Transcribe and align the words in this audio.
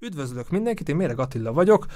Üdvözlök 0.00 0.50
mindenkit, 0.50 0.88
én 0.88 0.96
Méreg 0.96 1.18
Attila 1.18 1.52
vagyok. 1.52 1.86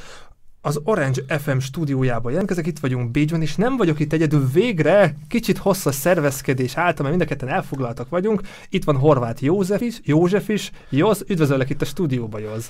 Az 0.61 0.81
Orange 0.85 1.39
FM 1.39 1.59
stúdiójában 1.59 2.31
jelentkezek, 2.31 2.67
itt 2.67 2.79
vagyunk 2.79 3.11
Bécsben, 3.11 3.43
és 3.43 3.57
nem 3.57 3.77
vagyok 3.77 4.01
itt 4.01 4.13
egyedül 4.13 4.49
végre, 4.53 5.17
kicsit 5.29 5.59
hosszas 5.59 5.95
szervezkedés 5.95 6.77
által, 6.77 7.07
mert 7.07 7.17
mind 7.17 7.31
a 7.31 7.35
ketten 7.35 7.55
elfoglaltak 7.55 8.09
vagyunk. 8.09 8.41
Itt 8.69 8.85
van 8.85 8.97
Horváth 8.97 9.43
József 9.43 9.81
is, 9.81 10.01
József 10.05 10.49
is. 10.49 10.71
Józ, 10.89 11.25
üdvözöllek 11.29 11.71
itt 11.71 11.83
a 11.83 11.85
stúdióba, 11.85 12.39
Józ. 12.39 12.69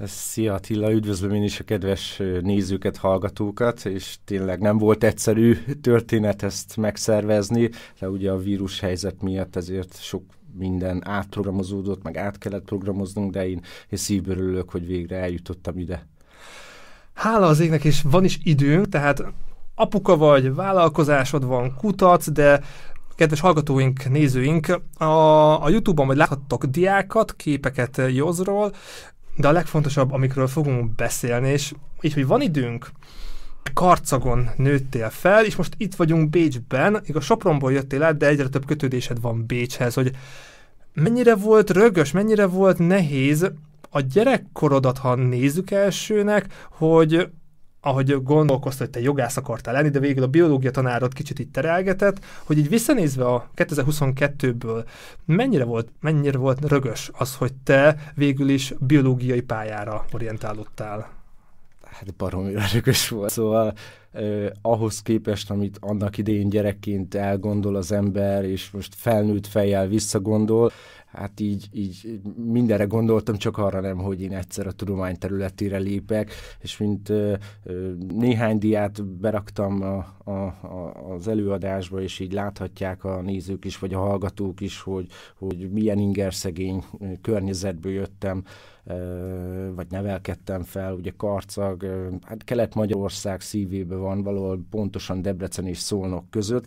Szia 0.00 0.54
Attila, 0.54 0.92
üdvözlöm 0.92 1.34
én 1.34 1.42
is 1.42 1.60
a 1.60 1.64
kedves 1.64 2.22
nézőket, 2.40 2.96
hallgatókat, 2.96 3.84
és 3.84 4.16
tényleg 4.24 4.60
nem 4.60 4.78
volt 4.78 5.04
egyszerű 5.04 5.56
történet 5.80 6.42
ezt 6.42 6.76
megszervezni, 6.76 7.70
de 8.00 8.08
ugye 8.08 8.30
a 8.30 8.38
vírus 8.38 8.80
helyzet 8.80 9.22
miatt 9.22 9.56
ezért 9.56 10.02
sok 10.02 10.22
minden 10.58 11.08
átprogramozódott, 11.08 12.02
meg 12.02 12.16
át 12.16 12.38
kellett 12.38 12.64
programoznunk, 12.64 13.32
de 13.32 13.48
én, 13.48 13.60
én 13.88 13.98
szívből 13.98 14.36
örülök, 14.36 14.70
hogy 14.70 14.86
végre 14.86 15.16
eljutottam 15.16 15.78
ide. 15.78 16.06
Hála 17.14 17.46
az 17.46 17.60
égnek, 17.60 17.84
és 17.84 18.02
van 18.02 18.24
is 18.24 18.38
időnk, 18.42 18.88
tehát 18.88 19.24
apuka 19.74 20.16
vagy, 20.16 20.54
vállalkozásod 20.54 21.44
van, 21.44 21.74
kutatsz, 21.76 22.30
de 22.30 22.60
kedves 23.14 23.40
hallgatóink, 23.40 24.08
nézőink, 24.08 24.80
a, 24.98 25.64
a 25.64 25.68
Youtube-on 25.68 26.06
majd 26.06 26.18
láthattok 26.18 26.64
diákat, 26.64 27.34
képeket 27.36 28.00
Józról, 28.12 28.72
de 29.36 29.48
a 29.48 29.52
legfontosabb, 29.52 30.12
amikről 30.12 30.46
fogunk 30.46 30.94
beszélni, 30.94 31.48
és 31.48 31.72
így, 32.00 32.14
hogy 32.14 32.26
van 32.26 32.40
időnk, 32.40 32.90
Karcagon 33.72 34.50
nőttél 34.56 35.10
fel, 35.10 35.44
és 35.44 35.56
most 35.56 35.74
itt 35.76 35.94
vagyunk 35.94 36.30
Bécsben, 36.30 37.00
igaz 37.04 37.24
Sopronból 37.24 37.72
jöttél 37.72 38.02
át, 38.02 38.16
de 38.16 38.26
egyre 38.26 38.48
több 38.48 38.66
kötődésed 38.66 39.20
van 39.20 39.46
Bécshez, 39.46 39.94
hogy 39.94 40.10
mennyire 40.92 41.34
volt 41.34 41.70
rögös, 41.70 42.12
mennyire 42.12 42.46
volt 42.46 42.78
nehéz 42.78 43.50
a 43.90 44.00
gyerekkorodat, 44.00 44.98
ha 44.98 45.14
nézzük 45.14 45.70
elsőnek, 45.70 46.66
hogy 46.70 47.28
ahogy 47.80 48.22
gondolkoztál, 48.22 48.86
hogy 48.86 48.96
te 48.96 49.00
jogász 49.00 49.36
akartál 49.36 49.74
lenni, 49.74 49.88
de 49.88 49.98
végül 49.98 50.22
a 50.22 50.28
biológia 50.28 50.70
tanárod 50.70 51.12
kicsit 51.12 51.38
itt 51.38 51.52
terelgetett, 51.52 52.24
hogy 52.44 52.58
így 52.58 52.68
visszanézve 52.68 53.24
a 53.24 53.50
2022-ből 53.56 54.84
mennyire 55.24 55.64
volt, 55.64 55.88
mennyire 56.00 56.38
volt 56.38 56.68
rögös 56.68 57.10
az, 57.12 57.36
hogy 57.36 57.52
te 57.64 57.96
végül 58.14 58.48
is 58.48 58.74
biológiai 58.78 59.40
pályára 59.40 60.04
orientálódtál? 60.12 61.23
Hát 61.94 62.14
baromira 62.14 62.62
rögös 62.72 63.08
volt, 63.08 63.30
szóval 63.30 63.72
eh, 64.12 64.46
ahhoz 64.62 65.02
képest, 65.02 65.50
amit 65.50 65.78
annak 65.80 66.18
idején 66.18 66.48
gyerekként 66.48 67.14
elgondol 67.14 67.76
az 67.76 67.92
ember, 67.92 68.44
és 68.44 68.70
most 68.70 68.94
felnőtt 68.94 69.46
fejjel 69.46 69.86
visszagondol, 69.86 70.72
hát 71.14 71.40
így, 71.40 71.68
így 71.72 72.20
mindenre 72.44 72.84
gondoltam, 72.84 73.36
csak 73.36 73.58
arra 73.58 73.80
nem, 73.80 73.98
hogy 73.98 74.22
én 74.22 74.32
egyszer 74.32 74.66
a 74.66 74.72
tudomány 74.72 75.18
területére 75.18 75.78
lépek, 75.78 76.32
és 76.60 76.76
mint 76.76 77.08
ö, 77.08 77.34
ö, 77.64 77.92
néhány 78.08 78.58
diát 78.58 79.04
beraktam 79.04 79.82
a, 79.82 80.14
a, 80.24 80.30
a, 80.30 81.12
az 81.14 81.28
előadásba, 81.28 82.00
és 82.00 82.18
így 82.18 82.32
láthatják 82.32 83.04
a 83.04 83.20
nézők 83.20 83.64
is, 83.64 83.78
vagy 83.78 83.94
a 83.94 83.98
hallgatók 83.98 84.60
is, 84.60 84.80
hogy, 84.80 85.06
hogy 85.38 85.70
milyen 85.70 85.98
ingerszegény 85.98 86.84
környezetből 87.20 87.92
jöttem, 87.92 88.44
vagy 89.74 89.86
nevelkedtem 89.90 90.62
fel, 90.62 90.94
ugye 90.94 91.12
Karcag, 91.16 91.86
hát 92.22 92.44
Kelet-Magyarország 92.44 93.40
szívébe 93.40 93.96
van, 93.96 94.22
valahol 94.22 94.64
pontosan 94.70 95.22
Debrecen 95.22 95.66
és 95.66 95.78
Szolnok 95.78 96.30
között, 96.30 96.66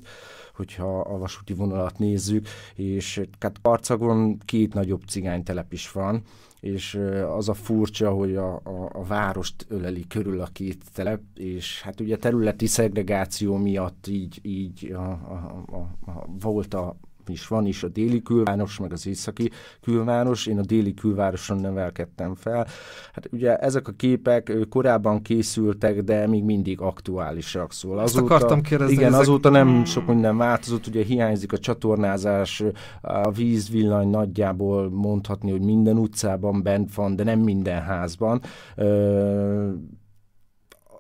hogyha 0.58 1.00
a 1.00 1.18
vasúti 1.18 1.54
vonalat 1.54 2.00
nézzük, 2.00 2.48
és 2.76 3.22
hát 3.40 3.62
Karcagon 3.62 4.38
két 4.46 4.74
nagyobb 4.74 5.02
cigánytelep 5.08 5.74
is 5.74 5.92
van, 5.92 6.22
és 6.60 7.00
az 7.36 7.50
a 7.50 7.54
furcsa, 7.54 8.12
hogy 8.12 8.36
a, 8.36 8.56
a, 8.56 8.90
a 8.94 9.04
várost 9.04 9.66
öleli 9.70 10.08
körül 10.08 10.42
a 10.42 10.48
két 10.54 10.84
telep, 10.94 11.22
és 11.36 11.82
hát 11.82 12.00
ugye 12.00 12.18
területi 12.18 12.66
szegregáció 12.66 13.56
miatt 13.56 14.08
így, 14.08 14.40
így 14.42 14.92
a, 14.92 15.10
a, 15.10 15.64
a, 15.72 16.12
a, 16.12 16.26
volt 16.40 16.74
a 16.74 16.96
is 17.30 17.48
van 17.48 17.66
is 17.66 17.84
a 17.84 17.88
déli 17.88 18.22
külváros, 18.22 18.80
meg 18.80 18.92
az 18.92 19.08
északi 19.08 19.52
külváros. 19.82 20.46
Én 20.46 20.60
a 20.60 20.62
déli 20.62 20.94
külvároson 20.94 21.58
nevelkedtem 21.58 22.36
fel. 22.36 22.68
Hát 23.14 23.30
ugye 23.32 23.58
ezek 23.58 23.88
a 23.88 23.92
képek 23.92 24.54
korábban 24.70 25.22
készültek, 25.22 26.02
de 26.02 26.28
még 26.28 26.44
mindig 26.44 26.82
aktuálisak. 26.82 27.74
Szóval 27.74 28.02
Ezt 28.02 28.16
azóta, 28.16 28.36
akartam 28.36 28.62
kérdezni. 28.62 28.94
Igen, 28.94 29.08
ezek... 29.08 29.20
azóta 29.20 29.50
nem 29.50 29.86
sok 29.86 30.08
minden 30.08 30.38
változott, 30.38 30.88
ugye 30.88 31.04
hiányzik 31.04 31.54
a 31.54 31.58
csatornázás, 31.58 32.64
a 33.02 33.32
vízvillany 33.32 34.10
nagyjából 34.10 34.90
mondhatni, 34.90 35.52
hogy 35.52 35.62
minden 35.62 35.98
utcában 35.98 36.64
bent 36.64 36.94
van, 36.94 37.16
de 37.16 37.24
nem 37.24 37.40
minden 37.40 37.82
házban. 37.82 38.42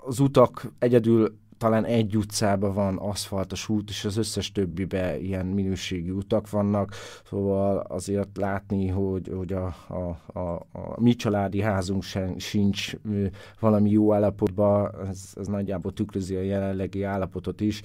Az 0.05 0.19
utak 0.19 0.71
egyedül 0.79 1.37
talán 1.57 1.85
egy 1.85 2.17
utcában 2.17 2.73
van 2.73 2.97
aszfaltos 2.97 3.69
út, 3.69 3.89
és 3.89 4.05
az 4.05 4.17
összes 4.17 4.51
többibe 4.51 5.19
ilyen 5.19 5.45
minőségi 5.45 6.09
utak 6.09 6.49
vannak, 6.49 6.93
szóval 7.25 7.77
azért 7.77 8.37
látni, 8.37 8.87
hogy, 8.87 9.31
hogy 9.35 9.53
a, 9.53 9.65
a, 9.87 10.39
a, 10.39 10.53
a 10.71 11.01
mi 11.01 11.15
családi 11.15 11.61
házunk 11.61 12.03
sem, 12.03 12.37
sincs 12.37 12.93
valami 13.59 13.89
jó 13.89 14.13
állapotban, 14.13 14.91
ez, 15.09 15.33
ez 15.35 15.47
nagyjából 15.47 15.93
tükrözi 15.93 16.35
a 16.35 16.41
jelenlegi 16.41 17.03
állapotot 17.03 17.61
is, 17.61 17.81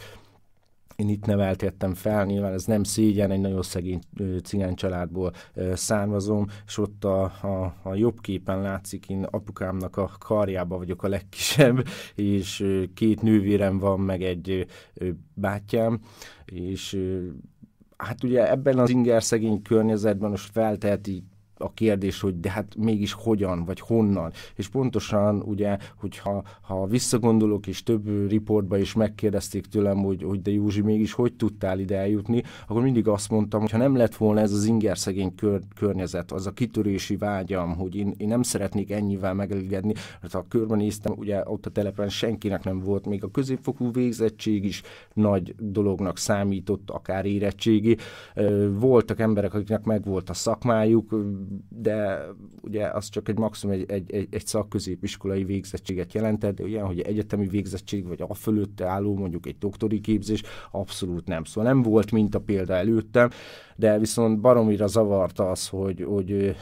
én 0.97 1.08
itt 1.08 1.26
neveltettem 1.26 1.94
fel, 1.94 2.25
nyilván 2.25 2.53
ez 2.53 2.64
nem 2.64 2.82
szégyen, 2.82 3.30
egy 3.30 3.41
nagyon 3.41 3.62
szegény 3.62 4.00
cigány 4.42 4.75
családból 4.75 5.32
származom, 5.75 6.47
és 6.66 6.78
ott 6.78 7.04
a, 7.04 7.22
a, 7.22 7.75
a 7.82 7.94
jobb 7.94 8.20
képen 8.20 8.60
látszik, 8.60 9.08
én 9.08 9.22
apukámnak 9.22 9.97
a 9.97 10.10
karjába 10.19 10.78
vagyok 10.78 11.02
a 11.02 11.08
legkisebb, 11.08 11.86
és 12.14 12.66
két 12.94 13.22
nővérem 13.22 13.78
van, 13.78 14.00
meg 14.00 14.22
egy 14.22 14.66
bátyám, 15.34 16.00
és 16.44 16.98
hát 17.97 18.25
ugye 18.25 18.50
ebben 18.50 18.78
az 18.78 18.91
inger 18.91 19.22
szegény 19.22 19.62
környezetben 19.62 20.31
most 20.31 20.50
felteheti 20.50 21.25
a 21.62 21.72
kérdés, 21.74 22.20
hogy 22.20 22.40
de 22.40 22.50
hát 22.50 22.74
mégis 22.76 23.12
hogyan, 23.12 23.64
vagy 23.64 23.80
honnan. 23.80 24.32
És 24.54 24.68
pontosan 24.68 25.42
ugye, 25.42 25.76
hogyha 25.96 26.42
ha 26.60 26.86
visszagondolok, 26.86 27.66
és 27.66 27.82
több 27.82 28.28
riportba 28.28 28.78
is 28.78 28.94
megkérdezték 28.94 29.66
tőlem, 29.66 29.96
hogy, 29.96 30.22
hogy 30.22 30.42
de 30.42 30.50
Józsi, 30.50 30.80
mégis 30.80 31.12
hogy 31.12 31.34
tudtál 31.34 31.78
ide 31.78 31.98
eljutni, 31.98 32.42
akkor 32.68 32.82
mindig 32.82 33.08
azt 33.08 33.30
mondtam, 33.30 33.60
hogy 33.60 33.70
ha 33.70 33.78
nem 33.78 33.96
lett 33.96 34.14
volna 34.16 34.40
ez 34.40 34.52
az 34.52 34.64
ingerszegény 34.64 35.34
kör, 35.34 35.60
környezet, 35.76 36.32
az 36.32 36.46
a 36.46 36.52
kitörési 36.52 37.16
vágyam, 37.16 37.76
hogy 37.76 37.94
én, 37.94 38.14
én 38.16 38.28
nem 38.28 38.42
szeretnék 38.42 38.90
ennyivel 38.90 39.34
megelégedni, 39.34 39.92
mert 40.20 40.32
ha 40.32 40.46
körbenéztem, 40.48 41.12
ugye 41.16 41.42
ott 41.44 41.66
a 41.66 41.70
telepen 41.70 42.08
senkinek 42.08 42.64
nem 42.64 42.78
volt, 42.78 43.06
még 43.06 43.24
a 43.24 43.30
középfokú 43.30 43.92
végzettség 43.92 44.64
is 44.64 44.82
nagy 45.14 45.54
dolognak 45.58 46.18
számított, 46.18 46.90
akár 46.90 47.24
érettségi. 47.24 47.96
Voltak 48.78 49.20
emberek, 49.20 49.54
akiknek 49.54 49.84
megvolt 49.84 50.30
a 50.30 50.34
szakmájuk, 50.34 51.16
de 51.68 52.26
ugye 52.62 52.86
az 52.86 53.08
csak 53.08 53.28
egy 53.28 53.38
maximum 53.38 53.74
egy, 53.74 53.90
egy, 53.90 54.12
egy, 54.12 54.28
egy 54.30 54.46
szakközépiskolai 54.46 55.44
végzettséget 55.44 56.12
jelentett, 56.12 56.54
de 56.54 56.62
olyan, 56.62 56.86
hogy 56.86 57.00
egyetemi 57.00 57.46
végzettség, 57.46 58.06
vagy 58.06 58.22
a 58.28 58.34
fölötte 58.34 58.86
álló 58.86 59.16
mondjuk 59.16 59.46
egy 59.46 59.58
doktori 59.58 60.00
képzés, 60.00 60.42
abszolút 60.70 61.26
nem. 61.26 61.44
Szóval 61.44 61.72
nem 61.72 61.82
volt 61.82 62.10
mint 62.10 62.34
a 62.34 62.40
példa 62.40 62.74
előttem, 62.74 63.30
de 63.76 63.98
viszont 63.98 64.40
baromira 64.40 64.86
zavarta 64.86 65.50
az, 65.50 65.68
hogy, 65.68 66.04
hogy 66.08 66.56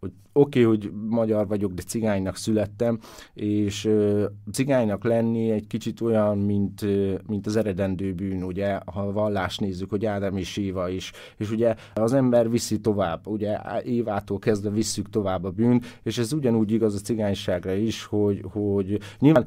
hogy 0.00 0.12
oké, 0.32 0.64
okay, 0.64 0.76
hogy 0.76 0.92
magyar 1.08 1.46
vagyok, 1.46 1.72
de 1.72 1.82
cigánynak 1.82 2.36
születtem, 2.36 2.98
és 3.34 3.84
uh, 3.84 4.24
cigánynak 4.52 5.04
lenni 5.04 5.50
egy 5.50 5.66
kicsit 5.66 6.00
olyan, 6.00 6.38
mint, 6.38 6.84
mint 7.26 7.46
az 7.46 7.56
eredendő 7.56 8.12
bűn, 8.12 8.42
ugye, 8.42 8.78
ha 8.86 9.00
a 9.00 9.12
vallást 9.12 9.60
nézzük, 9.60 9.90
hogy 9.90 10.06
Ádám 10.06 10.36
és 10.36 10.56
Éva 10.56 10.88
is, 10.88 11.12
és 11.36 11.50
ugye 11.50 11.74
az 11.94 12.12
ember 12.12 12.50
viszi 12.50 12.80
tovább, 12.80 13.26
ugye? 13.26 13.58
Évától 13.84 14.38
kezdve 14.38 14.70
visszük 14.70 15.10
tovább 15.10 15.44
a 15.44 15.50
bűn, 15.50 15.82
és 16.02 16.18
ez 16.18 16.32
ugyanúgy 16.32 16.72
igaz 16.72 16.94
a 16.94 16.98
cigányságra 16.98 17.72
is, 17.72 18.04
hogy, 18.04 18.44
hogy 18.52 18.98
nyilván 19.18 19.46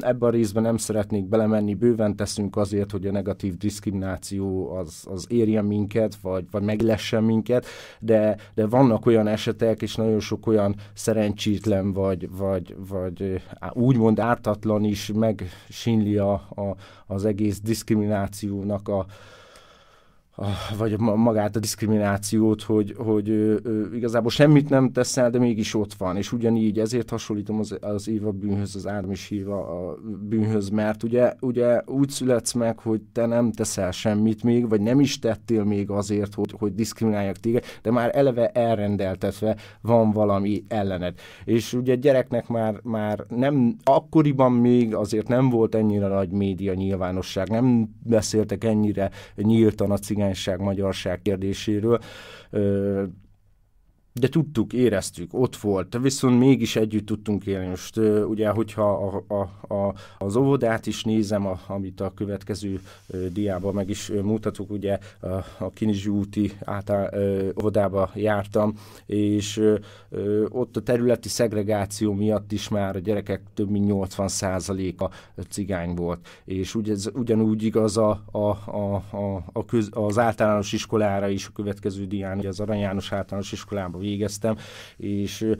ebben 0.00 0.28
a 0.28 0.32
részben 0.32 0.62
nem 0.62 0.76
szeretnék 0.76 1.28
belemenni, 1.28 1.74
bőven 1.74 2.16
teszünk 2.16 2.56
azért, 2.56 2.90
hogy 2.90 3.06
a 3.06 3.12
negatív 3.12 3.56
diszkrimináció 3.56 4.70
az, 4.74 5.06
az 5.10 5.26
érjen 5.28 5.64
minket, 5.64 6.14
vagy, 6.14 6.44
vagy 6.50 6.62
meglessen 6.62 7.24
minket, 7.24 7.66
de, 8.00 8.36
de 8.54 8.66
vannak 8.66 9.06
olyan 9.06 9.26
esetek, 9.26 9.82
és 9.82 9.94
nagyon 9.94 10.20
sok 10.22 10.46
olyan 10.46 10.74
szerencsétlen 10.94 11.92
vagy, 11.92 12.30
vagy, 12.30 12.76
vagy 12.88 13.42
úgymond 13.72 14.18
ártatlan 14.18 14.84
is 14.84 15.10
megsínli 15.14 16.16
a, 16.16 16.32
a, 16.32 16.76
az 17.06 17.24
egész 17.24 17.60
diszkriminációnak 17.60 18.88
a, 18.88 19.06
vagy 20.78 20.98
magát 20.98 21.56
a 21.56 21.58
diszkriminációt, 21.58 22.62
hogy, 22.62 22.94
hogy 22.98 23.30
ö, 23.30 23.56
ö, 23.62 23.94
igazából 23.94 24.30
semmit 24.30 24.68
nem 24.68 24.92
teszel, 24.92 25.30
de 25.30 25.38
mégis 25.38 25.74
ott 25.74 25.94
van. 25.94 26.16
És 26.16 26.32
ugyanígy 26.32 26.78
ezért 26.78 27.10
hasonlítom 27.10 27.58
az, 27.58 27.76
az 27.80 28.08
Éva 28.08 28.30
bűnhöz, 28.30 28.76
az 28.76 28.86
Ármis 28.86 29.30
Éva 29.30 29.66
a 29.66 29.98
bűnhöz, 30.28 30.68
mert 30.68 31.02
ugye, 31.02 31.34
ugye 31.40 31.80
úgy 31.86 32.08
születsz 32.08 32.52
meg, 32.52 32.78
hogy 32.78 33.00
te 33.12 33.26
nem 33.26 33.52
teszel 33.52 33.90
semmit 33.90 34.42
még, 34.42 34.68
vagy 34.68 34.80
nem 34.80 35.00
is 35.00 35.18
tettél 35.18 35.64
még 35.64 35.90
azért, 35.90 36.34
hogy, 36.34 36.54
hogy 36.58 36.74
diszkriminálják 36.74 37.36
téged, 37.36 37.64
de 37.82 37.90
már 37.90 38.10
eleve 38.14 38.48
elrendeltetve 38.48 39.56
van 39.80 40.10
valami 40.10 40.64
ellened. 40.68 41.14
És 41.44 41.72
ugye 41.72 41.94
gyereknek 41.94 42.48
már, 42.48 42.80
már 42.82 43.24
nem, 43.28 43.76
akkoriban 43.84 44.52
még 44.52 44.94
azért 44.94 45.28
nem 45.28 45.50
volt 45.50 45.74
ennyire 45.74 46.06
nagy 46.06 46.30
média 46.30 46.74
nyilvánosság, 46.74 47.48
nem 47.48 47.90
beszéltek 48.02 48.64
ennyire 48.64 49.10
nyíltan 49.36 49.90
a 49.90 49.98
cigány 49.98 50.21
cigányság, 50.22 50.60
magyarság 50.60 51.22
kérdéséről 51.22 51.98
de 54.14 54.28
tudtuk, 54.28 54.72
éreztük, 54.72 55.34
ott 55.34 55.56
volt, 55.56 55.98
viszont 56.02 56.38
mégis 56.38 56.76
együtt 56.76 57.06
tudtunk 57.06 57.46
élni. 57.46 57.66
Most 57.66 57.96
ugye, 58.26 58.48
hogyha 58.48 58.92
a, 58.92 59.34
a, 59.34 59.74
a, 59.74 59.94
az 60.18 60.36
óvodát 60.36 60.86
is 60.86 61.04
nézem, 61.04 61.46
a, 61.46 61.60
amit 61.66 62.00
a 62.00 62.12
következő 62.14 62.80
diában 63.32 63.74
meg 63.74 63.88
is 63.88 64.10
mutatok, 64.22 64.70
ugye 64.70 64.98
a, 65.20 65.26
a 65.58 65.70
Kinizsi 65.74 66.08
úti 66.08 66.52
által 66.64 67.10
óvodába 67.60 68.10
jártam, 68.14 68.74
és 69.06 69.56
ö, 70.10 70.44
ott 70.48 70.76
a 70.76 70.82
területi 70.82 71.28
szegregáció 71.28 72.12
miatt 72.12 72.52
is 72.52 72.68
már 72.68 72.96
a 72.96 72.98
gyerekek 72.98 73.40
több 73.54 73.70
mint 73.70 73.90
80%-a 73.92 75.10
cigány 75.48 75.94
volt, 75.94 76.28
és 76.44 76.74
ugye 76.74 76.92
ez 76.92 77.10
ugyanúgy 77.14 77.62
igaz 77.62 77.96
a, 77.96 78.22
a, 78.30 78.38
a, 78.38 79.02
a, 79.52 79.64
köz, 79.64 79.88
az 79.90 80.18
általános 80.18 80.72
iskolára 80.72 81.28
is, 81.28 81.46
a 81.46 81.50
következő 81.54 82.04
dián, 82.06 82.38
ugye 82.38 82.48
az 82.48 82.60
Arany 82.60 82.78
János 82.78 83.12
általános 83.12 83.52
iskolában 83.52 84.01
végeztem, 84.02 84.56
és 84.96 85.54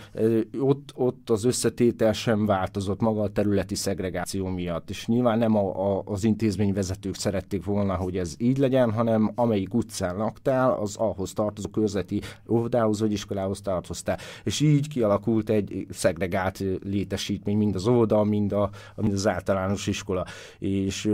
ott, 0.59 0.93
ott 0.95 1.31
az 1.31 1.45
összetétel 1.45 2.13
sem 2.13 2.47
változott 2.47 3.01
maga 3.01 3.23
a 3.23 3.29
területi 3.29 3.75
szegregáció 3.75 4.47
miatt, 4.47 4.91
és 4.91 5.07
nyilván 5.07 5.39
nem 5.39 5.57
a, 5.57 5.97
a, 5.97 6.03
az 6.05 6.25
intézményvezetők 6.25 7.15
szerették 7.15 7.65
volna, 7.65 7.95
hogy 7.95 8.17
ez 8.17 8.35
így 8.39 8.59
legyen, 8.59 8.93
hanem 8.93 9.33
amelyik 9.35 9.75
utcán 9.75 10.17
laktál, 10.17 10.73
az 10.73 10.97
ahhoz 10.97 11.33
tartozó 11.33 11.69
körzeti 11.69 12.21
óvodához 12.49 13.01
vagy 13.01 13.13
iskolához 13.13 13.61
tartoztál. 13.61 14.19
És 14.45 14.61
így 14.61 14.89
kialakult 14.89 15.51
egy 15.51 15.87
szegregált 15.91 16.65
létesítmény, 16.83 17.57
mind 17.57 17.75
az 17.75 17.87
óvoda, 17.87 18.25
mind, 18.25 18.53
a, 18.53 18.71
mind 18.97 19.13
az 19.13 19.27
általános 19.27 19.87
iskola. 19.87 20.25
És 20.59 21.11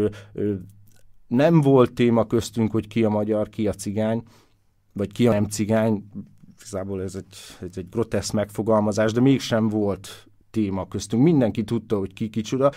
nem 1.27 1.61
volt 1.61 1.93
téma 1.93 2.27
köztünk, 2.27 2.71
hogy 2.71 2.87
ki 2.87 3.05
a 3.05 3.09
magyar, 3.09 3.49
ki 3.49 3.69
a 3.69 3.73
cigány, 3.73 4.23
vagy 4.93 5.13
ki 5.13 5.27
a 5.27 5.33
nem 5.33 5.45
cigány, 5.45 6.05
igazából 6.69 7.03
ez 7.03 7.15
egy, 7.15 7.37
ez 7.61 7.77
egy 7.77 7.89
grotesz 7.89 8.31
megfogalmazás, 8.31 9.13
de 9.13 9.21
mégsem 9.21 9.69
volt 9.69 10.29
téma 10.51 10.89
köztünk. 10.89 11.23
Mindenki 11.23 11.65
tudta, 11.65 11.99
hogy 11.99 12.13
ki 12.13 12.29
kicsoda. 12.29 12.73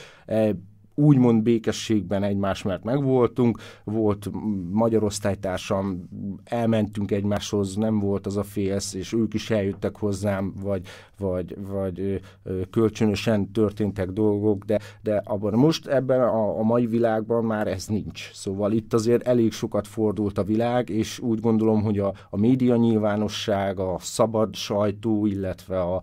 Úgymond 0.95 1.43
békességben 1.43 2.23
egymás 2.23 2.63
mert 2.63 2.83
megvoltunk, 2.83 3.59
volt 3.83 4.29
magyar 4.71 5.03
osztálytársam, 5.03 6.09
elmentünk 6.43 7.11
egymáshoz, 7.11 7.75
nem 7.75 7.99
volt 7.99 8.25
az 8.25 8.37
a 8.37 8.43
félsz, 8.43 8.93
és 8.93 9.13
ők 9.13 9.33
is 9.33 9.49
eljöttek 9.49 9.97
hozzám, 9.97 10.53
vagy, 10.61 10.87
vagy, 11.17 11.57
vagy 11.67 12.21
kölcsönösen 12.69 13.51
történtek 13.51 14.09
dolgok, 14.09 14.63
de, 14.63 14.79
de 15.01 15.21
abban 15.25 15.53
most 15.53 15.87
ebben 15.87 16.21
a, 16.21 16.59
a 16.59 16.63
mai 16.63 16.85
világban 16.85 17.43
már 17.43 17.67
ez 17.67 17.87
nincs. 17.87 18.31
Szóval 18.33 18.71
itt 18.71 18.93
azért 18.93 19.27
elég 19.27 19.51
sokat 19.51 19.87
fordult 19.87 20.37
a 20.37 20.43
világ, 20.43 20.89
és 20.89 21.19
úgy 21.19 21.39
gondolom, 21.39 21.81
hogy 21.81 21.99
a, 21.99 22.13
a 22.29 22.37
média 22.37 22.75
nyilvánosság, 22.75 23.79
a 23.79 23.95
szabad 23.99 24.55
sajtó, 24.55 25.25
illetve 25.25 25.81
a, 25.81 26.01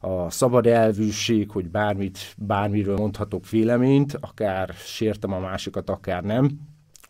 a 0.00 0.30
szabad 0.30 0.66
elvűség, 0.66 1.50
hogy 1.50 1.70
bármit, 1.70 2.34
bármiről 2.38 2.96
mondhatok 2.96 3.48
véleményt, 3.48 4.18
akár 4.20 4.74
sértem 4.74 5.32
a 5.32 5.38
másikat, 5.38 5.90
akár 5.90 6.22
nem. 6.22 6.50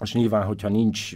És 0.00 0.14
nyilván, 0.14 0.46
hogyha 0.46 0.68
nincs 0.68 1.12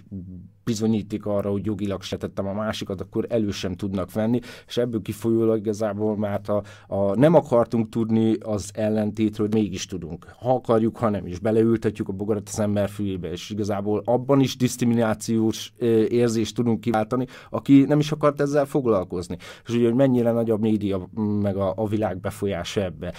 bizonyíték 0.65 1.27
arra, 1.27 1.51
hogy 1.51 1.67
jogilag 1.67 2.03
se 2.03 2.17
tettem 2.17 2.47
a 2.47 2.53
másikat, 2.53 3.01
akkor 3.01 3.27
elő 3.29 3.51
sem 3.51 3.75
tudnak 3.75 4.13
venni, 4.13 4.41
és 4.67 4.77
ebből 4.77 5.03
kifolyólag 5.03 5.59
igazából 5.59 6.17
már 6.17 6.41
a, 6.47 6.63
a 6.95 7.15
nem 7.15 7.35
akartunk 7.35 7.89
tudni 7.89 8.35
az 8.35 8.71
ellentétről, 8.75 9.49
mégis 9.51 9.87
tudunk. 9.87 10.27
Ha 10.39 10.55
akarjuk, 10.55 10.97
ha 10.97 11.09
nem 11.09 11.27
is. 11.27 11.39
Beleültetjük 11.39 12.09
a 12.09 12.13
bogarat 12.13 12.49
az 12.49 12.61
ember 12.61 12.89
fülébe, 12.89 13.31
és 13.31 13.51
igazából 13.51 14.03
abban 14.05 14.41
is 14.41 14.57
diszkriminációs 14.57 15.73
érzést 16.09 16.55
tudunk 16.55 16.81
kiváltani, 16.81 17.27
aki 17.51 17.85
nem 17.85 17.99
is 17.99 18.13
akart 18.13 18.41
ezzel 18.41 18.67
foglalkozni. 18.67 19.37
És 19.67 19.75
ugye, 19.75 19.85
hogy 19.85 19.95
mennyire 19.95 20.33
nagy 20.33 20.51
a 20.51 20.57
média, 20.57 21.09
meg 21.43 21.57
a, 21.57 21.73
a 21.77 21.87
világ 21.87 22.21
befolyása 22.21 22.83
ebbe. 22.83 23.13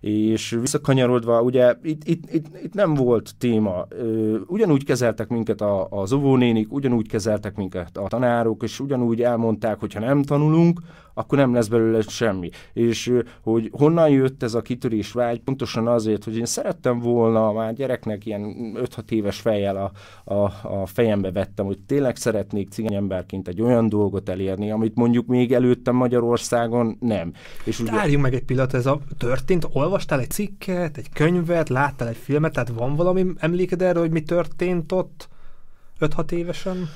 És 0.00 0.56
visszakanyarodva, 0.60 1.42
ugye 1.42 1.74
itt, 1.82 2.04
itt, 2.04 2.32
itt, 2.32 2.46
itt 2.62 2.74
nem 2.74 2.94
volt 2.94 3.34
téma. 3.38 3.86
Ugyanúgy 4.46 4.84
kezeltek 4.84 5.28
minket 5.28 5.60
a, 5.60 5.86
az 5.90 6.12
óvónénik, 6.12 6.72
ugyanúgy 6.72 7.08
kezeltek 7.08 7.56
minket 7.56 7.96
a 7.96 8.06
tanárok, 8.08 8.62
és 8.62 8.80
ugyanúgy 8.80 9.22
elmondták, 9.22 9.80
hogy 9.80 9.96
nem 9.98 10.22
tanulunk, 10.22 10.80
akkor 11.18 11.38
nem 11.38 11.54
lesz 11.54 11.66
belőle 11.66 12.00
semmi. 12.00 12.50
És 12.72 13.12
hogy 13.42 13.70
honnan 13.72 14.08
jött 14.08 14.42
ez 14.42 14.54
a 14.54 14.62
kitörés 14.62 15.12
vágy, 15.12 15.40
pontosan 15.40 15.86
azért, 15.86 16.24
hogy 16.24 16.36
én 16.36 16.44
szerettem 16.44 16.98
volna 16.98 17.52
már 17.52 17.74
gyereknek 17.74 18.26
ilyen 18.26 18.72
5-6 18.74 19.10
éves 19.10 19.40
fejjel 19.40 19.76
a, 19.76 19.92
a, 20.34 20.52
a 20.62 20.86
fejembe 20.86 21.32
vettem, 21.32 21.66
hogy 21.66 21.78
tényleg 21.86 22.16
szeretnék 22.16 22.68
cigányemberként 22.68 23.48
egy 23.48 23.60
olyan 23.60 23.88
dolgot 23.88 24.28
elérni, 24.28 24.70
amit 24.70 24.94
mondjuk 24.94 25.26
még 25.26 25.52
előttem 25.52 25.94
Magyarországon 25.94 26.96
nem. 27.00 27.32
És 27.64 27.80
ugye... 27.80 27.90
Várjunk 27.90 28.22
meg 28.22 28.34
egy 28.34 28.44
pillanat, 28.44 28.74
ez 28.74 28.86
a 28.86 29.00
történt, 29.18 29.68
olvastál 29.72 30.20
egy 30.20 30.30
cikket, 30.30 30.96
egy 30.96 31.08
könyvet, 31.12 31.68
láttál 31.68 32.08
egy 32.08 32.16
filmet, 32.16 32.52
tehát 32.52 32.68
van 32.68 32.94
valami 32.94 33.26
emléked 33.38 33.82
erről, 33.82 34.02
hogy 34.02 34.12
mi 34.12 34.22
történt 34.22 34.92
ott 34.92 35.28
5-6 36.00 36.30
évesen? 36.30 36.88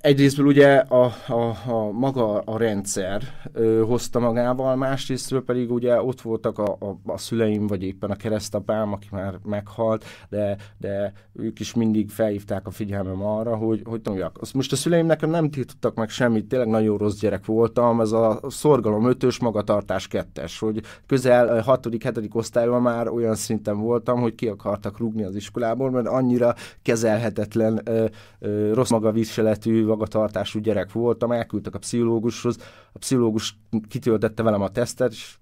Egyrésztről 0.00 0.46
ugye 0.46 0.76
a, 0.76 1.12
a, 1.26 1.70
a 1.70 1.90
maga 1.90 2.38
a 2.38 2.58
rendszer 2.58 3.22
ö, 3.52 3.82
hozta 3.86 4.18
magával, 4.18 4.76
másrésztről 4.76 5.44
pedig 5.44 5.72
ugye 5.72 6.02
ott 6.02 6.20
voltak 6.20 6.58
a, 6.58 6.76
a, 6.80 7.12
a 7.12 7.18
szüleim, 7.18 7.66
vagy 7.66 7.82
éppen 7.82 8.10
a 8.10 8.16
keresztapám, 8.16 8.92
aki 8.92 9.08
már 9.10 9.38
meghalt, 9.44 10.04
de, 10.28 10.56
de 10.78 11.12
ők 11.32 11.60
is 11.60 11.74
mindig 11.74 12.10
felhívták 12.10 12.66
a 12.66 12.70
figyelmem 12.70 13.22
arra, 13.24 13.56
hogy, 13.56 13.82
hogy 13.84 14.02
tanuljak. 14.02 14.38
Azt 14.40 14.54
most 14.54 14.72
a 14.72 14.76
szüleim 14.76 15.06
nekem 15.06 15.30
nem 15.30 15.50
tiltottak 15.50 15.94
meg 15.94 16.08
semmit, 16.08 16.46
tényleg 16.46 16.68
nagyon 16.68 16.98
rossz 16.98 17.18
gyerek 17.18 17.46
voltam, 17.46 18.00
ez 18.00 18.12
a 18.12 18.40
szorgalom 18.48 19.08
ötös, 19.08 19.40
magatartás 19.40 20.08
kettes, 20.08 20.58
hogy 20.58 20.80
közel 21.06 21.64
6.-7. 21.66 22.34
osztályban 22.34 22.82
már 22.82 23.08
olyan 23.08 23.34
szinten 23.34 23.80
voltam, 23.80 24.20
hogy 24.20 24.34
ki 24.34 24.48
akartak 24.48 24.98
rúgni 24.98 25.22
az 25.22 25.34
iskolából, 25.34 25.90
mert 25.90 26.06
annyira 26.06 26.54
kezelhetetlen 26.82 27.80
ö, 27.84 28.04
ö, 28.38 28.74
rossz 28.74 28.90
magaviseletű 28.90 29.71
vezető, 29.72 29.86
magatartású 29.86 30.58
gyerek 30.58 30.92
voltam, 30.92 31.32
elküldtek 31.32 31.74
a 31.74 31.78
pszichológushoz, 31.78 32.56
a 32.92 32.98
pszichológus 32.98 33.56
kitöltette 33.88 34.42
velem 34.42 34.62
a 34.62 34.68
tesztet, 34.68 35.12
és 35.12 35.36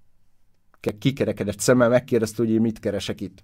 kikerekedett 0.99 1.59
szemmel 1.59 1.89
megkérdezte, 1.89 2.43
hogy 2.43 2.51
én 2.51 2.61
mit 2.61 2.79
keresek 2.79 3.21
itt 3.21 3.43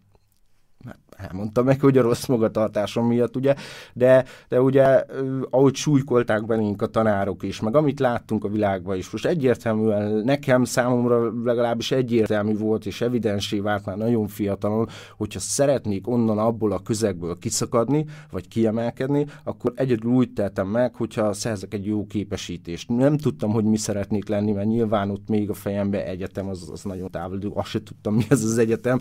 elmondtam 1.17 1.65
meg, 1.65 1.79
hogy 1.79 1.97
a 1.97 2.01
rossz 2.01 2.25
magatartásom 2.25 3.07
miatt, 3.07 3.35
ugye, 3.35 3.55
de, 3.93 4.25
de 4.47 4.61
ugye, 4.61 5.05
ahogy 5.49 5.75
súlykolták 5.75 6.45
belénk 6.45 6.81
a 6.81 6.87
tanárok 6.87 7.43
is, 7.43 7.59
meg 7.61 7.75
amit 7.75 7.99
láttunk 7.99 8.43
a 8.43 8.49
világban 8.49 8.97
is, 8.97 9.09
most 9.09 9.25
egyértelműen 9.25 10.11
nekem 10.11 10.63
számomra 10.63 11.31
legalábbis 11.43 11.91
egyértelmű 11.91 12.57
volt, 12.57 12.85
és 12.85 13.01
evidensé 13.01 13.59
vált 13.59 13.85
már 13.85 13.97
nagyon 13.97 14.27
fiatalon, 14.27 14.87
hogyha 15.17 15.39
szeretnék 15.39 16.07
onnan 16.07 16.37
abból 16.37 16.71
a 16.71 16.79
közegből 16.79 17.37
kiszakadni, 17.39 18.05
vagy 18.31 18.47
kiemelkedni, 18.47 19.25
akkor 19.43 19.71
egyedül 19.75 20.11
úgy 20.11 20.33
tettem 20.33 20.67
meg, 20.67 20.95
hogyha 20.95 21.33
szerzek 21.33 21.73
egy 21.73 21.85
jó 21.85 22.07
képesítést. 22.07 22.89
Nem 22.89 23.17
tudtam, 23.17 23.51
hogy 23.51 23.63
mi 23.63 23.77
szeretnék 23.77 24.27
lenni, 24.27 24.51
mert 24.51 24.67
nyilván 24.67 25.09
ott 25.09 25.27
még 25.27 25.49
a 25.49 25.53
fejembe 25.53 26.05
egyetem, 26.05 26.47
az, 26.47 26.69
az 26.71 26.83
nagyon 26.83 27.11
távol, 27.11 27.39
azt 27.53 27.69
se 27.69 27.83
tudtam, 27.83 28.15
mi 28.15 28.23
ez 28.29 28.43
az 28.43 28.57
egyetem, 28.57 28.99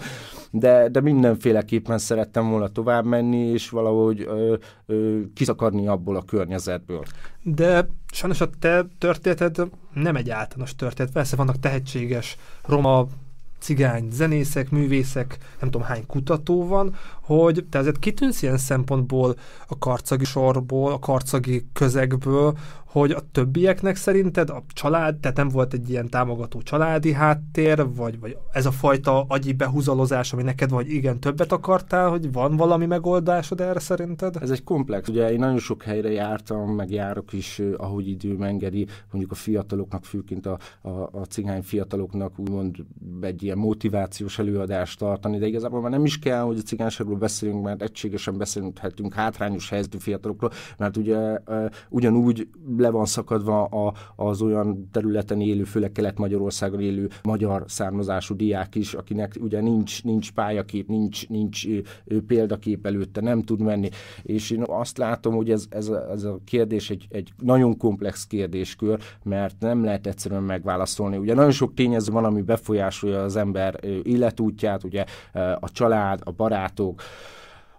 de, 0.51 0.89
de 0.89 1.01
mindenféleképpen 1.01 1.76
szerettem 1.85 2.51
volna 2.51 2.69
tovább 2.69 3.05
menni, 3.05 3.39
és 3.39 3.69
valahogy 3.71 4.21
ö, 4.21 4.57
ö, 4.87 5.21
kiszakadni 5.35 5.87
abból 5.87 6.17
a 6.17 6.25
környezetből. 6.25 7.03
De 7.43 7.89
sajnos 8.13 8.41
a 8.41 8.51
te 8.59 8.87
történeted 8.99 9.69
nem 9.93 10.17
egy 10.17 10.31
általános 10.31 10.75
történet. 10.75 11.13
Persze 11.13 11.37
vannak 11.37 11.61
tehetséges 11.61 12.37
roma 12.63 13.07
cigány 13.59 14.09
zenészek, 14.11 14.71
művészek, 14.71 15.39
nem 15.61 15.71
tudom 15.71 15.87
hány 15.87 16.07
kutató 16.07 16.67
van, 16.67 16.95
hogy 17.23 17.65
te 17.71 17.79
azért 17.79 17.99
kitűnsz 17.99 18.43
ilyen 18.43 18.59
szempontból 18.59 19.37
a 19.67 19.79
karcagi 19.79 20.25
sorból, 20.25 20.93
a 20.93 20.99
karcagi 20.99 21.67
közegből, 21.73 22.59
hogy 22.99 23.11
a 23.11 23.23
többieknek 23.33 23.97
szerinted 23.97 24.51
a 24.51 24.65
család, 24.69 25.17
tehát 25.17 25.37
nem 25.37 25.49
volt 25.49 25.73
egy 25.73 25.91
ilyen 25.91 26.09
támogató 26.09 26.63
családi 26.63 27.13
háttér, 27.13 27.87
vagy, 27.95 28.21
vagy 28.21 28.37
ez 28.53 28.67
a 28.67 28.71
fajta 28.71 29.25
agyi 29.29 29.53
behúzalozás, 29.53 30.33
ami 30.33 30.43
neked 30.43 30.71
vagy 30.71 30.91
igen 30.91 31.21
többet 31.21 31.53
akartál, 31.53 32.09
hogy 32.09 32.33
van 32.33 32.57
valami 32.57 32.87
megoldásod 32.87 33.61
erre 33.61 33.79
szerinted? 33.79 34.37
Ez 34.41 34.51
egy 34.51 34.65
komplex. 34.65 35.09
Ugye 35.09 35.33
én 35.33 35.39
nagyon 35.39 35.59
sok 35.59 35.83
helyre 35.83 36.11
jártam, 36.11 36.75
meg 36.75 36.91
járok 36.91 37.33
is, 37.33 37.63
ahogy 37.77 38.09
idő 38.09 38.37
engedi, 38.41 38.87
mondjuk 39.11 39.33
a 39.33 39.35
fiataloknak, 39.35 40.05
főként 40.05 40.47
a, 40.47 40.59
a, 40.83 40.89
a 40.91 41.25
cigány 41.29 41.63
fiataloknak 41.63 42.39
úgymond 42.39 42.77
egy 43.21 43.43
ilyen 43.43 43.59
motivációs 43.59 44.39
előadást 44.39 44.99
tartani, 44.99 45.39
de 45.39 45.47
igazából 45.47 45.81
már 45.81 45.91
nem 45.91 46.05
is 46.05 46.19
kell, 46.19 46.43
hogy 46.43 46.59
a 46.59 46.67
cigányságról 46.67 47.17
beszélünk, 47.17 47.63
mert 47.63 47.83
egységesen 47.83 48.39
beszélhetünk 48.39 49.15
hátrányos 49.15 49.69
helyzetű 49.69 49.99
fiatalokról, 49.99 50.51
mert 50.79 50.97
ugye 50.97 51.41
ugyanúgy 51.89 52.49
le 52.87 52.93
van 52.93 53.07
szakadva 53.07 53.65
a, 53.65 53.95
az 54.17 54.43
olyan 54.43 54.89
területen 54.93 55.41
élő, 55.41 55.65
főleg 55.65 55.93
Kelet-Magyarországon 55.93 56.81
élő 56.81 57.09
magyar 57.23 57.65
származású 57.67 58.37
diák 58.37 58.75
is, 58.75 58.95
akinek 58.95 59.37
ugye 59.41 59.61
nincs, 59.61 60.05
nincs 60.05 60.33
pályakép, 60.33 60.89
nincs, 60.89 61.29
nincs 61.29 61.67
példakép 62.27 62.87
előtte, 62.87 63.21
nem 63.21 63.43
tud 63.43 63.61
menni. 63.61 63.89
És 64.23 64.51
én 64.51 64.63
azt 64.67 64.99
látom, 64.99 65.35
hogy 65.35 65.51
ez, 65.51 65.67
ez, 65.71 65.89
a, 65.89 66.11
ez 66.11 66.25
a 66.25 66.39
kérdés 66.45 66.91
egy, 66.91 67.07
egy 67.11 67.33
nagyon 67.39 67.77
komplex 67.77 68.27
kérdéskör, 68.27 69.01
mert 69.23 69.57
nem 69.61 69.85
lehet 69.85 70.07
egyszerűen 70.07 70.43
megválaszolni. 70.43 71.17
Ugye 71.17 71.35
nagyon 71.35 71.51
sok 71.51 71.75
tényező 71.75 72.13
van, 72.13 72.25
ami 72.25 72.43
befolyásolja 72.43 73.23
az 73.23 73.37
ember 73.37 73.81
életútját, 74.03 74.85
ugye 74.85 75.05
a 75.61 75.71
család, 75.71 76.21
a 76.25 76.31
barátok, 76.31 77.03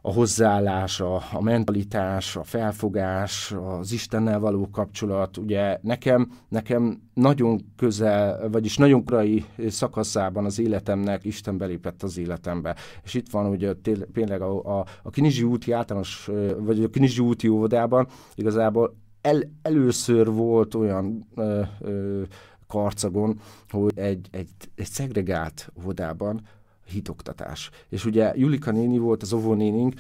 a 0.08 0.12
hozzáállás, 0.14 1.00
a, 1.00 1.16
a 1.32 1.42
mentalitás, 1.42 2.36
a 2.36 2.44
felfogás, 2.44 3.52
az 3.52 3.92
Istennel 3.92 4.40
való 4.40 4.70
kapcsolat. 4.70 5.38
Ugye 5.38 5.80
nekem, 5.82 6.32
nekem 6.50 7.02
nagyon 7.14 7.74
közel, 7.76 8.50
vagyis 8.50 8.78
nagyon 8.78 9.06
korai 9.06 9.46
szakaszában 9.68 10.46
az 10.46 10.60
életemnek 10.60 11.24
Isten 11.24 11.58
belépett 11.58 12.04
az 12.04 12.18
életembe. 12.18 12.76
És 13.04 13.14
itt 13.14 13.30
van 13.30 13.46
ugye 13.46 13.74
tényleg 14.14 14.42
a, 14.42 14.80
a, 14.80 14.86
a 15.04 15.10
Kinizsi 15.10 15.44
úti 15.44 15.72
általános, 15.72 16.30
vagy 16.58 16.84
a 16.84 16.90
Kinizsi 16.90 17.22
úti 17.22 17.48
óvodában 17.48 18.08
igazából 18.36 18.96
el, 19.22 19.42
először 19.62 20.32
volt 20.32 20.76
olyan 20.76 21.28
ö, 21.36 21.62
ö, 21.80 22.22
karcagon, 22.68 23.40
hogy 23.70 23.98
egy, 23.98 24.28
egy, 24.32 24.50
egy 24.76 24.86
szegregált 24.86 25.72
óvodában 25.80 26.42
hitoktatás. 26.88 27.70
És 27.90 28.06
ugye 28.06 28.34
Julika 28.36 28.72
néni 28.72 28.98
volt 28.98 29.22
az 29.22 29.34
óvónénink, 29.34 29.94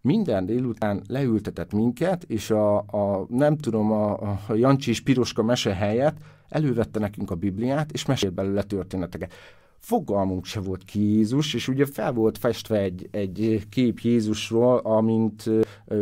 minden 0.00 0.46
délután 0.46 1.02
leültetett 1.06 1.72
minket, 1.72 2.22
és 2.22 2.50
a, 2.50 2.76
a 2.76 3.26
nem 3.28 3.56
tudom, 3.56 3.92
a, 3.92 4.12
a 4.20 4.54
Jancsi 4.54 4.90
és 4.90 5.00
Piroska 5.00 5.42
mese 5.42 5.74
helyett 5.74 6.16
elővette 6.48 6.98
nekünk 6.98 7.30
a 7.30 7.34
Bibliát, 7.34 7.92
és 7.92 8.06
mesélt 8.06 8.34
belőle 8.34 8.62
történeteket. 8.62 9.32
Fogalmunk 9.78 10.44
se 10.44 10.60
volt 10.60 10.84
ki 10.84 11.00
Jézus, 11.00 11.54
és 11.54 11.68
ugye 11.68 11.86
fel 11.86 12.12
volt 12.12 12.38
festve 12.38 12.78
egy, 12.78 13.08
egy 13.10 13.66
kép 13.70 13.98
Jézusról, 13.98 14.78
amint 14.78 15.50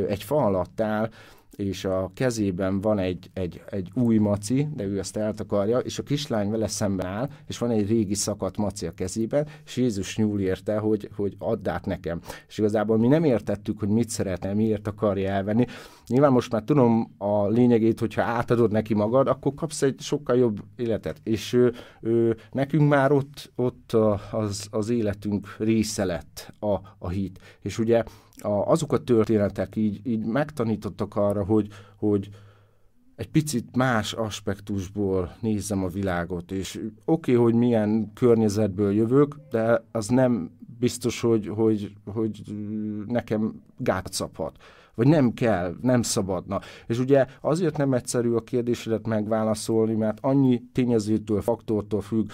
egy 0.09 0.23
fa 0.23 0.45
alatt 0.45 0.81
áll, 0.81 1.11
és 1.57 1.85
a 1.85 2.11
kezében 2.15 2.81
van 2.81 2.99
egy, 2.99 3.31
egy, 3.33 3.63
egy 3.71 3.91
új 3.95 4.19
maci, 4.19 4.69
de 4.75 4.85
ő 4.85 4.99
ezt 4.99 5.17
eltakarja, 5.17 5.79
és 5.79 5.99
a 5.99 6.03
kislány 6.03 6.51
vele 6.51 6.67
szemben 6.67 7.07
áll, 7.07 7.29
és 7.47 7.59
van 7.59 7.71
egy 7.71 7.89
régi 7.89 8.15
szakadt 8.15 8.57
maci 8.57 8.87
a 8.87 8.95
kezében, 8.95 9.47
és 9.65 9.77
Jézus 9.77 10.17
nyúl 10.17 10.41
érte, 10.41 10.79
hogy, 10.79 11.11
hogy 11.17 11.35
add 11.39 11.69
át 11.69 11.87
nekem. 11.87 12.21
És 12.49 12.59
igazából 12.59 12.99
mi 12.99 13.07
nem 13.07 13.25
értettük, 13.25 13.79
hogy 13.79 13.89
mit 13.89 14.09
szeretne, 14.09 14.55
miért 14.55 14.87
akarja 14.87 15.31
elvenni. 15.31 15.67
Nyilván 16.09 16.33
most 16.33 16.53
már 16.53 16.63
tudom 16.63 17.15
a 17.19 17.49
lényegét, 17.49 18.01
hogyha 18.01 18.23
átadod 18.23 18.73
neki 18.73 18.95
magad, 18.95 19.29
akkor 19.29 19.55
kapsz 19.55 19.83
egy 19.83 20.01
sokkal 20.01 20.37
jobb 20.37 20.63
életet. 20.77 21.21
És 21.23 21.53
ő, 21.53 21.75
ő, 22.01 22.37
nekünk 22.53 22.89
már 22.89 23.13
ott, 23.13 23.53
ott 23.55 23.93
az, 24.31 24.69
az 24.71 24.89
életünk 24.89 25.57
része 25.59 26.05
lett 26.05 26.53
a, 26.61 26.75
a 26.99 27.09
hit. 27.09 27.41
És 27.63 27.79
ugye 27.79 28.03
a, 28.37 28.49
azok 28.49 28.93
a 28.93 29.05
történetek 29.05 29.77
így, 29.77 30.01
így 30.05 30.25
megtanítottak 30.25 31.17
arra, 31.17 31.45
hogy, 31.45 31.69
hogy 31.97 32.29
egy 33.17 33.29
picit 33.29 33.77
más 33.77 34.13
aspektusból 34.13 35.37
nézzem 35.41 35.85
a 35.85 35.89
világot, 35.89 36.53
és 36.53 36.81
oké, 37.05 37.33
okay, 37.35 37.45
hogy 37.45 37.55
milyen 37.55 38.13
környezetből 38.15 38.93
jövök, 38.93 39.37
de 39.51 39.85
az 39.93 40.09
nem 40.09 40.51
biztos, 40.79 41.21
hogy, 41.21 41.47
hogy, 41.47 41.93
hogy 42.05 42.43
nekem 43.07 43.63
gát 43.77 44.13
szabhat. 44.13 44.57
Vagy 44.97 45.09
nem 45.09 45.35
kell, 45.35 45.77
nem 45.81 46.03
szabadna. 46.03 46.61
És 46.87 46.99
ugye 46.99 47.27
azért 47.41 47.77
nem 47.77 47.93
egyszerű 47.93 48.33
a 48.33 48.41
kérdésedet 48.41 49.07
megválaszolni, 49.07 49.95
mert 49.95 50.19
annyi 50.21 50.63
tényezőtől, 50.73 51.41
faktortól 51.41 52.01
függ, 52.01 52.31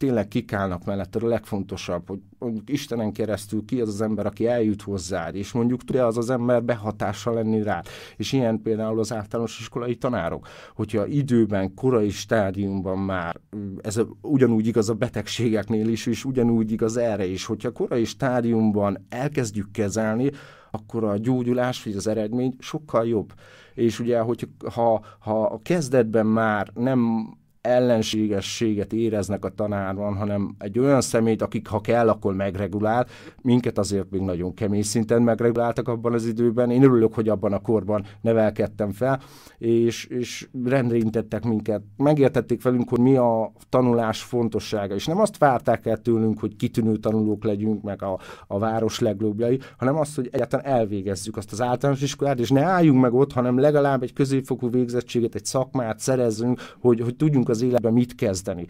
tényleg 0.00 0.28
kikálnak 0.28 0.84
mellett 0.84 1.16
a 1.16 1.26
legfontosabb, 1.26 2.08
hogy 2.08 2.18
mondjuk 2.38 2.70
Istenen 2.70 3.12
keresztül 3.12 3.64
ki 3.64 3.80
az 3.80 3.88
az 3.88 4.00
ember, 4.00 4.26
aki 4.26 4.46
eljut 4.46 4.82
hozzád, 4.82 5.34
és 5.34 5.52
mondjuk 5.52 5.84
tudja 5.84 6.06
az 6.06 6.16
az 6.16 6.30
ember 6.30 6.62
behatással 6.62 7.34
lenni 7.34 7.62
rád. 7.62 7.86
És 8.16 8.32
ilyen 8.32 8.62
például 8.62 8.98
az 8.98 9.12
általános 9.12 9.58
iskolai 9.58 9.96
tanárok, 9.96 10.46
hogyha 10.74 11.06
időben, 11.06 11.74
korai 11.74 12.10
stádiumban 12.10 12.98
már, 12.98 13.40
ez 13.80 13.96
a, 13.96 14.08
ugyanúgy 14.22 14.66
igaz 14.66 14.88
a 14.88 14.94
betegségeknél 14.94 15.88
is, 15.88 16.06
és 16.06 16.24
ugyanúgy 16.24 16.72
igaz 16.72 16.96
erre 16.96 17.26
is, 17.26 17.44
hogyha 17.44 17.72
korai 17.72 18.04
stádiumban 18.04 19.06
elkezdjük 19.08 19.70
kezelni, 19.70 20.30
akkor 20.70 21.04
a 21.04 21.16
gyógyulás 21.16 21.84
vagy 21.84 21.94
az 21.94 22.06
eredmény 22.06 22.54
sokkal 22.58 23.06
jobb. 23.06 23.32
És 23.74 23.98
ugye, 23.98 24.20
hogy 24.20 24.48
ha, 24.74 25.04
ha 25.18 25.42
a 25.42 25.60
kezdetben 25.62 26.26
már 26.26 26.70
nem 26.74 27.28
ellenségességet 27.60 28.92
éreznek 28.92 29.44
a 29.44 29.48
tanárban, 29.48 30.16
hanem 30.16 30.54
egy 30.58 30.78
olyan 30.78 31.00
szemét, 31.00 31.42
akik 31.42 31.66
ha 31.66 31.80
kell, 31.80 32.08
akkor 32.08 32.34
megregulál. 32.34 33.06
Minket 33.42 33.78
azért 33.78 34.10
még 34.10 34.20
nagyon 34.20 34.54
kemény 34.54 34.82
szinten 34.82 35.22
megreguláltak 35.22 35.88
abban 35.88 36.12
az 36.12 36.26
időben. 36.26 36.70
Én 36.70 36.82
örülök, 36.82 37.14
hogy 37.14 37.28
abban 37.28 37.52
a 37.52 37.58
korban 37.58 38.04
nevelkedtem 38.20 38.90
fel, 38.90 39.20
és, 39.58 40.04
és 40.04 40.48
rendre 40.64 40.96
intettek 40.96 41.44
minket. 41.44 41.82
Megértették 41.96 42.62
velünk, 42.62 42.88
hogy 42.88 43.00
mi 43.00 43.16
a 43.16 43.52
tanulás 43.68 44.22
fontossága, 44.22 44.94
és 44.94 45.06
nem 45.06 45.20
azt 45.20 45.38
várták 45.38 45.86
el 45.86 45.96
tőlünk, 45.96 46.40
hogy 46.40 46.56
kitűnő 46.56 46.96
tanulók 46.96 47.44
legyünk, 47.44 47.82
meg 47.82 48.02
a, 48.02 48.18
a 48.46 48.58
város 48.58 48.98
legjobbjai, 48.98 49.58
hanem 49.78 49.96
azt, 49.96 50.16
hogy 50.16 50.28
egyáltalán 50.32 50.66
elvégezzük 50.66 51.36
azt 51.36 51.52
az 51.52 51.60
általános 51.60 52.02
iskolát, 52.02 52.38
és 52.38 52.50
ne 52.50 52.62
álljunk 52.62 53.00
meg 53.00 53.14
ott, 53.14 53.32
hanem 53.32 53.58
legalább 53.58 54.02
egy 54.02 54.12
középfokú 54.12 54.70
végzettséget, 54.70 55.34
egy 55.34 55.44
szakmát 55.44 55.98
szerezzünk, 55.98 56.60
hogy, 56.80 57.00
hogy 57.00 57.16
tudjunk 57.16 57.48
az 57.50 57.62
életben 57.62 57.92
mit 57.92 58.14
kezdeni. 58.14 58.66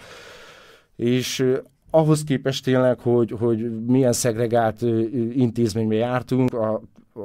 És 0.97 1.45
ahhoz 1.91 2.25
képest 2.25 2.65
tényleg, 2.65 3.01
hogy, 3.01 3.35
hogy 3.39 3.85
milyen 3.87 4.13
szegregált 4.13 4.83
intézménybe 5.33 5.95
jártunk, 5.95 6.55
a, 6.55 6.81
a, 7.13 7.21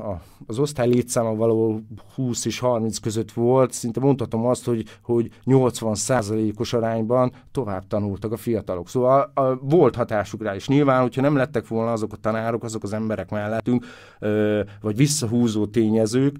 a, 0.00 0.22
az 0.46 0.58
osztály 0.58 0.88
létszáma 0.88 1.34
való 1.34 1.80
20 2.14 2.44
és 2.44 2.58
30 2.58 2.98
között 2.98 3.32
volt, 3.32 3.72
szinte 3.72 4.00
mondhatom 4.00 4.46
azt, 4.46 4.64
hogy, 4.64 4.84
hogy 5.02 5.30
80 5.44 5.94
százalékos 5.94 6.72
arányban 6.72 7.32
tovább 7.52 7.86
tanultak 7.86 8.32
a 8.32 8.36
fiatalok. 8.36 8.88
Szóval 8.88 9.30
a, 9.34 9.54
volt 9.60 9.96
hatásuk 9.96 10.42
rá, 10.42 10.54
és 10.54 10.68
nyilván, 10.68 11.02
hogyha 11.02 11.20
nem 11.20 11.36
lettek 11.36 11.68
volna 11.68 11.92
azok 11.92 12.12
a 12.12 12.16
tanárok, 12.16 12.64
azok 12.64 12.82
az 12.82 12.92
emberek 12.92 13.30
mellettünk, 13.30 13.84
ö, 14.18 14.60
vagy 14.80 14.96
visszahúzó 14.96 15.66
tényezők, 15.66 16.36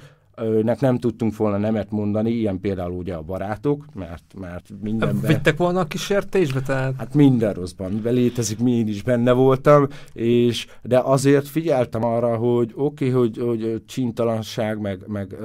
nek 0.62 0.80
nem 0.80 0.98
tudtunk 0.98 1.36
volna 1.36 1.56
nemet 1.56 1.90
mondani, 1.90 2.30
ilyen 2.30 2.60
például 2.60 2.92
ugye 2.92 3.14
a 3.14 3.22
barátok, 3.22 3.84
mert, 3.94 4.34
mert 4.40 4.70
mindenben... 4.82 5.30
Vittek 5.30 5.56
volna 5.56 5.80
a 5.80 5.84
kísértésbe? 5.84 6.60
Tehát... 6.60 6.94
Hát 6.96 7.14
minden 7.14 7.52
rosszban, 7.52 7.92
mivel 7.92 8.12
létezik, 8.12 8.58
mi 8.58 8.70
én 8.70 8.88
is 8.88 9.02
benne 9.02 9.32
voltam, 9.32 9.86
és, 10.12 10.66
de 10.82 10.98
azért 10.98 11.48
figyeltem 11.48 12.04
arra, 12.04 12.36
hogy 12.36 12.72
oké, 12.74 13.08
okay, 13.08 13.20
hogy, 13.20 13.38
hogy 13.38 13.82
csintalanság, 13.86 14.80
meg, 14.80 15.04
meg 15.06 15.36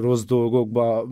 rossz 0.00 0.24
dolgokba 0.24 1.08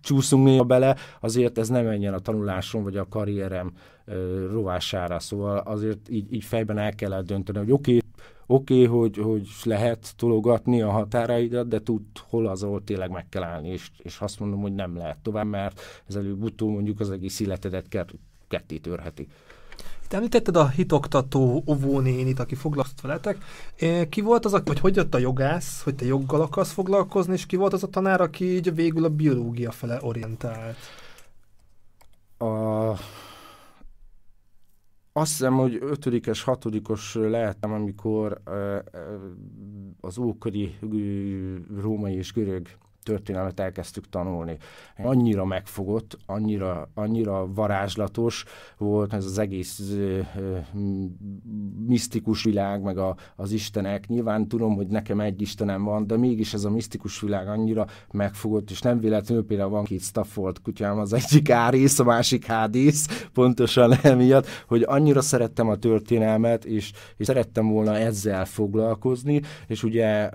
csúszunk 0.00 0.44
néha 0.44 0.64
bele, 0.64 0.96
azért 1.20 1.58
ez 1.58 1.68
nem 1.68 1.84
menjen 1.84 2.14
a 2.14 2.18
tanulásom 2.18 2.82
vagy 2.82 2.96
a 2.96 3.08
karrierem 3.08 3.72
rovására. 4.52 5.18
Szóval 5.18 5.58
azért 5.58 6.08
így, 6.10 6.32
így 6.32 6.44
fejben 6.44 6.78
el 6.78 6.94
kellett 6.94 7.26
dönteni, 7.26 7.58
hogy 7.58 7.72
oké, 7.72 7.96
okay, 7.96 8.08
oké, 8.50 8.84
okay, 8.84 8.98
hogy, 8.98 9.16
hogy 9.16 9.48
lehet 9.62 10.12
tologatni 10.16 10.82
a 10.82 10.90
határaidat, 10.90 11.68
de 11.68 11.82
tud, 11.82 12.02
hol 12.28 12.46
az, 12.46 12.62
ahol 12.62 12.84
tényleg 12.84 13.10
meg 13.10 13.28
kell 13.28 13.42
állni, 13.42 13.68
és, 13.68 13.90
és 14.02 14.18
azt 14.18 14.40
mondom, 14.40 14.60
hogy 14.60 14.74
nem 14.74 14.96
lehet 14.96 15.18
tovább, 15.18 15.46
mert 15.46 15.80
ez 16.08 16.14
előbb-utóbb 16.14 16.70
mondjuk 16.70 17.00
az 17.00 17.10
egész 17.10 17.40
életedet 17.40 18.06
ketté 18.48 18.78
törheti. 18.78 19.28
Te 20.08 20.16
említetted 20.16 20.56
a 20.56 20.68
hitoktató 20.68 21.62
óvónénit, 21.66 22.38
aki 22.38 22.54
foglalkozott 22.54 23.00
veletek. 23.00 23.38
Ki 24.08 24.20
volt 24.20 24.44
az, 24.44 24.62
vagy 24.64 24.80
hogy 24.80 24.96
jött 24.96 25.14
a 25.14 25.18
jogász, 25.18 25.82
hogy 25.82 25.94
te 25.94 26.04
joggal 26.04 26.40
akarsz 26.40 26.72
foglalkozni, 26.72 27.32
és 27.32 27.46
ki 27.46 27.56
volt 27.56 27.72
az 27.72 27.82
a 27.82 27.88
tanár, 27.88 28.20
aki 28.20 28.54
így 28.54 28.74
végül 28.74 29.04
a 29.04 29.08
biológia 29.08 29.70
fele 29.70 29.98
orientált? 30.02 30.76
A 32.38 32.92
azt 35.18 35.30
hiszem, 35.30 35.54
hogy 35.54 35.78
ötödikes, 35.80 36.42
hatodikos 36.42 37.14
lehettem, 37.14 37.72
amikor 37.72 38.40
az 40.00 40.18
ókori 40.18 40.74
római 41.80 42.14
és 42.14 42.32
görög 42.32 42.68
történelmet 43.08 43.60
elkezdtük 43.60 44.08
tanulni. 44.08 44.56
Annyira 44.96 45.44
megfogott, 45.44 46.18
annyira, 46.26 46.88
annyira 46.94 47.52
varázslatos 47.54 48.44
volt 48.78 49.12
ez 49.12 49.24
az 49.24 49.38
egész 49.38 49.80
ö, 49.90 50.20
ö, 50.38 50.58
misztikus 51.86 52.44
világ, 52.44 52.82
meg 52.82 52.98
a, 52.98 53.16
az 53.36 53.52
istenek. 53.52 54.06
Nyilván 54.06 54.48
tudom, 54.48 54.74
hogy 54.74 54.86
nekem 54.86 55.20
egy 55.20 55.40
istenem 55.40 55.84
van, 55.84 56.06
de 56.06 56.16
mégis 56.16 56.54
ez 56.54 56.64
a 56.64 56.70
misztikus 56.70 57.20
világ 57.20 57.48
annyira 57.48 57.86
megfogott, 58.12 58.70
és 58.70 58.80
nem 58.80 59.00
véletlenül 59.00 59.46
például 59.46 59.70
van 59.70 59.84
két 59.84 60.02
Stafford 60.02 60.62
kutyám, 60.62 60.98
az 60.98 61.12
egyik 61.12 61.50
Árész, 61.50 61.98
a 61.98 62.04
másik 62.04 62.46
Hádész, 62.46 63.28
pontosan 63.32 63.92
emiatt, 64.02 64.46
hogy 64.66 64.82
annyira 64.86 65.20
szerettem 65.20 65.68
a 65.68 65.76
történelmet, 65.76 66.64
és, 66.64 66.92
és 67.16 67.26
szerettem 67.26 67.68
volna 67.68 67.96
ezzel 67.96 68.44
foglalkozni, 68.44 69.40
és 69.66 69.82
ugye 69.82 70.30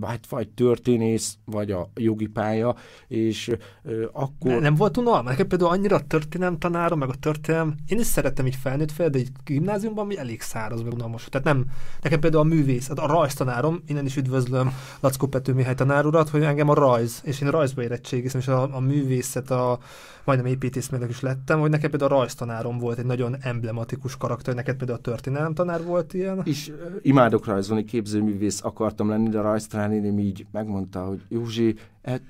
hát 0.00 0.26
vagy 0.28 0.48
történész, 0.48 1.38
vagy 1.44 1.70
a 1.70 1.81
jogi 1.94 2.26
pálya, 2.26 2.74
és 3.08 3.56
ö, 3.82 4.04
akkor... 4.12 4.50
Ne, 4.50 4.58
nem 4.58 4.74
volt 4.74 4.96
unalma? 4.96 5.28
Nekem 5.28 5.46
például 5.46 5.70
annyira 5.70 5.96
a 5.96 6.06
történelem 6.06 6.58
tanára, 6.58 6.96
meg 6.96 7.08
a 7.08 7.14
történelem, 7.14 7.74
én 7.86 7.98
is 7.98 8.06
szerettem 8.06 8.46
így 8.46 8.56
felnőtt 8.56 8.92
fel, 8.92 9.08
de 9.08 9.18
egy 9.18 9.28
gimnáziumban 9.44 10.06
mi 10.06 10.18
elég 10.18 10.40
száraz, 10.40 10.82
meg 10.82 10.92
unalmas. 10.92 11.26
Tehát 11.30 11.46
nem, 11.46 11.64
nekem 12.02 12.20
például 12.20 12.42
a 12.42 12.54
művész, 12.54 12.90
a 12.90 13.06
rajztanárom, 13.06 13.82
innen 13.86 14.04
is 14.04 14.16
üdvözlöm 14.16 14.72
Lackó 15.00 15.26
Pető 15.26 15.52
Mihály 15.52 15.74
tanár 15.74 16.06
urat, 16.06 16.28
hogy 16.28 16.42
engem 16.42 16.68
a 16.68 16.74
rajz, 16.74 17.20
és 17.24 17.40
én 17.40 17.50
rajzba 17.50 17.82
érettségiztem, 17.82 18.40
és 18.40 18.48
a, 18.48 18.76
a 18.76 18.80
művészet, 18.80 19.50
a 19.50 19.78
majdnem 20.24 20.46
építészmérnök 20.46 21.10
is 21.10 21.20
lettem, 21.20 21.60
hogy 21.60 21.70
neked 21.70 21.90
például 21.90 22.12
a 22.12 22.16
rajztanárom 22.16 22.78
volt 22.78 22.98
egy 22.98 23.04
nagyon 23.04 23.36
emblematikus 23.40 24.16
karakter, 24.16 24.54
neked 24.54 24.76
például 24.76 24.98
a 24.98 25.02
történelem 25.02 25.54
tanár 25.54 25.84
volt 25.84 26.14
ilyen. 26.14 26.40
És 26.44 26.72
imádok 27.02 27.46
rajzolni, 27.46 27.84
képzőművész 27.84 28.60
akartam 28.64 29.08
lenni, 29.08 29.28
de 29.28 29.38
a 29.38 29.42
rajztanárnéném 29.42 30.18
így 30.18 30.46
megmondta, 30.52 31.04
hogy 31.04 31.22
Józsi, 31.28 31.71
at 32.04 32.22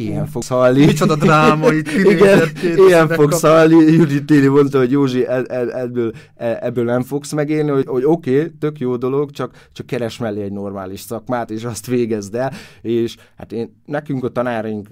Ilyen 0.00 0.26
fogsz 0.26 0.48
halni. 0.48 0.84
Micsoda 0.84 1.16
dráma, 1.16 1.72
itt 1.78 1.88
Igen, 1.90 2.48
ilyen 2.88 3.08
fogsz 3.08 3.40
halni. 3.40 3.74
Judit 3.74 4.24
Téli 4.24 4.46
mondta, 4.46 4.78
hogy 4.78 4.90
Józsi, 4.90 5.26
ebből, 5.26 6.12
e, 6.36 6.58
ebből 6.60 6.84
nem 6.84 7.02
fogsz 7.02 7.32
megélni, 7.32 7.70
hogy, 7.70 7.86
hogy 7.86 8.04
oké, 8.04 8.36
okay, 8.36 8.52
tök 8.58 8.78
jó 8.78 8.96
dolog, 8.96 9.30
csak, 9.30 9.68
csak 9.72 9.86
keres 9.86 10.18
mellé 10.18 10.42
egy 10.42 10.52
normális 10.52 11.00
szakmát, 11.00 11.50
és 11.50 11.64
azt 11.64 11.86
végezd 11.86 12.34
el. 12.34 12.52
És 12.82 13.16
hát 13.36 13.52
én, 13.52 13.82
nekünk 13.86 14.24
a 14.24 14.28
tanáraink 14.28 14.88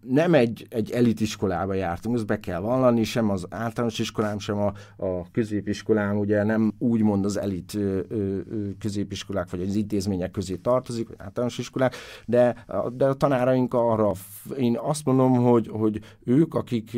nem 0.00 0.34
egy, 0.34 0.66
egy 0.70 0.90
elitiskolába 0.90 1.74
jártunk, 1.74 2.16
ezt 2.16 2.26
be 2.26 2.40
kell 2.40 2.60
vallani, 2.60 3.04
sem 3.04 3.30
az 3.30 3.46
általános 3.50 3.98
iskolám, 3.98 4.38
sem 4.38 4.58
a, 4.58 4.72
a 4.96 5.30
középiskolám, 5.32 6.18
ugye 6.18 6.42
nem 6.42 6.74
úgymond 6.78 7.24
az 7.24 7.36
elit 7.36 7.74
ö, 7.74 7.98
ö, 8.08 8.38
középiskolák, 8.78 9.50
vagy 9.50 9.60
az 9.62 9.74
intézmények 9.74 10.30
közé 10.30 10.54
tartozik, 10.54 11.08
általános 11.16 11.58
iskolák, 11.58 11.94
de, 12.26 12.64
de 12.92 13.04
a 13.04 13.14
tanáraink 13.14 13.74
a 13.74 13.95
arra, 13.96 14.12
én 14.58 14.78
azt 14.78 15.04
mondom, 15.04 15.32
hogy, 15.32 15.68
hogy 15.68 16.00
ők, 16.24 16.54
akik 16.54 16.96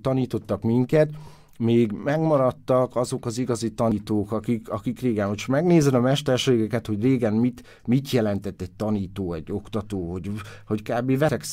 tanítottak 0.00 0.62
minket, 0.62 1.08
még 1.58 1.92
megmaradtak 1.92 2.96
azok 2.96 3.26
az 3.26 3.38
igazi 3.38 3.72
tanítók, 3.72 4.32
akik, 4.32 4.68
akik 4.68 5.00
régen, 5.00 5.28
hogy 5.28 5.44
megnézed 5.48 5.94
a 5.94 6.00
mesterségeket, 6.00 6.86
hogy 6.86 7.02
régen 7.02 7.32
mit, 7.32 7.82
mit 7.84 8.10
jelentett 8.10 8.60
egy 8.60 8.70
tanító, 8.70 9.32
egy 9.32 9.52
oktató, 9.52 10.10
hogy, 10.10 10.30
hogy 10.66 10.82
kb. 10.82 11.18
vetek, 11.18 11.44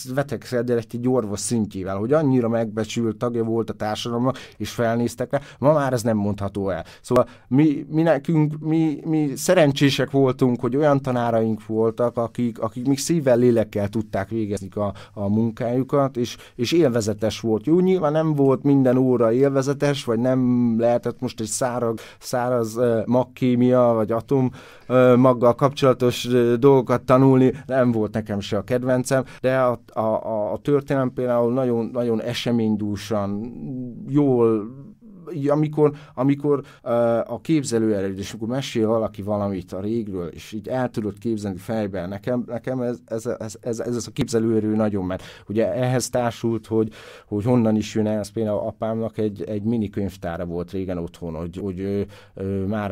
egy 0.91 1.07
orvos 1.07 1.39
szintjével, 1.39 1.97
hogy 1.97 2.13
annyira 2.13 2.49
megbecsült 2.49 3.17
tagja 3.17 3.43
volt 3.43 3.69
a 3.69 3.73
társadalomnak, 3.73 4.37
és 4.57 4.69
felnéztek 4.69 5.31
rá, 5.31 5.39
ma 5.59 5.73
már 5.73 5.93
ez 5.93 6.01
nem 6.01 6.17
mondható 6.17 6.69
el. 6.69 6.85
Szóval 7.01 7.27
mi, 7.47 7.85
mi 7.89 8.01
nekünk, 8.01 8.59
mi, 8.59 8.99
mi 9.05 9.31
szerencsések 9.35 10.11
voltunk, 10.11 10.59
hogy 10.59 10.75
olyan 10.75 11.01
tanáraink 11.01 11.65
voltak, 11.65 12.17
akik, 12.17 12.59
akik 12.59 12.87
még 12.87 12.99
szívvel, 12.99 13.37
lélekkel 13.37 13.89
tudták 13.89 14.29
végezni 14.29 14.67
a, 14.75 14.93
a 15.13 15.27
munkájukat, 15.27 16.17
és, 16.17 16.37
és 16.55 16.71
élvezetes 16.71 17.39
volt. 17.39 17.65
Jó, 17.65 17.79
nyilván 17.79 18.11
nem 18.11 18.33
volt 18.33 18.63
minden 18.63 18.97
óra 18.97 19.31
élvezetes, 19.31 19.92
veszélyes, 19.93 20.05
vagy 20.05 20.19
nem 20.19 20.75
lehetett 20.79 21.19
most 21.19 21.39
egy 21.39 21.47
szárag, 21.47 21.99
száraz 22.19 22.79
magkémia, 23.05 23.91
vagy 23.95 24.11
atom 24.11 24.51
maggal 25.15 25.55
kapcsolatos 25.55 26.27
dolgokat 26.59 27.01
tanulni, 27.01 27.53
nem 27.65 27.91
volt 27.91 28.13
nekem 28.13 28.39
se 28.39 28.57
a 28.57 28.63
kedvencem, 28.63 29.23
de 29.41 29.57
a, 29.57 29.79
a, 29.93 30.53
a 30.53 30.57
történelem 30.57 31.13
például 31.13 31.53
nagyon, 31.53 31.89
nagyon 31.93 32.21
eseménydúsan, 32.21 33.53
jól 34.07 34.67
amikor, 35.47 35.93
amikor 36.13 36.63
a 37.25 37.41
képzelő 37.41 38.15
és 38.17 38.31
amikor 38.31 38.47
mesél 38.47 38.87
valaki 38.87 39.21
valamit 39.21 39.71
a 39.71 39.79
régről, 39.79 40.27
és 40.27 40.51
így 40.51 40.67
el 40.67 40.89
tudod 40.89 41.17
képzelni 41.17 41.57
fejben, 41.57 42.09
nekem, 42.09 42.43
nekem 42.47 42.81
ez, 42.81 42.97
ez, 43.05 43.25
ez, 43.25 43.57
ez, 43.61 43.79
ez 43.79 44.07
a 44.07 44.11
képzelőerő 44.11 44.75
nagyon, 44.75 45.05
mert 45.05 45.23
ugye 45.47 45.73
ehhez 45.73 46.09
társult, 46.09 46.67
hogy, 46.67 46.91
hogy 47.27 47.43
honnan 47.43 47.75
is 47.75 47.95
jön 47.95 48.07
ez, 48.07 48.29
például 48.29 48.59
apámnak 48.59 49.17
egy, 49.17 49.43
egy 49.43 49.63
mini 49.63 49.89
könyvtára 49.89 50.45
volt 50.45 50.71
régen 50.71 50.97
otthon, 50.97 51.33
hogy, 51.33 51.57
hogy 51.57 51.79
ő, 51.79 52.05
ő 52.35 52.65
már 52.65 52.91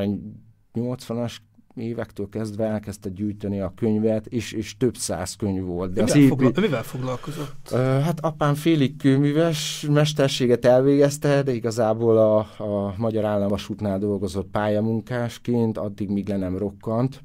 80-as 0.74 1.38
évektől 1.76 2.30
kezdve 2.30 2.66
elkezdte 2.66 3.10
gyűjteni 3.10 3.60
a 3.60 3.74
könyvet, 3.76 4.26
és, 4.26 4.52
és 4.52 4.78
több 4.78 4.96
száz 4.96 5.36
könyv 5.36 5.64
volt. 5.64 5.94
De 5.94 6.02
mivel, 6.02 6.16
szép... 6.16 6.28
fogla- 6.28 6.60
mivel 6.60 6.84
foglalkozott? 6.84 7.70
Uh, 7.72 7.80
hát 7.80 8.20
apám 8.20 8.54
félig 8.56 8.98
kőműves 8.98 9.88
mesterséget 9.90 10.66
elvégezte, 10.66 11.44
de 11.44 11.54
igazából 11.54 12.18
a, 12.18 12.38
a 12.64 12.94
Magyar 12.98 13.26
Államvasútnál 13.26 14.00
dolgozott 14.00 14.48
pályamunkásként, 14.52 15.78
addig 15.78 16.10
míg 16.10 16.28
le 16.28 16.38
nem 16.38 16.58
rokkant, 16.58 17.24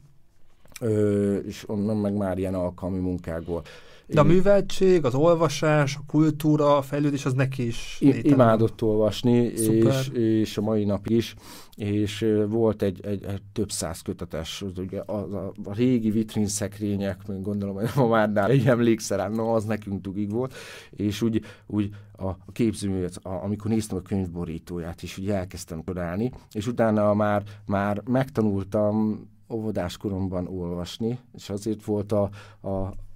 uh, 0.81 1.43
és 1.47 1.65
onnan 1.69 1.97
meg 1.97 2.17
már 2.17 2.39
ilyen 2.39 2.55
alkalmi 2.55 2.99
munkákból. 2.99 3.63
De 4.09 4.21
a 4.21 4.25
műveltség, 4.25 5.05
az 5.05 5.15
olvasás, 5.15 5.97
a 5.97 6.01
kultúra, 6.07 6.77
a 6.77 6.83
fejlődés, 6.83 7.25
az 7.25 7.33
neki 7.33 7.67
is 7.67 7.97
I- 8.01 8.29
Imádott 8.29 8.83
olvasni, 8.83 9.37
és, 9.37 10.09
és 10.13 10.57
a 10.57 10.61
mai 10.61 10.85
nap 10.85 11.07
is, 11.07 11.35
és 11.77 12.27
volt 12.49 12.83
egy, 12.83 13.07
egy, 13.07 13.25
egy 13.25 13.43
több 13.53 13.71
száz 13.71 14.01
kötetes, 14.01 14.63
ugye 14.77 15.01
a, 15.01 15.17
a, 15.17 15.53
a 15.65 15.75
régi 15.75 16.11
vitrin 16.11 16.47
szekrények, 16.47 17.21
gondolom, 17.43 17.75
hogy 17.75 17.89
ma 17.97 18.07
már 18.07 18.33
nál 18.33 18.51
egy 18.51 18.67
emlékszer 18.67 19.19
rá, 19.19 19.29
no, 19.29 19.55
az 19.55 19.65
nekünk 19.65 20.03
tugig 20.03 20.31
volt, 20.31 20.55
és 20.91 21.23
úgy, 21.23 21.41
úgy 21.67 21.95
a, 22.13 22.27
a 22.27 22.53
képzőművet, 22.53 23.19
amikor 23.23 23.71
néztem 23.71 23.97
a 23.97 24.03
könyvborítóját, 24.03 25.03
és 25.03 25.19
úgy 25.19 25.31
elkezdtem 25.31 25.83
tudálni, 25.83 26.33
és 26.53 26.67
utána 26.67 27.15
már, 27.15 27.43
már 27.67 28.03
megtanultam 28.05 29.27
óvodás 29.51 29.97
koromban 29.97 30.47
olvasni, 30.47 31.19
és 31.35 31.51
azért 31.51 31.85
volt 31.85 32.13
a, 32.13 32.29
a, 32.61 32.69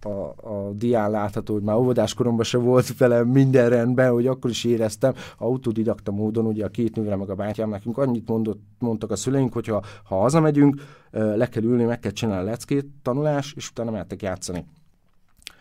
a, 0.08 0.34
a 0.42 0.72
dián 0.72 1.10
látható, 1.10 1.54
hogy 1.54 1.62
már 1.62 1.76
óvodás 1.76 2.14
koromban 2.14 2.44
se 2.44 2.58
volt 2.58 2.96
velem 2.96 3.28
minden 3.28 3.68
rendben, 3.68 4.12
hogy 4.12 4.26
akkor 4.26 4.50
is 4.50 4.64
éreztem, 4.64 5.14
autodidakta 5.38 6.12
módon, 6.12 6.46
ugye 6.46 6.64
a 6.64 6.68
két 6.68 6.96
nőre 6.96 7.16
meg 7.16 7.30
a 7.30 7.34
bátyám 7.34 7.68
nekünk 7.68 7.98
annyit 7.98 8.28
mondott, 8.28 8.60
mondtak 8.78 9.10
a 9.10 9.16
szüleink, 9.16 9.52
hogy 9.52 9.66
ha, 9.66 9.82
ha 10.04 10.16
hazamegyünk, 10.16 10.82
le 11.10 11.48
kell 11.48 11.62
ülni, 11.62 11.84
meg 11.84 11.98
kell 11.98 12.10
csinálni 12.10 12.48
a 12.48 12.50
leckét, 12.50 12.86
tanulás, 13.02 13.52
és 13.52 13.68
utána 13.70 13.90
mehettek 13.90 14.22
játszani. 14.22 14.64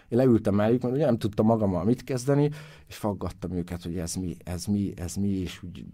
Én 0.10 0.18
leültem 0.18 0.56
melléjük, 0.56 0.82
mert 0.82 0.96
ugye 0.96 1.06
nem 1.06 1.18
tudtam 1.18 1.46
magammal 1.46 1.84
mit 1.84 2.04
kezdeni, 2.04 2.50
és 2.88 2.96
faggattam 2.96 3.52
őket, 3.52 3.84
hogy 3.84 3.98
ez 3.98 4.16
mi, 4.16 4.36
ez 4.44 4.66
mi, 4.66 4.94
ez 4.96 5.16
mi, 5.16 5.30
és 5.30 5.64
úgy 5.64 5.86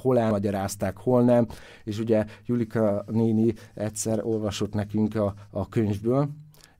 hol 0.00 0.18
elmagyarázták, 0.18 0.96
hol 0.96 1.24
nem, 1.24 1.46
és 1.84 1.98
ugye 1.98 2.26
Julika 2.46 3.04
néni 3.06 3.54
egyszer 3.74 4.24
olvasott 4.24 4.74
nekünk 4.74 5.14
a, 5.14 5.34
a 5.50 5.68
könyvből, 5.68 6.28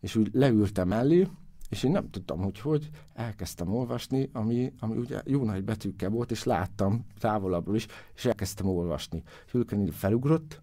és 0.01 0.17
úgy 0.17 0.31
leültem 0.33 0.93
elé, 0.93 1.29
és 1.69 1.83
én 1.83 1.91
nem 1.91 2.11
tudtam, 2.11 2.43
hogy 2.43 2.61
hogy, 2.61 2.91
elkezdtem 3.15 3.75
olvasni, 3.75 4.31
ami, 4.33 4.73
ami 4.79 4.97
ugye 4.97 5.23
jó 5.25 5.45
nagy 5.45 5.65
betűkkel 5.65 6.11
volt, 6.11 6.31
és 6.31 6.45
láttam 6.45 7.07
távolabbról 7.19 7.77
is, 7.77 7.87
és 8.15 8.25
elkezdtem 8.25 8.67
olvasni. 8.67 9.23
Hülken 9.51 9.91
felugrott, 9.91 10.63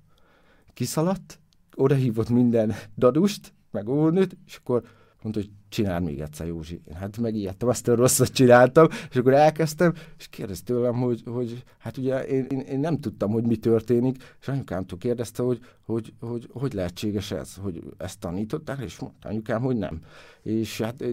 kiszaladt, 0.74 1.40
odahívott 1.76 2.30
minden 2.30 2.74
dadust, 2.98 3.54
meg 3.72 3.90
óvónőt, 3.90 4.38
és 4.46 4.56
akkor 4.56 4.84
mondta, 5.24 5.42
hogy 5.42 5.52
csinál 5.70 6.00
még 6.00 6.20
egyszer, 6.20 6.48
Józsi. 6.48 6.82
Én 6.88 6.96
hát 6.96 7.18
megijedtem, 7.18 7.68
azt 7.68 7.88
a 7.88 7.96
rosszat 7.96 8.28
csináltam, 8.28 8.88
és 9.10 9.16
akkor 9.16 9.34
elkezdtem, 9.34 9.94
és 10.18 10.28
kérdezte 10.28 10.74
tőlem, 10.74 10.96
hogy, 10.96 11.24
hogy 11.26 11.64
hát 11.78 11.98
ugye 11.98 12.26
én, 12.26 12.46
én, 12.50 12.60
én, 12.60 12.80
nem 12.80 13.00
tudtam, 13.00 13.32
hogy 13.32 13.44
mi 13.44 13.56
történik, 13.56 14.24
és 14.42 14.48
anyukámtól 14.48 14.98
kérdezte, 14.98 15.44
hogy 15.44 15.60
hogy, 15.86 16.14
hogy 16.20 16.50
hogy 16.52 16.74
lehetséges 16.74 17.32
ez, 17.32 17.56
hogy 17.56 17.84
ezt 17.98 18.20
tanították, 18.20 18.82
és 18.82 19.00
mondta 19.00 19.30
anyukám, 19.30 19.62
hogy 19.62 19.76
nem. 19.76 20.02
És 20.42 20.82
hát 20.82 21.04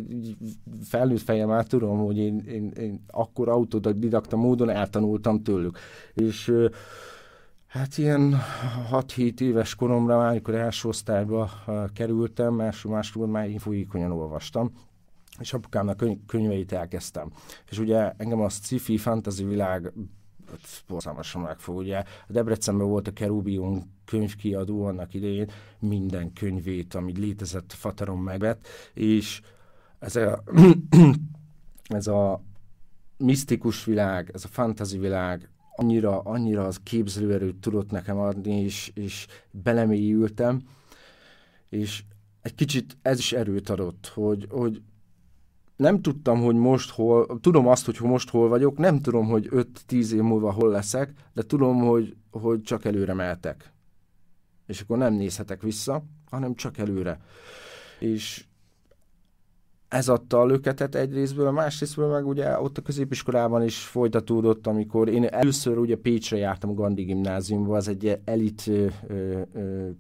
felnőtt 0.83 1.21
fejem 1.21 1.51
át 1.51 1.69
tudom, 1.69 1.99
hogy 1.99 2.19
én, 2.19 2.39
én, 2.39 2.71
én 2.71 3.05
akkor 3.07 3.49
autodidakta 3.49 4.37
módon 4.37 4.71
eltanultam 4.71 5.43
tőlük. 5.43 5.79
És 6.15 6.53
Hát 7.71 7.99
ilyen 7.99 8.37
6-7 8.91 9.41
éves 9.41 9.75
koromra, 9.75 10.17
már, 10.19 10.31
amikor 10.31 10.55
első 10.55 10.89
osztályba 10.89 11.51
kerültem, 11.93 12.55
másodban 12.55 13.29
már 13.29 13.49
én 13.49 13.59
folyékonyan 13.59 14.11
olvastam, 14.11 14.73
és 15.39 15.53
apukámnak 15.53 15.97
köny- 15.97 16.25
könyveit 16.27 16.73
elkezdtem. 16.73 17.31
És 17.69 17.79
ugye 17.79 18.13
engem 18.17 18.41
a 18.41 18.49
sci-fi 18.49 18.97
fantasy 18.97 19.45
világ 19.45 19.93
borzalmasan 20.89 21.43
megfog. 21.43 21.77
Ugye 21.77 21.99
a 21.99 22.33
Debrecenben 22.33 22.87
volt 22.87 23.09
a 23.09 23.13
Kerubion 23.13 23.83
könyvkiadó 24.05 24.85
annak 24.85 25.15
idején, 25.15 25.51
minden 25.79 26.33
könyvét, 26.33 26.95
ami 26.95 27.19
létezett, 27.19 27.73
Fateron 27.73 28.19
megvett, 28.19 28.67
és 28.95 29.41
ez 29.99 30.17
a, 30.17 30.43
ez 32.01 32.07
a 32.07 32.43
misztikus 33.17 33.85
világ, 33.85 34.31
ez 34.35 34.45
a 34.45 34.49
fantasy 34.49 34.99
világ 34.99 35.49
annyira, 35.81 36.21
annyira 36.21 36.67
az 36.67 36.81
képzelőerőt 36.83 37.57
tudott 37.57 37.91
nekem 37.91 38.19
adni, 38.19 38.61
és, 38.61 38.91
és 38.95 39.27
belemélyültem, 39.51 40.63
és 41.69 42.03
egy 42.43 42.55
kicsit 42.55 42.97
ez 43.03 43.19
is 43.19 43.33
erőt 43.33 43.69
adott, 43.69 44.11
hogy, 44.15 44.47
hogy 44.51 44.83
nem 45.77 46.03
tudtam, 46.03 46.41
hogy 46.41 46.55
most 46.57 46.91
hol, 46.91 47.41
tudom 47.41 47.67
azt, 47.67 47.85
hogy 47.85 47.99
most 48.01 48.31
hol 48.31 48.49
vagyok, 48.49 48.79
nem 48.79 49.01
tudom, 49.01 49.27
hogy 49.27 49.49
5-10 49.89 50.13
év 50.13 50.21
múlva 50.21 50.53
hol 50.53 50.71
leszek, 50.71 51.13
de 51.33 51.43
tudom, 51.43 51.77
hogy, 51.77 52.17
hogy 52.31 52.63
csak 52.63 52.85
előre 52.85 53.15
mehetek. 53.15 53.73
És 54.67 54.81
akkor 54.81 54.99
nem 54.99 55.15
nézhetek 55.15 55.63
vissza, 55.63 56.05
hanem 56.31 56.55
csak 56.55 56.79
előre. 56.79 57.21
És 57.99 58.45
ez 59.91 60.09
adta 60.09 60.41
a 60.41 60.45
löketet 60.45 60.95
egyrésztből, 60.95 61.51
másrésztből 61.51 62.11
meg 62.11 62.27
ugye 62.27 62.61
ott 62.61 62.79
a 62.79 62.83
középiskolában 62.83 63.63
is 63.63 63.79
folytatódott, 63.79 64.67
amikor 64.67 65.09
én 65.09 65.25
először 65.25 65.79
ugye 65.79 65.97
Pécsre 65.97 66.37
jártam 66.37 66.71
a 66.71 66.75
Gandhi 66.75 67.03
gimnáziumba, 67.03 67.77
az 67.77 67.89
egy 67.89 68.21
elit 68.25 68.67
ö, 68.67 68.87
ö, 69.09 69.41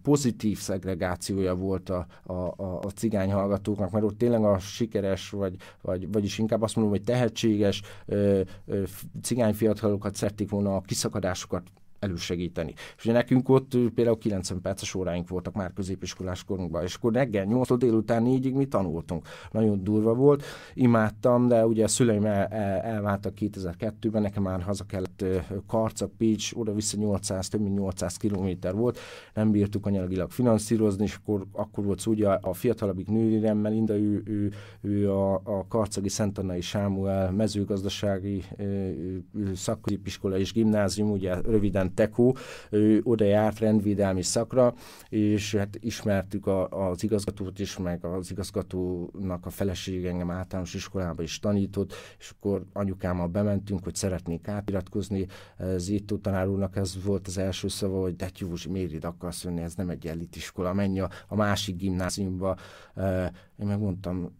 pozitív 0.03 0.59
szegregációja 0.59 1.55
volt 1.55 1.88
a, 1.88 2.07
a, 2.22 2.33
a, 2.33 2.79
a 2.83 2.90
cigány 2.94 3.33
hallgatóknak, 3.33 3.90
mert 3.90 4.05
ott 4.05 4.18
tényleg 4.18 4.44
a 4.44 4.59
sikeres, 4.59 5.31
vagy, 5.31 5.57
vagy 5.83 6.12
vagyis 6.12 6.38
inkább 6.38 6.62
azt 6.62 6.76
mondom, 6.76 6.94
hogy 6.94 7.05
tehetséges 7.05 7.83
ö, 8.07 8.40
ö, 8.66 8.83
cigány 9.22 9.55
fiatalokat 9.55 10.14
szerették 10.14 10.50
volna 10.50 10.76
a 10.76 10.81
kiszakadásokat 10.81 11.62
elősegíteni. 12.01 12.73
És 12.97 13.05
ugye 13.05 13.13
nekünk 13.13 13.49
ott 13.49 13.77
például 13.95 14.19
90 14.19 14.61
perces 14.61 14.95
óráink 14.95 15.29
voltak 15.29 15.55
már 15.55 15.73
középiskolás 15.73 16.45
korunkban, 16.45 16.83
és 16.83 16.95
akkor 16.95 17.13
reggel 17.13 17.45
8 17.45 17.77
délután 17.79 18.25
4-ig 18.27 18.55
mi 18.55 18.67
tanultunk. 18.67 19.27
Nagyon 19.51 19.85
durva 19.85 20.15
volt, 20.15 20.45
imádtam, 20.75 21.49
de 21.49 21.67
ugye 21.67 21.85
a 21.85 21.89
szüleim 21.89 22.25
el, 22.25 22.47
el, 22.47 22.81
elváltak 22.81 23.33
2002-ben, 23.41 24.23
nekem 24.23 24.43
már 24.43 24.63
haza 24.63 24.85
kellett 24.85 25.25
Karcak, 25.67 26.11
Pécs, 26.17 26.53
oda-vissza 26.55 26.97
800, 26.97 27.49
több 27.49 27.61
mint 27.61 27.79
800 27.79 28.17
kilométer 28.17 28.75
volt, 28.75 28.99
nem 29.35 29.51
bírtuk 29.51 29.87
anyagilag 29.87 30.31
finanszírozni, 30.31 31.05
és 31.05 31.15
akkor, 31.15 31.47
akkor 31.53 31.85
volt 31.85 31.99
szó, 31.99 32.11
ugye 32.11 32.29
a, 32.29 32.39
a 32.43 32.53
fiatalabbik 32.53 33.09
nővérem 33.09 33.59
Melinda, 33.59 33.97
ő, 33.97 34.23
ő, 34.25 34.53
ő 34.81 35.11
a, 35.11 35.35
a 35.35 35.67
Karcagi 35.69 36.09
Szentannai 36.09 36.61
Sámuel 36.61 37.33
mezőgazdasági 37.33 38.45
szakközépiskola 39.55 40.39
és 40.39 40.53
gimnázium, 40.53 41.11
ugye 41.11 41.41
röviden 41.41 41.89
Tekó, 41.94 42.37
ő 42.70 43.00
oda 43.05 43.24
járt 43.24 43.59
rendvédelmi 43.59 44.22
szakra, 44.22 44.74
és 45.09 45.55
hát 45.55 45.79
ismertük 45.81 46.46
a, 46.46 46.68
az 46.68 47.03
igazgatót 47.03 47.59
is, 47.59 47.79
meg 47.79 48.05
az 48.05 48.31
igazgatónak 48.31 49.46
a 49.46 49.50
felesége 49.50 50.09
engem 50.09 50.31
általános 50.31 50.74
iskolába 50.74 51.22
is 51.22 51.38
tanított, 51.38 51.92
és 52.18 52.31
akkor 52.31 52.64
anyukámmal 52.72 53.26
bementünk, 53.26 53.85
hogy 53.85 53.94
szeretnék 53.94 54.48
átiratkozni. 54.48 55.26
Zétó 55.76 56.16
tanár 56.16 56.48
úrnak 56.48 56.76
ez 56.76 57.05
volt 57.05 57.26
az 57.26 57.38
első 57.38 57.68
szava, 57.68 58.00
hogy 58.00 58.16
de 58.16 58.29
Józsi, 58.38 58.68
miért 58.68 58.92
ide 58.92 59.07
akarsz 59.07 59.44
jönni, 59.44 59.62
ez 59.62 59.74
nem 59.74 59.88
egy 59.88 60.07
elitiskola, 60.07 60.72
menj 60.72 61.00
a, 61.00 61.11
a 61.29 61.35
másik 61.35 61.76
gimnáziumba. 61.76 62.57
Én 63.57 63.66
megmondtam, 63.66 64.37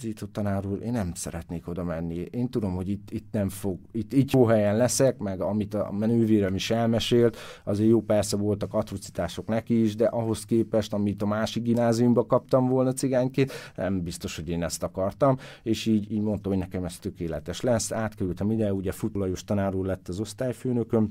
Zito 0.00 0.26
tanár 0.26 0.66
úr, 0.66 0.82
én 0.82 0.92
nem 0.92 1.12
szeretnék 1.14 1.68
oda 1.68 1.84
menni. 1.84 2.14
Én 2.14 2.48
tudom, 2.48 2.74
hogy 2.74 2.88
itt, 2.88 3.10
itt 3.10 3.32
nem 3.32 3.48
fog, 3.48 3.78
itt, 3.92 4.12
itt 4.12 4.30
jó 4.30 4.44
helyen 4.44 4.76
leszek, 4.76 5.18
meg 5.18 5.40
amit 5.40 5.74
a 5.74 5.92
menővérem 5.92 6.54
is 6.54 6.70
elmesélt, 6.70 7.36
azért 7.64 7.88
jó 7.88 8.00
persze 8.00 8.36
voltak 8.36 8.74
atrocitások 8.74 9.46
neki 9.46 9.82
is, 9.82 9.96
de 9.96 10.06
ahhoz 10.06 10.44
képest, 10.44 10.92
amit 10.92 11.22
a 11.22 11.26
másik 11.26 11.62
gimnáziumba 11.62 12.26
kaptam 12.26 12.68
volna 12.68 12.92
cigányként, 12.92 13.52
nem 13.76 14.02
biztos, 14.02 14.36
hogy 14.36 14.48
én 14.48 14.62
ezt 14.62 14.82
akartam, 14.82 15.36
és 15.62 15.86
így, 15.86 16.12
így 16.12 16.22
mondtam, 16.22 16.52
hogy 16.52 16.60
nekem 16.60 16.84
ez 16.84 16.98
tökéletes 16.98 17.60
lesz. 17.60 17.92
Átkerültem 17.92 18.50
ide, 18.50 18.72
ugye 18.72 18.92
Futolajos 18.92 19.44
tanár 19.44 19.74
úr 19.74 19.86
lett 19.86 20.08
az 20.08 20.20
osztályfőnököm, 20.20 21.08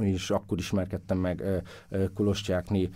és 0.00 0.30
akkor 0.30 0.58
ismerkedtem 0.58 1.18
meg 1.18 1.42
Kolostyákné 2.14 2.88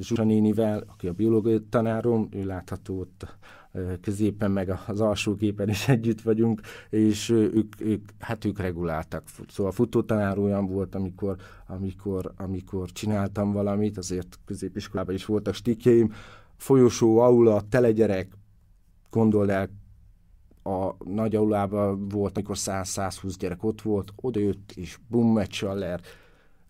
Zsuzsanénivel, 0.00 0.84
aki 0.86 1.08
a 1.08 1.12
biológiai 1.12 1.62
tanárom, 1.68 2.28
ő 2.32 2.44
látható 2.44 2.98
ott 2.98 3.36
középen, 4.00 4.50
meg 4.50 4.78
az 4.86 5.00
alsó 5.00 5.34
képen 5.34 5.68
is 5.68 5.88
együtt 5.88 6.20
vagyunk, 6.20 6.60
és 6.90 7.28
ők, 7.28 7.80
ők, 7.80 8.08
hát 8.18 8.44
ők 8.44 8.58
reguláltak. 8.58 9.22
Szóval 9.48 9.72
a 9.72 9.74
futótanár 9.74 10.38
olyan 10.38 10.66
volt, 10.66 10.94
amikor, 10.94 11.36
amikor, 11.66 12.32
amikor 12.36 12.92
csináltam 12.92 13.52
valamit, 13.52 13.98
azért 13.98 14.38
középiskolában 14.44 15.14
is 15.14 15.24
voltak 15.24 15.54
stikjeim, 15.54 16.12
folyosó, 16.56 17.18
aula, 17.18 17.62
telegyerek, 17.68 18.32
gondold 19.10 19.50
el, 19.50 19.68
a 20.64 20.96
nagy 21.04 21.34
aulában 21.34 22.08
volt, 22.08 22.36
amikor 22.36 22.56
100-120 22.58 23.34
gyerek 23.38 23.64
ott 23.64 23.82
volt, 23.82 24.12
odajött, 24.16 24.72
és 24.74 24.98
bum, 25.08 25.38
egy 25.38 25.48
csaller. 25.48 26.00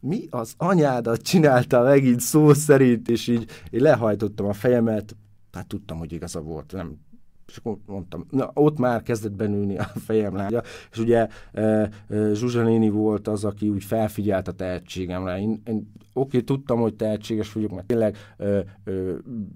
Mi 0.01 0.27
az 0.31 0.55
anyádat 0.57 1.23
csinálta 1.23 1.83
megint 1.83 2.21
szó 2.21 2.53
szerint, 2.53 3.09
és 3.09 3.29
így 3.29 3.51
én 3.71 3.83
lehajtottam 3.83 4.47
a 4.47 4.53
fejemet, 4.53 5.17
hát 5.53 5.67
tudtam, 5.67 5.99
hogy 5.99 6.13
igaza 6.13 6.41
volt, 6.41 6.73
nem 6.73 6.99
és 7.47 7.57
akkor 7.57 7.79
mondtam, 7.87 8.27
na 8.31 8.51
ott 8.55 8.79
már 8.79 9.03
kezdett 9.03 9.33
benülni 9.33 9.79
a 9.79 9.85
fejem 9.85 10.37
lágya, 10.37 10.63
és 10.91 10.99
ugye 10.99 11.29
e, 11.53 11.63
e, 11.63 11.91
Zsuzsa 12.33 12.63
néni 12.63 12.89
volt 12.89 13.29
az, 13.29 13.45
aki 13.45 13.69
úgy 13.69 13.85
felfigyelt 13.85 14.49
a 14.49 14.53
tehetségemre. 14.53 15.41
Én, 15.41 15.63
én 15.67 15.93
oké, 16.15 16.41
tudtam, 16.41 16.81
hogy 16.81 16.95
tehetséges 16.95 17.53
vagyok, 17.53 17.71
mert 17.71 17.87
tényleg 17.87 18.17
ö, 18.37 18.61
ö, 18.85 19.15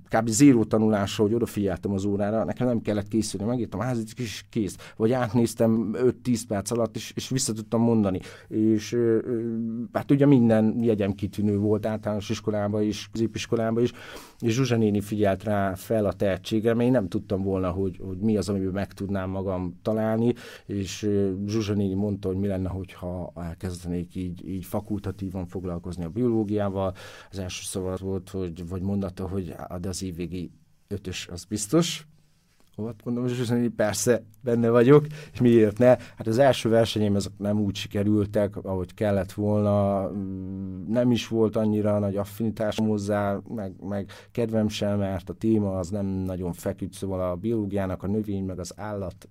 kb. 0.09 0.29
zéró 0.29 0.65
tanulásra, 0.65 1.25
hogy 1.25 1.35
odafigyeltem 1.35 1.93
az 1.93 2.05
órára, 2.05 2.45
nekem 2.45 2.67
nem 2.67 2.81
kellett 2.81 3.09
készülni, 3.09 3.47
megírtam 3.47 3.81
házit, 3.81 4.13
és 4.17 4.45
kész. 4.51 4.77
Vagy 4.97 5.13
átnéztem 5.13 5.91
5-10 6.25 6.43
perc 6.49 6.71
alatt, 6.71 6.97
és, 6.97 7.13
és 7.15 7.29
vissza 7.29 7.53
tudtam 7.53 7.81
mondani. 7.81 8.21
És 8.49 8.93
ö, 8.93 9.19
ö, 9.25 9.55
hát 9.93 10.11
ugye 10.11 10.27
minden 10.27 10.83
jegyem 10.83 11.13
kitűnő 11.13 11.59
volt 11.59 11.87
általános 11.87 12.31
iskolában 12.31 12.83
is, 12.83 13.09
középiskolában 13.13 13.83
is, 13.83 13.93
és 14.39 14.55
Zsuzsa 14.55 14.77
néni 14.77 15.01
figyelt 15.01 15.45
rá 15.45 15.75
fel 15.75 16.07
a 16.07 16.13
tehetségem, 16.13 16.81
én 16.81 16.91
nem 16.91 17.09
tudtam 17.09 17.43
volna, 17.43 17.71
hogy, 17.71 18.01
hogy 18.07 18.19
mi 18.19 18.37
az, 18.37 18.49
amiben 18.49 18.73
meg 18.73 18.93
tudnám 18.93 19.31
magam 19.31 19.79
találni, 19.83 20.35
és 20.67 21.09
Zsuzsa 21.47 21.75
néni 21.75 21.95
mondta, 21.95 22.29
hogy 22.29 22.37
mi 22.37 22.47
lenne, 22.47 22.69
hogyha 22.69 23.33
elkezdenék 23.35 24.15
így, 24.15 24.49
így 24.49 24.65
fakultatívan 24.65 25.47
foglalkozni 25.47 26.05
a 26.05 26.09
biológiával, 26.09 26.48
pszichológiával. 26.49 26.95
Az 27.31 27.39
első 27.39 27.63
szava 27.65 27.97
volt, 27.97 28.31
hogy, 28.31 28.69
vagy 28.69 28.83
mondata, 28.83 29.29
hogy 29.29 29.55
de 29.81 29.89
az 29.89 30.03
évvégi 30.03 30.51
ötös 30.89 31.29
az 31.29 31.45
biztos, 31.45 32.07
ott 32.85 33.01
mondom, 33.05 33.25
hogy 33.25 33.71
persze 33.77 34.23
benne 34.41 34.71
vagyok, 34.71 35.07
és 35.33 35.41
miért 35.41 35.79
ne? 35.79 35.87
Hát 35.87 36.27
az 36.27 36.39
első 36.39 36.69
versenyem 36.69 37.17
ezek 37.17 37.33
nem 37.37 37.61
úgy 37.61 37.77
sikerültek, 37.77 38.57
ahogy 38.57 38.95
kellett 38.95 39.33
volna, 39.33 40.11
nem 40.89 41.11
is 41.11 41.29
volt 41.29 41.57
annyira 41.57 41.99
nagy 41.99 42.17
affinitásom 42.17 42.89
hozzá, 42.89 43.39
meg, 43.55 43.73
meg 43.89 44.11
kedvem 44.33 44.69
sem, 44.69 44.99
mert 44.99 45.29
a 45.29 45.33
téma 45.33 45.79
az 45.79 45.89
nem 45.89 46.07
nagyon 46.07 46.53
feküdt, 46.53 46.93
szóval 46.93 47.31
a 47.31 47.35
biológiának 47.35 48.03
a 48.03 48.07
növény, 48.07 48.45
meg 48.45 48.59
az 48.59 48.73
állat 48.77 49.29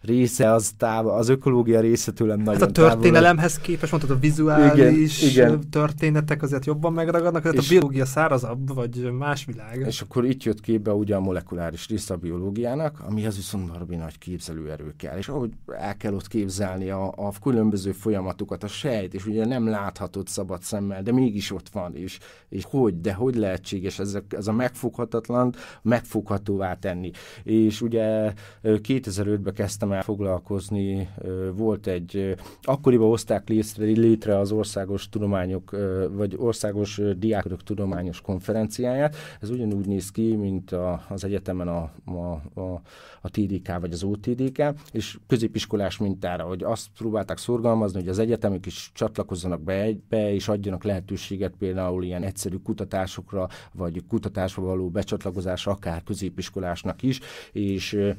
része, 0.00 0.52
az, 0.52 0.72
távol, 0.76 1.12
az 1.12 1.28
ökológia 1.28 1.80
része 1.80 2.12
tőlem 2.12 2.38
nagyon 2.38 2.60
Hát 2.60 2.68
a 2.68 2.72
történelemhez 2.72 3.52
távol. 3.52 3.66
képest, 3.66 3.92
mondtad, 3.92 4.16
a 4.16 4.20
vizuális 4.20 5.22
igen, 5.22 5.48
igen. 5.48 5.70
történetek 5.70 6.42
azért 6.42 6.64
jobban 6.66 6.92
megragadnak, 6.92 7.42
tehát 7.42 7.58
a 7.58 7.68
biológia 7.68 8.04
szárazabb, 8.04 8.74
vagy 8.74 9.12
más 9.12 9.44
világ. 9.44 9.84
És 9.86 10.00
akkor 10.00 10.24
itt 10.24 10.42
jött 10.42 10.60
képbe 10.60 10.92
ugye 10.92 11.16
a 11.16 11.20
molekuláris 11.20 11.88
része 11.88 12.14
a 12.14 12.16
biológiának, 12.16 12.89
ami 12.98 13.20
amihez 13.20 13.36
viszont 13.36 13.70
valami 13.70 13.96
nagy 13.96 14.18
képzelőerő 14.18 14.94
kell. 14.96 15.16
És 15.16 15.28
ahogy 15.28 15.50
el 15.66 15.96
kell 15.96 16.14
ott 16.14 16.28
képzelni 16.28 16.90
a, 16.90 17.12
a 17.16 17.32
különböző 17.42 17.92
folyamatokat, 17.92 18.62
a 18.62 18.66
sejt, 18.66 19.14
és 19.14 19.26
ugye 19.26 19.44
nem 19.46 19.68
láthatod 19.68 20.26
szabad 20.26 20.62
szemmel, 20.62 21.02
de 21.02 21.12
mégis 21.12 21.52
ott 21.52 21.68
van, 21.68 21.96
és, 21.96 22.18
és 22.48 22.64
hogy, 22.64 23.00
de 23.00 23.12
hogy 23.12 23.34
lehetséges 23.34 23.98
ez 23.98 24.14
a, 24.14 24.22
ez 24.28 24.46
a 24.46 24.52
megfoghatatlan 24.52 25.54
megfoghatóvá 25.82 26.74
tenni. 26.74 27.10
És 27.42 27.80
ugye 27.80 28.32
2005-ben 28.62 29.54
kezdtem 29.54 29.92
el 29.92 30.02
foglalkozni, 30.02 31.08
volt 31.54 31.86
egy, 31.86 32.34
akkoriban 32.62 33.08
hozták 33.08 33.48
létre 33.76 34.38
az 34.38 34.52
országos 34.52 35.08
tudományok, 35.08 35.76
vagy 36.10 36.34
országos 36.38 37.00
diákok 37.16 37.62
tudományos 37.62 38.20
konferenciáját. 38.20 39.16
Ez 39.40 39.50
ugyanúgy 39.50 39.86
néz 39.86 40.10
ki, 40.10 40.36
mint 40.36 40.72
a, 40.72 41.04
az 41.08 41.24
egyetemen 41.24 41.68
a, 41.68 41.92
a, 42.04 42.60
a, 42.60 42.79
a 43.20 43.28
TDK 43.28 43.78
vagy 43.80 43.92
az 43.92 44.02
OTDK, 44.02 44.62
és 44.92 45.18
középiskolás 45.26 45.98
mintára, 45.98 46.44
hogy 46.44 46.62
azt 46.62 46.86
próbálták 46.98 47.38
szorgalmazni, 47.38 48.00
hogy 48.00 48.08
az 48.08 48.18
egyetemek 48.18 48.66
is 48.66 48.90
csatlakozzanak 48.94 49.62
be, 49.62 49.88
be 50.08 50.32
és 50.32 50.48
adjanak 50.48 50.84
lehetőséget 50.84 51.54
például 51.58 52.04
ilyen 52.04 52.22
egyszerű 52.22 52.56
kutatásokra, 52.56 53.48
vagy 53.72 54.02
kutatásra 54.08 54.62
való 54.62 54.88
becsatlakozásra, 54.88 55.72
akár 55.72 56.02
középiskolásnak 56.02 57.02
is, 57.02 57.20
és 57.52 57.92
ö, 57.92 58.10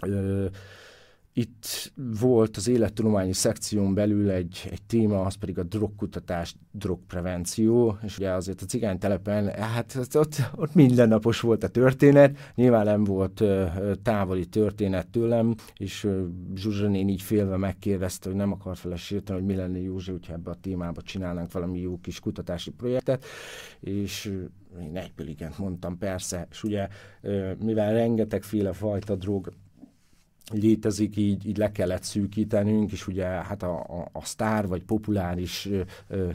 ö, 0.00 0.46
itt 1.36 1.92
volt 2.20 2.56
az 2.56 2.68
élettudományi 2.68 3.32
szekción 3.32 3.94
belül 3.94 4.30
egy, 4.30 4.68
egy 4.70 4.82
téma, 4.82 5.20
az 5.20 5.34
pedig 5.34 5.58
a 5.58 5.62
drogkutatás, 5.62 6.54
drogprevenció, 6.70 7.98
és 8.02 8.18
ugye 8.18 8.30
azért 8.30 8.62
a 8.62 8.66
cigánytelepen, 8.66 9.48
hát 9.48 9.98
ott, 10.14 10.36
ott 10.56 10.74
mindennapos 10.74 11.40
volt 11.40 11.62
a 11.64 11.68
történet, 11.68 12.38
nyilván 12.54 12.84
nem 12.84 13.04
volt 13.04 13.40
ö, 13.40 13.66
távoli 14.02 14.46
történet 14.46 15.08
tőlem, 15.08 15.54
és 15.76 16.08
Zsuzsa 16.54 16.90
így 16.90 17.22
félve 17.22 17.56
megkérdezte, 17.56 18.28
hogy 18.28 18.38
nem 18.38 18.52
akart 18.52 18.82
vele 18.82 18.96
sérteni, 18.96 19.38
hogy 19.38 19.48
mi 19.48 19.54
lenne 19.54 19.80
Józsi, 19.80 20.10
hogyha 20.10 20.32
ebbe 20.32 20.50
a 20.50 20.58
témába 20.60 21.02
csinálnánk 21.02 21.52
valami 21.52 21.80
jó 21.80 21.98
kis 22.00 22.20
kutatási 22.20 22.70
projektet, 22.70 23.24
és 23.80 24.32
én 24.80 24.96
egyből 24.96 25.28
igent 25.28 25.58
mondtam, 25.58 25.98
persze, 25.98 26.46
és 26.50 26.62
ugye 26.62 26.88
mivel 27.58 27.92
rengetegféle 27.92 28.72
fajta 28.72 29.16
drog 29.16 29.52
létezik, 30.52 31.16
így, 31.16 31.46
így 31.46 31.56
le 31.56 31.72
kellett 31.72 32.02
szűkítenünk, 32.02 32.92
és 32.92 33.06
ugye 33.06 33.24
hát 33.24 33.62
a, 33.62 33.78
a, 33.78 34.08
a 34.12 34.24
sztár 34.24 34.66
vagy 34.66 34.82
populáris 34.82 35.66
ö, 35.66 35.82
ö, 36.08 36.30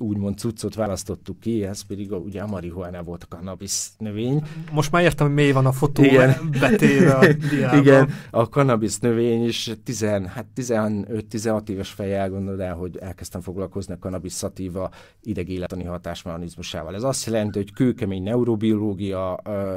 úgymond 0.00 0.38
cuccot 0.38 0.74
választottuk 0.74 1.40
ki, 1.40 1.64
ez 1.64 1.82
pedig 1.82 2.12
a, 2.12 2.16
ugye 2.16 2.40
a 2.40 2.46
marihuana 2.46 3.02
volt 3.02 3.26
a 3.28 3.36
cannabis 3.36 3.88
növény. 3.98 4.42
Most 4.72 4.92
már 4.92 5.02
értem, 5.02 5.26
hogy 5.26 5.34
mély 5.34 5.52
van 5.52 5.66
a 5.66 5.72
fotó 5.72 6.02
Igen. 6.02 6.50
betéve 6.60 7.12
a 7.12 7.26
Igen, 7.80 8.10
a 8.30 8.42
cannabis 8.42 8.98
növény 8.98 9.44
is 9.44 9.70
10, 9.84 10.00
hát 10.04 10.46
15-16 10.56 11.68
éves 11.68 11.90
fejjel 11.90 12.30
gondolod 12.30 12.60
el, 12.60 12.74
hogy 12.74 12.96
elkezdtem 12.96 13.40
foglalkozni 13.40 13.94
a 13.94 13.98
cannabis 13.98 14.32
szatíva 14.32 14.90
idegéletani 15.22 15.84
hatásmechanizmusával. 15.84 16.94
Ez 16.94 17.02
azt 17.02 17.26
jelenti, 17.26 17.58
hogy 17.58 17.72
kőkemény 17.72 18.22
neurobiológia, 18.22 19.34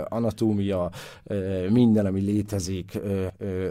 anatómia, 0.10 0.92
minden, 1.70 2.06
ami 2.06 2.20
létezik, 2.20 3.00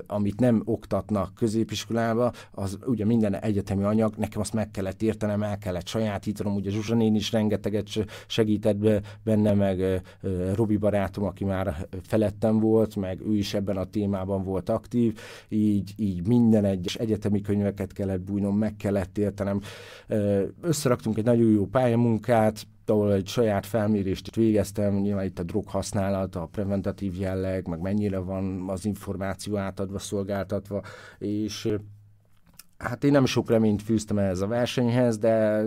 amit 0.07 0.41
nem 0.41 0.63
oktatnak 0.65 1.35
középiskolába, 1.35 2.33
az 2.51 2.79
ugye 2.87 3.05
minden 3.05 3.35
egyetemi 3.35 3.83
anyag, 3.83 4.15
nekem 4.17 4.41
azt 4.41 4.53
meg 4.53 4.71
kellett 4.71 5.03
értenem, 5.03 5.43
el 5.43 5.59
kellett 5.59 5.87
sajátítanom, 6.41 6.55
ugye 6.55 6.71
Zsuzsa 6.71 6.97
is 6.97 7.33
rengeteget 7.33 7.89
segített 8.27 8.77
be, 8.77 9.01
benne, 9.25 9.53
meg 9.53 10.03
Robi 10.55 10.77
barátom, 10.77 11.25
aki 11.25 11.45
már 11.45 11.87
felettem 12.03 12.59
volt, 12.61 12.97
meg 12.97 13.21
ő 13.21 13.37
is 13.37 13.55
ebben 13.55 13.77
a 13.77 13.85
témában 13.85 14.45
volt 14.45 14.69
aktív, 14.69 15.19
így, 15.49 15.93
így 15.97 16.27
minden 16.27 16.65
egyes 16.65 16.95
egyetemi 16.95 17.41
könyveket 17.41 17.93
kellett 17.93 18.21
bújnom, 18.21 18.59
meg 18.59 18.77
kellett 18.77 19.19
értenem. 19.19 19.61
Összeraktunk 20.61 21.19
egy 21.19 21.25
nagyon 21.25 21.51
jó 21.51 21.67
pályamunkát, 21.67 22.67
ahol 22.87 23.13
egy 23.13 23.27
saját 23.27 23.67
felmérést 23.67 24.35
végeztem, 24.35 24.95
nyilván 24.95 25.25
itt 25.25 25.39
a 25.39 25.43
drog 25.43 25.69
használat, 25.69 26.35
a 26.37 26.49
preventatív 26.53 27.19
jelleg, 27.19 27.69
meg 27.69 27.81
mennyire 27.81 28.19
van 28.19 28.65
az 28.69 28.85
információ 28.85 29.57
átadva, 29.57 29.99
szolgáltatva, 29.99 30.83
és 31.19 31.77
hát 32.81 33.05
én 33.05 33.11
nem 33.11 33.27
sok 33.27 33.51
reményt 33.51 33.83
fűztem 33.83 34.19
ehhez 34.19 34.41
a 34.41 34.47
versenyhez, 34.47 35.19
de 35.19 35.65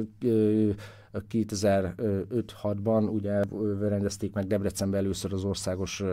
2005-6-ban 1.30 3.10
ugye 3.10 3.42
rendezték 3.80 4.34
meg 4.34 4.48
Debrecenben 4.48 5.00
először 5.00 5.34
az 5.34 5.44
országos 5.44 6.04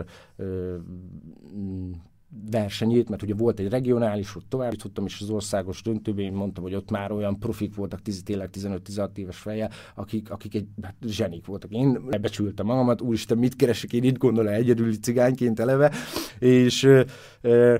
versenyét, 2.51 3.09
mert 3.09 3.21
ugye 3.21 3.33
volt 3.33 3.59
egy 3.59 3.69
regionális, 3.69 4.35
ott 4.35 4.49
tovább 4.49 4.71
jutottam, 4.71 5.05
és 5.05 5.21
az 5.21 5.29
országos 5.29 5.81
döntőben 5.81 6.25
én 6.25 6.33
mondtam, 6.33 6.63
hogy 6.63 6.75
ott 6.75 6.91
már 6.91 7.11
olyan 7.11 7.39
profik 7.39 7.75
voltak, 7.75 8.01
10, 8.01 8.23
tényleg 8.23 8.49
15-16 8.53 9.17
éves 9.17 9.37
feje, 9.37 9.69
akik, 9.95 10.31
akik 10.31 10.55
egy 10.55 10.67
hát, 10.81 10.95
zsenik 11.05 11.45
voltak. 11.45 11.71
Én 11.71 12.09
becsültem 12.21 12.65
magamat, 12.65 13.01
úristen, 13.01 13.37
mit 13.37 13.55
keresek 13.55 13.93
én 13.93 14.03
itt 14.03 14.17
gondol 14.17 14.49
egyedüli 14.49 14.97
cigányként 14.97 15.59
eleve, 15.59 15.91
és 16.39 16.83
ö, 16.83 17.03
ö, 17.41 17.75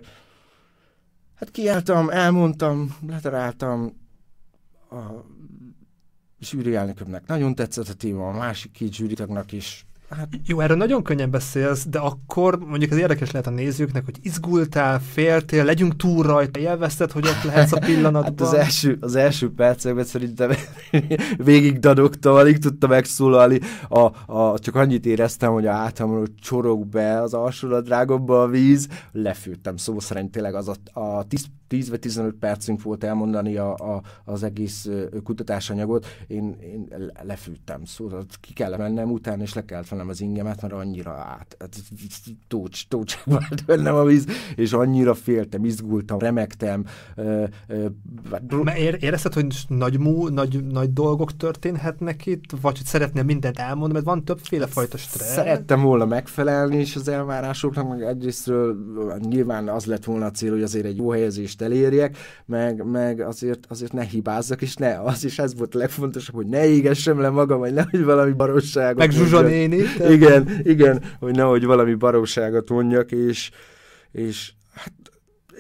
hát 1.41 1.51
kiálltam, 1.51 2.10
elmondtam, 2.10 2.97
leteráltam, 3.08 3.93
a 4.89 4.97
zsűri 6.39 6.75
elnökömnek. 6.75 7.27
Nagyon 7.27 7.56
tetszett 7.56 7.88
a 7.88 7.93
téma, 7.93 8.27
a 8.27 8.38
másik 8.38 8.71
két 8.71 8.93
zsűritagnak 8.93 9.51
is 9.51 9.86
Hát... 10.17 10.30
Jó, 10.45 10.60
erről 10.60 10.78
nagyon 10.78 11.04
könnyen 11.04 11.32
beszélsz, 11.32 11.86
de 11.86 12.00
akkor 12.00 12.60
mondjuk 12.60 12.91
az 12.91 12.97
érdekes 12.97 13.32
lehet 13.32 13.47
a 13.47 13.52
nézőknek, 13.52 14.06
hogy 14.06 14.17
izgultál, 14.21 15.00
féltél, 15.00 15.63
legyünk 15.63 15.95
túl 15.95 16.24
rajta, 16.24 16.60
élvezted, 16.60 17.12
hogy 17.12 17.28
ott 17.28 17.43
lehetsz 17.43 17.71
a 17.71 17.80
pillanatban. 17.89 18.24
Hát 18.24 18.41
az 18.41 18.54
első, 18.54 18.97
az 19.00 19.15
első 19.15 19.54
percekben 19.54 20.04
szerintem 20.04 20.52
végig 21.38 21.80
dadogtam, 21.80 22.36
alig 22.36 22.58
tudtam 22.58 22.89
megszólalni, 22.89 23.60
a, 23.89 24.34
a, 24.34 24.60
csak 24.60 24.76
annyit 24.76 25.06
éreztem, 25.06 25.52
hogy 25.52 25.65
a 25.65 25.71
átamról 25.71 26.28
csorog 26.41 26.86
be 26.86 27.21
az 27.21 27.34
alsóladrágomba 27.34 28.41
a 28.41 28.47
víz, 28.47 28.88
lefőttem 29.12 29.78
szó 29.78 30.00
szerint 30.00 30.32
tényleg 30.32 30.56
az 30.56 30.67
a, 30.67 31.00
a 31.00 31.24
10 31.24 31.45
10 31.72 31.90
vagy 31.90 32.00
15 32.00 32.36
percünk 32.40 32.82
volt 32.82 33.04
elmondani 33.04 33.58
a, 33.58 33.74
a, 33.74 34.02
az 34.26 34.44
egész 34.44 34.90
kutatásanyagot, 35.24 36.06
én, 36.28 36.56
én 36.62 36.88
lefűttem, 37.24 37.86
szóval 37.86 38.26
ki 38.42 38.54
kell 38.54 38.78
mennem 38.78 39.12
utána, 39.12 39.42
és 39.42 39.54
le 39.54 39.66
kellett 39.66 39.88
vennem 39.88 40.10
az 40.10 40.22
ingemet, 40.22 40.62
mert 40.62 40.74
annyira 40.74 41.12
át, 41.12 41.56
hát, 41.60 41.78
tócs, 42.48 42.88
tócs 42.88 43.18
volt 43.24 43.66
bennem 43.66 43.96
a 43.96 44.04
víz, 44.04 44.26
és 44.56 44.74
annyira 44.74 45.14
féltem, 45.14 45.66
izgultam, 45.66 46.20
remektem. 46.20 46.86
Ö, 47.16 47.44
ö, 47.68 47.88
Ér, 48.76 48.98
érezted, 49.00 49.34
hogy 49.34 49.46
nagy, 49.68 50.00
mú, 50.00 50.28
nagy, 50.28 50.66
nagy 50.66 50.94
dolgok 50.94 51.38
történhetnek 51.38 52.26
itt, 52.26 52.52
vagy 52.62 52.78
hogy 52.78 52.86
szeretnél 52.86 53.24
mindent 53.24 53.60
elmondani, 53.60 53.94
mert 53.94 54.06
van 54.06 54.24
többféle 54.24 54.68
fajta 54.68 54.98
stressz. 54.98 55.34
Szerettem 55.34 55.82
volna 55.82 56.06
megfelelni 56.06 56.80
is 56.80 56.96
az 56.96 57.08
elvárásoknak, 57.08 57.90
meg 57.90 58.02
egyrésztről 58.02 58.78
nyilván 59.20 59.68
az 59.68 59.86
lett 59.86 60.04
volna 60.04 60.26
a 60.26 60.32
cél, 60.32 60.52
hogy 60.52 60.64
azért 60.64 60.86
egy 60.86 60.98
jó 60.98 61.10
helyezést 61.12 61.61
elérjek, 61.62 62.17
meg, 62.45 62.86
meg 62.86 63.19
azért, 63.19 63.65
azért 63.69 63.93
ne 63.93 64.04
hibázzak, 64.04 64.62
és 64.62 64.76
ne, 64.76 65.02
az 65.02 65.26
is 65.26 65.39
ez 65.39 65.58
volt 65.58 65.76
a 65.76 65.78
legfontosabb, 65.78 66.36
hogy 66.36 66.47
ne 66.47 66.65
égessem 66.65 67.19
le 67.19 67.30
magam, 67.30 67.60
vagy 67.60 67.74
nehogy 67.74 68.04
valami 68.04 68.32
barosságot 68.32 68.97
Meg 68.97 69.12
Zsuzsa 69.12 69.41
néni. 69.41 69.82
Igen, 70.10 70.50
igen, 70.63 71.04
hogy 71.19 71.36
nehogy 71.36 71.65
valami 71.65 71.93
barosságot 71.93 72.69
mondjak, 72.69 73.12
és, 73.12 73.52
és 74.12 74.54
hát 74.74 74.93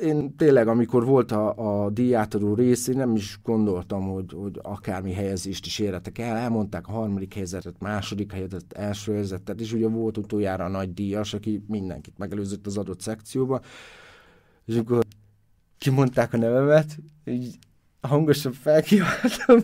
én 0.01 0.35
tényleg, 0.35 0.67
amikor 0.67 1.05
volt 1.05 1.31
a, 1.31 1.83
a 1.83 1.89
díjátadó 1.89 2.53
rész, 2.53 2.87
én 2.87 2.97
nem 2.97 3.15
is 3.15 3.39
gondoltam, 3.43 4.01
hogy, 4.01 4.33
hogy 4.35 4.59
akármi 4.61 5.13
helyezést 5.13 5.65
is 5.65 5.79
érhetek 5.79 6.17
el. 6.17 6.37
Elmondták 6.37 6.87
a 6.87 6.91
harmadik 6.91 7.33
helyzetet, 7.33 7.79
második 7.79 8.31
helyzetet, 8.31 8.73
első 8.73 9.13
helyzetet, 9.13 9.59
és 9.59 9.73
ugye 9.73 9.87
volt 9.87 10.17
utoljára 10.17 10.65
a 10.65 10.69
nagy 10.69 10.93
díjas, 10.93 11.33
aki 11.33 11.63
mindenkit 11.67 12.17
megelőzött 12.17 12.65
az 12.65 12.77
adott 12.77 13.01
szekcióba. 13.01 13.61
És 14.65 14.77
akkor 14.77 15.03
kimondták 15.81 16.33
a 16.33 16.37
nevemet, 16.37 16.97
így 17.25 17.57
hangosan 18.01 18.51
felkívántam, 18.51 19.61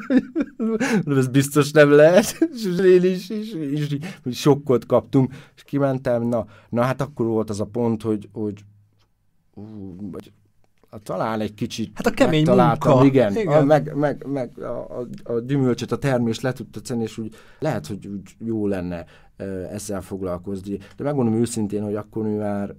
hogy 1.06 1.18
ez 1.18 1.28
biztos 1.28 1.72
nem 1.72 1.92
lehet, 1.92 2.48
és 2.54 2.66
én 2.86 3.04
is, 3.04 3.30
és, 3.30 3.54
és, 3.54 3.98
és 4.24 4.40
sokkot 4.40 4.86
kaptunk, 4.86 5.34
és 5.56 5.64
kimentem, 5.64 6.24
na, 6.24 6.46
na 6.70 6.82
hát 6.82 7.02
akkor 7.02 7.26
volt 7.26 7.50
az 7.50 7.60
a 7.60 7.66
pont, 7.66 8.02
hogy, 8.02 8.30
hogy 8.32 8.64
ú, 9.54 9.64
vagy 10.12 10.32
talán 11.04 11.40
egy 11.40 11.54
kicsit 11.54 11.92
Hát 11.96 12.06
a 12.06 12.12
kemény 12.12 12.46
munka. 12.46 13.06
Igen, 13.06 13.36
igen. 13.36 13.62
A, 13.62 13.64
meg, 13.64 13.96
meg, 13.96 14.26
meg 14.26 14.60
a, 14.60 15.00
a, 15.00 15.08
a 15.24 15.40
gyümölcsöt, 15.40 15.92
a 15.92 15.98
termés 15.98 16.40
le 16.40 16.54
tudta 16.54 16.80
tenni, 16.80 17.04
és 17.04 17.18
úgy 17.18 17.36
lehet, 17.60 17.88
hogy 17.88 18.08
úgy 18.08 18.36
jó 18.40 18.68
lenne 18.68 19.06
ezzel 19.72 20.02
foglalkozni. 20.02 20.78
De 20.98 21.04
megmondom 21.04 21.34
őszintén, 21.34 21.84
hogy 21.84 21.96
akkor 21.96 22.24
mivel 22.24 22.78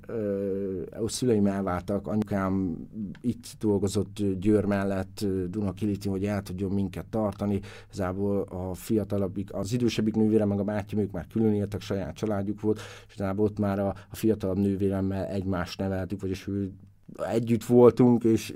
a 1.01 1.09
szüleim 1.09 1.47
elváltak, 1.47 2.07
anyukám 2.07 2.77
itt 3.21 3.47
dolgozott 3.59 4.23
Győr 4.39 4.65
mellett, 4.65 5.27
Dunakiliti, 5.49 6.09
hogy 6.09 6.25
el 6.25 6.43
tudjon 6.43 6.71
minket 6.71 7.07
tartani. 7.07 7.61
Ezából 7.93 8.43
a 8.43 8.75
fiatalabbik, 8.75 9.55
az 9.55 9.73
idősebbik 9.73 10.15
nővérem, 10.15 10.49
meg 10.49 10.59
a 10.59 10.65
bátyám, 10.65 11.01
ők 11.01 11.11
már 11.11 11.27
külön 11.27 11.55
éltek, 11.55 11.81
saját 11.81 12.15
családjuk 12.15 12.61
volt, 12.61 12.81
és 13.09 13.15
ott 13.37 13.59
már 13.59 13.79
a, 13.79 13.95
a 14.11 14.17
fiatalabb 14.17 14.59
nővéremmel 14.59 15.27
egymást 15.27 15.79
neveltük, 15.79 16.21
vagyis 16.21 16.47
ő 16.47 16.73
együtt 17.17 17.65
voltunk 17.65 18.25
és 18.25 18.55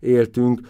éltünk, 0.00 0.60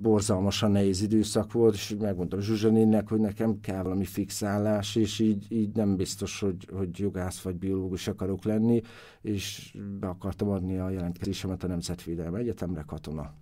borzalmasan 0.00 0.70
nehéz 0.70 1.02
időszak 1.02 1.52
volt, 1.52 1.74
és 1.74 1.94
megmondtam 2.00 2.40
Zsuzsanénnek, 2.40 3.08
hogy 3.08 3.20
nekem 3.20 3.60
kell 3.60 3.82
valami 3.82 4.04
fixálás, 4.04 4.96
és 4.96 5.18
így, 5.18 5.46
így 5.48 5.74
nem 5.74 5.96
biztos, 5.96 6.40
hogy, 6.40 6.68
hogy 6.72 6.98
jogász 6.98 7.40
vagy 7.40 7.56
biológus 7.56 8.08
akarok 8.08 8.44
lenni, 8.44 8.82
és 9.20 9.76
be 10.00 10.06
akartam 10.06 10.48
adni 10.48 10.78
a 10.78 10.90
jelentkezésemet 10.90 11.64
a 11.64 11.66
Nemzetvédelmi 11.66 12.38
Egyetemre 12.38 12.82
katona. 12.86 13.34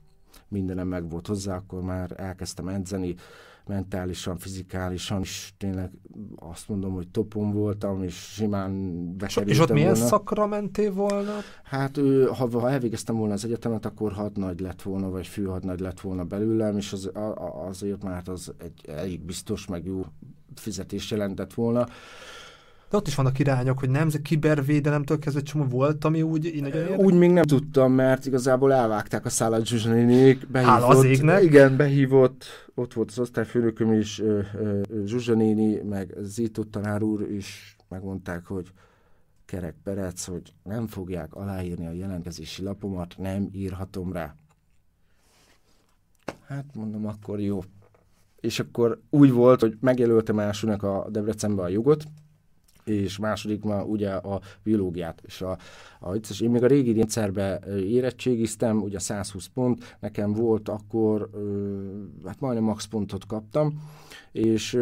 Mindenem 0.49 0.89
meg 0.89 1.11
volt 1.11 1.27
hozzá, 1.27 1.57
akkor 1.57 1.83
már 1.83 2.13
elkezdtem 2.17 2.69
edzeni, 2.69 3.15
mentálisan, 3.67 4.39
fizikálisan 4.39 5.21
is 5.21 5.55
tényleg 5.59 5.91
azt 6.37 6.69
mondom, 6.69 6.93
hogy 6.93 7.09
topon 7.09 7.53
voltam, 7.53 8.03
és 8.03 8.15
simán 8.15 8.73
bekerültem 9.17 9.49
És 9.49 9.59
ott 9.59 9.73
milyen 9.73 9.93
volna. 9.93 10.07
szakra 10.07 10.47
mentél 10.47 10.93
volna? 10.93 11.33
Hát 11.63 11.97
ő, 11.97 12.25
ha, 12.27 12.61
ha 12.61 12.71
elvégeztem 12.71 13.17
volna 13.17 13.33
az 13.33 13.45
egyetemet, 13.45 13.87
akkor 13.87 14.13
hadnagy 14.13 14.61
lett 14.61 14.83
volna, 14.83 15.11
vagy 15.11 15.27
főhadnagy 15.27 15.81
lett 15.81 16.01
volna 16.01 16.25
belőlem, 16.25 16.77
és 16.77 16.93
az, 16.93 17.11
azért 17.69 18.03
már 18.03 18.23
az 18.29 18.53
egy 18.59 18.85
elég 18.89 19.21
biztos, 19.21 19.67
meg 19.67 19.85
jó 19.85 20.05
fizetés 20.55 21.11
jelentett 21.11 21.55
volna. 21.55 21.87
De 22.91 22.97
ott 22.97 23.07
is 23.07 23.15
vannak 23.15 23.39
irányok, 23.39 23.79
hogy 23.79 23.91
nemzet 23.91 24.23
kibervédelemtől 24.23 25.19
kezdve 25.19 25.43
csomó 25.43 25.65
volt, 25.65 26.05
ami 26.05 26.23
úgy 26.23 26.43
nagyon 26.61 26.81
érdekel. 26.81 27.05
Úgy 27.05 27.15
még 27.15 27.31
nem 27.31 27.45
tudtam, 27.45 27.93
mert 27.93 28.27
igazából 28.27 28.73
elvágták 28.73 29.25
a 29.25 29.29
szállat 29.29 29.67
Zsuzsanénék. 29.67 30.47
Hála 30.53 30.87
az 30.87 31.05
égnek. 31.05 31.43
Igen, 31.43 31.77
behívott, 31.77 32.45
ott 32.75 32.93
volt 32.93 33.11
az 33.11 33.19
osztályfőnököm 33.19 33.93
is, 33.93 34.23
Zsuzsanéni, 35.05 35.81
meg 35.83 36.15
Zito 36.21 36.65
tanár 36.65 37.03
úr 37.03 37.31
is 37.31 37.77
megmondták, 37.89 38.47
hogy 38.47 38.73
Kerek 39.45 39.75
Perec, 39.83 40.25
hogy 40.25 40.53
nem 40.63 40.87
fogják 40.87 41.35
aláírni 41.35 41.87
a 41.87 41.93
jelentkezési 41.93 42.63
lapomat, 42.63 43.15
nem 43.19 43.49
írhatom 43.53 44.13
rá. 44.13 44.35
Hát 46.47 46.65
mondom, 46.75 47.07
akkor 47.07 47.41
jó. 47.41 47.61
És 48.41 48.61
akkor 48.61 49.01
úgy 49.11 49.33
volt, 49.33 49.61
hogy 49.61 49.77
megjelöltem 49.81 50.39
elsőnek 50.39 50.83
a 50.83 51.07
Debrecenbe 51.11 51.63
a 51.63 51.69
jogot, 51.69 52.05
és 52.85 53.19
második 53.19 53.63
ma 53.63 53.85
ugye 53.85 54.11
a 54.11 54.41
biológiát. 54.63 55.23
És 55.27 55.41
a, 55.41 55.59
a, 56.01 56.15
és 56.15 56.41
én 56.41 56.51
még 56.51 56.63
a 56.63 56.67
régi 56.67 56.93
rendszerbe 56.93 57.59
érettségiztem, 57.77 58.83
ugye 58.83 58.99
120 58.99 59.47
pont, 59.47 59.97
nekem 60.01 60.33
volt 60.33 60.69
akkor, 60.69 61.31
hát 62.25 62.41
majdnem 62.41 62.65
max 62.65 62.85
pontot 62.85 63.27
kaptam, 63.27 63.83
és 64.33 64.79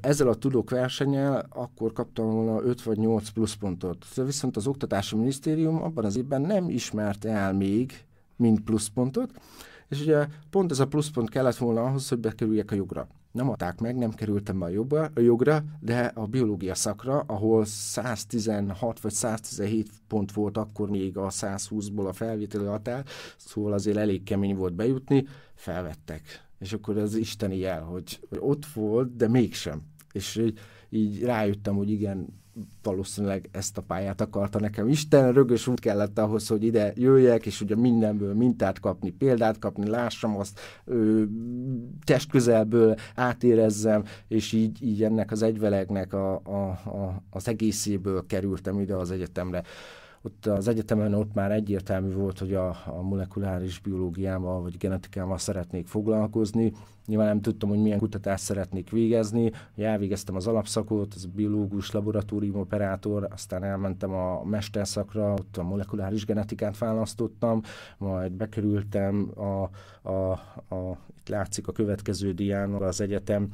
ezzel 0.00 0.28
a 0.28 0.34
tudók 0.34 0.70
versenyel 0.70 1.46
akkor 1.48 1.92
kaptam 1.92 2.30
volna 2.30 2.62
5 2.62 2.82
vagy 2.82 2.98
8 2.98 3.28
pluszpontot. 3.28 4.04
Viszont 4.14 4.56
az 4.56 4.66
Oktatási 4.66 5.16
Minisztérium 5.16 5.82
abban 5.82 6.04
az 6.04 6.16
évben 6.16 6.40
nem 6.40 6.70
ismerte 6.70 7.28
el 7.28 7.52
még 7.52 8.04
mind 8.36 8.60
pluszpontot, 8.60 9.30
és 9.88 10.00
ugye 10.00 10.26
pont 10.50 10.70
ez 10.70 10.80
a 10.80 10.86
pluszpont 10.86 11.30
kellett 11.30 11.56
volna 11.56 11.84
ahhoz, 11.84 12.08
hogy 12.08 12.18
bekerüljek 12.18 12.70
a 12.70 12.74
jogra. 12.74 13.08
Nem 13.36 13.50
adták 13.50 13.80
meg, 13.80 13.96
nem 13.96 14.10
kerültem 14.10 14.58
be 14.58 14.64
a, 14.64 14.68
jobba, 14.68 15.10
a 15.14 15.20
jogra, 15.20 15.64
de 15.80 16.04
a 16.14 16.26
biológia 16.26 16.74
szakra, 16.74 17.20
ahol 17.20 17.64
116 17.64 19.00
vagy 19.00 19.12
117 19.12 19.90
pont 20.08 20.32
volt 20.32 20.56
akkor 20.56 20.90
még 20.90 21.16
a 21.16 21.28
120-ból 21.30 22.08
a 22.08 22.12
felvételi 22.12 22.64
határ, 22.64 23.04
szóval 23.36 23.72
azért 23.72 23.96
elég 23.96 24.22
kemény 24.22 24.56
volt 24.56 24.74
bejutni, 24.74 25.26
felvettek. 25.54 26.22
És 26.58 26.72
akkor 26.72 26.96
az 26.96 27.14
isteni 27.14 27.58
jel, 27.58 27.82
hogy, 27.82 28.20
ott 28.38 28.66
volt, 28.66 29.16
de 29.16 29.28
mégsem. 29.28 29.82
És 30.12 30.42
így 30.88 31.22
rájöttem, 31.22 31.76
hogy 31.76 31.90
igen, 31.90 32.26
valószínűleg 32.82 33.48
ezt 33.52 33.78
a 33.78 33.82
pályát 33.82 34.20
akarta 34.20 34.60
nekem. 34.60 34.88
Isten 34.88 35.32
rögös 35.32 35.66
út 35.66 35.80
kellett 35.80 36.18
ahhoz, 36.18 36.48
hogy 36.48 36.64
ide 36.64 36.92
jöjjek, 36.94 37.46
és 37.46 37.60
ugye 37.60 37.76
mindenből 37.76 38.34
mintát 38.34 38.80
kapni, 38.80 39.10
példát 39.10 39.58
kapni, 39.58 39.88
lássam 39.88 40.36
azt, 40.36 40.60
ö, 40.84 41.22
testközelből 42.04 42.94
átérezzem, 43.14 44.04
és 44.28 44.52
így, 44.52 44.82
így 44.82 45.02
ennek 45.02 45.30
az 45.30 45.42
egyvelegnek 45.42 46.12
a, 46.12 46.34
a, 46.34 46.68
a, 46.90 47.22
az 47.30 47.48
egészéből 47.48 48.26
kerültem 48.26 48.80
ide 48.80 48.94
az 48.94 49.10
egyetemre 49.10 49.62
ott 50.26 50.46
az 50.46 50.68
egyetemen 50.68 51.14
ott 51.14 51.34
már 51.34 51.52
egyértelmű 51.52 52.12
volt, 52.12 52.38
hogy 52.38 52.54
a, 52.54 52.68
a 52.68 53.02
molekuláris 53.02 53.78
biológiával 53.78 54.62
vagy 54.62 54.76
genetikámmal 54.76 55.38
szeretnék 55.38 55.86
foglalkozni. 55.86 56.72
Nyilván 57.06 57.26
nem 57.26 57.40
tudtam, 57.40 57.68
hogy 57.68 57.78
milyen 57.78 57.98
kutatást 57.98 58.44
szeretnék 58.44 58.90
végezni. 58.90 59.52
Elvégeztem 59.76 60.36
az 60.36 60.46
alapszakot, 60.46 61.14
az 61.14 61.26
biológus, 61.26 61.90
laboratórium 61.90 62.60
operátor, 62.60 63.28
aztán 63.32 63.64
elmentem 63.64 64.12
a 64.12 64.44
mesterszakra, 64.44 65.32
ott 65.32 65.56
a 65.56 65.62
molekuláris 65.62 66.24
genetikát 66.24 66.78
választottam, 66.78 67.62
majd 67.98 68.32
bekerültem 68.32 69.30
a, 69.34 69.70
a, 70.08 70.30
a 70.74 70.98
itt 71.18 71.28
látszik 71.28 71.68
a 71.68 71.72
következő 71.72 72.32
dián 72.32 72.72
az 72.72 73.00
egyetem. 73.00 73.48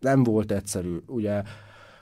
Nem 0.00 0.22
volt 0.22 0.52
egyszerű. 0.52 0.96
Ugye 1.06 1.42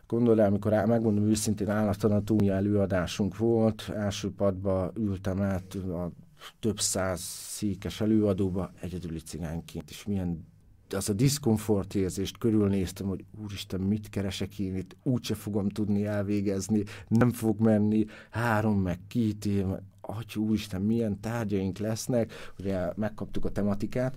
Gondolj 0.09 0.41
amikor 0.41 0.73
á, 0.73 0.85
megmondom 0.85 1.25
őszintén, 1.25 1.69
állatanatómia 1.69 2.55
előadásunk 2.55 3.37
volt, 3.37 3.93
első 3.95 4.31
padba 4.31 4.93
ültem 4.97 5.43
át 5.43 5.75
a 5.75 6.11
több 6.61 6.81
száz 6.81 7.21
székes 7.21 8.01
előadóba, 8.01 8.71
egyedüli 8.81 9.19
cigányként, 9.19 9.91
és 9.91 10.05
milyen 10.05 10.47
az 10.95 11.09
a 11.09 11.13
diszkomfort 11.13 11.95
érzést 11.95 12.39
körülnéztem, 12.39 13.07
hogy 13.07 13.25
úristen, 13.43 13.81
mit 13.81 14.09
keresek 14.09 14.59
én 14.59 14.77
itt, 14.77 14.97
úgyse 15.03 15.35
fogom 15.35 15.69
tudni 15.69 16.07
elvégezni, 16.07 16.83
nem 17.09 17.31
fog 17.31 17.61
menni, 17.61 18.07
három 18.31 18.81
meg 18.81 18.99
két 19.09 19.47
év, 19.47 19.65
atya 20.09 20.41
úristen, 20.41 20.81
milyen 20.81 21.21
tárgyaink 21.21 21.79
lesznek, 21.79 22.53
ugye 22.59 22.93
megkaptuk 22.97 23.45
a 23.45 23.51
tematikát. 23.51 24.15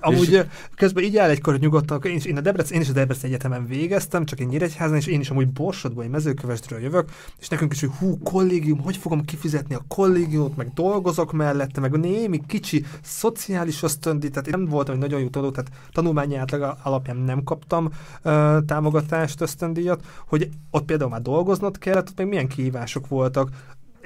Amúgy 0.00 0.32
és... 0.32 0.44
közben 0.74 1.04
így 1.04 1.16
áll 1.16 1.30
egykor 1.30 1.58
nyugodtan, 1.58 2.02
én, 2.02 2.16
is, 2.16 2.24
én, 2.24 2.36
a 2.36 2.40
Debrecen, 2.40 2.74
én 2.74 2.80
is 2.80 2.88
a 2.88 2.92
Debrecen 2.92 3.30
Egyetemen 3.30 3.66
végeztem, 3.66 4.24
csak 4.24 4.40
én 4.40 4.48
Nyíregyházan, 4.48 4.96
és 4.96 5.06
én 5.06 5.20
is 5.20 5.30
amúgy 5.30 5.48
Borsodból, 5.48 6.02
egy 6.04 6.10
mezőkövesdről 6.10 6.80
jövök, 6.80 7.10
és 7.38 7.48
nekünk 7.48 7.72
is, 7.72 7.80
hogy 7.80 7.90
hú, 7.98 8.18
kollégium, 8.18 8.80
hogy 8.80 8.96
fogom 8.96 9.24
kifizetni 9.24 9.74
a 9.74 9.84
kollégiumot, 9.88 10.56
meg 10.56 10.72
dolgozok 10.72 11.32
mellette, 11.32 11.80
meg 11.80 11.98
némi 11.98 12.40
kicsi 12.46 12.84
szociális 13.02 13.82
ösztöndi, 13.82 14.30
tehát 14.30 14.46
én 14.46 14.54
nem 14.56 14.68
voltam 14.68 14.94
egy 14.94 15.00
nagyon 15.00 15.20
jó 15.20 15.28
tanuló, 15.28 15.50
tehát 15.50 15.70
tanulmányi 15.92 16.34
átlag 16.34 16.76
alapján 16.82 17.16
nem 17.16 17.42
kaptam 17.42 17.84
uh, 17.84 18.64
támogatást, 18.64 19.40
ösztöndíjat, 19.40 20.04
hogy 20.26 20.48
ott 20.70 20.84
például 20.84 21.10
már 21.10 21.22
dolgoznod 21.22 21.78
kellett, 21.78 22.08
ott 22.08 22.16
meg 22.16 22.28
milyen 22.28 22.48
kihívások 22.48 23.08
voltak, 23.08 23.50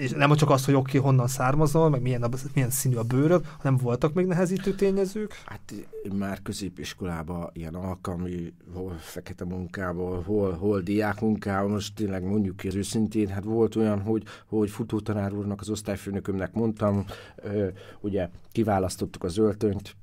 és 0.02 0.10
nem 0.10 0.34
csak 0.34 0.50
az, 0.50 0.64
hogy 0.64 0.74
oké, 0.74 0.98
okay, 0.98 1.10
honnan 1.10 1.26
származol, 1.26 1.90
meg 1.90 2.02
milyen, 2.02 2.22
a, 2.22 2.28
milyen 2.54 2.70
színű 2.70 2.96
a 2.96 3.02
bőröd, 3.02 3.44
hanem 3.58 3.76
voltak 3.76 4.12
még 4.12 4.26
nehezítő 4.26 4.74
tényezők? 4.74 5.42
Hát 5.44 5.74
már 6.16 6.42
középiskolában 6.42 7.50
ilyen 7.52 7.74
alkalmi, 7.74 8.52
hol 8.74 8.96
fekete 8.98 9.44
munkából, 9.44 10.22
hol, 10.22 10.52
hol 10.52 10.80
diák 10.80 11.20
munkával, 11.20 11.70
most 11.70 11.94
tényleg 11.94 12.22
mondjuk 12.24 12.56
ki 12.56 12.76
őszintén, 12.76 13.28
hát 13.28 13.44
volt 13.44 13.76
olyan, 13.76 14.00
hogy, 14.00 14.22
hogy 14.46 14.70
futótanár 14.70 15.32
úrnak, 15.32 15.60
az 15.60 15.70
osztályfőnökömnek 15.70 16.52
mondtam, 16.52 17.04
ö, 17.36 17.68
ugye 18.00 18.28
kiválasztottuk 18.52 19.24
az 19.24 19.38
öltönyt, 19.38 19.96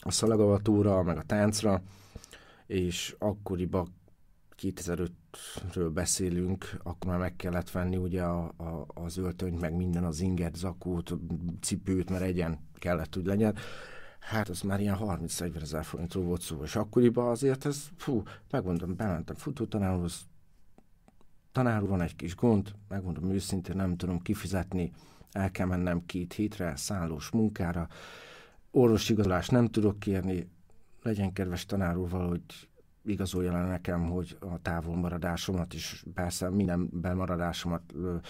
a 0.00 0.10
szalagavatóra, 0.10 1.02
meg 1.02 1.16
a 1.16 1.22
táncra, 1.26 1.82
és 2.66 3.14
akkoriban 3.18 3.88
2005-ről 4.62 5.90
beszélünk, 5.94 6.80
akkor 6.82 7.10
már 7.10 7.18
meg 7.18 7.36
kellett 7.36 7.70
venni 7.70 7.96
ugye 7.96 8.22
a, 8.22 8.52
a, 8.56 8.86
az 8.94 9.16
öltönyt, 9.16 9.60
meg 9.60 9.74
minden 9.74 10.04
az 10.04 10.20
inget, 10.20 10.56
zakót, 10.56 11.12
cipőt, 11.60 12.10
mert 12.10 12.22
egyen 12.22 12.58
kellett, 12.74 13.14
hogy 13.14 13.26
legyen. 13.26 13.56
Hát 14.18 14.48
az 14.48 14.60
már 14.60 14.80
ilyen 14.80 14.96
30-40 15.00 15.62
ezer 15.62 15.84
forintról 15.84 16.24
volt 16.24 16.40
szó, 16.40 16.62
és 16.62 16.76
akkoriban 16.76 17.28
azért 17.28 17.66
ez, 17.66 17.88
fú, 17.96 18.22
megmondom, 18.50 18.96
bementem 18.96 19.34
futótanárhoz, 19.34 20.26
tanár 21.52 21.82
úr, 21.82 21.88
van 21.88 22.00
egy 22.00 22.16
kis 22.16 22.34
gond, 22.34 22.74
megmondom 22.88 23.30
őszintén, 23.30 23.76
nem 23.76 23.96
tudom 23.96 24.20
kifizetni, 24.20 24.92
el 25.32 25.50
kell 25.50 25.66
mennem 25.66 26.06
két 26.06 26.32
hétre 26.32 26.76
szállós 26.76 27.30
munkára, 27.30 27.88
orvosigazolás 28.70 29.48
nem 29.48 29.66
tudok 29.68 29.98
kérni, 29.98 30.48
legyen 31.02 31.32
kedves 31.32 31.66
tanár 31.66 31.96
úr, 31.96 32.08
valahogy 32.08 32.42
igazolja 33.04 33.66
nekem, 33.66 34.10
hogy 34.10 34.36
a 34.40 34.62
távolmaradásomat 34.62 35.74
is, 35.74 36.04
persze 36.14 36.50
minden 36.50 36.88
bemaradásomat 36.92 37.82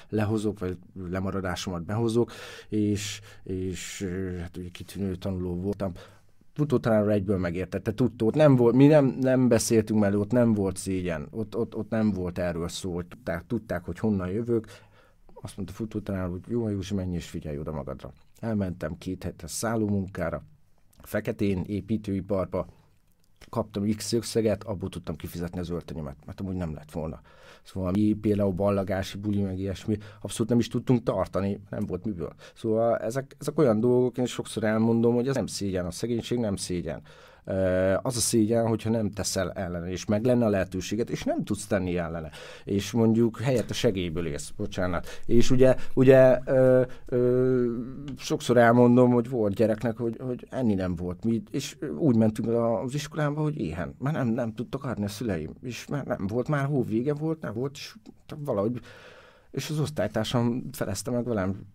lehozok, 0.09 0.59
vagy 0.59 0.79
lemaradásomat 1.11 1.85
behozok, 1.85 2.33
és, 2.69 3.21
és 3.43 4.09
hát 4.41 4.57
ugye 4.57 4.69
kitűnő 4.69 5.15
tanuló 5.15 5.55
voltam. 5.61 5.93
Futótanár 6.53 7.09
egyből 7.09 7.39
megértette, 7.39 7.95
tudta, 7.95 8.25
ott 8.25 8.35
nem 8.35 8.57
volt, 8.57 8.75
mi 8.75 8.87
nem, 8.87 9.17
nem 9.21 9.49
beszéltünk 9.49 10.01
mellé, 10.01 10.15
ott 10.15 10.31
nem 10.31 10.55
volt 10.55 10.77
szégyen, 10.77 11.27
ott, 11.31 11.57
ott, 11.57 11.75
ott 11.75 11.91
nem 11.91 12.11
volt 12.11 12.39
erről 12.39 12.69
szó, 12.69 12.95
hogy 12.95 13.07
tudták, 13.07 13.47
tudták, 13.47 13.85
hogy 13.85 13.99
honnan 13.99 14.29
jövök, 14.31 14.67
azt 15.45 15.57
mondta 15.57 15.75
futótanár, 15.75 16.29
hogy 16.29 16.41
jó, 16.49 16.69
Józsi, 16.69 16.95
menj 16.95 17.15
és 17.15 17.29
figyelj 17.29 17.59
oda 17.59 17.73
magadra. 17.73 18.13
Elmentem 18.41 18.99
két 18.99 19.23
hetes 19.23 19.51
szállómunkára, 19.51 20.43
feketén, 21.03 21.63
építőiparba, 21.67 22.67
kaptam 23.51 23.95
X 23.97 24.13
összeget, 24.13 24.65
abból 24.65 24.89
tudtam 24.89 25.17
kifizetni 25.17 25.59
az 25.59 25.71
öltönyemet, 25.71 26.17
mert 26.27 26.41
amúgy 26.41 26.55
nem 26.55 26.75
lett 26.75 26.91
volna. 26.93 27.21
Szóval 27.63 27.91
mi 27.91 28.17
például 28.21 28.53
ballagási 28.53 29.19
buli, 29.19 29.43
meg 29.43 29.59
ilyesmi, 29.59 29.99
abszolút 30.21 30.51
nem 30.51 30.59
is 30.59 30.69
tudtunk 30.69 31.03
tartani, 31.03 31.61
nem 31.71 31.87
volt 31.87 32.05
miből. 32.05 32.33
Szóval 32.55 32.97
ezek, 32.97 33.37
ezek 33.41 33.59
olyan 33.59 33.81
dolgok, 33.81 34.19
én 34.19 34.27
sokszor 34.27 34.65
elmondom, 34.65 35.15
hogy 35.15 35.29
ez 35.29 35.35
nem 35.35 35.47
szégyen, 35.47 35.87
a 35.87 35.91
szegénység 35.91 36.39
nem 36.39 36.57
szégyen 36.57 37.03
az 38.03 38.17
a 38.17 38.21
szégyen, 38.21 38.67
hogyha 38.67 38.91
nem 38.91 39.11
teszel 39.11 39.53
ellene, 39.53 39.91
és 39.91 40.05
meg 40.05 40.25
lenne 40.25 40.45
a 40.45 40.49
lehetőséget, 40.49 41.11
és 41.11 41.23
nem 41.23 41.45
tudsz 41.45 41.67
tenni 41.67 41.97
ellene. 41.97 42.31
És 42.65 42.91
mondjuk 42.91 43.41
helyett 43.41 43.71
a 43.71 43.75
segélyből 43.75 44.27
élsz, 44.27 44.51
bocsánat. 44.57 45.07
És 45.27 45.51
ugye, 45.51 45.77
ugye 45.95 46.39
ö, 46.45 46.83
ö, 47.07 47.65
sokszor 48.19 48.57
elmondom, 48.57 49.13
hogy 49.13 49.29
volt 49.29 49.55
gyereknek, 49.55 49.97
hogy, 49.97 50.17
hogy 50.21 50.47
enni 50.51 50.75
nem 50.75 50.95
volt 50.97 51.25
mi, 51.25 51.43
és 51.51 51.77
úgy 51.99 52.17
mentünk 52.17 52.49
az 52.49 52.95
iskolába, 52.95 53.43
hogy 53.43 53.59
éhen. 53.59 53.95
Már 53.99 54.13
nem, 54.13 54.29
nem 54.29 54.55
tudtak 54.55 54.85
adni 54.85 55.05
a 55.05 55.09
szüleim, 55.09 55.55
és 55.63 55.87
már 55.87 56.05
nem 56.05 56.27
volt, 56.27 56.49
már 56.49 56.65
hóvége 56.65 57.15
volt, 57.15 57.41
nem 57.41 57.53
volt, 57.55 57.75
és 57.75 57.95
valahogy 58.37 58.81
és 59.55 59.71
az 59.71 59.79
osztálytársam 59.79 60.69
felezte 60.73 61.11
meg 61.11 61.25
velem 61.25 61.67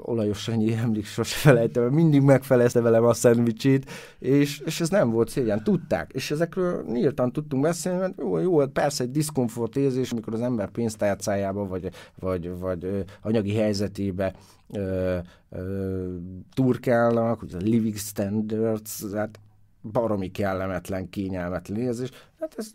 olajos 0.00 0.48
ennyi 0.48 0.72
emlék, 0.72 1.06
sose 1.06 1.36
felejtem, 1.36 1.92
mindig 1.92 2.22
megfelezte 2.22 2.80
velem 2.80 3.04
a 3.04 3.12
szendvicsét, 3.12 3.90
és, 4.18 4.58
és 4.58 4.80
ez 4.80 4.88
nem 4.88 5.10
volt 5.10 5.28
szégyen, 5.28 5.64
tudták, 5.64 6.10
és 6.12 6.30
ezekről 6.30 6.84
nyíltan 6.88 7.32
tudtunk 7.32 7.62
beszélni, 7.62 7.98
mert 7.98 8.14
jó, 8.18 8.38
jó, 8.38 8.66
persze 8.66 9.04
egy 9.04 9.10
diszkomfort 9.10 9.76
érzés, 9.76 10.10
amikor 10.10 10.34
az 10.34 10.40
ember 10.40 10.70
pénztárcájába, 10.70 11.66
vagy, 11.66 11.90
vagy, 12.18 12.58
vagy 12.58 13.04
anyagi 13.22 13.54
helyzetébe 13.54 14.34
ö, 14.72 15.18
ö, 15.50 16.14
turkálnak, 16.54 17.40
hogy 17.40 17.54
a 17.54 17.62
living 17.62 17.96
standards, 17.96 19.04
hát 19.14 19.40
baromi 19.82 20.30
kellemetlen, 20.30 21.08
kényelmetlen 21.08 21.80
érzés, 21.80 22.10
hát 22.40 22.54
ez 22.56 22.70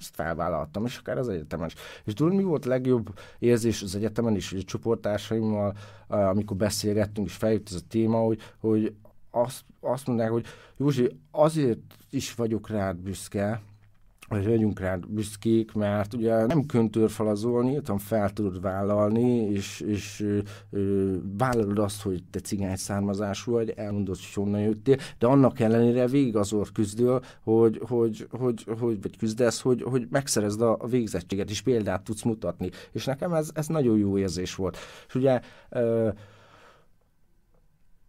ezt 0.00 0.14
felvállaltam, 0.14 0.84
és 0.84 0.98
akár 0.98 1.18
az 1.18 1.28
egyetemen 1.28 1.66
is. 1.66 1.74
És 2.04 2.12
tudod, 2.12 2.34
mi 2.34 2.42
volt 2.42 2.66
a 2.66 2.68
legjobb 2.68 3.18
érzés 3.38 3.82
az 3.82 3.96
egyetemen 3.96 4.34
is, 4.34 4.50
hogy 4.50 4.60
a 4.60 4.64
csoporttársaimmal, 4.64 5.76
amikor 6.08 6.56
beszélgettünk, 6.56 7.26
és 7.26 7.34
feljött 7.34 7.68
ez 7.68 7.74
a 7.74 7.86
téma, 7.88 8.18
hogy, 8.18 8.40
hogy 8.60 8.94
azt, 9.30 9.64
azt 9.80 10.06
mondják, 10.06 10.30
hogy 10.30 10.46
Józsi, 10.76 11.20
azért 11.30 11.80
is 12.10 12.34
vagyok 12.34 12.68
rád 12.68 12.96
büszke, 12.96 13.60
hogy 14.28 14.44
legyünk 14.44 14.80
rád 14.80 15.08
büszkék, 15.08 15.72
mert 15.72 16.14
ugye 16.14 16.46
nem 16.46 16.66
köntörfalazol, 16.66 17.64
nyíltan 17.64 17.98
fel 17.98 18.30
tudod 18.30 18.60
vállalni, 18.60 19.50
és, 19.50 19.80
és 19.80 20.20
ö, 20.20 20.38
ö, 20.70 21.14
vállalod 21.38 21.78
azt, 21.78 22.02
hogy 22.02 22.22
te 22.30 22.40
cigány 22.40 22.76
származású 22.76 23.52
vagy, 23.52 23.72
elmondod, 23.76 24.14
hogy 24.14 24.32
honnan 24.44 24.60
jöttél, 24.60 24.96
de 25.18 25.26
annak 25.26 25.60
ellenére 25.60 26.06
végig 26.06 26.36
azor 26.36 26.72
küzdöl, 26.72 27.20
hogy, 27.42 27.80
hogy, 27.88 28.26
hogy, 28.30 28.64
hogy 28.78 29.02
vagy 29.02 29.16
küzdesz, 29.16 29.60
hogy, 29.60 29.82
hogy 29.82 30.06
megszerezd 30.10 30.60
a, 30.60 30.78
végzettséget, 30.90 31.50
és 31.50 31.60
példát 31.60 32.02
tudsz 32.02 32.22
mutatni. 32.22 32.70
És 32.92 33.04
nekem 33.04 33.32
ez, 33.32 33.50
ez 33.54 33.66
nagyon 33.66 33.98
jó 33.98 34.18
érzés 34.18 34.54
volt. 34.54 34.76
És 35.06 35.14
ugye 35.14 35.40
ö, 35.68 36.08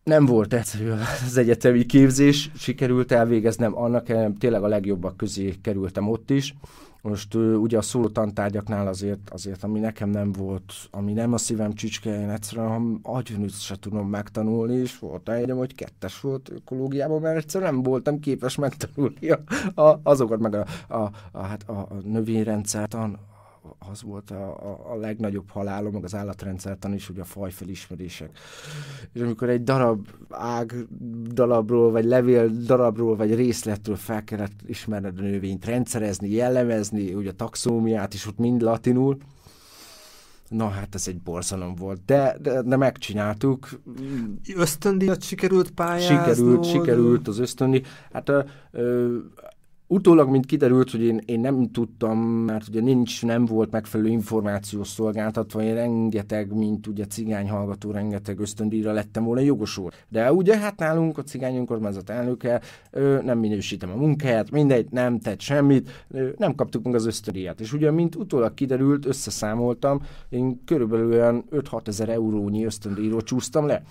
nem 0.07 0.25
volt 0.25 0.53
egyszerű 0.53 0.89
az 1.25 1.37
egyetemi 1.37 1.85
képzés, 1.85 2.51
sikerült 2.57 3.11
elvégeznem, 3.11 3.77
annak 3.77 4.09
ellenére 4.09 4.33
tényleg 4.39 4.63
a 4.63 4.67
legjobbak 4.67 5.17
közé 5.17 5.55
kerültem 5.61 6.09
ott 6.09 6.29
is. 6.29 6.55
Most 7.01 7.35
ugye 7.35 7.77
a 7.77 7.81
szóló 7.81 8.07
tantárgyaknál 8.07 8.87
azért, 8.87 9.29
azért, 9.29 9.63
ami 9.63 9.79
nekem 9.79 10.09
nem 10.09 10.31
volt, 10.31 10.73
ami 10.91 11.13
nem 11.13 11.33
a 11.33 11.37
szívem 11.37 11.73
csücske, 11.73 12.21
én 12.21 12.29
egyszerűen 12.29 12.99
agyonüt 13.03 13.61
se 13.61 13.75
tudom 13.79 14.09
megtanulni, 14.09 14.75
és 14.75 14.99
volt 14.99 15.29
egy, 15.29 15.51
hogy 15.51 15.75
kettes 15.75 16.19
volt 16.19 16.49
ökológiában, 16.49 17.21
mert 17.21 17.37
egyszerűen 17.37 17.73
nem 17.73 17.83
voltam 17.83 18.19
képes 18.19 18.55
megtanulni 18.55 19.29
a, 19.29 19.81
a, 19.81 19.99
azokat, 20.03 20.39
meg 20.39 20.55
a, 20.55 20.65
a, 20.87 21.11
a, 21.31 21.41
hát 21.41 21.69
a, 21.69 21.87
növényrendszert, 22.03 22.93
az 23.91 24.01
volt 24.01 24.31
a, 24.31 24.55
a, 24.55 24.91
a 24.91 24.95
legnagyobb 24.95 25.49
halálom, 25.49 25.93
meg 25.93 26.03
az 26.03 26.15
állatrendszertan 26.15 26.93
is, 26.93 27.07
hogy 27.07 27.19
a 27.19 27.23
fajfelismerések. 27.23 28.29
És 29.13 29.21
amikor 29.21 29.49
egy 29.49 29.63
darab 29.63 30.07
ág 30.29 30.73
darabról, 31.33 31.91
vagy 31.91 32.05
levél 32.05 32.47
darabról, 32.47 33.15
vagy 33.15 33.35
részletről 33.35 33.95
fel 33.95 34.23
kellett 34.23 34.59
ismerned 34.65 35.19
a 35.19 35.21
növényt, 35.21 35.65
rendszerezni, 35.65 36.29
jellemezni, 36.29 37.13
ugye 37.13 37.29
a 37.29 37.33
taxómiát 37.33 38.13
is 38.13 38.27
ott 38.27 38.37
mind 38.37 38.61
latinul, 38.61 39.17
Na 40.49 40.69
hát 40.69 40.95
ez 40.95 41.07
egy 41.07 41.21
borzalom 41.21 41.75
volt, 41.75 42.05
de, 42.05 42.37
de, 42.41 42.61
de 42.61 42.75
megcsináltuk. 42.75 43.69
Ösztöndíjat 44.55 45.23
sikerült 45.23 45.71
pályázni? 45.71 46.15
Sikerült, 46.15 46.65
sikerült 46.65 47.27
az 47.27 47.39
ösztöndi. 47.39 47.83
Hát 48.11 48.29
ö, 48.29 48.43
ö, 48.71 49.17
Utólag, 49.89 50.29
mint 50.29 50.45
kiderült, 50.45 50.91
hogy 50.91 51.01
én, 51.01 51.21
én 51.25 51.39
nem 51.39 51.71
tudtam, 51.71 52.19
mert 52.19 52.67
ugye 52.67 52.81
nincs, 52.81 53.25
nem 53.25 53.45
volt 53.45 53.71
megfelelő 53.71 54.09
információs 54.09 54.87
szolgáltatva, 54.87 55.61
én 55.61 55.73
rengeteg, 55.73 56.53
mint 56.53 56.87
ugye 56.87 57.05
cigány 57.05 57.49
hallgató, 57.49 57.91
rengeteg 57.91 58.39
ösztöndíjra 58.39 58.91
lettem 58.91 59.23
volna 59.23 59.41
jogosult. 59.41 60.05
De 60.09 60.33
ugye 60.33 60.57
hát 60.57 60.79
nálunk 60.79 61.17
a 61.17 61.23
cigány 61.23 61.55
önkormányzat 61.55 62.09
elnöke 62.09 62.61
ő, 62.91 63.21
nem 63.21 63.39
minősítem 63.39 63.91
a 63.91 63.95
munkáját, 63.95 64.51
mindegy, 64.51 64.87
nem 64.91 65.19
tett 65.19 65.39
semmit, 65.39 66.05
ő, 66.07 66.35
nem 66.37 66.55
kaptuk 66.55 66.83
meg 66.83 66.95
az 66.95 67.05
ösztöndíjat. 67.05 67.59
És 67.59 67.73
ugye, 67.73 67.91
mint 67.91 68.15
utólag 68.15 68.53
kiderült, 68.53 69.05
összeszámoltam, 69.05 70.01
én 70.29 70.63
körülbelül 70.65 71.11
olyan 71.11 71.45
5-6 71.51 71.87
ezer 71.87 72.09
eurónyi 72.09 72.65
ösztöndíjról 72.65 73.21
csúsztam 73.21 73.65
le, 73.65 73.83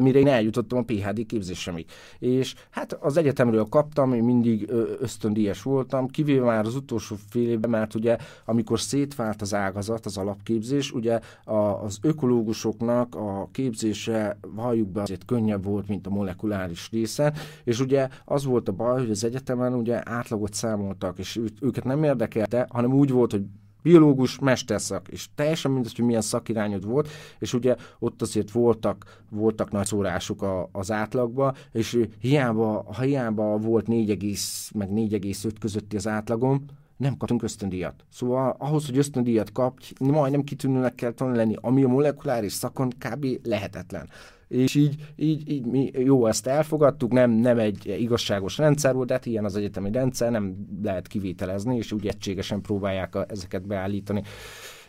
mire 0.00 0.18
én 0.18 0.28
eljutottam 0.28 0.78
a 0.78 0.82
PHD 0.82 1.26
képzésemig. 1.26 1.86
És 2.18 2.54
hát 2.70 2.92
az 2.92 3.16
egyetemről 3.16 3.64
kaptam, 3.64 4.12
én 4.12 4.24
mindig 4.24 4.70
ösztöndíjat 5.00 5.26
ösztöndíjas 5.28 5.62
voltam, 5.62 6.08
kivéve 6.08 6.44
már 6.44 6.64
az 6.64 6.74
utolsó 6.74 7.16
fél 7.28 7.48
évben, 7.48 7.70
mert 7.70 7.94
ugye 7.94 8.16
amikor 8.44 8.80
szétvált 8.80 9.42
az 9.42 9.54
ágazat, 9.54 10.06
az 10.06 10.16
alapképzés, 10.16 10.92
ugye 10.92 11.20
a, 11.44 11.54
az 11.54 11.98
ökológusoknak 12.02 13.14
a 13.14 13.48
képzése, 13.52 14.38
valljuk 14.54 14.88
be, 14.88 15.02
azért 15.02 15.24
könnyebb 15.24 15.64
volt, 15.64 15.88
mint 15.88 16.06
a 16.06 16.10
molekuláris 16.10 16.88
része, 16.90 17.32
és 17.64 17.80
ugye 17.80 18.08
az 18.24 18.44
volt 18.44 18.68
a 18.68 18.72
baj, 18.72 18.98
hogy 19.00 19.10
az 19.10 19.24
egyetemen 19.24 19.74
ugye 19.74 20.00
átlagot 20.04 20.54
számoltak, 20.54 21.18
és 21.18 21.40
őket 21.60 21.84
nem 21.84 22.04
érdekelte, 22.04 22.66
hanem 22.70 22.92
úgy 22.92 23.10
volt, 23.10 23.30
hogy 23.30 23.44
biológus, 23.88 24.38
mesterszak, 24.38 25.08
és 25.08 25.28
teljesen 25.34 25.70
mindegy, 25.70 25.96
hogy 25.96 26.04
milyen 26.04 26.20
szakirányod 26.20 26.86
volt, 26.86 27.08
és 27.38 27.52
ugye 27.54 27.76
ott 27.98 28.22
azért 28.22 28.50
voltak, 28.50 29.22
voltak 29.30 29.70
nagy 29.70 29.86
szórások 29.86 30.42
a, 30.42 30.68
az 30.72 30.90
átlagba, 30.90 31.54
és 31.72 32.04
hiába, 32.20 32.84
ha 32.94 33.02
hiába 33.02 33.58
volt 33.58 33.86
4, 33.86 34.38
meg 34.74 34.88
4,5 34.90 35.52
közötti 35.60 35.96
az 35.96 36.06
átlagom, 36.06 36.64
nem 36.96 37.16
kaptunk 37.16 37.42
ösztöndíjat. 37.42 38.04
Szóval 38.12 38.56
ahhoz, 38.58 38.86
hogy 38.86 38.98
ösztöndíjat 38.98 39.52
kap, 39.52 39.80
majdnem 40.00 40.42
kitűnőnek 40.42 40.94
kell 40.94 41.12
lenni, 41.18 41.54
ami 41.60 41.82
a 41.82 41.88
molekuláris 41.88 42.52
szakon 42.52 42.88
kb. 42.88 43.26
lehetetlen 43.42 44.08
és 44.48 44.74
így, 44.74 44.94
így, 45.16 45.50
így 45.50 45.64
mi 45.64 45.90
jó, 45.94 46.26
ezt 46.26 46.46
elfogadtuk, 46.46 47.12
nem, 47.12 47.30
nem 47.30 47.58
egy 47.58 47.96
igazságos 48.00 48.58
rendszer 48.58 48.94
volt, 48.94 49.06
de 49.06 49.14
hát 49.14 49.26
ilyen 49.26 49.44
az 49.44 49.56
egyetemi 49.56 49.90
rendszer, 49.90 50.30
nem 50.30 50.56
lehet 50.82 51.06
kivételezni, 51.06 51.76
és 51.76 51.92
úgy 51.92 52.06
egységesen 52.06 52.60
próbálják 52.60 53.14
a, 53.14 53.26
ezeket 53.28 53.66
beállítani. 53.66 54.22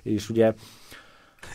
És 0.03 0.29
ugye 0.29 0.53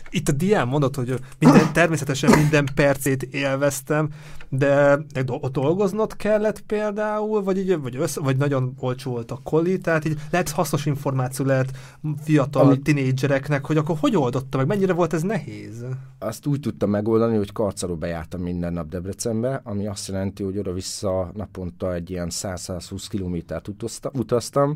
itt 0.09 0.29
a 0.29 0.31
dián 0.31 0.67
mondott, 0.67 0.95
hogy 0.95 1.19
minden, 1.39 1.73
természetesen 1.73 2.39
minden 2.39 2.67
percét 2.75 3.23
élveztem, 3.23 4.09
de 4.49 4.99
ott 5.27 5.53
dolgoznod 5.53 6.15
kellett 6.15 6.61
például, 6.61 7.43
vagy, 7.43 7.57
így, 7.57 7.81
vagy, 7.81 7.95
össze, 7.95 8.21
vagy 8.21 8.37
nagyon 8.37 8.73
olcsó 8.79 9.11
volt 9.11 9.31
a 9.31 9.39
koli, 9.43 9.77
tehát 9.77 10.05
így 10.05 10.17
lehet 10.31 10.49
hasznos 10.49 10.85
információ 10.85 11.45
lehet 11.45 11.77
fiatal 12.23 12.65
Ami... 12.65 12.79
tinédzsereknek, 12.79 13.65
hogy 13.65 13.77
akkor 13.77 13.97
hogy 13.99 14.15
oldotta 14.15 14.57
meg, 14.57 14.67
mennyire 14.67 14.93
volt 14.93 15.13
ez 15.13 15.21
nehéz? 15.21 15.85
Azt 16.19 16.45
úgy 16.45 16.59
tudtam 16.59 16.89
megoldani, 16.89 17.37
hogy 17.37 17.51
karcaról 17.51 17.95
bejártam 17.95 18.41
minden 18.41 18.73
nap 18.73 18.89
Debrecenbe, 18.89 19.61
ami 19.63 19.87
azt 19.87 20.07
jelenti, 20.07 20.43
hogy 20.43 20.57
oda-vissza 20.57 21.31
naponta 21.33 21.93
egy 21.93 22.09
ilyen 22.09 22.27
100-120 22.31 23.05
kilométert 23.09 23.69
utaztam. 24.13 24.75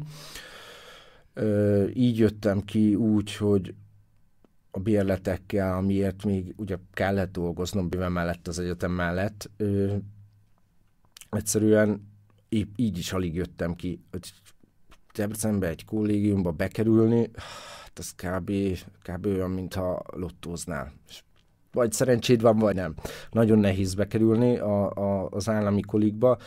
Így 1.93 2.17
jöttem 2.17 2.61
ki 2.65 2.95
úgy, 2.95 3.35
hogy 3.35 3.73
a 4.71 4.79
bérletekkel, 4.79 5.75
amiért 5.75 6.23
még 6.23 6.53
ugye 6.57 6.77
kellett 6.93 7.31
dolgoznom 7.31 7.87
mivel 7.89 8.09
mellett 8.09 8.47
az 8.47 8.59
egyetem 8.59 8.91
mellett, 8.91 9.49
ö, 9.57 9.95
egyszerűen 11.29 12.07
épp 12.49 12.73
így 12.75 12.97
is 12.97 13.13
alig 13.13 13.35
jöttem 13.35 13.75
ki, 13.75 14.01
hogy 14.11 14.33
Debrecenbe 15.13 15.67
egy 15.67 15.85
kollégiumba 15.85 16.51
bekerülni, 16.51 17.29
hát 17.81 17.99
ez 17.99 18.11
kb, 18.11 18.51
kb. 19.01 19.25
olyan, 19.25 19.51
mintha 19.51 20.03
lottóznál. 20.11 20.91
Vagy 21.71 21.91
szerencséd 21.91 22.41
van, 22.41 22.57
vagy 22.57 22.75
nem. 22.75 22.95
Nagyon 23.31 23.59
nehéz 23.59 23.93
bekerülni 23.93 24.57
a, 24.57 24.91
a, 24.91 25.29
az 25.29 25.49
állami 25.49 25.81
kolikba, 25.81 26.37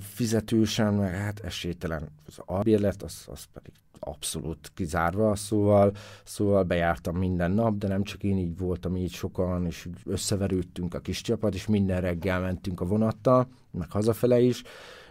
fizetősen, 0.00 0.94
meg 0.94 1.14
hát 1.14 1.40
esélytelen. 1.40 2.08
Az 2.26 2.38
albérlet, 2.44 3.02
az, 3.02 3.24
az 3.26 3.44
pedig 3.52 3.72
abszolút 4.00 4.70
kizárva, 4.74 5.36
szóval, 5.36 5.92
szóval 6.24 6.62
bejártam 6.62 7.16
minden 7.16 7.50
nap, 7.50 7.78
de 7.78 7.88
nem 7.88 8.02
csak 8.02 8.22
én 8.22 8.38
így 8.38 8.58
voltam, 8.58 8.96
így 8.96 9.12
sokan, 9.12 9.66
és 9.66 9.88
összeverődtünk 10.04 10.94
a 10.94 11.00
kis 11.00 11.20
csapat, 11.20 11.54
és 11.54 11.66
minden 11.66 12.00
reggel 12.00 12.40
mentünk 12.40 12.80
a 12.80 12.84
vonattal, 12.84 13.48
meg 13.70 13.90
hazafele 13.90 14.40
is, 14.40 14.62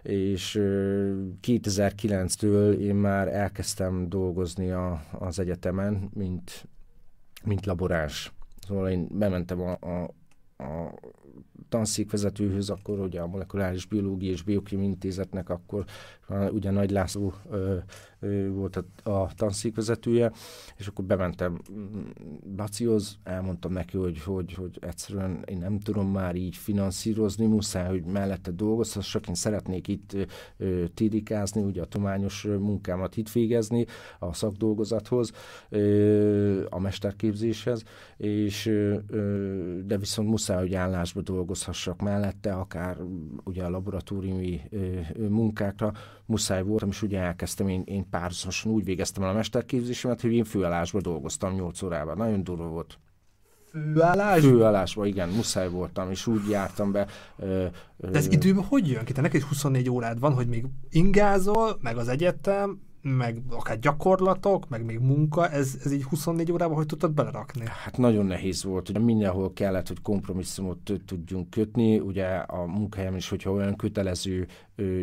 és 0.01 0.57
2009-től 1.41 2.77
én 2.79 2.95
már 2.95 3.27
elkezdtem 3.27 4.09
dolgozni 4.09 4.71
a, 4.71 5.01
az 5.11 5.39
egyetemen, 5.39 6.09
mint, 6.13 6.67
mint 7.43 7.65
laboráns. 7.65 8.33
Szóval 8.67 8.89
én 8.89 9.07
bementem 9.11 9.61
a, 9.61 9.71
a, 9.71 10.13
a 10.63 10.93
tanszékvezetőhöz, 11.69 12.69
akkor 12.69 12.99
ugye 12.99 13.21
a 13.21 13.27
Molekuláris 13.27 13.85
Biológia 13.85 14.31
és 14.31 14.41
Biokém 14.41 14.81
Intézetnek 14.81 15.49
akkor 15.49 15.85
ugye 16.51 16.71
Nagy 16.71 16.91
László 16.91 17.33
ö, 17.49 17.77
ő 18.19 18.51
volt 18.51 18.75
a, 18.75 19.09
a 19.11 19.29
tanszékvezetője, 19.35 20.31
és 20.77 20.87
akkor 20.87 21.05
bementem 21.05 21.61
Bacihoz, 22.55 23.17
elmondtam 23.23 23.71
neki, 23.71 23.97
hogy, 23.97 24.23
hogy, 24.23 24.53
hogy 24.53 24.77
egyszerűen 24.81 25.43
én 25.45 25.57
nem 25.57 25.79
tudom 25.79 26.11
már 26.11 26.35
így 26.35 26.55
finanszírozni, 26.55 27.45
muszáj, 27.45 27.87
hogy 27.87 28.05
mellette 28.05 28.51
dolgozhassak, 28.51 29.27
én 29.27 29.35
szeretnék 29.35 29.87
itt 29.87 30.15
ö, 30.57 30.85
tédikázni, 30.93 31.61
ugye 31.61 31.81
a 31.81 31.85
tományos 31.85 32.43
munkámat 32.43 33.17
itt 33.17 33.31
végezni 33.31 33.85
a 34.19 34.33
szakdolgozathoz, 34.33 35.31
ö, 35.69 36.65
a 36.69 36.79
mesterképzéshez, 36.79 37.83
és 38.17 38.65
ö, 38.65 38.97
de 39.85 39.97
viszont 39.97 40.29
muszáj, 40.29 40.59
hogy 40.59 40.73
állásba 40.73 41.21
dolgozhassak 41.21 42.01
mellette, 42.01 42.53
akár 42.53 42.97
ugye 43.43 43.63
a 43.63 43.69
laboratóriumi 43.69 44.61
ö, 44.69 44.99
munkákra, 45.27 45.93
muszáj 46.29 46.63
voltam, 46.63 46.89
és 46.89 47.01
ugye 47.01 47.19
elkezdtem 47.19 47.67
én, 47.67 47.81
én 47.85 48.09
párhuzamosan 48.09 48.71
úgy 48.71 48.83
végeztem 48.83 49.23
el 49.23 49.29
a 49.29 49.33
mesterképzésemet, 49.33 50.21
hogy 50.21 50.33
én 50.33 50.43
főállásban 50.43 51.01
dolgoztam 51.01 51.53
8 51.53 51.81
órában. 51.81 52.17
Nagyon 52.17 52.43
durva 52.43 52.67
volt. 52.67 52.99
Főállás? 53.71 54.41
Főállásban, 54.41 55.07
igen, 55.07 55.29
muszáj 55.29 55.69
voltam, 55.69 56.11
és 56.11 56.27
úgy 56.27 56.49
jártam 56.49 56.91
be. 56.91 57.07
Ö, 57.37 57.65
De 57.97 58.17
ez 58.17 58.27
időben 58.31 58.63
hogy 58.63 58.89
jön 58.89 59.05
ki? 59.05 59.13
Te 59.13 59.21
neked 59.21 59.41
24 59.41 59.89
órád 59.89 60.19
van, 60.19 60.33
hogy 60.33 60.47
még 60.47 60.65
ingázol, 60.89 61.77
meg 61.81 61.97
az 61.97 62.07
egyetem, 62.07 62.81
meg 63.01 63.41
akár 63.49 63.79
gyakorlatok, 63.79 64.69
meg 64.69 64.85
még 64.85 64.99
munka, 64.99 65.49
ez, 65.49 65.77
ez 65.83 65.91
így 65.91 66.03
24 66.03 66.51
órában 66.51 66.75
hogy 66.75 66.85
tudtad 66.85 67.11
belerakni? 67.11 67.63
Hát 67.83 67.97
nagyon 67.97 68.25
nehéz 68.25 68.63
volt, 68.63 68.89
ugye 68.89 68.99
mindenhol 68.99 69.53
kellett, 69.53 69.87
hogy 69.87 70.01
kompromisszumot 70.01 70.91
tudjunk 71.05 71.49
kötni, 71.49 71.99
ugye 71.99 72.25
a 72.35 72.65
munkahelyem 72.65 73.15
is, 73.15 73.29
hogyha 73.29 73.51
olyan 73.51 73.75
kötelező 73.75 74.47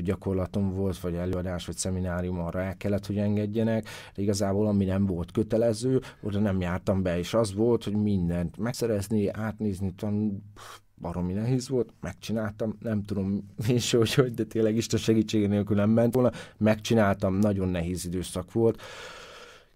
gyakorlatom 0.01 0.75
volt, 0.75 0.99
vagy 0.99 1.15
előadás, 1.15 1.67
vagy 1.67 1.77
szeminárium, 1.77 2.41
arra 2.41 2.61
el 2.61 2.77
kellett, 2.77 3.07
hogy 3.07 3.19
engedjenek, 3.19 3.89
de 4.15 4.23
igazából 4.23 4.67
ami 4.67 4.85
nem 4.85 5.07
volt 5.07 5.33
kötelező, 5.33 6.01
oda 6.23 6.39
nem 6.39 6.61
jártam 6.61 7.03
be, 7.03 7.19
és 7.19 7.35
az 7.35 7.55
volt, 7.55 7.85
hogy 7.85 7.97
mindent 7.97 8.57
megszerezni, 8.59 9.29
átnézni, 9.29 9.95
tan 9.95 10.43
baromi 11.01 11.33
nehéz 11.33 11.69
volt, 11.69 11.93
megcsináltam, 12.01 12.77
nem 12.81 13.03
tudom 13.03 13.51
én 13.69 13.79
se, 13.79 13.97
hogy, 13.97 14.15
hogy 14.15 14.35
de 14.35 14.45
tényleg 14.45 14.77
Isten 14.77 15.01
segítsége 15.01 15.47
nélkül 15.47 15.77
nem 15.77 15.91
ment 15.91 16.15
volna, 16.15 16.33
megcsináltam, 16.57 17.35
nagyon 17.35 17.69
nehéz 17.69 18.05
időszak 18.05 18.53
volt, 18.53 18.83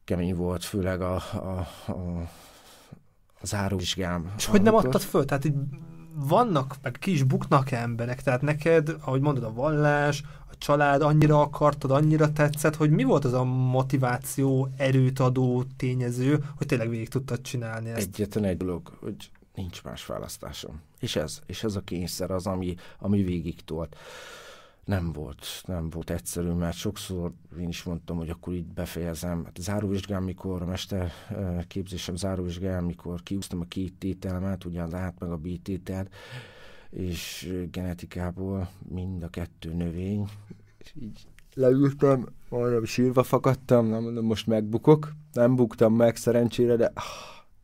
kemény 0.05 0.35
volt, 0.35 0.65
főleg 0.65 1.01
a, 1.01 1.15
a, 1.15 1.67
a, 1.87 2.29
a 3.41 3.47
záróvizsgám. 3.47 4.33
És 4.37 4.47
hogy 4.47 4.63
nem 4.63 4.75
adtad 4.75 5.01
föl? 5.01 5.25
Tehát 5.25 5.45
így 5.45 5.55
vannak, 6.15 6.77
meg 6.83 6.97
ki 7.01 7.11
is 7.11 7.23
buknak 7.23 7.71
emberek, 7.71 8.23
tehát 8.23 8.43
neked, 8.43 8.97
ahogy 9.01 9.21
mondod, 9.21 9.45
a 9.45 9.53
vallás, 9.53 10.23
a 10.51 10.57
család 10.59 11.03
annyira 11.03 11.41
akartad, 11.41 11.91
annyira 11.91 12.33
tetszett, 12.33 12.77
hogy 12.77 12.91
mi 12.91 13.03
volt 13.03 13.25
az 13.25 13.33
a 13.33 13.45
motiváció, 13.45 14.69
erőt 14.77 15.19
adó 15.19 15.65
tényező, 15.77 16.45
hogy 16.57 16.67
tényleg 16.67 16.89
végig 16.89 17.09
tudtad 17.09 17.41
csinálni 17.41 17.91
ezt? 17.91 18.07
Egyetlen 18.07 18.45
egy 18.45 18.57
dolog, 18.57 18.93
hogy 19.01 19.31
nincs 19.61 19.83
más 19.83 20.07
választásom. 20.07 20.81
És 21.01 21.17
ez, 21.17 21.41
és 21.47 21.65
ez 21.65 21.77
a 21.77 21.81
kényszer 21.81 22.31
az, 22.31 22.47
ami, 22.47 22.75
ami 22.99 23.23
végig 23.23 23.65
tolt. 23.65 23.97
Nem 24.85 25.13
volt, 25.13 25.47
nem 25.67 25.91
volt 25.91 26.11
egyszerű, 26.11 26.51
mert 26.51 26.77
sokszor 26.77 27.33
én 27.61 27.69
is 27.69 27.83
mondtam, 27.83 28.17
hogy 28.17 28.31
akkor 28.31 28.53
így 28.55 28.67
befejezem. 28.67 29.45
Hát 29.45 29.59
a 29.59 29.63
záróvizsgám, 29.63 30.23
mikor 30.23 30.63
a 30.63 30.67
mester 30.67 31.13
képzésem 31.69 32.17
záróvizsgám, 32.17 32.85
mikor 32.85 33.23
kiúztam 33.23 33.61
a 33.61 33.65
két 33.65 33.95
tételmet, 33.99 34.65
ugye 34.65 34.83
az 34.83 34.95
át 34.95 35.19
meg 35.19 35.31
a 35.31 35.37
B 35.37 35.63
tétel, 35.63 36.09
és 36.91 37.53
genetikából 37.71 38.71
mind 38.89 39.23
a 39.23 39.29
kettő 39.29 39.75
növény, 39.75 40.29
és 40.79 40.93
így 41.01 41.27
leültem, 41.55 42.29
majdnem 42.49 42.85
sírva 42.85 43.23
fakadtam, 43.23 43.87
nem 43.87 44.03
mondom, 44.03 44.25
most 44.25 44.47
megbukok. 44.47 45.13
Nem 45.33 45.57
buktam 45.57 45.95
meg 45.95 46.17
szerencsére, 46.17 46.77
de 46.77 46.93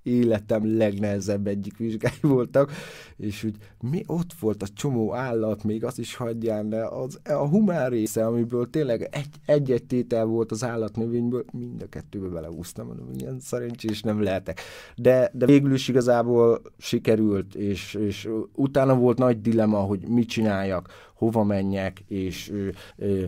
életem 0.07 0.77
legnehezebb 0.77 1.47
egyik 1.47 1.77
vizsgái 1.77 2.19
voltak, 2.35 2.73
és 3.17 3.45
úgy 3.45 3.57
mi 3.81 4.03
ott 4.07 4.33
volt 4.41 4.63
a 4.63 4.67
csomó 4.75 5.15
állat, 5.15 5.65
még 5.65 5.85
az 5.85 5.99
is 5.99 6.15
hagyján, 6.15 6.69
de 6.69 6.85
az, 6.85 7.19
a 7.25 7.49
humán 7.49 7.91
része, 7.91 8.27
amiből 8.27 8.71
tényleg 8.71 9.09
egy-egy 9.47 9.85
tétel 9.85 10.25
volt 10.25 10.51
az 10.51 10.65
állatnövényből, 10.65 11.45
mind 11.53 11.83
a 11.83 11.89
kettőbe 11.89 12.29
beleúsztam, 12.29 12.87
mondom, 12.87 13.09
ilyen 13.19 13.41
szerencsés 13.41 14.03
nem 14.03 14.23
lehetek. 14.23 14.61
De, 14.97 15.31
de 15.33 15.47
végül 15.47 15.73
is 15.73 15.89
igazából 15.89 16.63
sikerült, 16.79 17.55
és, 17.55 17.95
és 17.95 18.29
utána 18.55 18.95
volt 18.95 19.19
nagy 19.19 19.41
dilema, 19.41 19.79
hogy 19.79 20.09
mit 20.09 20.29
csináljak, 20.29 20.89
hova 21.15 21.45
menjek, 21.45 22.05
és 22.09 22.51
ö, 22.51 22.69
ö, 22.97 23.25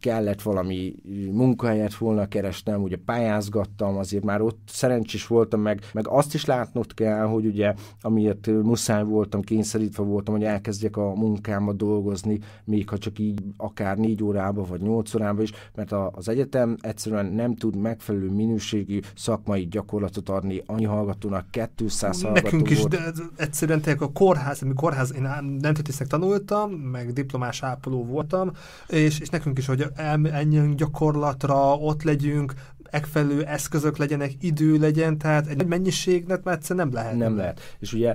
kellett 0.00 0.42
valami 0.42 0.94
munkahelyet 1.32 1.94
volna 1.94 2.28
keresnem, 2.28 2.82
ugye 2.82 2.96
pályázgattam, 3.04 3.96
azért 3.96 4.24
már 4.24 4.40
ott 4.40 4.58
szerencsés 4.66 5.26
voltam, 5.26 5.60
meg, 5.60 5.80
meg 5.92 6.08
azt 6.08 6.34
is 6.34 6.44
látnod 6.44 6.94
kell, 6.94 7.24
hogy 7.24 7.46
ugye 7.46 7.74
amiért 8.00 8.46
muszáj 8.46 9.04
voltam, 9.04 9.40
kényszerítve 9.40 10.02
voltam, 10.02 10.34
hogy 10.34 10.44
elkezdjek 10.44 10.96
a 10.96 11.14
munkámba 11.14 11.72
dolgozni, 11.72 12.38
még 12.64 12.88
ha 12.88 12.98
csak 12.98 13.18
így 13.18 13.42
akár 13.56 13.98
négy 13.98 14.22
órába 14.22 14.64
vagy 14.64 14.80
nyolc 14.80 15.14
órába 15.14 15.42
is, 15.42 15.52
mert 15.74 15.92
a, 15.92 16.10
az 16.14 16.28
egyetem 16.28 16.76
egyszerűen 16.80 17.26
nem 17.26 17.54
tud 17.54 17.76
megfelelő 17.76 18.30
minőségű 18.30 19.00
szakmai 19.14 19.66
gyakorlatot 19.66 20.28
adni 20.28 20.62
annyi 20.66 20.84
hallgatónak, 20.84 21.46
200 21.76 22.22
hallgató 22.22 22.44
Nekünk 22.44 22.70
is, 22.70 22.78
volt. 22.78 22.90
de 22.90 23.12
egyszerűen 23.36 23.80
tényleg 23.80 24.02
a 24.02 24.12
kórház, 24.12 24.62
ami 24.62 24.74
kórház, 24.74 25.14
én 25.14 25.22
nem 25.60 25.74
tanultam, 26.08 26.70
meg 26.70 27.12
diplomás 27.12 27.62
ápoló 27.62 28.04
voltam, 28.04 28.50
és 28.88 29.15
és, 29.16 29.22
és 29.22 29.28
nekünk 29.28 29.58
is, 29.58 29.66
hogy 29.66 29.86
elmenjünk 29.94 30.74
gyakorlatra, 30.74 31.74
ott 31.74 32.02
legyünk, 32.02 32.54
megfelelő 32.90 33.44
eszközök 33.44 33.96
legyenek, 33.96 34.32
idő 34.40 34.78
legyen, 34.78 35.18
tehát 35.18 35.46
egy 35.46 35.66
mennyiségnek 35.66 36.42
már 36.42 36.54
egyszerűen 36.54 36.86
nem 36.86 36.94
lehet. 36.94 37.16
Nem 37.16 37.36
lehet. 37.36 37.60
És 37.78 37.92
ugye, 37.92 38.14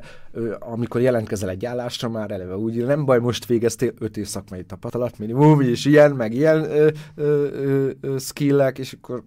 amikor 0.59 1.01
jelentkezel 1.01 1.49
egy 1.49 1.65
állásra, 1.65 2.09
már 2.09 2.31
eleve 2.31 2.57
úgy, 2.57 2.85
nem 2.85 3.05
baj, 3.05 3.19
most 3.19 3.45
végeztél 3.45 3.93
öt 3.99 4.17
év 4.17 4.27
szakmai 4.27 4.63
tapasztalat, 4.63 5.17
minimum, 5.17 5.61
és 5.61 5.85
ilyen, 5.85 6.11
meg 6.11 6.33
ilyen 6.33 6.67
skillek, 8.19 8.77
és 8.77 8.93
akkor 8.93 9.23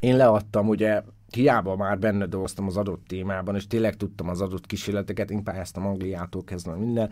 én 0.00 0.16
leadtam, 0.16 0.68
ugye, 0.68 1.02
hiába 1.30 1.76
már 1.76 1.98
benne 1.98 2.26
dolgoztam 2.26 2.66
az 2.66 2.76
adott 2.76 3.04
témában, 3.06 3.54
és 3.54 3.66
tényleg 3.66 3.96
tudtam 3.96 4.28
az 4.28 4.40
adott 4.40 4.66
kísérleteket, 4.66 5.30
én 5.30 5.42
pályáztam 5.42 5.86
Angliától 5.86 6.44
kezdve 6.44 6.74
minden, 6.74 7.10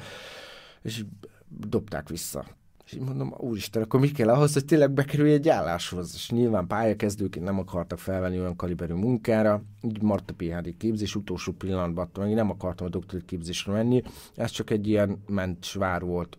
és 0.83 1.05
dobták 1.49 2.09
vissza. 2.09 2.45
És 2.91 2.97
így 2.97 3.03
mondom, 3.03 3.34
úristen, 3.36 3.82
akkor 3.82 4.01
mi 4.01 4.11
kell 4.11 4.28
ahhoz, 4.28 4.53
hogy 4.53 4.64
tényleg 4.64 4.91
bekerülj 4.91 5.32
egy 5.32 5.49
álláshoz? 5.49 6.12
És 6.14 6.30
nyilván 6.30 6.66
pályakezdőként 6.66 7.45
nem 7.45 7.59
akartak 7.59 7.99
felvenni 7.99 8.38
olyan 8.38 8.57
kaliberű 8.57 8.95
munkára, 8.95 9.62
így 9.82 10.03
maradt 10.03 10.30
a 10.30 10.34
PHD 10.36 10.76
képzés, 10.76 11.14
utolsó 11.14 11.53
pillanatban 11.53 12.05
attól, 12.05 12.24
meg 12.24 12.34
nem 12.34 12.51
akartam 12.51 12.86
a 12.86 12.91
doktori 12.91 13.24
képzésre 13.24 13.72
menni. 13.72 14.03
Ez 14.34 14.51
csak 14.51 14.70
egy 14.70 14.88
ilyen 14.88 15.22
mentsvár 15.26 16.03
volt, 16.03 16.38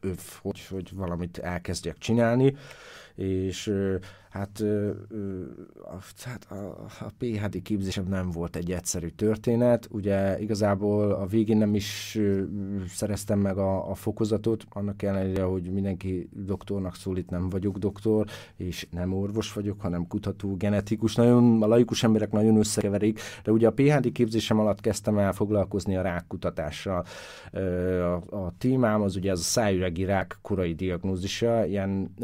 öv, 0.00 0.20
hogy, 0.42 0.66
hogy 0.66 0.90
valamit 0.94 1.38
elkezdjek 1.38 1.98
csinálni, 1.98 2.56
és 3.14 3.72
hát, 4.30 4.62
a, 5.82 5.98
hát 6.24 6.46
a, 6.50 6.86
a 7.00 7.10
PHD 7.18 7.62
képzésem 7.62 8.04
nem 8.08 8.30
volt 8.30 8.56
egy 8.56 8.72
egyszerű 8.72 9.08
történet. 9.08 9.88
Ugye 9.90 10.40
igazából 10.40 11.12
a 11.12 11.26
végén 11.26 11.56
nem 11.56 11.74
is 11.74 12.18
szereztem 12.88 13.38
meg 13.38 13.58
a, 13.58 13.90
a 13.90 13.94
fokozatot, 13.94 14.64
annak 14.68 15.02
ellenére, 15.02 15.42
hogy 15.42 15.62
mindenki 15.72 16.28
doktornak 16.32 16.94
szólít, 16.94 17.30
nem 17.30 17.48
vagyok 17.48 17.78
doktor, 17.78 18.26
és 18.56 18.86
nem 18.90 19.12
orvos 19.12 19.52
vagyok, 19.52 19.80
hanem 19.80 20.06
kutató, 20.06 20.56
genetikus. 20.56 21.14
Nagyon, 21.14 21.62
a 21.62 21.66
laikus 21.66 22.02
emberek 22.02 22.32
nagyon 22.32 22.56
összekeverik, 22.56 23.20
de 23.42 23.52
ugye 23.52 23.66
a 23.66 23.72
PHD 23.72 24.12
képzésem 24.12 24.58
alatt 24.58 24.80
kezdtem 24.80 25.18
el 25.18 25.32
foglalkozni 25.32 25.96
a 25.96 26.02
rákkutatással. 26.02 27.04
A, 27.52 28.36
a 28.36 28.52
témám 28.58 29.02
az 29.02 29.16
ugye 29.16 29.32
az 29.32 29.40
a 29.40 29.42
szájüregi 29.42 30.04
rák 30.04 30.38
korai 30.42 30.74
diagnózisa, 30.74 31.66
ilyen 31.66 32.14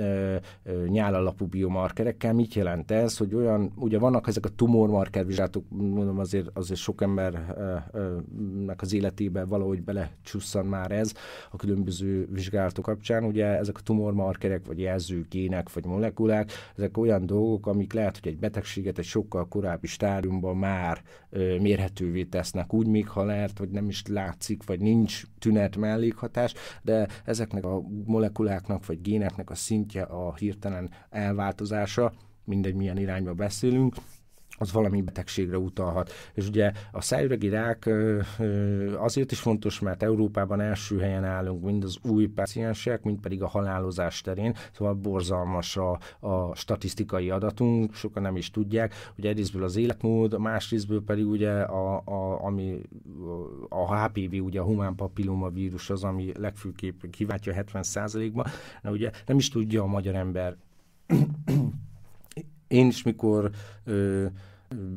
nyálalapú 0.89 1.47
biomark 1.47 1.96
markerekkel. 1.97 2.33
Mit 2.33 2.55
jelent 2.55 2.91
ez, 2.91 3.17
hogy 3.17 3.35
olyan, 3.35 3.73
ugye 3.77 3.99
vannak 3.99 4.29
ezek 4.29 4.45
a 4.45 4.49
tumormarker 4.49 5.27
vizsgálatok, 5.27 5.65
mondom 5.69 6.19
azért, 6.19 6.49
azért 6.55 6.81
sok 6.81 7.03
embernek 7.03 8.83
az 8.83 8.93
életébe 8.93 9.45
valahogy 9.45 9.83
belecsusszan 9.83 10.67
már 10.67 10.91
ez 10.91 11.13
a 11.51 11.57
különböző 11.57 12.29
vizsgálatok 12.31 12.85
kapcsán. 12.85 13.25
Ugye 13.25 13.47
ezek 13.47 13.77
a 13.77 13.81
tumormarkerek, 13.81 14.67
vagy 14.67 14.79
jelzőgének, 14.79 15.73
vagy 15.73 15.85
molekulák, 15.85 16.51
ezek 16.77 16.99
olyan 16.99 17.27
dolgok, 17.27 17.67
amik 17.67 17.93
lehet, 17.93 18.19
hogy 18.23 18.33
egy 18.33 18.39
betegséget 18.39 18.99
egy 18.99 19.05
sokkal 19.05 19.49
korábbi 19.49 19.87
stádiumban 19.87 20.57
már 20.57 21.03
mérhetővé 21.61 22.25
tesznek, 22.25 22.75
úgy 22.75 22.87
még 22.87 23.09
ha 23.09 23.25
lehet, 23.25 23.59
hogy 23.59 23.69
nem 23.69 23.89
is 23.89 24.03
látszik, 24.07 24.65
vagy 24.65 24.81
nincs 24.81 25.23
tünet 25.39 25.77
mellékhatás, 25.77 26.55
de 26.83 27.09
ezeknek 27.25 27.65
a 27.65 27.83
molekuláknak, 28.05 28.87
vagy 28.87 29.01
géneknek 29.01 29.51
a 29.51 29.55
szintje 29.55 30.03
a 30.03 30.35
hirtelen 30.35 30.91
elváltozás 31.11 31.87
hatása, 31.87 32.13
mindegy 32.45 32.75
milyen 32.75 32.99
irányba 32.99 33.35
beszélünk, 33.35 33.95
az 34.59 34.73
valami 34.73 35.03
betegségre 35.03 35.59
utalhat. 35.59 36.13
És 36.35 36.49
ugye 36.49 36.73
a 36.93 37.01
szájüregi 37.01 37.49
rák 37.49 37.91
azért 38.97 39.33
is 39.33 39.39
fontos, 39.39 39.81
mert 39.81 40.03
Európában 40.03 40.61
első 40.61 40.99
helyen 40.99 41.25
állunk, 41.25 41.65
mind 41.65 41.85
az 41.85 41.99
új 42.03 42.27
páciensek, 42.27 43.03
mind 43.03 43.21
pedig 43.21 43.43
a 43.43 43.47
halálozás 43.47 44.21
terén, 44.21 44.55
szóval 44.73 44.95
borzalmas 44.95 45.77
a, 45.77 45.99
a 46.21 46.55
statisztikai 46.55 47.31
adatunk, 47.31 47.95
sokan 47.95 48.23
nem 48.23 48.37
is 48.37 48.51
tudják, 48.51 48.95
ugye 49.19 49.29
egyrésztből 49.29 49.65
az 49.65 49.77
életmód, 49.77 50.39
másrésztből 50.39 51.05
pedig 51.05 51.27
ugye 51.27 51.51
a, 51.61 52.03
a, 52.05 52.45
ami, 52.45 52.81
a 53.69 54.05
HPV, 54.05 54.45
ugye 54.45 54.61
a 54.61 54.65
humán 54.65 54.95
papilloma 54.95 55.51
vírus 55.51 55.91
az, 55.91 56.05
ami 56.05 56.33
legfőképp 56.39 57.03
kiváltja 57.11 57.65
70%-ba, 57.73 58.47
de 58.83 58.91
ugye 58.91 59.11
nem 59.27 59.37
is 59.37 59.49
tudja 59.49 59.83
a 59.83 59.87
magyar 59.87 60.15
ember 60.15 60.57
én 62.69 62.87
is 62.87 63.03
mikor 63.03 63.51
ö, 63.85 64.27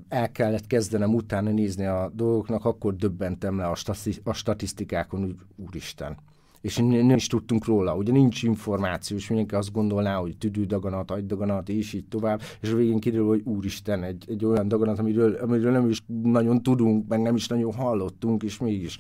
el 0.08 0.32
kellett 0.32 0.68
kezdenem 0.68 1.14
utána 1.14 1.50
nézni 1.50 1.86
a 1.86 2.12
dolgoknak, 2.14 2.66
akkor 2.66 2.96
döbbentem 2.96 3.58
le 3.58 3.68
a, 3.68 3.76
stati- 3.76 4.22
a 4.24 4.34
statisztikákon, 4.34 5.24
úgy 5.24 5.36
úristen. 5.56 6.18
És 6.62 6.78
nem 6.78 7.16
is 7.16 7.28
tudtunk 7.28 7.66
róla, 7.66 7.96
ugye 7.96 8.12
nincs 8.12 8.44
információ, 8.44 9.18
és 9.18 9.28
mindenki 9.28 9.56
azt 9.56 9.72
gondolná, 9.72 10.16
hogy 10.16 10.38
tüdődaganat, 10.38 11.12
agydaganat, 11.12 11.70
és 11.70 11.94
így 11.94 12.08
tovább, 12.08 12.42
és 12.62 12.72
a 12.72 12.76
végén 12.76 13.00
kiderül, 13.00 13.28
hogy 13.28 13.42
úristen, 13.44 14.04
egy, 14.04 14.26
egy 14.28 14.46
olyan 14.46 14.68
daganat, 14.68 15.00
amiről, 15.00 15.36
amiről 15.36 15.72
nem 15.72 15.90
is 15.90 16.04
nagyon 16.24 16.64
tudunk, 16.64 17.08
meg 17.08 17.22
nem 17.22 17.36
is 17.36 17.48
nagyon 17.48 17.74
hallottunk, 17.74 18.44
és 18.44 18.58
mégis. 18.58 18.98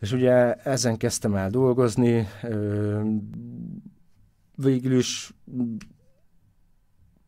És 0.00 0.12
ugye 0.12 0.54
ezen 0.54 0.96
kezdtem 0.96 1.34
el 1.34 1.50
dolgozni, 1.50 2.28
végül 4.54 4.98
is 4.98 5.34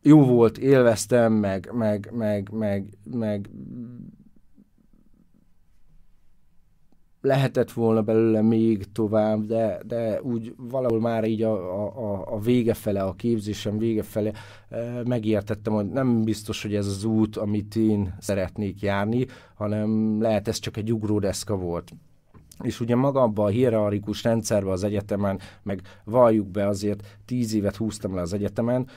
jó 0.07 0.23
volt, 0.23 0.57
élveztem, 0.57 1.33
meg, 1.33 1.69
meg, 1.73 2.09
meg, 2.13 2.49
meg, 2.51 2.97
meg 3.11 3.49
lehetett 7.21 7.71
volna 7.71 8.01
belőle 8.01 8.41
még 8.41 8.91
tovább, 8.91 9.45
de, 9.45 9.79
de 9.87 10.21
úgy 10.21 10.53
valahol 10.57 10.99
már 10.99 11.23
így 11.23 11.41
a, 11.41 11.53
a, 11.97 12.23
a 12.35 12.39
vége 12.39 12.73
fele, 12.73 13.03
a 13.03 13.13
képzésem 13.13 13.77
vége 13.77 14.03
fele 14.03 14.31
megértettem, 15.05 15.73
hogy 15.73 15.89
nem 15.89 16.23
biztos, 16.23 16.61
hogy 16.61 16.75
ez 16.75 16.87
az 16.87 17.03
út, 17.03 17.37
amit 17.37 17.75
én 17.75 18.15
szeretnék 18.19 18.81
járni, 18.81 19.25
hanem 19.55 20.21
lehet 20.21 20.47
ez 20.47 20.59
csak 20.59 20.77
egy 20.77 20.93
ugródeszka 20.93 21.55
volt. 21.55 21.91
És 22.63 22.79
ugye 22.79 22.95
maga 22.95 23.21
abban 23.21 23.45
a 23.45 23.49
hierarchikus 23.49 24.23
rendszerben 24.23 24.73
az 24.73 24.83
egyetemen, 24.83 25.39
meg 25.63 25.81
valljuk 26.03 26.47
be 26.47 26.67
azért 26.67 27.17
tíz 27.25 27.53
évet 27.53 27.75
húztam 27.75 28.15
le 28.15 28.21
az 28.21 28.33
egyetemen, 28.33 28.87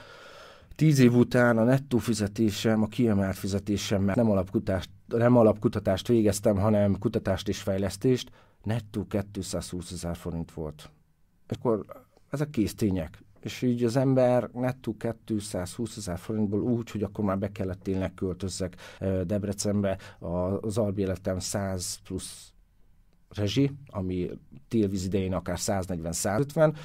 Tíz 0.79 0.99
év 0.99 1.15
után 1.15 1.57
a 1.57 1.63
nettó 1.63 1.97
fizetésem, 1.97 2.81
a 2.81 2.87
kiemelt 2.87 3.35
fizetésem, 3.35 4.03
mert 4.03 4.17
nem, 4.17 4.29
alapkutatást, 4.31 4.89
nem 5.07 5.37
alapkutatást 5.37 6.07
végeztem, 6.07 6.57
hanem 6.57 6.97
kutatást 6.99 7.47
és 7.47 7.61
fejlesztést, 7.61 8.31
nettó 8.63 9.07
220 9.29 9.91
ezer 9.91 10.15
forint 10.15 10.51
volt. 10.51 10.89
És 11.49 11.55
akkor 11.57 11.85
ezek 12.29 12.49
kész 12.49 12.75
tények. 12.75 13.23
És 13.39 13.61
így 13.61 13.83
az 13.83 13.95
ember 13.95 14.49
nettó 14.53 14.95
220 15.25 15.97
ezer 15.97 16.17
forintból 16.17 16.61
úgy, 16.61 16.91
hogy 16.91 17.03
akkor 17.03 17.25
már 17.25 17.37
be 17.37 17.51
kellett 17.51 17.83
tényleg 17.83 18.13
költözzek 18.13 18.75
Debrecenbe, 19.23 19.97
az 20.61 20.77
albéletem 20.77 21.39
100 21.39 21.99
plusz 22.03 22.51
rezsi, 23.29 23.71
ami 23.87 24.29
télvíz 24.67 25.05
idején 25.05 25.33
akár 25.33 25.57
140-150, 25.59 26.75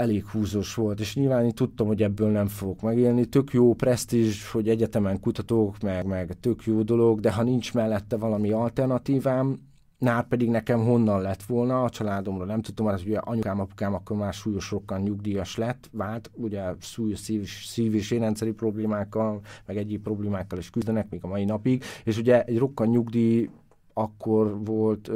elég 0.00 0.26
húzós 0.26 0.74
volt, 0.74 1.00
és 1.00 1.14
nyilván 1.14 1.44
én 1.44 1.52
tudtam, 1.52 1.86
hogy 1.86 2.02
ebből 2.02 2.30
nem 2.30 2.46
fogok 2.46 2.80
megélni. 2.80 3.24
Tök 3.24 3.52
jó 3.52 3.74
presztízs, 3.74 4.50
hogy 4.50 4.68
egyetemen 4.68 5.20
kutatók, 5.20 5.80
meg, 5.80 6.06
meg 6.06 6.36
tök 6.40 6.62
jó 6.64 6.82
dolog, 6.82 7.20
de 7.20 7.32
ha 7.32 7.42
nincs 7.42 7.74
mellette 7.74 8.16
valami 8.16 8.50
alternatívám, 8.50 9.68
Nár 9.98 10.28
pedig 10.28 10.50
nekem 10.50 10.84
honnan 10.84 11.20
lett 11.20 11.42
volna, 11.42 11.82
a 11.82 11.88
családomra 11.88 12.44
nem 12.44 12.60
tudtam, 12.60 12.86
mert 12.86 13.04
ugye 13.04 13.18
anyukám, 13.18 13.60
apukám 13.60 13.94
akkor 13.94 14.16
már 14.16 14.32
súlyos 14.32 14.70
rokkan 14.70 15.00
nyugdíjas 15.00 15.56
lett, 15.56 15.88
vált, 15.92 16.30
ugye 16.34 16.62
súlyos 16.78 17.18
szív, 17.18 17.48
szív 17.48 17.94
és 17.94 18.10
érrendszeri 18.10 18.52
problémákkal, 18.52 19.40
meg 19.66 19.76
egyéb 19.76 20.02
problémákkal 20.02 20.58
is 20.58 20.70
küzdenek 20.70 21.10
még 21.10 21.24
a 21.24 21.28
mai 21.28 21.44
napig, 21.44 21.84
és 22.04 22.18
ugye 22.18 22.44
egy 22.44 22.58
rokkan 22.58 22.88
nyugdíj 22.88 23.50
akkor 23.92 24.64
volt 24.64 25.10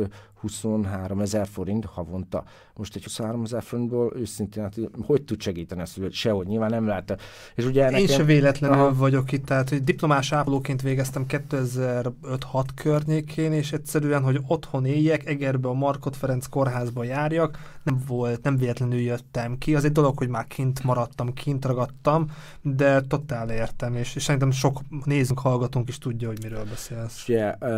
23 0.45 1.21
ezer 1.21 1.47
forint 1.47 1.85
havonta. 1.85 2.45
Most 2.77 2.97
egy 2.97 3.05
23 3.05 3.43
ezer 3.45 3.63
forintból 3.63 4.13
őszintén, 4.17 4.63
hát, 4.63 4.75
hogy 5.07 5.23
tud 5.23 5.41
segíteni 5.41 5.81
ezt, 5.81 5.99
hogy 5.99 6.13
sehogy, 6.13 6.47
nyilván 6.47 6.71
nem 6.71 6.87
lehet. 6.87 7.21
És 7.55 7.65
ugye 7.65 7.85
nekem, 7.85 7.99
Én 7.99 8.07
se 8.07 8.25
véletlenül 8.25 8.79
aha. 8.79 8.95
vagyok 8.95 9.33
itt, 9.33 9.45
tehát 9.45 9.69
hogy 9.69 9.85
diplomás 9.85 10.33
ápolóként 10.33 10.83
végeztem 10.83 11.25
2005-6 11.29 12.65
környékén, 12.75 13.53
és 13.53 13.73
egyszerűen, 13.73 14.23
hogy 14.23 14.41
otthon 14.47 14.85
éljek, 14.85 15.27
Egerbe 15.27 15.69
a 15.69 15.73
Markot 15.73 16.17
Ferenc 16.17 16.47
kórházba 16.47 17.05
járjak, 17.05 17.59
nem 17.83 17.99
volt, 18.07 18.43
nem 18.43 18.57
véletlenül 18.57 18.99
jöttem 18.99 19.59
ki. 19.59 19.75
Az 19.75 19.85
egy 19.85 19.93
dolog, 19.93 20.19
hogy 20.19 20.29
már 20.29 20.47
kint 20.47 20.85
maradtam, 20.85 21.33
kint 21.33 21.65
ragadtam, 21.65 22.31
de 22.63 23.01
totál 23.01 23.51
értem, 23.51 23.95
és, 23.95 24.15
és 24.15 24.23
szerintem 24.23 24.51
sok 24.51 24.81
nézünk, 25.05 25.39
hallgatunk 25.39 25.89
is 25.89 25.99
tudja, 25.99 26.29
hogy 26.29 26.39
miről 26.43 26.65
beszélsz. 26.65 27.29
Ugye, 27.29 27.55
uh, 27.61 27.71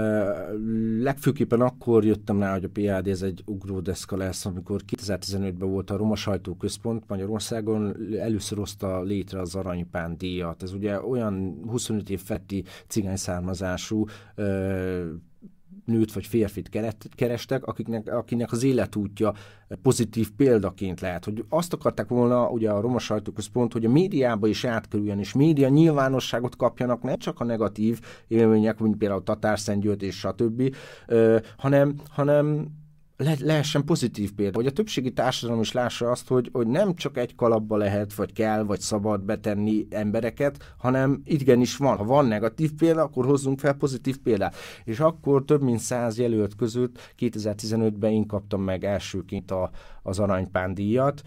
legfőképpen 1.01 1.61
akkor 1.61 2.05
jöttem 2.05 2.41
rá, 2.41 2.55
hogy 2.57 2.70
a 2.74 2.92
PAD 2.92 3.07
ez 3.07 3.22
egy 3.22 3.42
ugródeszka 3.46 4.16
lesz, 4.16 4.46
amikor 4.46 4.80
2015-ben 4.96 5.70
volt 5.70 5.90
a 5.90 5.96
Roma 5.96 6.16
Sajtóközpont 6.16 7.04
Magyarországon, 7.09 7.96
először 8.18 8.59
hozta 8.59 9.02
létre 9.02 9.40
az 9.40 9.54
Aranypán 9.54 10.16
díjat. 10.18 10.62
Ez 10.62 10.72
ugye 10.72 11.00
olyan 11.00 11.61
25 11.66 12.11
év 12.11 12.20
fetti 12.20 12.64
cigány 12.86 13.16
származású 13.16 14.04
nőt 15.87 16.12
vagy 16.12 16.26
férfit 16.26 16.70
kerestek, 17.14 17.66
akiknek, 17.66 18.14
akinek 18.14 18.53
az 18.53 18.62
életútja 18.62 19.34
pozitív 19.82 20.30
példaként 20.37 21.01
lehet. 21.01 21.24
Hogy 21.24 21.45
azt 21.49 21.72
akarták 21.72 22.09
volna, 22.09 22.49
ugye 22.49 22.70
a 22.70 22.80
Roma 22.80 22.99
Sajtóközpont, 22.99 23.72
hogy 23.72 23.84
a 23.84 23.91
médiába 23.91 24.47
is 24.47 24.64
átkerüljen, 24.64 25.18
és 25.18 25.32
média 25.32 25.68
nyilvánosságot 25.68 26.57
kapjanak, 26.57 27.03
nem 27.03 27.16
csak 27.16 27.41
a 27.41 27.45
negatív 27.45 28.01
élmények, 28.28 28.78
mint 28.78 28.97
például 28.97 29.22
Tatárszentgyőt 29.22 30.03
és 30.03 30.18
stb., 30.18 30.74
hanem, 31.57 31.95
hanem 32.09 32.66
le, 33.17 33.35
lehessen 33.41 33.85
pozitív 33.85 34.33
példa, 34.33 34.57
hogy 34.57 34.67
a 34.67 34.73
többségi 34.73 35.12
társadalom 35.12 35.61
is 35.61 35.73
lássa 35.73 36.11
azt, 36.11 36.29
hogy, 36.29 36.49
hogy 36.53 36.67
nem 36.67 36.95
csak 36.95 37.17
egy 37.17 37.35
kalapba 37.35 37.77
lehet, 37.77 38.14
vagy 38.14 38.33
kell, 38.33 38.62
vagy 38.62 38.81
szabad 38.81 39.21
betenni 39.21 39.87
embereket, 39.91 40.75
hanem 40.79 41.23
igenis 41.25 41.77
van. 41.77 41.97
Ha 41.97 42.05
van 42.05 42.27
negatív 42.27 42.73
példa, 42.73 43.03
akkor 43.03 43.25
hozzunk 43.25 43.59
fel 43.59 43.73
pozitív 43.73 44.19
példát. 44.19 44.57
És 44.85 45.01
akkor 45.01 45.45
több 45.45 45.62
mint 45.62 45.81
száz 45.81 46.19
jelölt 46.19 46.57
között 46.57 47.14
2015-ben 47.19 48.12
én 48.12 48.27
kaptam 48.27 48.62
meg 48.62 48.85
elsőként 48.85 49.51
a, 49.51 49.71
az 50.03 50.19
Aranypán 50.19 50.75
díjat, 50.75 51.23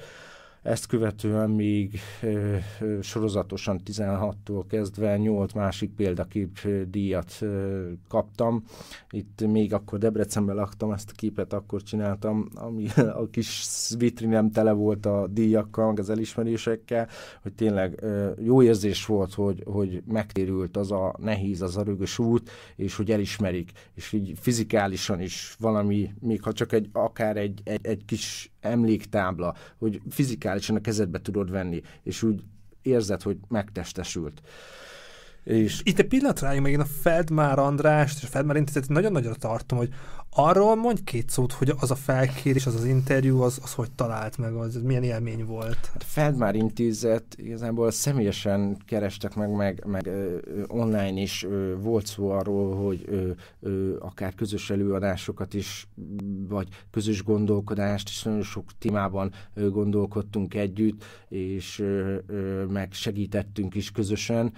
ezt 0.61 0.85
követően 0.85 1.49
még 1.49 1.99
ö, 2.21 2.55
ö, 2.79 3.01
sorozatosan 3.01 3.81
16-tól 3.85 4.63
kezdve 4.69 5.17
8 5.17 5.53
másik 5.53 5.91
példakép 5.91 6.59
díjat 6.87 7.37
ö, 7.39 7.89
kaptam. 8.07 8.63
Itt 9.09 9.47
még 9.47 9.73
akkor 9.73 9.99
Debrecenben 9.99 10.55
laktam, 10.55 10.91
ezt 10.91 11.09
a 11.09 11.13
képet 11.15 11.53
akkor 11.53 11.83
csináltam, 11.83 12.49
ami 12.55 12.87
a 12.95 13.29
kis 13.31 13.67
vitrinem 13.97 14.51
tele 14.51 14.71
volt 14.71 15.05
a 15.05 15.27
díjakkal, 15.27 15.87
meg 15.87 15.99
az 15.99 16.09
elismerésekkel, 16.09 17.07
hogy 17.41 17.53
tényleg 17.53 18.03
jó 18.43 18.63
érzés 18.63 19.05
volt, 19.05 19.33
hogy, 19.33 19.63
hogy 19.65 20.03
megtérült 20.05 20.77
az 20.77 20.91
a 20.91 21.15
nehéz, 21.17 21.61
az 21.61 21.77
a 21.77 21.83
rögös 21.83 22.19
út, 22.19 22.49
és 22.75 22.95
hogy 22.95 23.11
elismerik, 23.11 23.71
és 23.93 24.11
így 24.13 24.33
fizikálisan 24.39 25.21
is 25.21 25.55
valami, 25.59 26.13
még 26.19 26.41
ha 26.43 26.53
csak 26.53 26.71
egy, 26.71 26.89
akár 26.91 27.37
egy, 27.37 27.61
egy, 27.63 27.85
egy 27.85 28.05
kis 28.05 28.51
emléktábla, 28.61 29.55
hogy 29.77 30.01
fizikálisan 30.09 30.75
a 30.75 30.81
kezedbe 30.81 31.21
tudod 31.21 31.51
venni, 31.51 31.81
és 32.03 32.23
úgy 32.23 32.43
érzed, 32.81 33.21
hogy 33.21 33.37
megtestesült. 33.47 34.41
És... 35.49 35.81
Itt 35.83 35.99
egy 35.99 36.07
pillanatra 36.07 36.61
meg 36.61 36.71
én 36.71 36.79
a 36.79 36.85
Feldmár 37.01 37.59
Andrást 37.59 38.17
és 38.17 38.23
a 38.23 38.27
Feldmár 38.27 38.55
Intézetet 38.55 38.89
nagyon 38.89 39.11
nagyra 39.11 39.35
tartom, 39.35 39.77
hogy 39.77 39.89
arról 40.29 40.75
mondj 40.75 41.01
két 41.03 41.29
szót, 41.29 41.51
hogy 41.51 41.73
az 41.79 41.91
a 41.91 41.95
felkérés, 41.95 42.65
az 42.65 42.75
az 42.75 42.85
interjú, 42.85 43.41
az, 43.41 43.59
az 43.63 43.73
hogy 43.73 43.91
talált 43.91 44.37
meg, 44.37 44.53
az 44.53 44.81
milyen 44.83 45.03
élmény 45.03 45.45
volt? 45.45 45.85
Hát 45.93 46.01
a 46.01 46.05
Feldmár 46.05 46.55
Intézet 46.55 47.23
igazából 47.35 47.91
személyesen 47.91 48.77
kerestek 48.85 49.35
meg, 49.35 49.55
meg, 49.55 49.83
meg 49.87 50.07
ö, 50.07 50.37
online 50.67 51.21
is 51.21 51.43
ö, 51.43 51.75
volt 51.77 52.05
szó 52.05 52.29
arról, 52.29 52.75
hogy 52.75 53.05
ö, 53.07 53.29
ö, 53.59 53.97
akár 53.99 54.35
közös 54.35 54.69
előadásokat 54.69 55.53
is, 55.53 55.87
vagy 56.47 56.67
közös 56.91 57.23
gondolkodást 57.23 58.09
is 58.09 58.23
nagyon 58.23 58.43
sok 58.43 58.65
témában 58.77 59.31
ö, 59.53 59.69
gondolkodtunk 59.69 60.53
együtt, 60.53 61.03
és 61.29 61.79
ö, 61.79 62.15
ö, 62.27 62.65
meg 62.65 62.93
segítettünk 62.93 63.75
is 63.75 63.91
közösen 63.91 64.53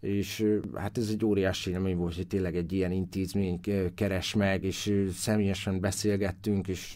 és 0.00 0.44
hát 0.74 0.98
ez 0.98 1.08
egy 1.08 1.24
óriási 1.24 1.70
élmény 1.70 1.96
volt, 1.96 2.14
hogy 2.14 2.26
tényleg 2.26 2.56
egy 2.56 2.72
ilyen 2.72 2.92
intézmény 2.92 3.60
keres 3.94 4.34
meg, 4.34 4.64
és 4.64 5.06
személyesen 5.12 5.80
beszélgettünk, 5.80 6.68
és 6.68 6.94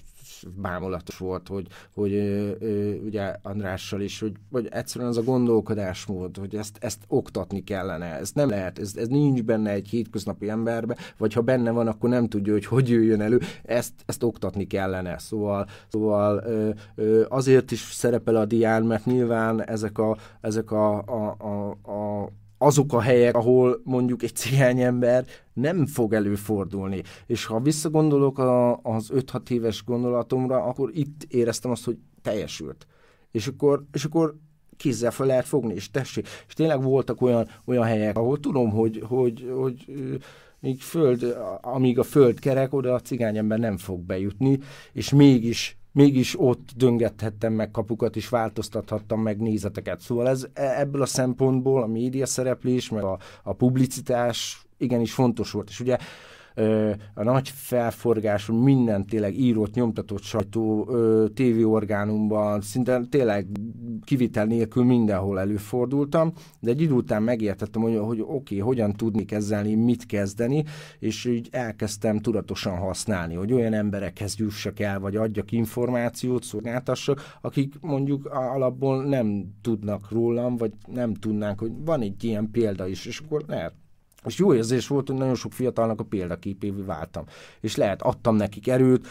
bámulatos 0.56 1.18
volt, 1.18 1.48
hogy, 1.48 1.66
hogy 1.94 2.12
ö, 2.12 2.50
ö, 2.58 2.94
ugye 2.94 3.34
Andrással 3.42 4.00
is, 4.00 4.20
hogy, 4.20 4.32
hogy 4.52 4.68
egyszerűen 4.70 5.10
az 5.10 5.16
a 5.16 5.22
gondolkodásmód, 5.22 6.36
hogy 6.36 6.54
ezt, 6.54 6.78
ezt 6.80 7.04
oktatni 7.08 7.64
kellene, 7.64 8.18
ez 8.18 8.30
nem 8.32 8.48
lehet, 8.48 8.78
ez, 8.78 8.92
ez 8.96 9.08
nincs 9.08 9.42
benne 9.42 9.70
egy 9.70 9.88
hétköznapi 9.88 10.48
emberbe, 10.48 10.96
vagy 11.16 11.32
ha 11.32 11.40
benne 11.40 11.70
van, 11.70 11.86
akkor 11.86 12.08
nem 12.08 12.28
tudja, 12.28 12.52
hogy 12.52 12.66
hogy 12.66 12.88
jöjjön 12.88 13.20
elő, 13.20 13.40
ezt, 13.62 13.92
ezt 14.06 14.22
oktatni 14.22 14.66
kellene. 14.66 15.18
Szóval, 15.18 15.66
szóval 15.88 16.42
ö, 16.46 16.70
ö, 16.94 17.24
azért 17.28 17.70
is 17.70 17.80
szerepel 17.80 18.36
a 18.36 18.44
dián, 18.44 18.82
mert 18.82 19.04
nyilván 19.04 19.64
ezek 19.64 19.98
a, 19.98 20.16
ezek 20.40 20.70
a, 20.70 21.02
a, 21.02 21.36
a, 21.38 21.70
a 21.92 22.28
azok 22.64 22.92
a 22.92 23.00
helyek, 23.00 23.36
ahol 23.36 23.80
mondjuk 23.84 24.22
egy 24.22 24.34
cigány 24.34 24.80
ember 24.80 25.26
nem 25.52 25.86
fog 25.86 26.12
előfordulni. 26.12 27.02
És 27.26 27.44
ha 27.44 27.60
visszagondolok 27.60 28.38
a, 28.38 28.76
az 28.76 29.10
5-6 29.14 29.50
éves 29.50 29.84
gondolatomra, 29.84 30.62
akkor 30.62 30.90
itt 30.92 31.26
éreztem 31.28 31.70
azt, 31.70 31.84
hogy 31.84 31.98
teljesült. 32.22 32.86
És 33.30 33.46
akkor, 33.46 33.84
és 33.92 34.04
akkor 34.04 34.36
kézzel 34.76 35.10
fel 35.10 35.26
lehet 35.26 35.46
fogni, 35.46 35.74
és 35.74 35.90
tessék. 35.90 36.28
És 36.46 36.54
tényleg 36.54 36.82
voltak 36.82 37.22
olyan, 37.22 37.48
olyan 37.64 37.84
helyek, 37.84 38.18
ahol 38.18 38.40
tudom, 38.40 38.70
hogy, 38.70 39.02
hogy, 39.06 39.52
hogy 39.56 39.84
míg 40.60 40.80
föld, 40.80 41.36
amíg 41.60 41.98
a 41.98 42.02
föld 42.02 42.38
kerek, 42.38 42.74
oda 42.74 42.94
a 42.94 43.00
cigányember 43.00 43.58
nem 43.58 43.76
fog 43.76 44.00
bejutni, 44.00 44.58
és 44.92 45.10
mégis 45.10 45.78
mégis 45.94 46.40
ott 46.40 46.70
döngethettem 46.76 47.52
meg 47.52 47.70
kapukat, 47.70 48.16
és 48.16 48.28
változtathattam 48.28 49.20
meg 49.20 49.38
nézeteket. 49.38 50.00
Szóval 50.00 50.28
ez 50.28 50.46
e, 50.52 50.80
ebből 50.80 51.02
a 51.02 51.06
szempontból 51.06 51.82
a 51.82 51.86
média 51.86 52.26
szereplés, 52.26 52.88
meg 52.88 53.02
a, 53.02 53.18
a 53.42 53.52
publicitás 53.52 54.66
igenis 54.78 55.12
fontos 55.12 55.50
volt. 55.50 55.68
És 55.68 55.80
ugye 55.80 55.98
a 57.14 57.22
nagy 57.22 57.48
felforgású, 57.48 58.54
minden 58.62 59.06
tényleg 59.06 59.38
írott, 59.38 59.74
nyomtatott 59.74 60.22
sajtó, 60.22 60.88
tévéorgánumban, 61.34 62.60
szinte 62.60 63.00
tényleg 63.10 63.46
kivitel 64.04 64.44
nélkül 64.44 64.84
mindenhol 64.84 65.40
előfordultam, 65.40 66.32
de 66.60 66.70
egy 66.70 66.80
idő 66.80 66.92
után 66.92 67.22
megértettem, 67.22 67.82
hogy, 67.82 67.98
hogy 67.98 68.20
oké, 68.20 68.32
okay, 68.32 68.58
hogyan 68.58 68.92
tudni 68.92 69.24
kezelni, 69.24 69.74
mit 69.74 70.06
kezdeni, 70.06 70.64
és 70.98 71.24
így 71.24 71.48
elkezdtem 71.50 72.18
tudatosan 72.18 72.76
használni, 72.76 73.34
hogy 73.34 73.52
olyan 73.52 73.72
emberekhez 73.72 74.36
jussak 74.36 74.80
el, 74.80 75.00
vagy 75.00 75.16
adjak 75.16 75.52
információt, 75.52 76.42
szolgáltassak, 76.42 77.36
akik 77.40 77.74
mondjuk 77.80 78.26
alapból 78.26 79.04
nem 79.04 79.44
tudnak 79.62 80.10
rólam, 80.10 80.56
vagy 80.56 80.72
nem 80.86 81.14
tudnánk, 81.14 81.58
hogy 81.58 81.72
van 81.84 82.00
egy 82.00 82.24
ilyen 82.24 82.50
példa 82.50 82.86
is, 82.86 83.06
és 83.06 83.18
akkor 83.18 83.44
lehet 83.46 83.74
és 84.26 84.38
jó 84.38 84.54
érzés 84.54 84.86
volt, 84.86 85.08
hogy 85.08 85.16
nagyon 85.16 85.34
sok 85.34 85.52
fiatalnak 85.52 86.00
a 86.00 86.04
példaképévé 86.04 86.82
váltam. 86.82 87.24
És 87.60 87.76
lehet, 87.76 88.02
adtam 88.02 88.36
nekik 88.36 88.68
erőt, 88.68 89.06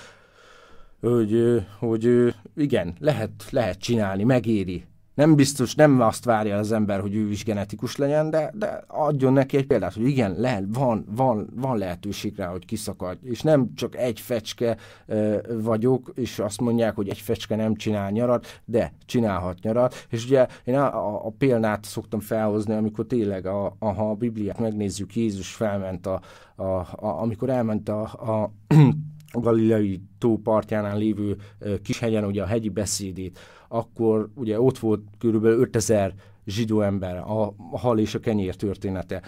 hogy, 1.02 1.64
hogy 1.80 2.34
igen, 2.56 2.96
lehet, 3.00 3.48
lehet 3.50 3.80
csinálni, 3.80 4.24
megéri 4.24 4.86
nem 5.14 5.36
biztos, 5.36 5.76
nem 5.76 6.02
azt 6.02 6.26
várja 6.26 6.58
az 6.58 6.72
ember, 6.72 7.00
hogy 7.00 7.16
ő 7.16 7.30
is 7.30 7.44
genetikus 7.44 7.96
legyen, 7.96 8.30
de, 8.30 8.52
de 8.54 8.84
adjon 8.88 9.34
neki 9.34 9.58
egy 9.58 9.66
példát, 9.68 9.94
hogy 9.94 10.08
igen, 10.08 10.36
lehet, 10.38 10.64
van, 10.68 11.06
van, 11.16 11.50
van 11.56 11.78
lehetőség 11.78 12.36
rá, 12.36 12.48
hogy 12.48 12.66
kiszakadj. 12.66 13.28
És 13.28 13.42
nem 13.42 13.74
csak 13.76 13.96
egy 13.96 14.20
fecske 14.20 14.78
ö, 15.06 15.38
vagyok, 15.62 16.12
és 16.16 16.40
azt 16.40 16.62
mondják, 16.62 16.96
hogy 16.96 17.10
egy 17.10 17.18
fecske 17.18 17.56
nem 17.56 17.76
csinál 17.76 18.12
nyarat, 18.12 18.62
de 18.66 18.94
csinálhat 19.06 19.60
nyarat. 19.62 20.06
És 20.10 20.26
ugye 20.26 20.48
én 20.64 20.76
a, 20.76 21.08
a, 21.08 21.26
a 21.26 21.30
példát 21.38 21.84
szoktam 21.84 22.20
felhozni, 22.20 22.74
amikor 22.74 23.06
tényleg, 23.06 23.46
a, 23.46 23.76
a, 23.80 23.94
ha 23.94 24.10
a 24.10 24.16
Bibliát 24.16 24.60
megnézzük, 24.60 25.16
Jézus 25.16 25.54
felment, 25.54 26.08
a, 26.08 26.22
a, 26.56 26.64
a, 26.64 27.22
amikor 27.22 27.50
elment 27.50 27.90
a, 27.90 28.02
a 28.02 28.52
a 29.36 29.40
Galileai 29.40 30.02
tó 30.18 30.38
partjánál 30.38 30.98
lévő 30.98 31.38
kis 31.84 32.00
hegyen, 32.00 32.26
ugye 32.26 32.42
a 32.42 32.46
hegyi 32.46 32.70
beszédét, 32.70 33.40
akkor 33.74 34.30
ugye 34.36 34.62
ott 34.62 34.78
volt 34.78 35.02
körülbelül 35.18 35.60
5000 35.60 36.14
zsidó 36.46 36.82
ember, 36.82 37.18
a 37.18 37.56
hal 37.72 38.00
és 38.00 38.16
a 38.16 38.20
kenyér 38.20 38.56
története. 38.56 39.22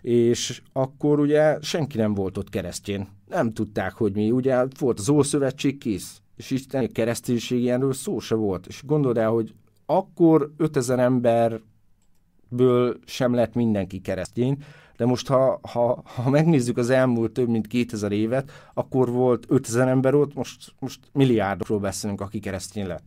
És 0.00 0.62
akkor 0.72 1.20
ugye 1.20 1.58
senki 1.60 1.96
nem 1.96 2.14
volt 2.14 2.38
ott 2.38 2.48
keresztjén. 2.48 3.08
Nem 3.28 3.52
tudták, 3.52 3.92
hogy 3.92 4.12
mi. 4.12 4.30
Ugye 4.30 4.64
volt 4.78 4.98
az 4.98 5.08
Ószövetség 5.08 5.78
kész, 5.78 6.20
és 6.36 6.50
Isten 6.50 6.92
kereszténység 6.92 7.60
ilyenről 7.60 7.92
szó 7.92 8.18
se 8.18 8.34
volt. 8.34 8.66
És 8.66 8.82
gondold 8.84 9.16
el, 9.16 9.30
hogy 9.30 9.54
akkor 9.86 10.52
5000 10.56 10.98
emberből 10.98 12.98
sem 13.04 13.34
lett 13.34 13.54
mindenki 13.54 14.00
keresztény, 14.00 14.56
de 14.96 15.06
most 15.06 15.28
ha, 15.28 15.60
ha, 15.62 16.02
ha 16.04 16.30
megnézzük 16.30 16.76
az 16.76 16.90
elmúlt 16.90 17.32
több 17.32 17.48
mint 17.48 17.66
2000 17.66 18.12
évet, 18.12 18.50
akkor 18.74 19.10
volt 19.10 19.44
5000 19.48 19.88
ember 19.88 20.14
ott, 20.14 20.34
most, 20.34 20.74
most 20.78 21.00
milliárdokról 21.12 21.78
beszélünk, 21.78 22.20
aki 22.20 22.38
keresztény 22.38 22.86
lett. 22.86 23.02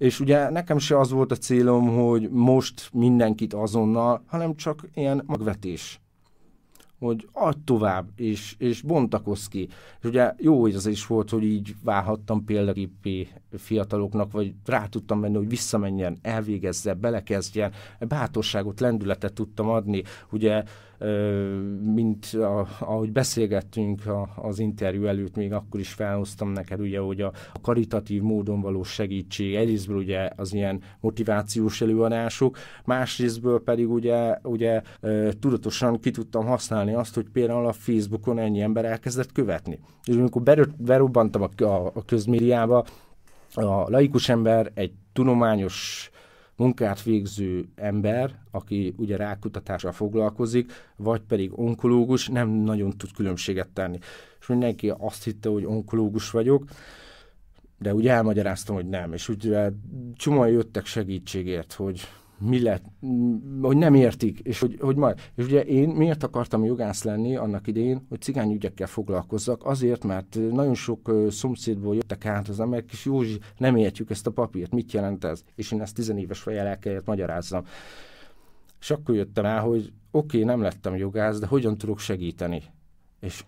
És 0.00 0.20
ugye 0.20 0.50
nekem 0.50 0.78
se 0.78 0.98
az 0.98 1.10
volt 1.10 1.32
a 1.32 1.36
célom, 1.36 1.88
hogy 1.88 2.30
most 2.30 2.88
mindenkit 2.92 3.54
azonnal, 3.54 4.22
hanem 4.26 4.54
csak 4.54 4.88
ilyen 4.94 5.22
magvetés 5.26 6.00
hogy 6.98 7.28
add 7.32 7.54
tovább, 7.64 8.08
és, 8.16 8.54
és 8.58 8.82
bontakozz 8.82 9.46
ki. 9.46 9.68
És 10.00 10.08
ugye 10.08 10.34
jó, 10.38 10.60
hogy 10.60 10.74
az 10.74 10.86
is 10.86 11.06
volt, 11.06 11.30
hogy 11.30 11.44
így 11.44 11.74
válhattam 11.84 12.44
példaképé 12.44 13.28
fiataloknak, 13.56 14.32
vagy 14.32 14.54
rá 14.64 14.86
tudtam 14.86 15.20
menni, 15.20 15.36
hogy 15.36 15.48
visszamenjen, 15.48 16.18
elvégezze, 16.22 16.94
belekezdjen, 16.94 17.72
bátorságot, 18.00 18.80
lendületet 18.80 19.32
tudtam 19.32 19.68
adni. 19.68 20.02
Ugye 20.30 20.62
mint 21.94 22.26
a, 22.32 22.68
ahogy 22.80 23.12
beszélgettünk 23.12 24.06
a, 24.06 24.28
az 24.36 24.58
interjú 24.58 25.04
előtt, 25.04 25.36
még 25.36 25.52
akkor 25.52 25.80
is 25.80 25.92
felhoztam 25.92 26.52
neked, 26.52 26.80
ugye, 26.80 26.98
hogy 26.98 27.20
a, 27.20 27.32
karitatív 27.62 28.22
módon 28.22 28.60
való 28.60 28.82
segítség, 28.82 29.54
egyrésztből 29.54 29.96
ugye 29.96 30.30
az 30.36 30.54
ilyen 30.54 30.82
motivációs 31.00 31.80
előadások, 31.80 32.58
másrésztből 32.84 33.62
pedig 33.62 33.90
ugye, 33.90 34.38
ugye 34.42 34.82
tudatosan 35.40 36.00
ki 36.00 36.10
tudtam 36.10 36.46
használni 36.46 36.94
azt, 36.94 37.14
hogy 37.14 37.26
például 37.32 37.66
a 37.66 37.72
Facebookon 37.72 38.38
ennyi 38.38 38.60
ember 38.60 38.84
elkezdett 38.84 39.32
követni. 39.32 39.78
És 40.04 40.14
amikor 40.14 40.42
berobbantam 40.78 41.42
a, 41.42 41.64
a, 41.64 41.86
a 41.94 42.04
közmédiába, 42.04 42.84
a 43.54 43.90
laikus 43.90 44.28
ember 44.28 44.70
egy 44.74 44.92
tudományos 45.12 46.09
munkát 46.60 47.02
végző 47.02 47.68
ember, 47.74 48.38
aki 48.50 48.94
ugye 48.96 49.16
rákutatással 49.16 49.92
foglalkozik, 49.92 50.72
vagy 50.96 51.20
pedig 51.20 51.58
onkológus, 51.58 52.28
nem 52.28 52.48
nagyon 52.48 52.90
tud 52.96 53.12
különbséget 53.12 53.68
tenni. 53.68 53.98
És 54.40 54.46
mindenki 54.46 54.92
azt 54.98 55.24
hitte, 55.24 55.48
hogy 55.48 55.64
onkológus 55.64 56.30
vagyok, 56.30 56.64
de 57.78 57.94
ugye 57.94 58.12
elmagyaráztam, 58.12 58.74
hogy 58.74 58.88
nem, 58.88 59.12
és 59.12 59.28
ugye 59.28 59.70
csomóan 60.14 60.48
jöttek 60.48 60.86
segítségért, 60.86 61.72
hogy 61.72 62.00
mi 62.40 62.62
lett, 62.62 62.84
hogy 63.62 63.76
nem 63.76 63.94
értik, 63.94 64.38
és 64.38 64.60
hogy, 64.60 64.76
hogy 64.80 64.96
majd. 64.96 65.18
És 65.34 65.44
ugye 65.44 65.64
én 65.64 65.88
miért 65.88 66.22
akartam 66.22 66.64
jogász 66.64 67.02
lenni 67.02 67.36
annak 67.36 67.66
idején, 67.66 68.06
hogy 68.08 68.20
cigányügyekkel 68.20 68.86
foglalkozzak? 68.86 69.64
Azért, 69.64 70.04
mert 70.04 70.38
nagyon 70.50 70.74
sok 70.74 71.12
szomszédból 71.30 71.94
jöttek 71.94 72.26
át 72.26 72.48
az 72.48 72.60
emberek, 72.60 72.92
és 72.92 73.04
Józsi, 73.04 73.38
nem 73.56 73.76
értjük 73.76 74.10
ezt 74.10 74.26
a 74.26 74.30
papírt, 74.30 74.72
mit 74.72 74.92
jelent 74.92 75.24
ez? 75.24 75.44
És 75.54 75.72
én 75.72 75.80
ezt 75.80 75.94
tizenéves 75.94 76.40
fejjel 76.40 76.66
el 76.66 76.78
kellett 76.78 77.06
magyarázzam. 77.06 77.64
És 78.80 78.90
akkor 78.90 79.14
jöttem 79.14 79.44
rá, 79.44 79.60
hogy 79.60 79.92
oké, 80.10 80.36
okay, 80.36 80.44
nem 80.44 80.60
lettem 80.60 80.96
jogász, 80.96 81.38
de 81.38 81.46
hogyan 81.46 81.78
tudok 81.78 81.98
segíteni? 81.98 82.62
És 83.20 83.44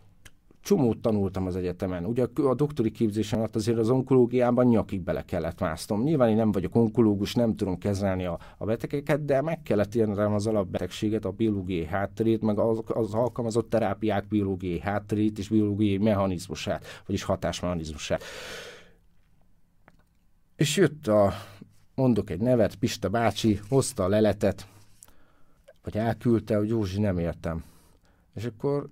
csomót 0.62 0.98
tanultam 0.98 1.46
az 1.46 1.56
egyetemen. 1.56 2.04
Ugye 2.04 2.26
a 2.34 2.54
doktori 2.54 2.90
képzésem 2.90 3.38
alatt 3.38 3.54
azért 3.54 3.78
az 3.78 3.90
onkológiában 3.90 4.66
nyakig 4.66 5.00
bele 5.00 5.24
kellett 5.24 5.60
másztom. 5.60 6.02
Nyilván 6.02 6.28
én 6.28 6.36
nem 6.36 6.52
vagyok 6.52 6.74
onkológus, 6.74 7.34
nem 7.34 7.56
tudom 7.56 7.78
kezelni 7.78 8.24
a, 8.24 8.38
a 8.58 8.64
betegeket, 8.64 9.24
de 9.24 9.40
meg 9.40 9.62
kellett 9.62 9.94
érnem 9.94 10.32
az 10.34 10.46
alapbetegséget, 10.46 11.24
a 11.24 11.30
biológiai 11.30 11.84
hátterét, 11.84 12.42
meg 12.42 12.58
az, 12.58 12.80
az 12.86 13.14
alkalmazott 13.14 13.70
terápiák 13.70 14.28
biológiai 14.28 14.80
hátterét 14.80 15.38
és 15.38 15.48
biológiai 15.48 15.98
mechanizmusát, 15.98 16.84
vagyis 17.06 17.22
hatásmechanizmusát. 17.22 18.22
És 20.56 20.76
jött 20.76 21.06
a, 21.06 21.32
mondok 21.94 22.30
egy 22.30 22.40
nevet, 22.40 22.74
Pista 22.74 23.08
bácsi, 23.08 23.60
hozta 23.68 24.04
a 24.04 24.08
leletet, 24.08 24.66
vagy 25.82 25.96
elküldte, 25.96 26.56
hogy 26.56 26.68
Józsi, 26.68 27.00
nem 27.00 27.18
értem. 27.18 27.64
És 28.34 28.44
akkor 28.44 28.88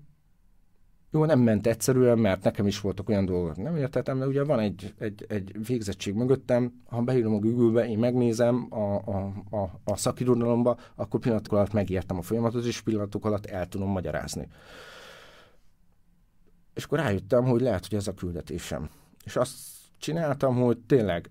jó, 1.12 1.24
nem 1.24 1.40
ment 1.40 1.66
egyszerűen, 1.66 2.18
mert 2.18 2.44
nekem 2.44 2.66
is 2.66 2.80
voltak 2.80 3.08
olyan 3.08 3.24
dolgok, 3.24 3.56
nem 3.56 3.76
értettem, 3.76 4.18
de 4.18 4.26
ugye 4.26 4.44
van 4.44 4.58
egy, 4.58 4.94
egy, 4.98 5.24
egy 5.28 5.66
végzettség 5.66 6.14
mögöttem, 6.14 6.82
ha 6.86 7.02
beírom 7.02 7.34
a 7.34 7.38
Google-be, 7.38 7.88
én 7.88 7.98
megnézem 7.98 8.66
a, 8.70 8.94
a, 8.94 9.32
a, 9.50 9.80
a 9.84 9.96
szakirodalomba, 9.96 10.78
akkor 10.94 11.20
pillanatok 11.20 11.52
alatt 11.52 11.72
megértem 11.72 12.18
a 12.18 12.22
folyamatot, 12.22 12.64
és 12.64 12.80
pillanatok 12.80 13.24
alatt 13.24 13.46
el 13.46 13.68
tudom 13.68 13.88
magyarázni. 13.88 14.48
És 16.74 16.84
akkor 16.84 16.98
rájöttem, 16.98 17.44
hogy 17.44 17.60
lehet, 17.60 17.86
hogy 17.86 17.98
ez 17.98 18.06
a 18.06 18.14
küldetésem. 18.14 18.90
És 19.24 19.36
azt 19.36 19.58
csináltam, 19.98 20.56
hogy 20.56 20.78
tényleg 20.78 21.30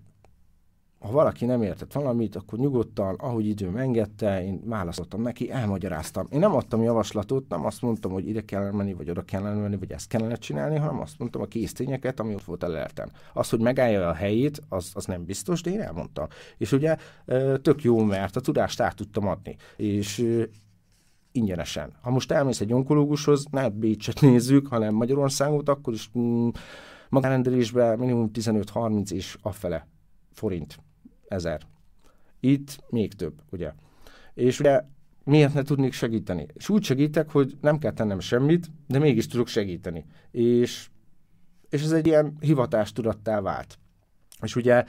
ha 1.00 1.10
valaki 1.10 1.44
nem 1.44 1.62
értett 1.62 1.92
valamit, 1.92 2.36
akkor 2.36 2.58
nyugodtan, 2.58 3.14
ahogy 3.14 3.46
időm 3.46 3.76
engedte, 3.76 4.44
én 4.44 4.60
válaszoltam 4.64 5.22
neki, 5.22 5.50
elmagyaráztam. 5.50 6.26
Én 6.30 6.38
nem 6.38 6.54
adtam 6.54 6.82
javaslatot, 6.82 7.48
nem 7.48 7.64
azt 7.64 7.82
mondtam, 7.82 8.12
hogy 8.12 8.28
ide 8.28 8.44
kell 8.44 8.70
menni, 8.70 8.92
vagy 8.92 9.10
oda 9.10 9.22
kell 9.22 9.42
menni, 9.42 9.76
vagy 9.76 9.92
ezt 9.92 10.08
kellene 10.08 10.34
csinálni, 10.34 10.76
hanem 10.76 11.00
azt 11.00 11.18
mondtam 11.18 11.42
a 11.42 11.46
késztényeket, 11.46 12.20
ami 12.20 12.34
ott 12.34 12.44
volt 12.44 12.62
a. 12.62 12.88
Az, 13.32 13.48
hogy 13.48 13.60
megállja 13.60 14.08
a 14.08 14.12
helyét, 14.12 14.62
az, 14.68 14.90
az 14.94 15.04
nem 15.04 15.24
biztos, 15.24 15.62
de 15.62 15.70
én 15.70 15.80
elmondtam. 15.80 16.26
És 16.56 16.72
ugye 16.72 16.96
tök 17.62 17.82
jó, 17.82 18.04
mert 18.04 18.36
a 18.36 18.40
tudást 18.40 18.80
át 18.80 18.96
tudtam 18.96 19.26
adni. 19.26 19.56
És 19.76 20.26
ingyenesen. 21.32 21.92
Ha 22.02 22.10
most 22.10 22.32
elmész 22.32 22.60
egy 22.60 22.72
onkológushoz, 22.72 23.44
ne 23.50 23.68
Bécset 23.68 24.20
nézzük, 24.20 24.66
hanem 24.66 24.94
Magyarországot, 24.94 25.68
akkor 25.68 25.92
is 25.92 26.10
mm, 26.18 26.48
magánrendelésben 27.08 27.98
minimum 27.98 28.30
15-30 28.34 29.10
és 29.10 29.36
afele 29.42 29.86
forint 30.32 30.78
ezer. 31.30 31.60
Itt 32.40 32.84
még 32.88 33.14
több, 33.14 33.34
ugye. 33.50 33.72
És 34.34 34.60
ugye 34.60 34.82
miért 35.24 35.54
ne 35.54 35.62
tudnék 35.62 35.92
segíteni? 35.92 36.46
És 36.54 36.68
úgy 36.68 36.84
segítek, 36.84 37.30
hogy 37.30 37.56
nem 37.60 37.78
kell 37.78 37.92
tennem 37.92 38.20
semmit, 38.20 38.70
de 38.86 38.98
mégis 38.98 39.26
tudok 39.26 39.46
segíteni. 39.46 40.04
És, 40.30 40.88
és 41.68 41.82
ez 41.82 41.92
egy 41.92 42.06
ilyen 42.06 42.36
hivatástudattá 42.40 43.40
vált. 43.40 43.78
És 44.42 44.56
ugye 44.56 44.84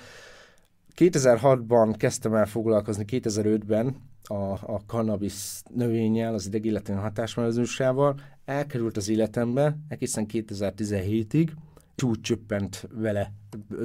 2006-ban 0.96 1.96
kezdtem 1.98 2.34
el 2.34 2.46
foglalkozni, 2.46 3.06
2005-ben 3.08 3.96
a, 4.24 4.74
a 4.74 4.82
cannabis 4.86 5.62
növényel, 5.76 6.34
az 6.34 6.46
idegilletén 6.46 6.98
hatásmezősával, 6.98 8.20
elkerült 8.46 8.98
az 8.98 9.10
életembe 9.10 9.78
egészen 9.88 10.26
2017-ig, 10.34 11.50
és 11.96 12.20
csöppent 12.22 12.88
vele, 12.94 13.34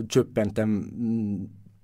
csöppentem 0.06 0.90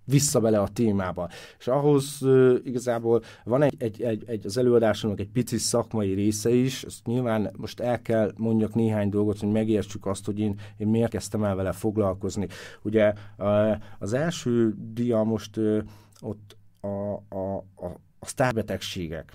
vissza 0.05 0.41
bele 0.41 0.61
a 0.61 0.69
témába. 0.69 1.29
És 1.59 1.67
ahhoz 1.69 2.19
uh, 2.21 2.59
igazából 2.65 3.23
van 3.45 3.63
egy, 3.63 3.75
egy, 3.79 4.03
egy, 4.03 4.25
egy, 4.27 4.47
az 4.47 4.57
előadásomnak 4.57 5.21
egy 5.21 5.29
pici 5.29 5.59
szakmai 5.59 6.13
része 6.13 6.51
is, 6.51 6.83
ezt 6.83 7.07
nyilván 7.07 7.51
most 7.57 7.81
el 7.81 8.03
kell 8.03 8.33
mondjak 8.37 8.75
néhány 8.75 9.09
dolgot, 9.09 9.39
hogy 9.39 9.51
megértsük 9.51 10.07
azt, 10.07 10.25
hogy 10.25 10.39
én, 10.39 10.61
én 10.77 10.89
miért 10.89 11.11
kezdtem 11.11 11.45
el 11.45 11.55
vele 11.55 11.73
foglalkozni. 11.73 12.47
Ugye 12.83 13.13
uh, 13.39 13.71
az 13.99 14.13
első 14.13 14.75
dia 14.93 15.23
most 15.23 15.57
uh, 15.57 15.79
ott 16.21 16.57
a, 16.81 17.13
a, 17.29 17.57
a, 17.77 17.87
a 18.19 18.27
sztárbetegségek 18.27 19.33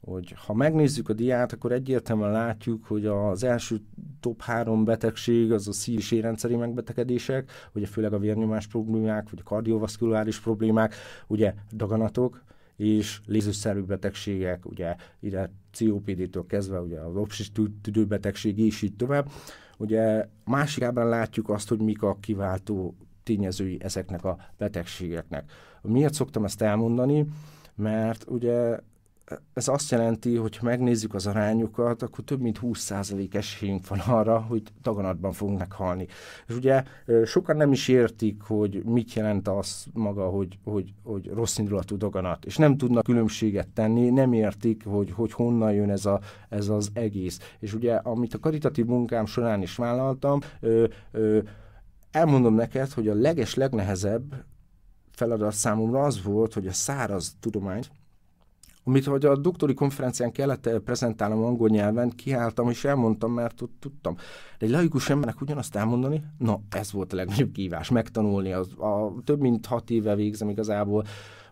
hogy 0.00 0.34
ha 0.46 0.54
megnézzük 0.54 1.08
a 1.08 1.12
diát, 1.12 1.52
akkor 1.52 1.72
egyértelműen 1.72 2.30
látjuk, 2.30 2.84
hogy 2.84 3.06
az 3.06 3.44
első 3.44 3.80
top 4.20 4.42
három 4.42 4.84
betegség 4.84 5.52
az 5.52 5.68
a 5.68 5.72
szív- 5.72 5.98
és 5.98 6.10
érrendszeri 6.10 6.56
megbetegedések, 6.56 7.50
ugye 7.74 7.86
főleg 7.86 8.12
a 8.12 8.18
vérnyomás 8.18 8.66
problémák, 8.66 9.30
vagy 9.30 9.38
a 9.44 9.48
kardiovaszkuláris 9.48 10.40
problémák, 10.40 10.94
ugye 11.26 11.54
daganatok, 11.72 12.42
és 12.76 13.20
lézőszerű 13.26 13.80
betegségek, 13.80 14.66
ugye 14.66 14.96
ide 15.20 15.52
COPD-től 15.78 16.46
kezdve, 16.46 16.80
ugye 16.80 17.00
az 17.00 17.16
obsis 17.16 17.52
tüdőbetegség, 17.82 18.58
és 18.58 18.82
így 18.82 18.96
tovább. 18.96 19.30
Ugye 19.78 20.28
másik 20.44 20.82
ábrán 20.82 21.08
látjuk 21.08 21.48
azt, 21.48 21.68
hogy 21.68 21.80
mik 21.80 22.02
a 22.02 22.16
kiváltó 22.20 22.96
tényezői 23.22 23.78
ezeknek 23.80 24.24
a 24.24 24.38
betegségeknek. 24.58 25.50
Miért 25.82 26.14
szoktam 26.14 26.44
ezt 26.44 26.62
elmondani? 26.62 27.26
Mert 27.74 28.24
ugye 28.28 28.78
ez 29.52 29.68
azt 29.68 29.90
jelenti, 29.90 30.36
hogy 30.36 30.56
ha 30.56 30.64
megnézzük 30.64 31.14
az 31.14 31.26
arányokat, 31.26 32.02
akkor 32.02 32.24
több 32.24 32.40
mint 32.40 32.58
20% 32.62 33.34
esélyünk 33.34 33.88
van 33.88 33.98
arra, 33.98 34.40
hogy 34.40 34.62
daganatban 34.82 35.32
fogunk 35.32 35.58
meghalni. 35.58 36.06
És 36.46 36.54
ugye 36.54 36.82
sokan 37.24 37.56
nem 37.56 37.72
is 37.72 37.88
értik, 37.88 38.42
hogy 38.42 38.84
mit 38.84 39.12
jelent 39.12 39.48
az 39.48 39.86
maga, 39.92 40.28
hogy, 40.28 40.58
hogy, 40.64 40.94
hogy 41.02 41.30
rossz 41.34 41.58
indulatú 41.58 41.96
daganat, 41.96 42.44
és 42.44 42.56
nem 42.56 42.76
tudnak 42.76 43.04
különbséget 43.04 43.68
tenni, 43.68 44.10
nem 44.10 44.32
értik, 44.32 44.84
hogy, 44.84 45.10
hogy 45.10 45.32
honnan 45.32 45.72
jön 45.72 45.90
ez, 45.90 46.06
a, 46.06 46.20
ez 46.48 46.68
az 46.68 46.90
egész. 46.92 47.54
És 47.58 47.74
ugye, 47.74 47.94
amit 47.94 48.34
a 48.34 48.38
karitatív 48.38 48.86
munkám 48.86 49.26
során 49.26 49.62
is 49.62 49.76
vállaltam, 49.76 50.40
ö, 50.60 50.86
ö, 51.10 51.38
elmondom 52.10 52.54
neked, 52.54 52.92
hogy 52.92 53.08
a 53.08 53.14
leges, 53.14 53.54
legnehezebb 53.54 54.44
feladat 55.10 55.52
számomra 55.52 56.02
az 56.02 56.22
volt, 56.22 56.54
hogy 56.54 56.66
a 56.66 56.72
száraz 56.72 57.36
tudományt, 57.40 57.90
amit 58.88 59.04
hogy 59.04 59.24
a 59.24 59.36
doktori 59.36 59.74
konferencián 59.74 60.32
kellett 60.32 60.66
eh, 60.66 60.78
prezentálnom 60.78 61.44
angol 61.44 61.68
nyelven, 61.68 62.10
kiálltam 62.10 62.70
és 62.70 62.84
elmondtam, 62.84 63.32
mert 63.32 63.62
tudtam. 63.80 64.16
De 64.58 64.66
egy 64.66 64.72
laikus 64.72 65.10
embernek 65.10 65.40
ugyanazt 65.40 65.76
elmondani, 65.76 66.22
na 66.38 66.60
ez 66.70 66.92
volt 66.92 67.12
a 67.12 67.16
legnagyobb 67.16 67.52
kívás, 67.52 67.90
megtanulni. 67.90 68.52
Az, 68.52 68.78
a, 68.78 69.14
több 69.24 69.40
mint 69.40 69.66
hat 69.66 69.90
éve 69.90 70.14
végzem 70.14 70.48
igazából 70.48 71.04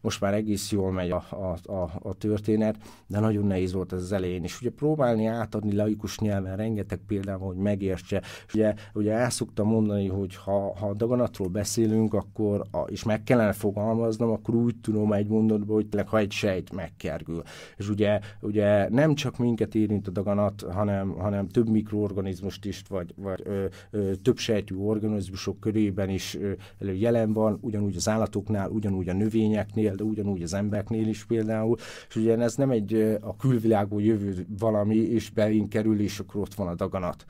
most 0.07 0.21
már 0.21 0.35
egész 0.35 0.73
jól 0.73 0.93
megy 0.93 1.11
a, 1.11 1.25
a, 1.31 1.73
a, 1.73 1.91
a 2.03 2.15
történet, 2.15 2.77
de 3.07 3.21
nagyon 3.21 3.47
nehéz 3.47 3.73
volt 3.73 3.93
ez 3.93 4.03
az 4.03 4.13
elején. 4.13 4.43
És 4.43 4.61
ugye 4.61 4.71
próbálni 4.71 5.27
átadni 5.27 5.75
laikus 5.75 6.19
nyelven 6.19 6.57
rengeteg 6.57 7.01
példával, 7.07 7.49
hogy 7.49 7.57
megértse. 7.57 8.23
És 8.47 8.55
ugye, 8.55 8.75
ugye 8.95 9.13
el 9.13 9.31
szoktam 9.31 9.69
mondani, 9.69 10.09
hogy 10.09 10.37
ha, 10.37 10.77
ha 10.77 10.95
daganatról 10.95 11.49
beszélünk, 11.49 12.15
akkor, 12.15 12.67
a, 12.71 12.79
és 12.79 13.05
meg 13.05 13.23
kellene 13.23 13.53
fogalmaznom, 13.53 14.31
akkor 14.31 14.55
úgy 14.55 14.77
tudom 14.83 15.13
egy 15.13 15.29
mondatban, 15.29 15.75
hogy 15.75 15.87
tényleg, 15.87 16.09
ha 16.09 16.19
egy 16.19 16.33
sejt 16.33 16.73
megkergül. 16.73 17.43
És 17.77 17.89
ugye, 17.89 18.21
ugye 18.41 18.89
nem 18.89 19.15
csak 19.15 19.39
minket 19.39 19.75
érint 19.75 20.09
a 20.09 20.11
daganat, 20.11 20.65
hanem, 20.71 21.11
hanem 21.11 21.49
több 21.49 21.69
mikroorganizmust 21.69 22.65
is, 22.65 22.83
vagy, 22.89 23.15
vagy 23.17 23.41
ö, 23.45 23.65
ö, 23.91 24.15
több 24.15 24.39
sejtű 24.39 24.77
organizmusok 24.77 25.61
körében 25.61 26.09
is 26.09 26.35
ö, 26.35 26.53
jelen 26.93 27.33
van, 27.33 27.59
ugyanúgy 27.61 27.97
az 27.97 28.09
állatoknál, 28.09 28.71
ugyanúgy 28.71 29.09
a 29.09 29.13
növényeknél, 29.13 29.95
de 29.97 30.05
ugyanúgy 30.05 30.43
az 30.43 30.55
embereknél 30.55 31.09
is 31.09 31.25
például, 31.25 31.77
és 32.09 32.17
ugye 32.17 32.39
ez 32.39 32.55
nem 32.55 32.71
egy 32.71 33.19
a 33.21 33.37
külvilágból 33.37 34.03
jövő 34.03 34.47
valami, 34.59 34.97
és 34.97 35.31
belénk 35.31 35.69
kerül, 35.69 36.01
és 36.01 36.19
akkor 36.19 36.41
ott 36.41 36.55
van 36.55 36.69
a 36.69 36.75
daganat. 36.75 37.25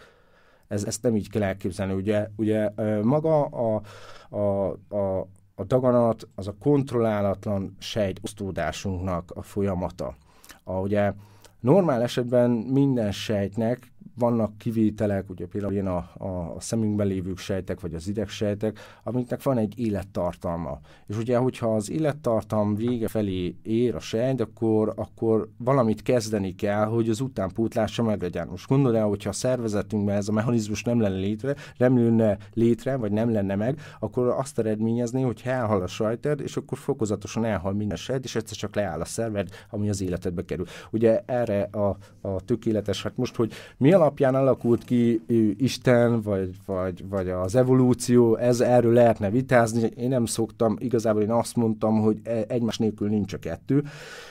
Ez, 0.69 0.85
ezt 0.85 1.03
nem 1.03 1.17
így 1.17 1.31
kell 1.31 1.43
elképzelni. 1.43 1.93
Ugye, 1.93 2.29
ugye 2.37 2.71
maga 3.03 3.45
a, 3.45 3.83
a, 4.29 4.71
a, 4.89 5.27
a 5.55 5.64
daganat 5.64 6.29
az 6.35 6.49
a 6.49 6.55
kontrollálatlan 6.61 7.77
sejtosztódásunknak 7.79 9.31
a 9.35 9.43
folyamata. 9.43 10.17
A, 10.64 10.73
ugye 10.73 11.12
normál 11.61 12.03
esetben 12.03 12.51
minden 12.51 13.12
sejtnek 13.12 13.93
vannak 14.19 14.59
kivételek, 14.59 15.31
ugye 15.31 15.47
például 15.47 15.73
ilyen 15.73 15.87
a, 15.87 16.11
a, 16.19 16.55
a 16.57 16.61
szemünkben 16.61 17.07
lévő 17.07 17.33
sejtek, 17.37 17.81
vagy 17.81 17.95
az 17.95 18.09
idegsejtek, 18.09 18.79
amiknek 19.03 19.43
van 19.43 19.59
egy 19.59 19.79
élettartalma. 19.79 20.81
És 21.07 21.17
ugye, 21.17 21.37
hogyha 21.37 21.75
az 21.75 21.91
élettartam 21.91 22.75
vége 22.75 23.09
felé 23.09 23.57
ér 23.62 23.95
a 23.95 24.01
sejt, 24.01 24.41
akkor, 24.41 24.93
akkor 24.97 25.49
valamit 25.57 26.03
kezdeni 26.03 26.55
kell, 26.55 26.85
hogy 26.85 27.09
az 27.09 27.21
utánpótlása 27.21 28.03
meglegyen. 28.03 28.49
Most 28.49 28.69
gondold 28.69 28.95
el, 28.95 29.07
hogyha 29.07 29.29
a 29.29 29.33
szervezetünkben 29.33 30.17
ez 30.17 30.29
a 30.29 30.33
mechanizmus 30.33 30.83
nem 30.83 31.01
lenne 31.01 31.19
létre, 31.19 31.55
nem 31.77 31.99
lenne 31.99 32.39
létre, 32.55 32.97
vagy 32.97 33.12
nem 33.12 33.33
lenne 33.33 33.55
meg, 33.55 33.81
akkor 34.01 34.27
azt 34.27 34.59
eredményezni, 34.59 35.23
hogy 35.23 35.41
elhal 35.45 35.83
a 35.83 35.87
sajted, 35.87 36.41
és 36.41 36.57
akkor 36.57 36.79
fokozatosan 36.79 37.45
elhal 37.45 37.73
minden 37.73 37.97
sejt, 37.97 38.25
és 38.25 38.35
egyszer 38.35 38.57
csak 38.57 38.75
leáll 38.75 39.01
a 39.01 39.05
szerved, 39.05 39.49
ami 39.71 39.89
az 39.89 40.01
életedbe 40.01 40.45
kerül. 40.45 40.67
Ugye 40.91 41.23
erre 41.27 41.62
a, 41.62 41.97
a 42.21 42.41
tökéletes, 42.41 43.03
hát 43.03 43.17
most, 43.17 43.37
hogy 43.37 43.53
mi 43.77 43.93
a 43.93 44.06
alapján 44.07 44.35
alakult 44.35 44.85
ki 44.85 45.21
Isten, 45.59 46.21
vagy, 46.21 46.51
vagy, 46.67 47.09
vagy 47.09 47.29
az 47.29 47.55
evolúció, 47.55 48.37
ez 48.37 48.61
erről 48.61 48.93
lehetne 48.93 49.31
vitázni. 49.31 49.91
Én 49.97 50.09
nem 50.09 50.25
szoktam, 50.25 50.77
igazából 50.79 51.23
én 51.23 51.31
azt 51.31 51.57
mondtam, 51.57 52.01
hogy 52.01 52.21
e, 52.23 52.45
egymás 52.49 52.79
nélkül 52.79 53.09
nincs 53.09 53.33
a 53.33 53.39
kettő, 53.39 53.85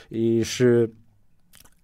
és 0.07 0.67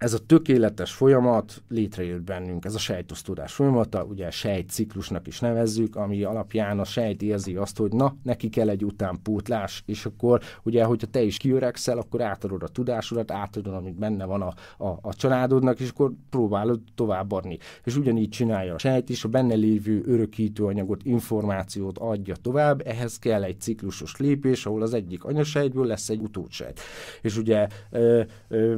ez 0.01 0.13
a 0.13 0.25
tökéletes 0.25 0.91
folyamat 0.91 1.61
létrejött 1.69 2.21
bennünk, 2.21 2.65
ez 2.65 2.75
a 2.75 2.79
sejtosztódás 2.79 3.53
folyamata, 3.53 4.03
ugye 4.03 4.31
sejtciklusnak 4.31 5.27
is 5.27 5.39
nevezzük, 5.39 5.95
ami 5.95 6.23
alapján 6.23 6.79
a 6.79 6.83
sejt 6.83 7.21
érzi 7.21 7.55
azt, 7.55 7.77
hogy 7.77 7.93
na, 7.93 8.15
neki 8.23 8.49
kell 8.49 8.69
egy 8.69 8.85
utánpótlás, 8.85 9.83
és 9.85 10.05
akkor 10.05 10.41
ugye, 10.63 10.83
hogyha 10.83 11.07
te 11.07 11.21
is 11.21 11.37
kiöregszel, 11.37 11.97
akkor 11.97 12.21
átadod 12.21 12.63
a 12.63 12.67
tudásodat, 12.67 13.31
átadod, 13.31 13.73
amit 13.73 13.95
benne 13.95 14.25
van 14.25 14.41
a, 14.41 14.53
a, 14.85 14.99
a 15.01 15.13
családodnak, 15.13 15.79
és 15.79 15.89
akkor 15.89 16.11
próbálod 16.29 16.79
továbbadni. 16.95 17.57
És 17.83 17.95
ugyanígy 17.95 18.29
csinálja 18.29 18.73
a 18.73 18.77
sejt 18.77 19.09
is, 19.09 19.23
a 19.23 19.29
benne 19.29 19.55
lévő 19.55 20.03
örökítőanyagot, 20.05 21.03
információt 21.03 21.97
adja 21.97 22.35
tovább, 22.35 22.81
ehhez 22.85 23.19
kell 23.19 23.43
egy 23.43 23.61
ciklusos 23.61 24.17
lépés, 24.17 24.65
ahol 24.65 24.81
az 24.81 24.93
egyik 24.93 25.23
anyasejtből 25.23 25.85
lesz 25.85 26.09
egy 26.09 26.21
utódsejt. 26.21 26.79
És 27.21 27.37
ugye 27.37 27.67
ö, 27.91 28.21
ö, 28.47 28.75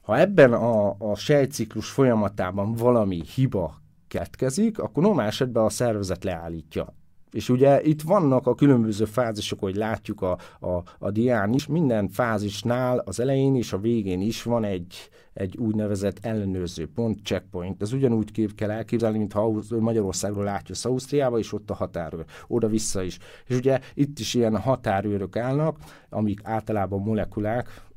ha 0.00 0.18
ebben 0.18 0.52
a, 0.52 0.96
a 0.98 1.14
sejtciklus 1.16 1.90
folyamatában 1.90 2.72
valami 2.72 3.22
hiba 3.34 3.80
keletkezik, 4.08 4.78
akkor 4.78 5.02
normál 5.02 5.26
esetben 5.26 5.64
a 5.64 5.70
szervezet 5.70 6.24
leállítja 6.24 6.94
És 7.30 7.48
ugye 7.48 7.82
itt 7.82 8.02
vannak 8.02 8.46
a 8.46 8.54
különböző 8.54 9.04
fázisok, 9.04 9.60
hogy 9.60 9.76
látjuk 9.76 10.22
a, 10.22 10.38
a, 10.60 10.82
a 10.98 11.10
dián 11.10 11.52
is, 11.52 11.66
minden 11.66 12.08
fázisnál 12.08 12.98
az 12.98 13.20
elején 13.20 13.56
és 13.56 13.72
a 13.72 13.78
végén 13.78 14.20
is 14.20 14.42
van 14.42 14.64
egy, 14.64 15.10
egy 15.32 15.56
úgynevezett 15.56 16.18
ellenőrző 16.22 16.88
pont, 16.94 17.18
checkpoint. 17.24 17.82
Ez 17.82 17.92
ugyanúgy 17.92 18.32
kép 18.32 18.54
kell 18.54 18.70
elképzelni, 18.70 19.18
mintha 19.18 19.52
Magyarországról 19.78 20.44
látjuk 20.44 20.78
Ausztriába, 20.82 21.38
és 21.38 21.52
ott 21.52 21.70
a 21.70 21.74
határőr, 21.74 22.24
oda-vissza 22.46 23.02
is. 23.02 23.18
És 23.46 23.56
ugye 23.56 23.80
itt 23.94 24.18
is 24.18 24.34
ilyen 24.34 24.56
határőrök 24.56 25.36
állnak, 25.36 25.78
amik 26.08 26.40
általában 26.44 27.00
molekulák, 27.00 27.88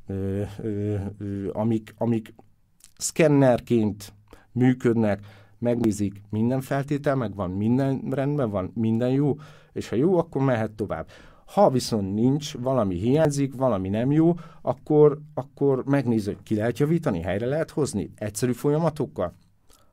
amik, 1.52 1.94
amik 1.98 2.34
szkennerként 2.98 4.14
működnek, 4.52 5.26
megnézik, 5.58 6.22
minden 6.30 6.62
feltétel 6.62 7.16
megvan, 7.16 7.50
minden 7.50 8.02
rendben 8.10 8.50
van, 8.50 8.72
minden 8.76 9.10
jó, 9.10 9.36
és 9.74 9.90
ha 9.90 9.96
jó, 9.96 10.18
akkor 10.18 10.42
mehet 10.42 10.72
tovább. 10.72 11.08
Ha 11.46 11.70
viszont 11.70 12.14
nincs, 12.14 12.58
valami 12.58 12.96
hiányzik, 12.96 13.56
valami 13.56 13.90
nem 13.90 14.12
jó, 14.12 14.34
akkor, 14.62 15.20
akkor 15.34 15.84
megnézzük, 15.86 16.44
ki 16.44 16.56
lehet 16.56 16.80
javítani, 16.80 17.22
helyre 17.22 17.46
lehet 17.46 17.70
hozni, 17.72 18.12
egyszerű 18.16 18.52
folyamatokkal. 18.52 19.34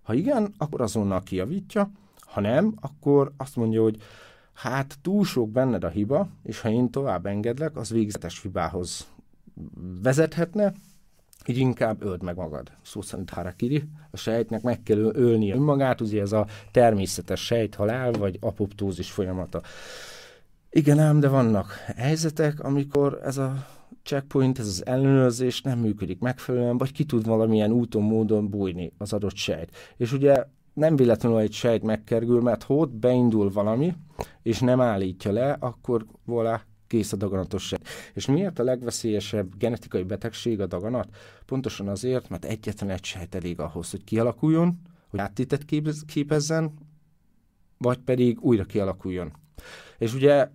Ha 0.02 0.14
igen, 0.14 0.54
akkor 0.58 0.80
azonnal 0.80 1.22
kijavítja, 1.22 1.90
ha 2.20 2.40
nem, 2.40 2.74
akkor 2.80 3.32
azt 3.36 3.56
mondja, 3.56 3.82
hogy 3.82 3.96
hát 4.52 4.98
túl 5.02 5.24
sok 5.24 5.50
benned 5.50 5.84
a 5.84 5.88
hiba, 5.88 6.28
és 6.42 6.60
ha 6.60 6.70
én 6.70 6.90
tovább 6.90 7.26
engedlek, 7.26 7.76
az 7.76 7.90
végzetes 7.90 8.42
hibához 8.42 9.06
vezethetne, 10.02 10.72
így 11.46 11.56
inkább 11.58 12.02
öld 12.02 12.22
meg 12.22 12.36
magad. 12.36 12.70
Szó 12.82 13.00
szerint 13.02 13.30
harakiri. 13.30 13.84
A 14.10 14.16
sejtnek 14.16 14.62
meg 14.62 14.82
kell 14.82 14.98
ölnie 14.98 15.54
önmagát, 15.54 16.00
ugye 16.00 16.20
ez 16.20 16.32
a 16.32 16.46
természetes 16.70 17.44
sejthalál, 17.44 18.12
vagy 18.12 18.38
apoptózis 18.40 19.10
folyamata. 19.10 19.62
Igen 20.70 20.98
ám, 20.98 21.20
de 21.20 21.28
vannak 21.28 21.72
helyzetek, 21.96 22.60
amikor 22.60 23.20
ez 23.22 23.36
a 23.36 23.66
checkpoint, 24.02 24.58
ez 24.58 24.66
az 24.66 24.86
ellenőrzés 24.86 25.62
nem 25.62 25.78
működik 25.78 26.18
megfelelően, 26.18 26.78
vagy 26.78 26.92
ki 26.92 27.04
tud 27.04 27.26
valamilyen 27.26 27.72
úton, 27.72 28.02
módon 28.02 28.48
bújni 28.48 28.92
az 28.98 29.12
adott 29.12 29.36
sejt. 29.36 29.76
És 29.96 30.12
ugye 30.12 30.44
nem 30.72 30.96
véletlenül 30.96 31.38
egy 31.38 31.52
sejt 31.52 31.82
megkerül, 31.82 32.40
mert 32.40 32.62
ha 32.62 32.74
ott 32.74 32.90
beindul 32.90 33.50
valami, 33.50 33.94
és 34.42 34.60
nem 34.60 34.80
állítja 34.80 35.32
le, 35.32 35.56
akkor 35.60 36.06
volá 36.24 36.62
kész 36.90 37.12
a 37.12 37.16
daganatos 37.16 37.66
sejt. 37.66 37.88
És 38.14 38.26
miért 38.26 38.58
a 38.58 38.62
legveszélyesebb 38.62 39.56
genetikai 39.58 40.02
betegség 40.02 40.60
a 40.60 40.66
daganat? 40.66 41.08
Pontosan 41.46 41.88
azért, 41.88 42.28
mert 42.28 42.44
egyetlen 42.44 42.90
egy 42.90 43.04
sejt 43.04 43.34
elég 43.34 43.60
ahhoz, 43.60 43.90
hogy 43.90 44.04
kialakuljon, 44.04 44.80
hogy 45.08 45.20
áttétet 45.20 45.64
képezzen, 46.06 46.74
vagy 47.78 47.98
pedig 47.98 48.40
újra 48.40 48.64
kialakuljon. 48.64 49.32
És 49.98 50.14
ugye 50.14 50.48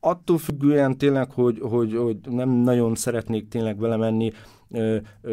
attól 0.00 0.38
függően 0.38 0.98
tényleg, 0.98 1.30
hogy, 1.30 1.58
hogy, 1.60 1.96
hogy 1.96 2.18
nem 2.28 2.48
nagyon 2.48 2.94
szeretnék 2.94 3.48
tényleg 3.48 3.78
vele 3.78 3.96
menni, 3.96 4.32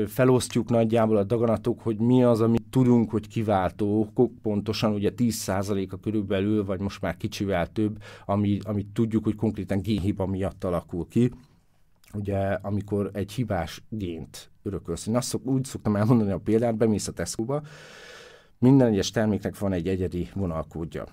felosztjuk 0.08 0.70
nagyjából 0.70 1.18
a 1.18 1.24
daganatok, 1.24 1.82
hogy 1.82 1.98
mi 1.98 2.24
az, 2.24 2.42
amit 2.42 2.64
tudunk, 2.70 3.12
hogy 3.12 3.28
kiváltó 3.28 4.12
pontosan 4.42 4.94
ugye 4.94 5.12
10%-a 5.18 6.00
körülbelül, 6.00 6.66
vagy 6.66 6.80
most 6.80 7.02
már 7.02 7.18
kicsivel 7.18 7.72
több, 7.72 8.02
ami, 8.26 8.60
amit 8.64 8.88
tudjuk, 8.94 9.24
hogy 9.24 9.36
konkrétan 9.36 9.82
génhiba 9.82 10.26
miatt 10.26 10.64
alakul 10.64 11.08
ki. 11.08 11.32
Ugye, 12.14 12.38
amikor 12.38 13.10
egy 13.14 13.32
hibás 13.32 13.84
gént 13.90 14.50
örökölsz. 14.64 15.08
Én 15.08 15.16
azt 15.16 15.28
szok, 15.28 15.46
úgy 15.46 15.64
szoktam 15.64 15.96
elmondani 15.96 16.32
a 16.32 16.38
példát, 16.38 16.78
bemész 16.78 17.08
a 17.08 17.12
Tesco-ba, 17.12 17.62
minden 18.58 18.88
egyes 18.88 19.12
terméknek 19.12 19.60
van 19.60 19.74
egy 19.74 19.88
egyedi 19.88 20.30
vonalkódja. 20.34 21.06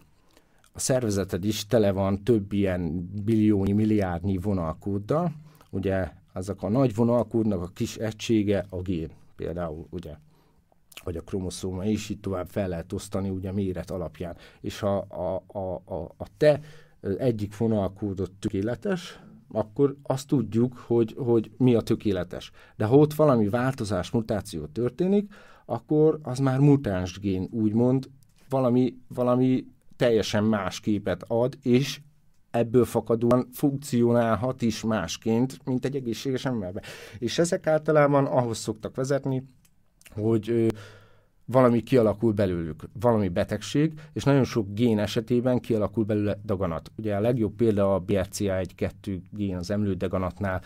A 0.72 0.78
szervezeted 0.78 1.44
is 1.44 1.66
tele 1.66 1.92
van 1.92 2.22
több 2.22 2.52
ilyen 2.52 3.10
billiónyi, 3.24 3.72
milliárdnyi 3.72 4.36
vonalkóddal, 4.36 5.32
ugye 5.70 6.10
azok 6.36 6.62
a 6.62 6.68
nagy 6.68 6.94
vonalkódnak 6.94 7.62
a 7.62 7.70
kis 7.74 7.96
egysége 7.96 8.66
a 8.68 8.80
gén, 8.80 9.10
például 9.36 9.86
ugye 9.90 10.14
vagy 11.04 11.16
a 11.16 11.20
kromoszóma, 11.20 11.84
és 11.84 12.08
így 12.08 12.20
tovább 12.20 12.48
fel 12.48 12.68
lehet 12.68 12.92
osztani 12.92 13.28
ugye 13.28 13.52
méret 13.52 13.90
alapján. 13.90 14.36
És 14.60 14.78
ha 14.78 14.96
a, 14.96 15.58
a, 15.58 15.82
a, 15.94 16.14
a 16.16 16.26
te 16.36 16.60
egyik 17.18 17.56
vonalkódot 17.56 18.32
tökéletes, 18.32 19.20
akkor 19.52 19.96
azt 20.02 20.26
tudjuk, 20.26 20.76
hogy, 20.76 21.14
hogy 21.18 21.50
mi 21.56 21.74
a 21.74 21.80
tökéletes. 21.80 22.50
De 22.76 22.84
ha 22.84 22.96
ott 22.96 23.14
valami 23.14 23.48
változás, 23.48 24.10
mutáció 24.10 24.66
történik, 24.66 25.32
akkor 25.64 26.18
az 26.22 26.38
már 26.38 26.58
mutáns 26.58 27.18
gén, 27.18 27.48
úgymond, 27.50 28.10
valami, 28.48 28.94
valami 29.08 29.66
teljesen 29.96 30.44
más 30.44 30.80
képet 30.80 31.24
ad, 31.26 31.58
és 31.62 32.00
ebből 32.58 32.84
fakadóan 32.84 33.48
funkcionálhat 33.52 34.62
is 34.62 34.82
másként, 34.82 35.58
mint 35.64 35.84
egy 35.84 35.96
egészséges 35.96 36.44
emberben. 36.44 36.82
És 37.18 37.38
ezek 37.38 37.66
általában 37.66 38.24
ahhoz 38.24 38.58
szoktak 38.58 38.96
vezetni, 38.96 39.44
hogy 40.14 40.72
valami 41.48 41.82
kialakul 41.82 42.32
belőlük, 42.32 42.88
valami 43.00 43.28
betegség, 43.28 43.92
és 44.12 44.24
nagyon 44.24 44.44
sok 44.44 44.66
gén 44.74 44.98
esetében 44.98 45.60
kialakul 45.60 46.04
belőle 46.04 46.38
daganat. 46.44 46.90
Ugye 46.96 47.14
a 47.14 47.20
legjobb 47.20 47.54
példa 47.54 47.94
a 47.94 48.02
BRCA1-2 48.06 49.20
gén 49.30 49.56
az 49.56 49.70
emlődaganatnál, 49.70 50.62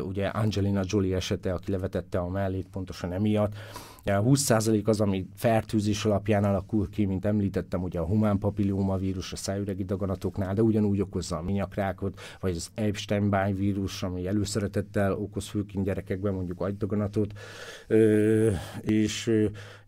ugye 0.00 0.26
Angelina 0.26 0.82
Jolie 0.84 1.16
esete, 1.16 1.52
aki 1.52 1.70
levetette 1.70 2.18
a 2.18 2.28
mellét 2.28 2.68
pontosan 2.70 3.12
emiatt, 3.12 3.54
20% 4.04 4.84
az, 4.84 5.00
ami 5.00 5.26
fertőzés 5.34 6.04
alapján 6.04 6.44
alakul 6.44 6.88
ki, 6.88 7.04
mint 7.04 7.24
említettem, 7.24 7.82
ugye 7.82 7.98
a 7.98 8.04
humán 8.04 8.38
vírus 8.98 9.32
a 9.32 9.36
szájüregi 9.36 9.84
daganatoknál, 9.84 10.54
de 10.54 10.62
ugyanúgy 10.62 11.00
okozza 11.00 11.36
a 11.36 11.42
minyakrákot, 11.42 12.20
vagy 12.40 12.56
az 12.56 12.70
Epstein-Barr 12.74 13.54
vírus, 13.54 14.02
ami 14.02 14.26
előszeretettel 14.26 15.12
okoz 15.12 15.48
főként 15.48 15.84
gyerekekben 15.84 16.34
mondjuk 16.34 16.60
agydaganatot, 16.60 17.32
és 18.80 19.30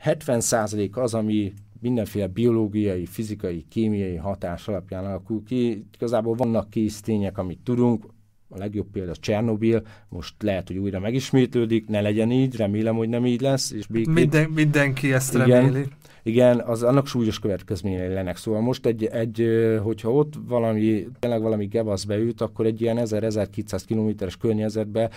70% 0.04 0.92
az, 0.92 1.14
ami 1.14 1.52
mindenféle 1.80 2.26
biológiai, 2.26 3.06
fizikai, 3.06 3.64
kémiai 3.68 4.16
hatás 4.16 4.68
alapján 4.68 5.04
alakul 5.04 5.42
ki. 5.44 5.86
Igazából 5.94 6.34
vannak 6.34 6.70
késztények, 6.70 7.38
amit 7.38 7.60
tudunk, 7.64 8.06
a 8.54 8.58
legjobb 8.58 8.86
példa 8.92 9.16
Csernobil, 9.16 9.86
most 10.08 10.34
lehet, 10.42 10.66
hogy 10.66 10.76
újra 10.76 11.00
megismétlődik, 11.00 11.86
ne 11.88 12.00
legyen 12.00 12.30
így, 12.30 12.56
remélem, 12.56 12.96
hogy 12.96 13.08
nem 13.08 13.26
így 13.26 13.40
lesz. 13.40 13.70
És 13.70 13.86
békén... 13.86 14.12
Minden, 14.12 14.50
mindenki 14.50 15.12
ezt 15.12 15.34
igen, 15.34 15.48
reméli. 15.48 15.86
Igen, 16.22 16.60
az 16.60 16.82
annak 16.82 17.06
súlyos 17.06 17.38
következményei 17.38 18.12
lennek. 18.12 18.36
Szóval 18.36 18.60
most 18.60 18.86
egy, 18.86 19.04
egy 19.04 19.48
hogyha 19.82 20.12
ott 20.12 20.32
valami, 20.46 21.08
tényleg 21.18 21.42
valami 21.42 21.66
gevasz 21.66 22.04
beüt, 22.04 22.40
akkor 22.40 22.66
egy 22.66 22.80
ilyen 22.80 22.98
1000-1200 23.00 23.82
kilométeres 23.86 24.36
környezetbe 24.36 25.10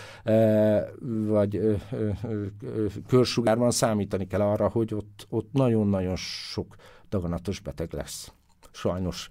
vagy 1.28 1.62
körsugárban 3.08 3.72
számítani 3.72 4.28
kell 4.28 4.42
arra, 4.42 4.68
hogy 4.68 4.94
ott, 4.94 5.28
ott 5.30 5.50
nagyon-nagyon 5.52 6.16
sok 6.16 6.76
daganatos 7.10 7.60
beteg 7.60 7.94
lesz. 7.94 8.32
Sajnos. 8.72 9.30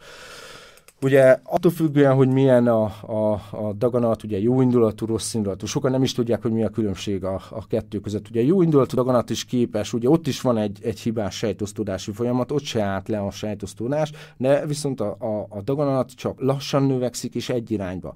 Ugye 1.03 1.38
attól 1.42 1.70
függően, 1.70 2.14
hogy 2.14 2.28
milyen 2.28 2.66
a, 2.66 2.82
a, 3.03 3.32
a 3.51 3.72
daganat, 3.72 4.22
ugye 4.22 4.38
jó 4.38 4.61
indulatú, 4.61 5.07
rossz 5.07 5.34
indulatú, 5.34 5.66
sokan 5.66 5.90
nem 5.90 6.03
is 6.03 6.12
tudják, 6.12 6.42
hogy 6.42 6.53
mi 6.53 6.64
a 6.64 6.68
különbség 6.68 7.24
a, 7.24 7.40
a 7.51 7.66
kettő 7.66 7.99
között. 7.99 8.28
Ugye 8.28 8.42
jó 8.42 8.62
indulatú 8.62 8.97
daganat 8.97 9.30
is 9.30 9.44
képes, 9.44 9.92
ugye 9.92 10.09
ott 10.09 10.26
is 10.26 10.40
van 10.40 10.59
egy, 10.59 10.78
egy 10.82 11.01
hibás 11.01 11.36
sejtosztódási 11.36 12.12
folyamat, 12.12 12.53
ott 12.53 12.62
se 12.62 12.82
állt 12.82 13.09
le 13.09 13.20
a 13.20 13.30
sejtosztódás, 13.30 14.12
de 14.36 14.66
viszont 14.66 15.01
a, 15.01 15.16
a, 15.18 15.47
a 15.49 15.62
daganat 15.62 16.11
csak 16.11 16.40
lassan 16.40 16.82
növekszik 16.82 17.34
és 17.34 17.49
egy 17.49 17.70
irányba. 17.70 18.14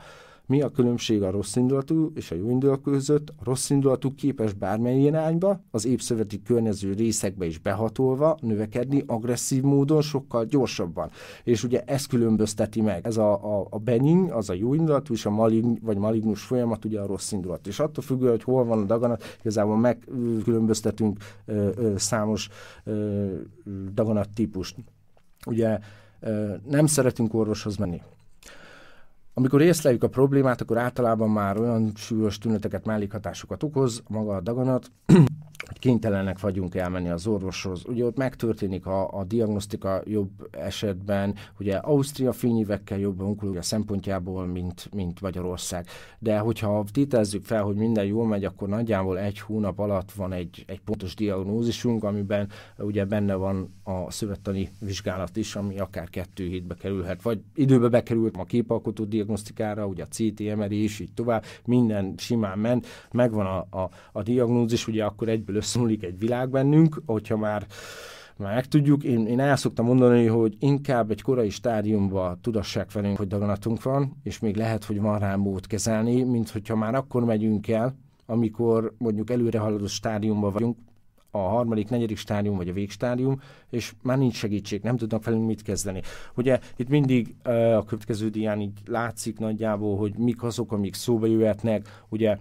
Mi 0.50 0.62
a 0.62 0.70
különbség 0.70 1.22
a 1.22 1.30
rossz 1.30 1.56
indulatú 1.56 2.12
és 2.14 2.30
a 2.30 2.34
jó 2.34 2.50
indulatú 2.50 2.90
között? 2.90 3.28
A 3.28 3.44
rossz 3.44 3.70
indulatú 3.70 4.14
képes 4.14 4.52
bármely 4.52 5.00
irányba, 5.00 5.60
az 5.70 5.86
épszöveti 5.86 6.42
környező 6.42 6.92
részekbe 6.92 7.46
is 7.46 7.58
behatolva 7.58 8.38
növekedni 8.40 9.04
agresszív 9.06 9.62
módon 9.62 10.02
sokkal 10.02 10.44
gyorsabban. 10.44 11.10
És 11.44 11.64
ugye 11.64 11.82
ez 11.86 12.06
különbözteti 12.06 12.80
meg. 12.80 13.06
Ez 13.06 13.16
a, 13.16 13.58
a, 13.58 13.66
a 13.70 13.78
benign, 13.78 14.30
az 14.30 14.50
a 14.50 14.54
jó 14.54 14.74
indulatú, 14.74 15.12
és 15.14 15.26
a 15.26 15.30
malign, 15.30 15.78
vagy 15.82 15.96
malignus 15.96 16.42
folyamat 16.42 16.84
ugye 16.84 17.00
a 17.00 17.06
rossz 17.06 17.32
indulatú. 17.32 17.68
És 17.68 17.80
attól 17.80 18.04
függően, 18.04 18.30
hogy 18.30 18.42
hol 18.42 18.64
van 18.64 18.78
a 18.82 18.84
daganat, 18.84 19.24
igazából 19.40 19.76
megkülönböztetünk 19.76 21.18
ö, 21.44 21.70
ö, 21.76 21.94
számos 21.96 22.48
ö, 22.84 23.26
daganat 23.94 24.28
típust. 24.34 24.76
Ugye 25.46 25.78
nem 26.68 26.86
szeretünk 26.86 27.34
orvoshoz 27.34 27.76
menni 27.76 28.02
amikor 29.40 29.62
észleljük 29.62 30.02
a 30.02 30.08
problémát, 30.08 30.60
akkor 30.60 30.78
általában 30.78 31.30
már 31.30 31.58
olyan 31.58 31.92
súlyos 31.94 32.38
tüneteket, 32.38 32.84
mellékhatásokat 32.84 33.62
okoz 33.62 34.02
maga 34.08 34.34
a 34.34 34.40
daganat, 34.40 34.90
hogy 35.70 35.78
kénytelenek 35.78 36.40
vagyunk 36.40 36.74
elmenni 36.74 37.08
az 37.08 37.26
orvoshoz. 37.26 37.82
Ugye 37.86 38.04
ott 38.04 38.16
megtörténik 38.16 38.86
a, 38.86 39.18
a 39.18 39.24
diagnosztika 39.24 40.02
jobb 40.04 40.30
esetben, 40.50 41.34
ugye 41.58 41.76
Ausztria 41.76 42.32
fényévekkel 42.32 42.98
jobb 42.98 43.20
onkológia 43.20 43.62
szempontjából, 43.62 44.46
mint, 44.46 44.88
mint 44.94 45.20
Magyarország. 45.20 45.86
De 46.18 46.38
hogyha 46.38 46.84
tételezzük 46.92 47.44
fel, 47.44 47.62
hogy 47.62 47.76
minden 47.76 48.04
jól 48.04 48.26
megy, 48.26 48.44
akkor 48.44 48.68
nagyjából 48.68 49.18
egy 49.18 49.38
hónap 49.38 49.78
alatt 49.78 50.12
van 50.12 50.32
egy, 50.32 50.64
egy 50.66 50.80
pontos 50.80 51.14
diagnózisunk, 51.14 52.04
amiben 52.04 52.48
ugye 52.78 53.04
benne 53.04 53.34
van 53.34 53.74
a 53.82 54.10
szövettani 54.10 54.70
vizsgálat 54.78 55.36
is, 55.36 55.56
ami 55.56 55.78
akár 55.78 56.08
kettő 56.08 56.46
hétbe 56.46 56.74
kerülhet, 56.74 57.22
vagy 57.22 57.40
időbe 57.54 57.88
bekerült 57.88 58.36
a 58.36 58.44
képalkotó 58.44 59.04
diagnosztikára, 59.30 59.86
ugye 59.86 60.02
a 60.02 60.06
CT, 60.06 60.56
MRI 60.56 60.82
és 60.82 61.00
így 61.00 61.12
tovább, 61.14 61.44
minden 61.64 62.14
simán 62.16 62.58
ment, 62.58 62.86
megvan 63.12 63.46
a, 63.46 63.78
a, 63.82 63.90
a 64.12 64.22
diagnózis, 64.22 64.86
ugye 64.86 65.04
akkor 65.04 65.28
egyből 65.28 65.56
összeomlik 65.56 66.02
egy 66.02 66.18
világ 66.18 66.50
bennünk, 66.50 67.02
hogyha 67.06 67.36
már 67.36 67.66
már 68.36 68.54
megtudjuk, 68.54 69.04
én, 69.04 69.26
én 69.26 69.40
el 69.40 69.56
szoktam 69.56 69.86
mondani, 69.86 70.26
hogy 70.26 70.56
inkább 70.58 71.10
egy 71.10 71.22
korai 71.22 71.50
stádiumban 71.50 72.38
tudassák 72.40 72.92
velünk, 72.92 73.16
hogy 73.16 73.26
daganatunk 73.26 73.82
van, 73.82 74.16
és 74.22 74.38
még 74.38 74.56
lehet, 74.56 74.84
hogy 74.84 75.00
van 75.00 75.18
rá 75.18 75.36
mód 75.36 75.66
kezelni, 75.66 76.22
mint 76.22 76.50
hogyha 76.50 76.76
már 76.76 76.94
akkor 76.94 77.24
megyünk 77.24 77.68
el, 77.68 77.94
amikor 78.26 78.94
mondjuk 78.98 79.30
előre 79.30 79.58
haladó 79.58 79.86
stádiumban 79.86 80.52
vagyunk, 80.52 80.76
a 81.30 81.38
harmadik, 81.38 81.88
negyedik 81.88 82.16
stádium 82.16 82.56
vagy 82.56 82.68
a 82.68 82.72
végstádium, 82.72 83.40
és 83.70 83.92
már 84.02 84.18
nincs 84.18 84.34
segítség, 84.34 84.82
nem 84.82 84.96
tudnak 84.96 85.24
velünk 85.24 85.46
mit 85.46 85.62
kezdeni. 85.62 86.02
Ugye 86.36 86.58
itt 86.76 86.88
mindig 86.88 87.34
uh, 87.44 87.76
a 87.76 87.84
következő 87.84 88.28
dián 88.28 88.60
így 88.60 88.78
látszik 88.86 89.38
nagyjából, 89.38 89.96
hogy 89.96 90.14
mik 90.18 90.42
azok, 90.42 90.72
amik 90.72 90.94
szóba 90.94 91.26
jöhetnek, 91.26 92.02
ugye 92.08 92.38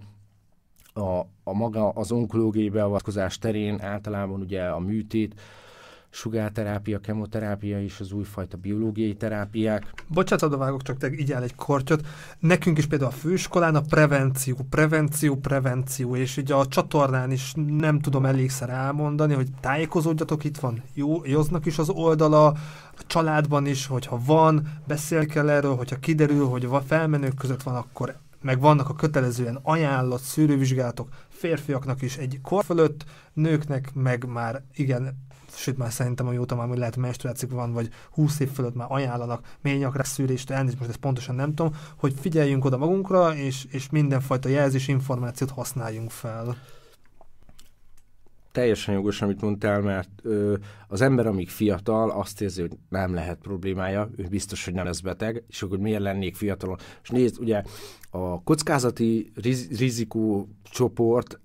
a, 0.94 1.18
a 1.44 1.52
maga 1.52 1.88
az 1.88 2.12
onkológiai 2.12 2.68
beavatkozás 2.68 3.38
terén 3.38 3.80
általában 3.80 4.40
ugye 4.40 4.62
a 4.62 4.78
műtét, 4.78 5.40
sugárterápia, 6.10 6.98
kemoterápia 6.98 7.82
és 7.82 8.00
az 8.00 8.12
újfajta 8.12 8.56
biológiai 8.56 9.14
terápiák. 9.14 9.92
Bocsánat, 10.08 10.56
vágok, 10.56 10.82
csak 10.82 10.96
te 10.96 11.12
így 11.12 11.32
áll 11.32 11.42
egy 11.42 11.54
kortyot. 11.54 12.06
Nekünk 12.38 12.78
is 12.78 12.86
például 12.86 13.10
a 13.10 13.14
főiskolán 13.14 13.74
a 13.74 13.80
prevenció, 13.80 14.56
prevenció, 14.70 15.36
prevenció, 15.36 16.16
és 16.16 16.36
ugye 16.36 16.54
a 16.54 16.66
csatornán 16.66 17.30
is 17.30 17.52
nem 17.66 18.00
tudom 18.00 18.24
elégszer 18.24 18.70
elmondani, 18.70 19.34
hogy 19.34 19.48
tájékozódjatok, 19.60 20.44
itt 20.44 20.58
van 20.58 20.82
jó, 20.94 21.24
józnak 21.24 21.66
is 21.66 21.78
az 21.78 21.88
oldala, 21.88 22.46
a 22.46 23.06
családban 23.06 23.66
is, 23.66 23.86
hogyha 23.86 24.20
van, 24.24 24.68
beszél 24.86 25.26
kell 25.26 25.48
erről, 25.48 25.76
hogyha 25.76 25.98
kiderül, 25.98 26.46
hogy 26.46 26.64
a 26.64 26.80
felmenők 26.80 27.34
között 27.34 27.62
van, 27.62 27.74
akkor 27.74 28.18
meg 28.42 28.60
vannak 28.60 28.88
a 28.88 28.94
kötelezően 28.94 29.58
ajánlott 29.62 30.22
szűrővizsgálatok 30.22 31.08
férfiaknak 31.28 32.02
is 32.02 32.16
egy 32.16 32.38
kor 32.42 32.64
fölött, 32.64 33.04
nőknek 33.32 33.94
meg 33.94 34.24
már 34.24 34.62
igen 34.74 35.28
sőt 35.56 35.76
már 35.76 35.92
szerintem 35.92 36.26
amióta 36.26 36.54
már 36.54 36.68
lehet 36.68 36.96
menstruációk 36.96 37.50
van, 37.50 37.72
vagy 37.72 37.88
20 38.10 38.40
év 38.40 38.50
fölött 38.50 38.74
már 38.74 38.86
ajánlanak 38.90 39.56
ményakra 39.62 40.04
szűrést, 40.04 40.50
elnézést, 40.50 40.78
most 40.78 40.90
ezt 40.90 41.00
pontosan 41.00 41.34
nem 41.34 41.54
tudom, 41.54 41.74
hogy 41.96 42.14
figyeljünk 42.20 42.64
oda 42.64 42.76
magunkra, 42.76 43.36
és, 43.36 43.64
és 43.70 43.90
mindenfajta 43.90 44.48
jelzés 44.48 44.88
információt 44.88 45.50
használjunk 45.50 46.10
fel. 46.10 46.56
Teljesen 48.52 48.94
jogos, 48.94 49.22
amit 49.22 49.40
mondtál, 49.40 49.80
mert 49.80 50.10
ö, 50.22 50.56
az 50.88 51.00
ember, 51.00 51.26
amíg 51.26 51.48
fiatal, 51.48 52.10
azt 52.10 52.40
érzi, 52.40 52.60
hogy 52.60 52.72
nem 52.88 53.14
lehet 53.14 53.38
problémája, 53.38 54.10
ő 54.16 54.26
biztos, 54.30 54.64
hogy 54.64 54.74
nem 54.74 54.84
lesz 54.84 55.00
beteg, 55.00 55.44
és 55.48 55.62
akkor 55.62 55.78
miért 55.78 56.00
lennék 56.00 56.36
fiatalon. 56.36 56.76
És 57.02 57.08
nézd, 57.08 57.40
ugye 57.40 57.62
a 58.10 58.42
kockázati 58.42 59.32
riz, 59.34 59.78
rizikó 59.78 60.48
csoport 60.62 61.40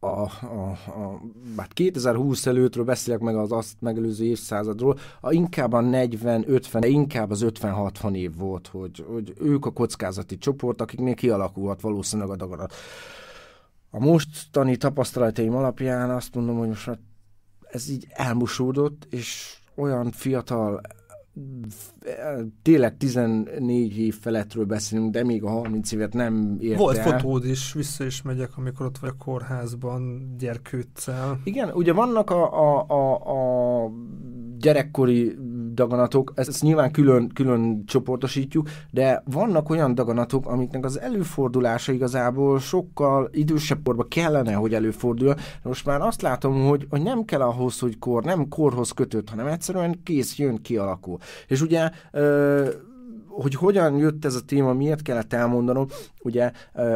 a, 0.00 0.06
a, 0.06 0.70
a, 0.86 1.20
bár 1.56 1.68
2020 1.68 2.46
előttről 2.46 2.84
beszélek 2.84 3.20
meg 3.20 3.36
az 3.36 3.52
azt 3.52 3.74
megelőző 3.80 4.24
évszázadról, 4.24 4.98
a, 5.20 5.32
inkább 5.32 5.72
a 5.72 5.80
40-50, 5.80 6.76
de 6.80 6.86
inkább 6.86 7.30
az 7.30 7.44
50-60 7.46 8.14
év 8.14 8.36
volt, 8.36 8.66
hogy, 8.66 9.04
hogy 9.08 9.34
ők 9.40 9.66
a 9.66 9.70
kockázati 9.70 10.38
csoport, 10.38 10.80
akiknél 10.80 11.14
kialakulhat 11.14 11.80
valószínűleg 11.80 12.30
a 12.30 12.36
daganat. 12.36 12.74
A 13.90 13.98
mostani 13.98 14.76
tapasztalataim 14.76 15.54
alapján 15.54 16.10
azt 16.10 16.34
mondom, 16.34 16.58
hogy 16.58 16.68
most 16.68 16.98
ez 17.70 17.88
így 17.88 18.06
elmosódott, 18.10 19.06
és 19.10 19.58
olyan 19.74 20.10
fiatal 20.10 20.80
tényleg 22.62 22.96
14 22.96 23.98
év 23.98 24.18
felettről 24.20 24.64
beszélünk, 24.64 25.10
de 25.10 25.24
még 25.24 25.42
a 25.42 25.48
30 25.48 25.92
évet 25.92 26.12
nem 26.12 26.56
ért 26.60 26.78
Volt 26.78 26.96
el. 26.96 27.02
fotód 27.18 27.44
is, 27.44 27.72
vissza 27.72 28.04
is 28.04 28.22
megyek, 28.22 28.56
amikor 28.56 28.86
ott 28.86 28.98
vagy 28.98 29.10
a 29.18 29.24
kórházban 29.24 30.34
gyerkőccel. 30.38 31.40
Igen, 31.44 31.70
ugye 31.74 31.92
vannak 31.92 32.30
a, 32.30 32.52
a, 32.52 32.86
a, 32.88 33.14
a 33.84 33.90
gyerekkori 34.58 35.36
daganatok, 35.78 36.32
ezt, 36.34 36.48
ezt 36.48 36.62
nyilván 36.62 36.90
külön, 36.90 37.28
külön 37.28 37.84
csoportosítjuk, 37.86 38.68
de 38.90 39.22
vannak 39.24 39.70
olyan 39.70 39.94
daganatok, 39.94 40.46
amiknek 40.46 40.84
az 40.84 41.00
előfordulása 41.00 41.92
igazából 41.92 42.58
sokkal 42.58 43.28
idősebb 43.32 43.78
korba 43.84 44.04
kellene, 44.04 44.52
hogy 44.52 44.74
előfordul. 44.74 45.34
Most 45.62 45.86
már 45.86 46.00
azt 46.00 46.22
látom, 46.22 46.66
hogy, 46.66 46.86
hogy 46.90 47.02
nem 47.02 47.24
kell 47.24 47.40
ahhoz, 47.40 47.78
hogy 47.78 47.98
kor, 47.98 48.24
nem 48.24 48.48
korhoz 48.48 48.90
kötött, 48.90 49.30
hanem 49.30 49.46
egyszerűen 49.46 50.00
kész, 50.02 50.38
jön, 50.38 50.62
kialakul. 50.62 51.18
És 51.46 51.60
ugye 51.60 51.90
ö, 52.12 52.68
hogy 53.40 53.54
hogyan 53.54 53.96
jött 53.96 54.24
ez 54.24 54.34
a 54.34 54.40
téma, 54.40 54.72
miért 54.72 55.02
kellett 55.02 55.32
elmondanom, 55.32 55.86
ugye 56.22 56.50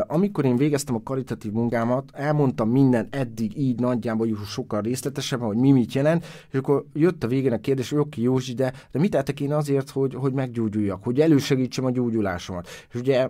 amikor 0.06 0.44
én 0.44 0.56
végeztem 0.56 0.94
a 0.94 1.02
karitatív 1.02 1.52
munkámat, 1.52 2.10
elmondtam 2.12 2.70
minden 2.70 3.08
eddig 3.10 3.58
így 3.58 3.80
nagyjából 3.80 4.28
sokkal 4.46 4.80
részletesebben, 4.80 5.46
hogy 5.46 5.56
mi 5.56 5.70
mit 5.70 5.92
jelent, 5.92 6.24
és 6.50 6.58
akkor 6.58 6.84
jött 6.92 7.24
a 7.24 7.26
végén 7.26 7.52
a 7.52 7.60
kérdés, 7.60 7.90
hogy 7.90 7.98
oké, 7.98 8.22
Józsi, 8.22 8.54
de, 8.54 8.72
de 8.92 8.98
mit 8.98 9.10
tettek 9.10 9.40
én 9.40 9.52
azért, 9.52 9.90
hogy, 9.90 10.14
hogy 10.14 10.32
meggyógyuljak, 10.32 11.04
hogy 11.04 11.20
elősegítsem 11.20 11.84
a 11.84 11.90
gyógyulásomat. 11.90 12.68
És 12.92 13.00
ugye 13.00 13.28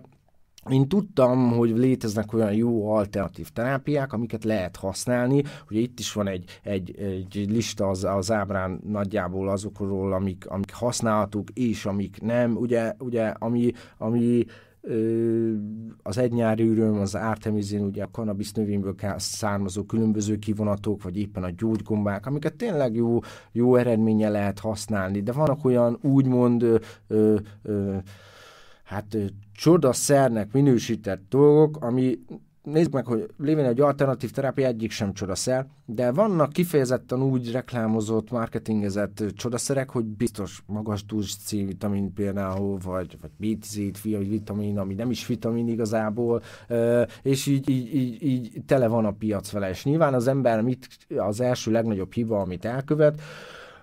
én 0.71 0.89
tudtam, 0.89 1.51
hogy 1.51 1.71
léteznek 1.71 2.33
olyan 2.33 2.53
jó 2.55 2.93
alternatív 2.93 3.49
terápiák, 3.49 4.13
amiket 4.13 4.45
lehet 4.45 4.77
használni. 4.77 5.43
Ugye 5.71 5.81
itt 5.81 5.99
is 5.99 6.13
van 6.13 6.29
egy, 6.29 6.61
egy, 6.63 6.97
egy 6.99 7.47
lista 7.51 7.89
az, 7.89 8.05
az 8.05 8.31
ábrán 8.31 8.81
nagyjából 8.87 9.49
azokról, 9.49 10.13
amik, 10.13 10.47
amik 10.47 10.73
használhatók, 10.73 11.51
és 11.51 11.87
amik 11.87 12.21
nem. 12.21 12.57
Ugye, 12.57 12.95
ugye 12.99 13.27
ami, 13.27 13.73
ami 13.99 14.45
az 16.03 16.19
egynyári 16.19 16.65
üröm, 16.65 16.99
az 16.99 17.17
ártemizin, 17.17 17.85
ugye 17.85 18.03
a 18.03 18.11
kanabisz 18.11 18.53
növényből 18.53 18.95
származó 19.17 19.83
különböző 19.83 20.39
kivonatok, 20.39 21.03
vagy 21.03 21.17
éppen 21.17 21.43
a 21.43 21.51
gyógygombák, 21.51 22.27
amiket 22.27 22.55
tényleg 22.55 22.95
jó, 22.95 23.19
jó 23.53 23.77
eredménye 23.77 24.29
lehet 24.29 24.59
használni, 24.59 25.23
de 25.23 25.33
vannak 25.33 25.65
olyan 25.65 25.99
úgymond 26.03 26.63
ö, 27.07 27.37
ö, 27.63 27.97
hát 28.85 29.17
csodaszernek 29.63 30.53
minősített 30.53 31.23
dolgok, 31.29 31.77
ami 31.81 32.19
nézzük 32.63 32.93
meg, 32.93 33.07
hogy 33.07 33.29
lévén 33.39 33.65
egy 33.65 33.81
alternatív 33.81 34.31
terápia 34.31 34.67
egyik 34.67 34.91
sem 34.91 35.13
csodaszer, 35.13 35.67
de 35.87 36.13
vannak 36.13 36.53
kifejezetten 36.53 37.23
úgy 37.23 37.53
reklámozott, 37.53 38.31
marketingezett 38.31 39.25
csodaszerek, 39.35 39.91
hogy 39.91 40.05
biztos 40.05 40.63
magas 40.67 41.05
dús 41.05 41.37
C-vitamin 41.37 42.13
például, 42.15 42.79
vagy, 42.85 43.19
vagy 43.21 43.31
B10 43.41 44.19
vitamin, 44.29 44.79
ami 44.79 44.95
nem 44.95 45.11
is 45.11 45.27
vitamin 45.27 45.69
igazából, 45.69 46.43
és 47.23 47.47
így, 47.47 47.69
így, 47.69 47.95
így, 47.95 48.23
így 48.23 48.63
tele 48.67 48.87
van 48.87 49.05
a 49.05 49.13
piac 49.13 49.51
vele. 49.51 49.69
És 49.69 49.85
nyilván 49.85 50.15
az 50.15 50.27
ember 50.27 50.61
mit, 50.61 50.89
az 51.17 51.41
első 51.41 51.71
legnagyobb 51.71 52.13
hiba, 52.13 52.41
amit 52.41 52.65
elkövet, 52.65 53.21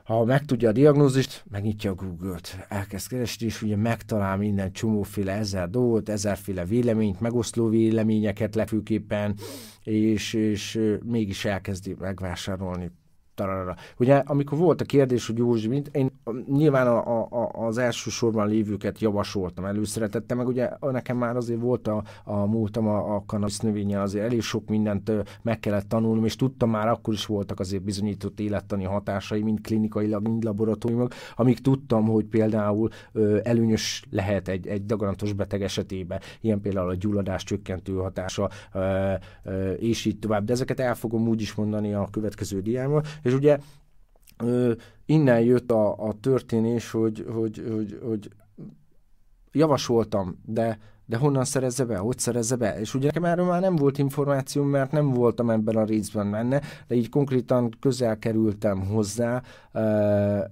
ha 0.09 0.25
megtudja 0.25 0.69
a 0.69 0.71
diagnózist, 0.71 1.43
megnyitja 1.51 1.91
a 1.91 1.93
Google-t, 1.93 2.65
elkezd 2.69 3.07
keresni, 3.07 3.45
és 3.45 3.61
ugye 3.61 3.75
megtalál 3.75 4.37
minden 4.37 4.71
csomóféle 4.71 5.31
ezer 5.31 5.69
dolgot, 5.69 6.09
ezerféle 6.09 6.65
véleményt, 6.65 7.19
megoszló 7.19 7.67
véleményeket 7.67 8.55
legfőképpen, 8.55 9.35
és, 9.83 10.33
és 10.33 10.79
mégis 11.05 11.45
elkezdi 11.45 11.95
megvásárolni 11.99 12.91
tarara. 13.35 13.75
Ugye, 13.97 14.15
amikor 14.15 14.57
volt 14.57 14.81
a 14.81 14.85
kérdés, 14.85 15.27
hogy 15.27 15.37
Józsi, 15.37 15.67
mint 15.67 15.89
én 15.93 16.08
nyilván 16.47 16.87
a, 16.87 17.19
a, 17.21 17.49
az 17.67 17.77
első 17.77 18.09
sorban 18.09 18.47
lévőket 18.47 18.99
javasoltam, 18.99 19.65
előszeretettem, 19.65 20.37
meg 20.37 20.47
ugye 20.47 20.69
nekem 20.79 21.17
már 21.17 21.35
azért 21.35 21.59
volt 21.59 21.87
a, 21.87 22.03
a 22.23 22.45
múltam 22.45 22.87
a, 22.87 23.15
a 23.15 23.23
cannabis 23.25 23.57
növénye, 23.57 24.01
azért 24.01 24.25
elég 24.25 24.41
sok 24.41 24.67
mindent 24.67 25.11
meg 25.41 25.59
kellett 25.59 25.87
tanulnom, 25.89 26.25
és 26.25 26.35
tudtam 26.35 26.69
már 26.69 26.87
akkor 26.87 27.13
is 27.13 27.25
voltak 27.25 27.59
azért 27.59 27.83
bizonyított 27.83 28.39
élettani 28.39 28.83
hatásai, 28.83 29.41
mind 29.41 29.61
klinikailag, 29.61 30.27
mind 30.27 30.43
laboratóriumok, 30.43 31.13
amíg 31.35 31.61
tudtam, 31.61 32.05
hogy 32.05 32.25
például 32.25 32.89
ö, 33.11 33.39
előnyös 33.43 34.03
lehet 34.09 34.47
egy, 34.47 34.67
egy 34.67 34.85
daganatos 34.85 35.33
beteg 35.33 35.63
esetében, 35.63 36.19
ilyen 36.41 36.61
például 36.61 36.89
a 36.89 36.95
gyulladás 36.95 37.43
csökkentő 37.43 37.93
hatása, 37.93 38.49
ö, 38.73 39.13
ö, 39.43 39.71
és 39.71 40.05
így 40.05 40.19
tovább. 40.19 40.45
De 40.45 40.53
ezeket 40.53 40.79
el 40.79 40.95
fogom 40.95 41.27
úgy 41.27 41.41
is 41.41 41.53
mondani 41.53 41.93
a 41.93 42.07
következő 42.11 42.61
diámmal, 42.61 43.03
és 43.23 43.33
ugye 43.33 43.57
ö, 44.43 44.71
innen 45.05 45.41
jött 45.41 45.71
a, 45.71 46.07
a 46.07 46.13
történés, 46.13 46.91
hogy, 46.91 47.25
hogy, 47.33 47.63
hogy, 47.71 47.99
hogy 48.03 48.29
javasoltam, 49.51 50.41
de, 50.45 50.79
de 51.05 51.17
honnan 51.17 51.45
szerezze 51.45 51.85
be, 51.85 51.97
hogy 51.97 52.17
szerezze 52.17 52.55
be. 52.55 52.79
És 52.79 52.93
ugye 52.93 53.05
nekem 53.05 53.25
erről 53.25 53.45
már 53.45 53.61
nem 53.61 53.75
volt 53.75 53.97
információm, 53.97 54.67
mert 54.67 54.91
nem 54.91 55.09
voltam 55.09 55.49
ebben 55.49 55.75
a 55.75 55.83
részben 55.83 56.31
benne, 56.31 56.61
de 56.87 56.95
így 56.95 57.09
konkrétan 57.09 57.69
közel 57.79 58.19
kerültem 58.19 58.85
hozzá, 58.85 59.41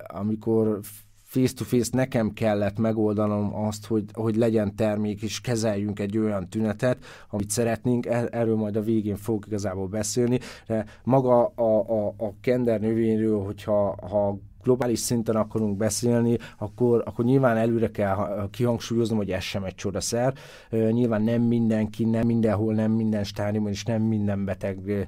amikor 0.07 0.79
face-to-face 1.27 1.89
nekem 1.91 2.33
kellett 2.33 2.77
megoldanom 2.77 3.55
azt, 3.55 3.85
hogy, 3.85 4.03
hogy 4.13 4.35
legyen 4.35 4.75
termék, 4.75 5.21
és 5.21 5.41
kezeljünk 5.41 5.99
egy 5.99 6.17
olyan 6.17 6.49
tünetet, 6.49 7.05
amit 7.29 7.49
szeretnénk, 7.49 8.05
er, 8.05 8.27
erről 8.31 8.55
majd 8.55 8.75
a 8.75 8.81
végén 8.81 9.15
fogok 9.15 9.47
igazából 9.47 9.87
beszélni, 9.87 10.39
de 10.67 10.85
maga 11.03 11.45
a, 11.45 11.61
a, 11.61 12.07
a 12.07 12.33
kender 12.41 12.79
növényről, 12.79 13.43
hogyha 13.43 13.95
ha 14.09 14.37
globális 14.63 14.99
szinten 14.99 15.35
akarunk 15.35 15.77
beszélni, 15.77 16.37
akkor, 16.57 17.03
akkor 17.05 17.25
nyilván 17.25 17.57
előre 17.57 17.91
kell 17.91 18.47
kihangsúlyoznom, 18.51 19.17
hogy 19.17 19.31
ez 19.31 19.43
sem 19.43 19.63
egy 19.63 19.75
csodaszer. 19.75 20.33
Nyilván 20.69 21.21
nem 21.21 21.41
mindenki, 21.41 22.05
nem 22.05 22.25
mindenhol, 22.25 22.73
nem 22.73 22.91
minden 22.91 23.23
stádiumban, 23.23 23.71
és 23.71 23.83
nem 23.83 24.01
minden 24.01 24.45
beteg 24.45 25.07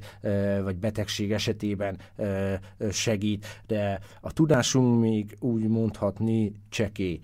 vagy 0.63 0.77
betegség 0.77 1.31
esetében 1.31 1.97
segít, 2.91 3.45
de 3.67 3.99
a 4.21 4.33
tudásunk 4.33 5.01
még 5.01 5.37
úgy 5.39 5.67
mondhatni 5.67 6.51
csekély 6.69 7.19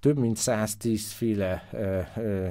több 0.00 0.18
mint 0.18 0.36
110 0.36 1.10
féle 1.10 1.68
ö, 1.72 2.00
ö, 2.16 2.48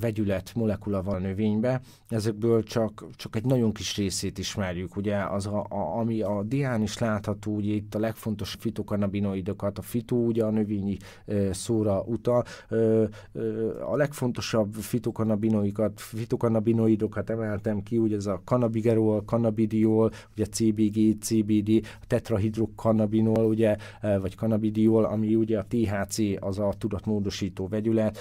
vegyület, 0.00 0.52
molekula 0.54 1.02
van 1.02 1.14
a 1.14 1.18
növényben, 1.18 1.80
ezekből 2.08 2.62
csak, 2.62 3.04
csak 3.16 3.36
egy 3.36 3.44
nagyon 3.44 3.72
kis 3.72 3.96
részét 3.96 4.38
ismerjük, 4.38 4.96
ugye, 4.96 5.16
az 5.16 5.46
a, 5.46 5.66
a, 5.68 5.98
ami 5.98 6.20
a 6.20 6.42
dián 6.42 6.82
is 6.82 6.98
látható, 6.98 7.54
ugye 7.54 7.72
itt 7.72 7.94
a 7.94 7.98
legfontosabb 7.98 8.60
fitokannabinoidokat, 8.60 9.78
a 9.78 9.82
fitó 9.82 10.26
ugye 10.26 10.44
a 10.44 10.50
növényi 10.50 10.96
ö, 11.24 11.48
szóra 11.52 12.00
utal, 12.00 12.44
ö, 12.68 13.04
ö, 13.32 13.80
a 13.82 13.96
legfontosabb 13.96 14.74
fitokannabinoidokat, 14.74 16.00
fitokannabinoidokat 16.00 17.30
emeltem 17.30 17.82
ki, 17.82 17.98
ugye 17.98 18.16
ez 18.16 18.26
a 18.26 18.40
cannabigerol, 18.44 19.22
cannabidiol, 19.26 20.12
ugye 20.32 20.44
CBG, 20.44 21.18
CBD, 21.20 21.86
tetrahidrokannabinol, 22.06 23.44
ugye, 23.44 23.76
vagy 24.00 24.34
cannabidiol, 24.34 25.04
ami 25.04 25.34
ugye 25.34 25.58
a 25.58 25.66
THC, 25.68 26.18
az 26.40 26.58
a 26.58 26.74
tudatmódosító 26.88 27.68
vegyület, 27.68 28.18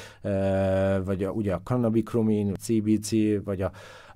vagy 1.06 1.24
a, 1.24 1.32
ugye 1.32 1.54
a 1.54 1.62
cannabikromin, 1.64 2.54
CBC, 2.54 3.12
vagy 3.44 3.62
a, 3.62 3.72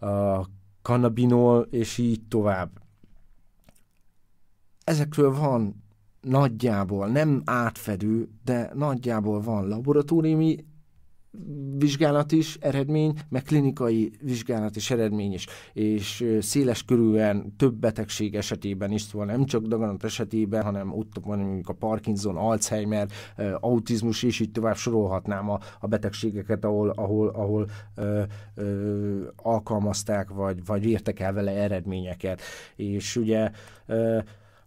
a 0.05 0.47
cannabinol, 0.81 1.67
és 1.69 1.97
így 1.97 2.21
tovább. 2.27 2.69
Ezekről 4.83 5.33
van 5.33 5.83
nagyjából, 6.21 7.07
nem 7.07 7.41
átfedő, 7.45 8.29
de 8.43 8.71
nagyjából 8.73 9.41
van 9.41 9.67
laboratóriumi 9.67 10.65
vizsgálat 11.77 12.31
is 12.31 12.55
eredmény, 12.55 13.13
meg 13.29 13.43
klinikai 13.43 14.11
vizsgálat 14.21 14.75
is 14.75 14.91
eredmény 14.91 15.33
is, 15.33 15.47
és 15.73 16.37
széles 16.39 16.83
körülön 16.83 17.53
több 17.57 17.73
betegség 17.73 18.35
esetében 18.35 18.91
is, 18.91 19.01
szóval 19.01 19.27
nem 19.27 19.45
csak 19.45 19.65
daganat 19.65 20.03
esetében, 20.03 20.63
hanem 20.63 20.93
ott 20.93 21.15
van 21.23 21.39
mondjuk 21.39 21.69
a 21.69 21.73
Parkinson, 21.73 22.37
Alzheimer, 22.37 23.07
autizmus, 23.59 24.23
és 24.23 24.39
így 24.39 24.51
tovább 24.51 24.75
sorolhatnám 24.75 25.49
a, 25.49 25.59
a 25.79 25.87
betegségeket, 25.87 26.65
ahol, 26.65 26.89
ahol, 26.89 27.27
ahol 27.27 27.69
ö, 27.95 28.21
ö, 28.55 29.27
alkalmazták, 29.35 30.29
vagy, 30.29 30.65
vagy 30.65 30.85
értek 30.85 31.19
el 31.19 31.33
vele 31.33 31.51
eredményeket. 31.51 32.41
És 32.75 33.15
ugye 33.15 33.51
ö, 33.85 34.19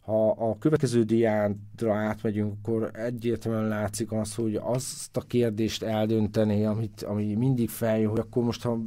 ha 0.05 0.31
a 0.31 0.59
következő 0.59 1.03
diádra 1.03 1.95
átmegyünk, 1.95 2.55
akkor 2.63 2.91
egyértelműen 2.93 3.69
látszik 3.69 4.13
az, 4.13 4.35
hogy 4.35 4.61
azt 4.63 5.17
a 5.17 5.21
kérdést 5.21 5.83
eldönteni, 5.83 6.65
amit, 6.65 7.03
ami 7.03 7.35
mindig 7.35 7.69
feljön, 7.69 8.11
hogy 8.11 8.19
akkor 8.19 8.43
most 8.43 8.63
ha 8.63 8.79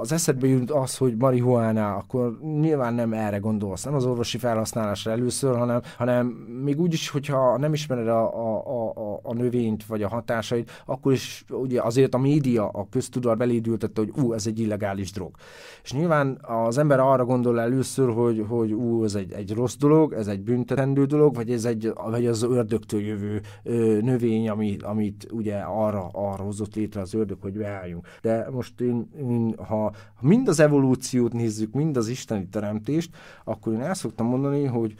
az 0.00 0.12
eszedbe 0.12 0.46
jön 0.46 0.68
az, 0.72 0.96
hogy 0.96 1.16
marihuána, 1.16 1.94
akkor 1.94 2.38
nyilván 2.60 2.94
nem 2.94 3.12
erre 3.12 3.38
gondolsz, 3.38 3.84
nem 3.84 3.94
az 3.94 4.04
orvosi 4.04 4.38
felhasználásra 4.38 5.10
először, 5.10 5.56
hanem, 5.56 5.80
hanem 5.96 6.26
még 6.62 6.80
úgy 6.80 6.92
is, 6.92 7.08
hogyha 7.08 7.58
nem 7.58 7.72
ismered 7.72 8.08
a, 8.08 8.34
a, 8.34 8.92
a, 8.94 9.20
a 9.22 9.34
növényt 9.34 9.86
vagy 9.86 10.02
a 10.02 10.08
hatásait, 10.08 10.70
akkor 10.86 11.12
is 11.12 11.44
ugye 11.50 11.82
azért 11.82 12.14
a 12.14 12.18
média, 12.18 12.68
a 12.68 12.86
köztudat 12.90 13.38
belédültette, 13.38 14.00
hogy 14.00 14.22
ú, 14.24 14.32
ez 14.32 14.46
egy 14.46 14.58
illegális 14.58 15.12
drog. 15.12 15.30
És 15.82 15.92
nyilván 15.92 16.38
az 16.42 16.78
ember 16.78 17.00
arra 17.00 17.24
gondol 17.24 17.60
először, 17.60 18.12
hogy, 18.12 18.44
hogy 18.48 18.72
ú, 18.72 19.04
ez 19.04 19.14
egy, 19.14 19.32
egy 19.32 19.52
rossz 19.52 19.76
dolog, 19.76 20.12
ez 20.12 20.30
egy 20.32 20.42
büntetendő 20.42 21.04
dolog, 21.04 21.34
vagy 21.34 21.50
ez 21.50 21.64
egy, 21.64 21.92
vagy 22.10 22.26
az 22.26 22.42
ördögtől 22.42 23.00
jövő 23.00 23.40
ö, 23.62 23.98
növény, 24.00 24.48
ami, 24.48 24.76
amit 24.82 25.26
ugye 25.30 25.58
arra, 25.58 26.08
arra 26.12 26.42
hozott 26.42 26.74
létre 26.74 27.00
az 27.00 27.14
ördög, 27.14 27.38
hogy 27.40 27.52
beálljunk. 27.52 28.06
De 28.22 28.50
most 28.50 28.80
én, 28.80 29.08
én 29.18 29.54
ha 29.68 29.92
mind 30.20 30.48
az 30.48 30.60
evolúciót 30.60 31.32
nézzük, 31.32 31.72
mind 31.72 31.96
az 31.96 32.08
isteni 32.08 32.48
teremtést, 32.48 33.16
akkor 33.44 33.72
én 33.72 33.80
el 33.80 33.94
szoktam 33.94 34.26
mondani, 34.26 34.64
hogy 34.64 34.94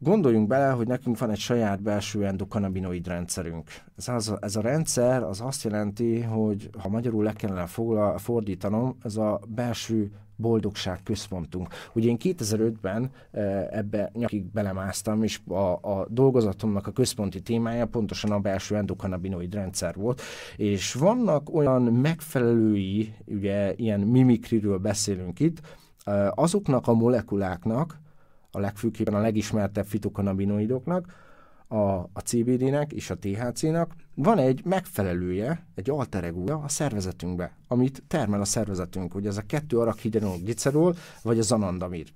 Gondoljunk 0.00 0.46
bele, 0.46 0.70
hogy 0.70 0.86
nekünk 0.86 1.18
van 1.18 1.30
egy 1.30 1.38
saját 1.38 1.82
belső 1.82 2.26
endokannabinoid 2.26 3.06
rendszerünk. 3.06 3.70
Ez, 3.96 4.08
az, 4.08 4.34
ez 4.40 4.56
a 4.56 4.60
rendszer 4.60 5.22
az 5.22 5.40
azt 5.40 5.62
jelenti, 5.62 6.20
hogy 6.20 6.70
ha 6.78 6.88
magyarul 6.88 7.24
le 7.24 7.32
kellene 7.32 7.66
fordítanom, 8.16 8.96
ez 9.02 9.16
a 9.16 9.40
belső 9.48 10.10
boldogság 10.38 11.02
központunk. 11.02 11.68
Ugye 11.92 12.08
én 12.08 12.16
2005-ben 12.20 13.10
e, 13.30 13.40
ebbe 13.70 14.10
nyakig 14.14 14.44
belemásztam, 14.44 15.22
és 15.22 15.40
a, 15.48 15.72
a 15.72 16.06
dolgozatomnak 16.08 16.86
a 16.86 16.90
központi 16.90 17.40
témája 17.42 17.86
pontosan 17.86 18.30
a 18.30 18.38
belső 18.38 18.76
endokannabinoid 18.76 19.54
rendszer 19.54 19.94
volt, 19.94 20.22
és 20.56 20.94
vannak 20.94 21.54
olyan 21.54 21.82
megfelelői, 21.82 23.14
ugye 23.26 23.74
ilyen 23.76 24.00
mimikriről 24.00 24.78
beszélünk 24.78 25.40
itt, 25.40 25.60
e, 26.04 26.32
azoknak 26.34 26.86
a 26.86 26.94
molekuláknak, 26.94 27.98
a 28.50 28.58
legfőképpen 28.58 29.14
a 29.14 29.20
legismertebb 29.20 29.86
fitokannabinoidoknak, 29.86 31.26
a, 31.68 31.98
a 32.12 32.20
CBD-nek 32.24 32.92
és 32.92 33.10
a 33.10 33.18
THC-nak 33.18 33.94
van 34.14 34.38
egy 34.38 34.64
megfelelője, 34.64 35.66
egy 35.74 35.90
alter 35.90 36.34
a 36.46 36.68
szervezetünkbe, 36.68 37.56
amit 37.68 38.02
termel 38.06 38.40
a 38.40 38.44
szervezetünk, 38.44 39.12
hogy 39.12 39.26
ez 39.26 39.36
a 39.36 39.46
kettő 39.46 39.78
arakhidrenol 39.78 40.36
glicerol, 40.36 40.96
vagy 41.22 41.38
a 41.38 41.42
zanandamid. 41.42 42.12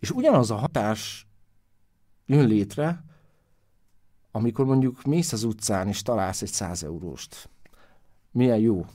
És 0.00 0.10
ugyanaz 0.10 0.50
a 0.50 0.54
hatás 0.54 1.26
jön 2.26 2.46
létre, 2.46 3.04
amikor 4.30 4.64
mondjuk 4.64 5.02
mész 5.02 5.32
az 5.32 5.44
utcán 5.44 5.88
és 5.88 6.02
találsz 6.02 6.42
egy 6.42 6.48
100 6.48 6.82
euróst. 6.82 7.48
Milyen 8.30 8.58
jó. 8.58 8.86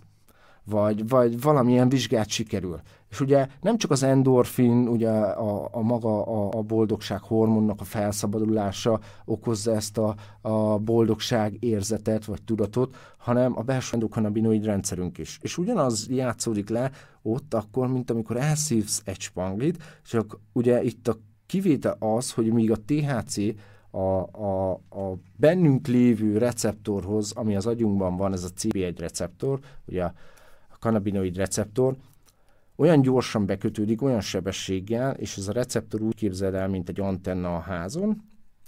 Vagy, 0.64 1.08
vagy 1.08 1.42
valamilyen 1.42 1.90
vizsgát 1.90 2.30
sikerül. 2.30 2.82
És 3.10 3.20
ugye 3.20 3.48
nem 3.62 3.78
csak 3.78 3.92
az 3.92 4.04
endorfin, 4.04 4.88
ugye 4.88 5.10
a, 5.10 5.70
a 5.72 5.82
maga 5.82 6.26
a, 6.26 6.58
a 6.58 6.62
boldogság 6.62 7.22
hormonnak 7.22 7.82
a 7.82 7.84
felszabadulása 7.84 9.00
okozza 9.26 9.76
ezt 9.76 9.98
a, 9.98 10.16
a 10.42 10.78
boldogság 10.78 11.58
érzetet 11.60 12.26
vagy 12.26 12.42
tudatot, 12.42 12.96
hanem 13.18 13.58
a 13.58 13.62
belső 13.62 13.94
endokannabinoid 13.94 14.66
rendszerünk 14.66 15.18
is. 15.18 15.40
És 15.42 15.58
ugyanaz 15.58 16.08
játszódik 16.10 16.70
le 16.70 16.92
ott 17.22 17.54
akkor, 17.54 17.88
mint 17.88 18.10
amikor 18.10 18.38
elszívsz 18.38 19.02
egy 19.06 19.20
spanglit, 19.20 19.84
csak 20.06 20.40
ugye 20.54 20.84
itt 20.84 21.08
a 21.08 21.18
kivétel 21.46 21.96
az, 22.00 22.32
hogy 22.32 22.46
míg 22.46 22.72
a 22.72 22.78
THC 22.86 23.38
a, 23.92 23.98
a, 24.32 24.72
a 24.72 25.18
bennünk 25.36 25.88
lévő 25.88 26.38
receptorhoz, 26.38 27.32
ami 27.32 27.56
az 27.56 27.66
agyunkban 27.66 28.18
van, 28.18 28.34
ez 28.34 28.44
a 28.44 28.50
CB1 28.60 28.96
receptor, 28.98 29.60
ugye 29.86 30.04
a 30.04 30.14
cannabinoid 30.80 31.36
receptor, 31.38 31.96
olyan 32.80 33.02
gyorsan 33.02 33.46
bekötődik, 33.46 34.02
olyan 34.02 34.22
sebességgel, 34.22 35.14
és 35.14 35.38
ez 35.38 35.48
a 35.48 35.52
receptor 35.52 36.02
úgy 36.02 36.16
képzel 36.16 36.56
el, 36.56 36.68
mint 36.68 36.90
egy 36.90 37.00
antenna 37.00 37.56
a 37.56 37.60
házon, 37.60 38.22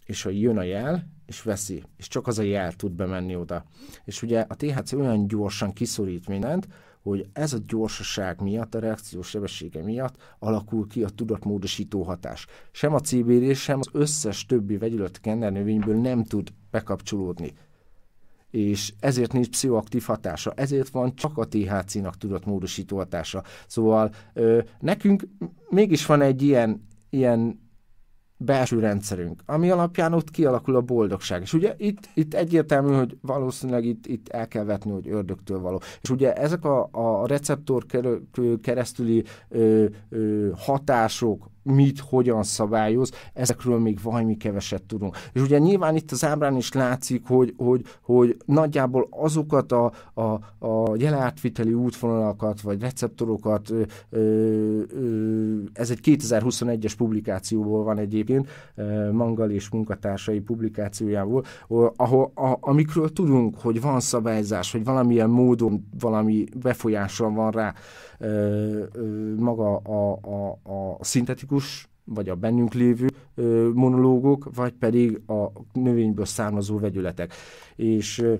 és 0.06 0.24
ha 0.24 0.30
jön 0.30 0.58
a 0.58 0.64
jel, 0.64 1.08
és 1.26 1.42
veszi, 1.42 1.84
és 1.98 2.08
csak 2.08 2.28
az 2.28 2.40
a 2.40 2.44
jel 2.44 2.74
tud 2.74 2.92
bemenni 2.92 3.36
oda. 3.36 3.64
És 4.06 4.22
ugye 4.22 4.46
a 4.48 4.56
THC 4.56 4.94
olyan 4.94 5.28
gyorsan 5.28 5.74
kiszorít 5.74 6.28
mindent, 6.28 6.68
hogy 7.02 7.30
ez 7.34 7.54
a 7.54 7.60
gyorsaság 7.68 8.42
miatt, 8.42 8.76
a 8.76 8.80
reakciós 8.80 9.28
sebessége 9.28 9.84
miatt 9.84 10.16
alakul 10.40 10.88
ki 10.88 11.04
a 11.04 11.10
tudatmódosító 11.10 12.04
hatás. 12.04 12.46
Sem 12.72 12.94
a 12.94 13.00
CBD, 13.00 13.56
sem 13.56 13.80
az 13.80 13.90
összes 13.92 14.46
többi 14.46 14.78
vegyület 14.78 15.20
növényből 15.24 15.96
nem 15.96 16.24
tud 16.24 16.50
bekapcsolódni 16.72 17.54
és 18.52 18.94
ezért 19.00 19.34
nincs 19.34 19.50
pszichoaktív 19.50 20.04
hatása, 20.04 20.54
ezért 20.56 20.90
van 20.90 21.16
csak 21.16 21.38
a 21.38 21.48
THC-nak 21.48 22.18
tudott 22.18 22.46
módosító 22.46 22.98
hatása. 22.98 23.44
Szóval 23.68 24.14
ö, 24.34 24.62
nekünk 24.80 25.24
mégis 25.70 26.06
van 26.06 26.22
egy 26.22 26.42
ilyen, 26.42 26.88
ilyen 27.10 27.70
belső 28.38 28.80
rendszerünk, 28.80 29.42
ami 29.46 29.70
alapján 29.70 30.14
ott 30.14 30.32
kialakul 30.32 30.76
a 30.76 30.82
boldogság. 30.82 31.42
És 31.42 31.54
ugye 31.54 31.74
itt, 31.78 32.10
itt 32.14 32.34
egyértelmű, 32.34 32.94
hogy 32.94 33.18
valószínűleg 33.22 33.86
itt, 33.86 34.08
itt 34.08 34.30
el 34.30 34.48
kell 34.48 34.64
vetni, 34.64 34.92
hogy 34.92 35.10
ördögtől 35.10 35.60
való. 35.60 35.82
És 36.02 36.10
ugye 36.10 36.34
ezek 36.34 36.66
a, 36.66 36.90
a 36.92 37.28
receptor 37.28 37.86
keresztüli 38.62 39.24
ö, 39.50 39.86
ö, 40.10 40.50
hatások, 40.56 41.50
mit, 41.64 42.00
hogyan 42.00 42.44
szabályoz, 42.44 43.12
ezekről 43.34 43.80
még 43.80 44.00
valami 44.04 44.38
keveset 44.38 44.84
tudunk. 44.84 45.18
És 45.34 45.42
ugye 45.42 45.58
nyilván 45.58 45.96
itt 45.96 46.12
az 46.12 46.26
ábrán 46.26 46.56
is 46.56 46.74
látszik, 46.74 47.26
hogy, 47.28 47.54
hogy, 47.58 47.86
hogy 48.02 48.38
nagyjából 48.46 49.08
azokat 49.10 49.72
a, 49.72 49.92
a, 50.14 50.22
a 50.66 50.96
jelátviteli 50.96 51.74
útvonalakat, 51.74 52.62
vagy 52.62 52.82
receptorokat, 52.82 53.70
ö, 53.70 53.82
ö, 54.10 54.82
ez 55.74 55.90
egy 55.90 56.00
2021-es 56.04 56.94
publikációból 56.98 57.84
van 57.84 57.98
egyébként, 57.98 58.50
Mangal 59.12 59.50
és 59.50 59.70
munkatársai 59.70 60.40
publikációjából, 60.40 61.44
ahol, 61.96 62.32
a, 62.36 62.58
amikről 62.60 63.14
tudunk, 63.14 63.60
hogy 63.60 63.82
van 63.82 64.00
szabályzás, 64.00 64.72
hogy 64.72 64.84
valamilyen 64.84 65.30
módon 65.30 65.88
valami 66.00 66.46
befolyással 66.62 67.32
van 67.32 67.52
rá 67.52 67.74
maga 69.38 69.76
a, 69.78 70.20
a, 70.22 70.60
a 70.74 71.04
szintetikus 71.04 71.90
vagy 72.04 72.30
a 72.30 72.36
bennünk 72.36 72.74
lévő 72.74 73.08
ö, 73.36 73.70
monológok, 73.74 74.50
vagy 74.56 74.72
pedig 74.72 75.22
a 75.28 75.52
növényből 75.74 76.26
származó 76.26 76.80
vegyületek. 76.80 77.34
És 77.76 78.20
ö, 78.20 78.34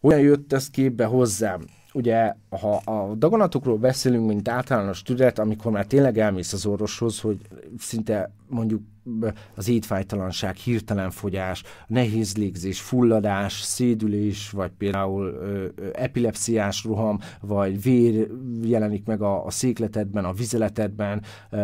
olyan 0.00 0.20
jött 0.20 0.52
ez 0.52 0.70
képbe 0.70 1.04
hozzám, 1.04 1.60
ugye, 1.92 2.34
ha 2.50 2.76
a 2.76 3.14
daganatokról 3.14 3.78
beszélünk, 3.78 4.26
mint 4.26 4.48
általános 4.48 5.02
tüdet, 5.02 5.38
amikor 5.38 5.72
már 5.72 5.86
tényleg 5.86 6.18
elmész 6.18 6.52
az 6.52 6.66
orvoshoz, 6.66 7.20
hogy 7.20 7.38
szinte 7.78 8.30
mondjuk 8.52 8.82
az 9.54 9.68
étfájtalanság, 9.68 10.54
hirtelen 10.54 11.10
fogyás, 11.10 11.62
nehéz 11.86 12.36
légzés, 12.36 12.80
fulladás, 12.80 13.60
szédülés, 13.60 14.50
vagy 14.50 14.70
például 14.78 15.26
ö, 15.26 15.66
epilepsziás 15.92 16.84
roham, 16.84 17.18
vagy 17.40 17.82
vér 17.82 18.28
jelenik 18.62 19.06
meg 19.06 19.22
a, 19.22 19.44
a 19.44 19.50
székletedben, 19.50 20.24
a 20.24 20.32
vizeletedben, 20.32 21.22
ö, 21.50 21.58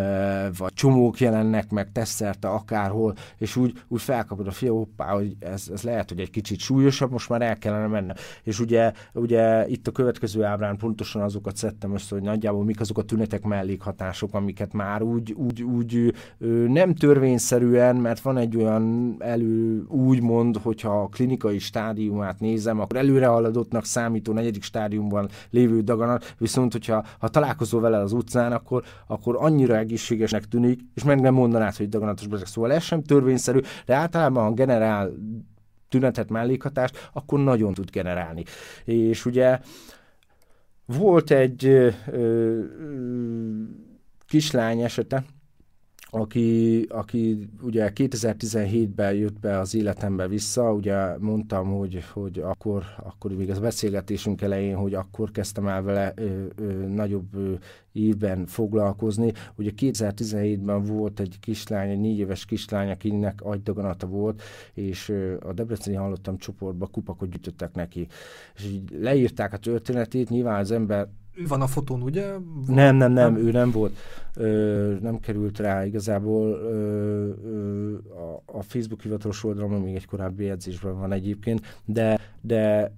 vagy 0.59 0.73
csomók 0.73 1.21
jelennek 1.21 1.71
meg 1.71 1.93
teszerte 1.93 2.49
akárhol, 2.49 3.15
és 3.37 3.57
úgy, 3.57 3.83
úgy 3.89 4.03
felkapod 4.03 4.47
a 4.47 4.51
fia, 4.51 4.73
hoppá, 4.73 5.13
hogy 5.13 5.37
ez, 5.41 5.69
ez 5.73 5.83
lehet, 5.83 6.09
hogy 6.09 6.21
egy 6.21 6.31
kicsit 6.31 6.59
súlyosabb, 6.59 7.11
most 7.11 7.29
már 7.29 7.43
el 7.43 7.59
kellene 7.59 7.87
mennem. 7.87 8.17
És 8.43 8.61
ugye, 8.61 8.93
ugye 9.13 9.69
itt 9.69 9.87
a 9.87 9.93
következő 9.93 10.45
ábrán 10.45 10.77
pontosan 10.77 11.23
azokat 11.23 11.57
szedtem 11.57 11.95
össze, 11.95 12.15
hogy 12.15 12.25
nagyjából 12.25 12.65
mik 12.65 12.81
azok 12.81 12.99
a 12.99 13.03
tünetek 13.03 13.43
mellékhatások, 13.43 14.35
amiket 14.35 14.73
már 14.73 15.03
úgy, 15.03 15.33
úgy, 15.33 15.63
úgy 15.63 16.15
ö, 16.39 16.67
nem 16.79 16.95
törvényszerűen, 16.95 17.97
mert 17.97 18.21
van 18.21 18.37
egy 18.37 18.57
olyan 18.57 19.17
elő 19.19 19.85
úgymond, 19.89 20.57
hogyha 20.57 21.03
a 21.03 21.09
klinikai 21.09 21.59
stádiumát 21.59 22.41
nézem, 22.41 22.81
akkor 22.81 22.97
előre 22.97 23.27
haladottnak 23.27 23.85
számító 23.85 24.33
negyedik 24.33 24.63
stádiumban 24.63 25.29
lévő 25.51 25.81
daganat, 25.81 26.35
viszont 26.39 26.73
hogyha 26.73 27.05
ha 27.19 27.29
találkozol 27.29 27.81
vele 27.81 27.99
az 27.99 28.13
utcán, 28.13 28.53
akkor, 28.53 28.83
akkor 29.07 29.37
annyira 29.39 29.77
egészségesnek 29.77 30.45
tűnik, 30.45 30.81
és 30.95 31.05
meg 31.05 31.21
nem 31.21 31.35
mondanád, 31.35 31.77
hogy 31.77 31.89
daganatos 31.89 32.27
beteg. 32.27 32.47
Szóval 32.47 32.73
ez 32.73 32.83
sem 32.83 33.03
törvényszerű, 33.03 33.59
de 33.87 33.95
általában 33.95 34.47
a 34.47 34.55
generál 34.55 35.13
tünetet, 35.89 36.31
mellékhatást, 36.31 37.11
akkor 37.13 37.41
nagyon 37.41 37.75
tud 37.75 37.91
generálni. 37.91 38.45
És 38.85 39.27
ugye 39.27 39.59
volt 40.87 41.31
egy 41.31 41.67
ö, 41.67 41.89
ö, 42.11 42.61
kislány 44.27 44.81
esete, 44.81 45.25
aki, 46.11 46.83
aki 46.89 47.49
ugye 47.63 47.91
2017-ben 47.95 49.15
jött 49.15 49.41
be 49.41 49.59
az 49.59 49.75
életembe 49.75 50.29
vissza, 50.29 50.73
ugye 50.73 51.19
mondtam, 51.19 51.67
hogy, 51.67 52.05
hogy 52.13 52.39
akkor, 52.39 52.85
akkor 52.97 53.33
még 53.33 53.51
az 53.51 53.59
beszélgetésünk 53.59 54.43
elején, 54.43 54.77
hogy 54.77 54.95
akkor 54.95 55.31
kezdtem 55.31 55.67
el 55.67 55.83
vele 55.83 56.13
ö, 56.17 56.47
ö, 56.57 56.73
nagyobb 56.87 57.35
ö, 57.35 57.55
évben 57.93 58.47
foglalkozni. 58.47 59.33
Ugye 59.55 59.71
2017-ben 59.77 60.83
volt 60.83 61.21
egy 61.21 61.37
kislány, 61.41 61.91
egy 61.91 62.01
négy 62.01 62.19
éves 62.19 62.45
kislány, 62.45 62.91
akinek 62.91 63.41
agydaganata 63.43 64.07
volt, 64.07 64.43
és 64.75 65.13
a 65.41 65.53
Debreceni 65.53 65.97
Hallottam 65.97 66.39
csoportba 66.39 66.87
kupakot 66.87 67.29
gyűjtöttek 67.31 67.75
neki. 67.75 68.07
És 68.55 68.65
így 68.65 68.91
leírták 69.01 69.53
a 69.53 69.57
történetét, 69.57 70.31
nyilván 70.31 70.61
az 70.61 70.71
ember 70.71 71.09
ő 71.39 71.47
van 71.47 71.61
a 71.61 71.67
fotón, 71.67 72.03
ugye? 72.03 72.33
Nem, 72.67 72.97
nem, 72.97 73.13
nem, 73.13 73.37
ő 73.37 73.51
nem 73.51 73.71
volt, 73.71 73.97
ö, 74.37 74.95
nem 75.01 75.21
került 75.21 75.59
rá 75.59 75.87
igazából. 75.87 76.51
Ö, 76.51 77.33
ö, 77.45 77.95
a, 77.97 78.43
a 78.47 78.63
Facebook 78.63 79.03
hivatalos 79.03 79.45
oldalon 79.45 79.81
még 79.81 79.95
egy 79.95 80.07
korábbi 80.07 80.45
jegyzésben 80.45 80.99
van 80.99 81.13
egyébként, 81.13 81.81
de, 81.85 82.21
de 82.41 82.93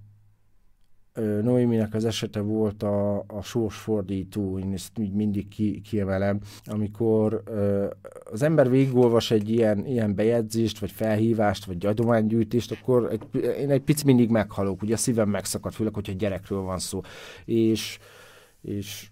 Noéminek 1.43 1.95
az 1.95 2.05
esete 2.05 2.41
volt 2.41 2.83
a, 2.83 3.19
a 3.19 3.43
sorsfordító, 3.43 4.59
én 4.59 4.73
ezt 4.73 4.99
így 4.99 5.13
mindig 5.13 5.49
ki, 5.49 5.81
kiemelem, 5.81 6.41
amikor 6.65 7.43
ö, 7.45 7.87
az 8.31 8.43
ember 8.43 8.71
végigolvas 8.71 9.31
egy 9.31 9.51
ilyen, 9.51 9.87
ilyen 9.87 10.15
bejegyzést, 10.15 10.79
vagy 10.79 10.91
felhívást, 10.91 11.65
vagy 11.65 11.87
adománygyűjtést, 11.87 12.73
akkor 12.73 13.09
egy, 13.11 13.45
én 13.59 13.71
egy 13.71 13.83
pici 13.83 14.05
mindig 14.05 14.31
meghalok, 14.31 14.83
ugye 14.83 14.95
a 14.95 14.97
szívem 14.97 15.29
megszakad, 15.29 15.73
főleg, 15.73 15.95
hogyha 15.95 16.13
gyerekről 16.13 16.61
van 16.61 16.79
szó. 16.79 17.01
És 17.45 17.99
és 18.63 19.11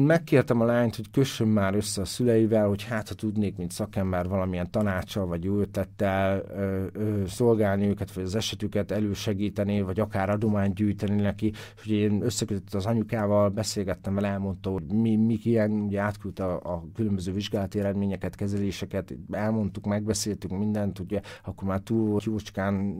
megkértem 0.00 0.60
a 0.60 0.64
lányt, 0.64 0.96
hogy 0.96 1.10
kössön 1.10 1.48
már 1.48 1.74
össze 1.74 2.00
a 2.00 2.04
szüleivel, 2.04 2.68
hogy 2.68 2.82
hát 2.82 3.08
ha 3.08 3.14
tudnék, 3.14 3.56
mint 3.56 3.70
szakember 3.70 4.28
valamilyen 4.28 4.70
tanácsal 4.70 5.26
vagy 5.26 5.44
jó 5.44 5.58
ötlettel 5.58 6.42
ö, 6.48 6.86
ö, 6.92 7.22
szolgálni 7.26 7.86
őket, 7.86 8.12
vagy 8.12 8.24
az 8.24 8.34
esetüket 8.34 8.90
elősegíteni, 8.90 9.80
vagy 9.80 10.00
akár 10.00 10.30
adományt 10.30 10.74
gyűjteni 10.74 11.20
neki. 11.20 11.52
És 11.76 11.86
ugye 11.86 11.94
én 11.94 12.22
összekötött 12.22 12.74
az 12.74 12.86
anyukával, 12.86 13.48
beszélgettem 13.48 14.14
vele, 14.14 14.28
elmondta, 14.28 14.70
hogy 14.70 14.82
mi, 14.82 15.16
mi 15.16 15.38
ilyen, 15.42 15.70
ugye 15.70 16.00
átküldte 16.00 16.44
a, 16.44 16.74
a 16.74 16.84
különböző 16.94 17.32
vizsgálati 17.32 17.78
eredményeket, 17.78 18.34
kezeléseket, 18.34 19.14
elmondtuk, 19.30 19.86
megbeszéltük 19.86 20.50
mindent, 20.50 20.98
ugye 20.98 21.20
akkor 21.44 21.68
már 21.68 21.80
túl 21.80 22.08
volt 22.08 22.24
jócskán 22.24 22.96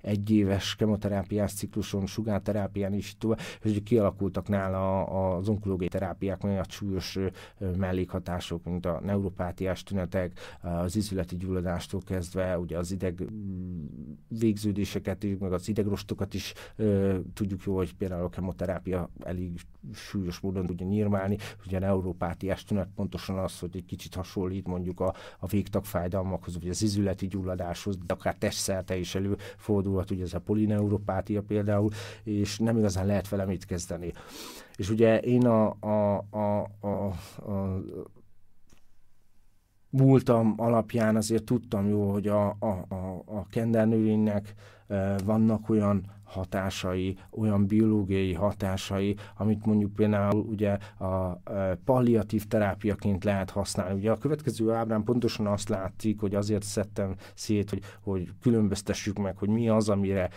egy 0.00 0.30
éves 0.30 0.76
kemoterápiás 0.76 1.52
cikluson, 1.52 2.06
sugárterápián 2.06 2.92
is 2.92 3.16
túl, 3.18 3.34
és 3.62 3.70
ugye 3.70 3.80
kialakultak 3.80 4.48
nála 4.48 5.04
az 5.04 5.48
onkológiai 5.48 5.88
terápiák 5.94 6.42
nagyon 6.42 6.64
súlyos 6.68 7.18
mellékhatások, 7.76 8.64
mint 8.64 8.86
a 8.86 9.00
neuropátiás 9.04 9.82
tünetek, 9.82 10.40
az 10.60 10.96
izületi 10.96 11.36
gyulladástól 11.36 12.00
kezdve, 12.06 12.58
ugye 12.58 12.78
az 12.78 12.90
ideg 12.90 13.24
végződéseket, 14.28 15.26
meg 15.38 15.52
az 15.52 15.68
idegrostokat 15.68 16.34
is 16.34 16.52
tudjuk 17.34 17.62
jó, 17.64 17.76
hogy 17.76 17.94
például 17.94 18.24
a 18.24 18.28
kemoterápia 18.28 19.10
elég 19.24 19.60
súlyos 19.92 20.40
módon 20.40 20.66
tudja 20.66 20.86
nyírmálni. 20.86 21.38
Ugye 21.66 21.76
a 21.76 21.80
neuropátiás 21.80 22.64
tünet 22.64 22.88
pontosan 22.94 23.38
az, 23.38 23.58
hogy 23.58 23.76
egy 23.76 23.84
kicsit 23.84 24.14
hasonlít 24.14 24.66
mondjuk 24.66 25.00
a, 25.00 25.14
a 25.38 25.46
végtagfájdalmakhoz, 25.46 26.58
vagy 26.58 26.68
az 26.68 26.82
izületi 26.82 27.26
gyulladáshoz, 27.26 27.96
de 28.06 28.14
akár 28.14 28.34
testszerte 28.34 28.96
is 28.96 29.14
előfordulhat, 29.14 30.10
ugye 30.10 30.22
ez 30.22 30.34
a 30.34 30.40
polineuropátia 30.40 31.42
például, 31.42 31.90
és 32.24 32.58
nem 32.58 32.78
igazán 32.78 33.06
lehet 33.06 33.28
vele 33.28 33.44
mit 33.44 33.64
kezdeni. 33.64 34.12
És 34.76 34.90
ugye 34.90 35.20
én 35.20 35.46
a, 35.46 35.76
a, 35.80 36.24
a, 36.30 36.70
a, 36.80 36.88
a 37.50 37.82
múltam 39.90 40.54
alapján 40.56 41.16
azért 41.16 41.44
tudtam 41.44 41.88
jó, 41.88 42.10
hogy 42.10 42.28
a, 42.28 42.56
a, 42.58 42.84
a, 42.88 43.22
a 43.26 43.46
kendernövénynek 43.50 44.54
e, 44.86 45.16
vannak 45.24 45.68
olyan 45.68 46.04
hatásai, 46.24 47.16
olyan 47.30 47.66
biológiai 47.66 48.32
hatásai, 48.32 49.16
amit 49.36 49.66
mondjuk 49.66 49.92
például 49.92 50.40
ugye 50.40 50.78
a 50.98 51.40
e, 51.44 51.78
palliatív 51.84 52.46
terápiaként 52.46 53.24
lehet 53.24 53.50
használni. 53.50 53.98
Ugye 53.98 54.10
a 54.10 54.18
következő 54.18 54.72
ábrán 54.72 55.04
pontosan 55.04 55.46
azt 55.46 55.68
látszik, 55.68 56.20
hogy 56.20 56.34
azért 56.34 56.62
szedtem 56.62 57.14
szét, 57.34 57.70
hogy, 57.70 57.82
hogy 58.02 58.28
különböztessük 58.40 59.18
meg, 59.18 59.36
hogy 59.36 59.48
mi 59.48 59.68
az, 59.68 59.88
amire 59.88 60.30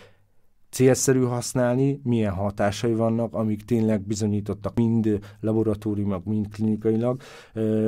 célszerű 0.70 1.20
használni, 1.20 2.00
milyen 2.04 2.32
hatásai 2.32 2.94
vannak, 2.94 3.34
amik 3.34 3.64
tényleg 3.64 4.00
bizonyítottak 4.00 4.74
mind 4.74 5.18
laboratóriumok, 5.40 6.24
mind 6.24 6.48
klinikailag, 6.48 7.20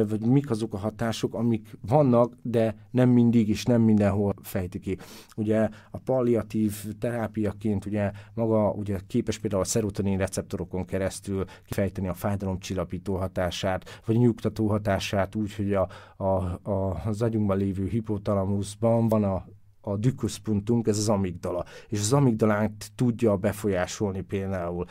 vagy 0.08 0.26
mik 0.26 0.50
azok 0.50 0.74
a 0.74 0.78
hatások, 0.78 1.34
amik 1.34 1.76
vannak, 1.88 2.34
de 2.42 2.74
nem 2.90 3.08
mindig 3.08 3.48
és 3.48 3.64
nem 3.64 3.82
mindenhol 3.82 4.34
fejtik 4.42 4.80
ki. 4.80 4.98
Ugye 5.36 5.68
a 5.90 5.98
palliatív 5.98 6.84
terápiaként 6.98 7.86
ugye 7.86 8.10
maga 8.34 8.70
ugye 8.70 8.98
képes 9.06 9.38
például 9.38 9.62
a 9.62 9.64
szerotonin 9.64 10.18
receptorokon 10.18 10.84
keresztül 10.84 11.44
kifejteni 11.66 12.08
a 12.08 12.14
fájdalomcsillapító 12.14 13.16
hatását, 13.16 14.00
vagy 14.06 14.16
nyugtató 14.16 14.68
hatását 14.68 15.34
úgy, 15.34 15.54
hogy 15.54 15.72
a, 15.72 15.88
a, 16.16 16.24
a, 16.70 17.02
az 17.04 17.22
agyunkban 17.22 17.56
lévő 17.56 17.86
hipotalamuszban 17.86 19.08
van 19.08 19.24
a 19.24 19.44
a 19.80 19.96
dükkuszpontunk, 19.96 20.86
ez 20.86 20.98
az 20.98 21.08
amigdala. 21.08 21.64
És 21.88 22.00
az 22.00 22.12
amigdalát 22.12 22.90
tudja 22.94 23.36
befolyásolni 23.36 24.20
például. 24.20 24.86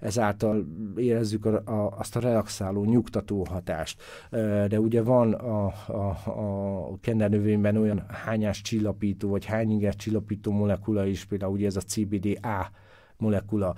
Ezáltal 0.00 0.66
érezzük 0.96 1.44
a, 1.44 1.62
a, 1.64 1.94
azt 1.98 2.16
a 2.16 2.20
relaxáló, 2.20 2.84
nyugtató 2.84 3.46
hatást. 3.50 4.02
De 4.68 4.80
ugye 4.80 5.02
van 5.02 5.32
a, 5.32 5.66
a, 5.86 6.08
a 6.24 6.98
kendernövényben 7.00 7.76
olyan 7.76 8.04
hányás 8.08 8.60
csillapító, 8.60 9.28
vagy 9.28 9.44
hányinger 9.44 9.94
csillapító 9.94 10.52
molekula 10.52 11.06
is, 11.06 11.24
például 11.24 11.52
ugye 11.52 11.66
ez 11.66 11.76
a 11.76 11.80
CBDA 11.80 12.70
molekula, 13.20 13.74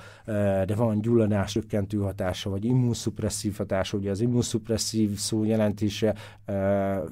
de 0.67 0.75
van 0.77 1.01
gyulladás 1.01 1.55
rökkentő 1.55 1.99
hatása, 1.99 2.51
vagy 2.51 2.65
immunszupresszív 2.65 3.57
hatása. 3.57 3.97
Ugye 3.97 4.11
az 4.11 4.21
immunszupresszív 4.21 5.17
szó 5.17 5.45
jelentése, 5.45 6.15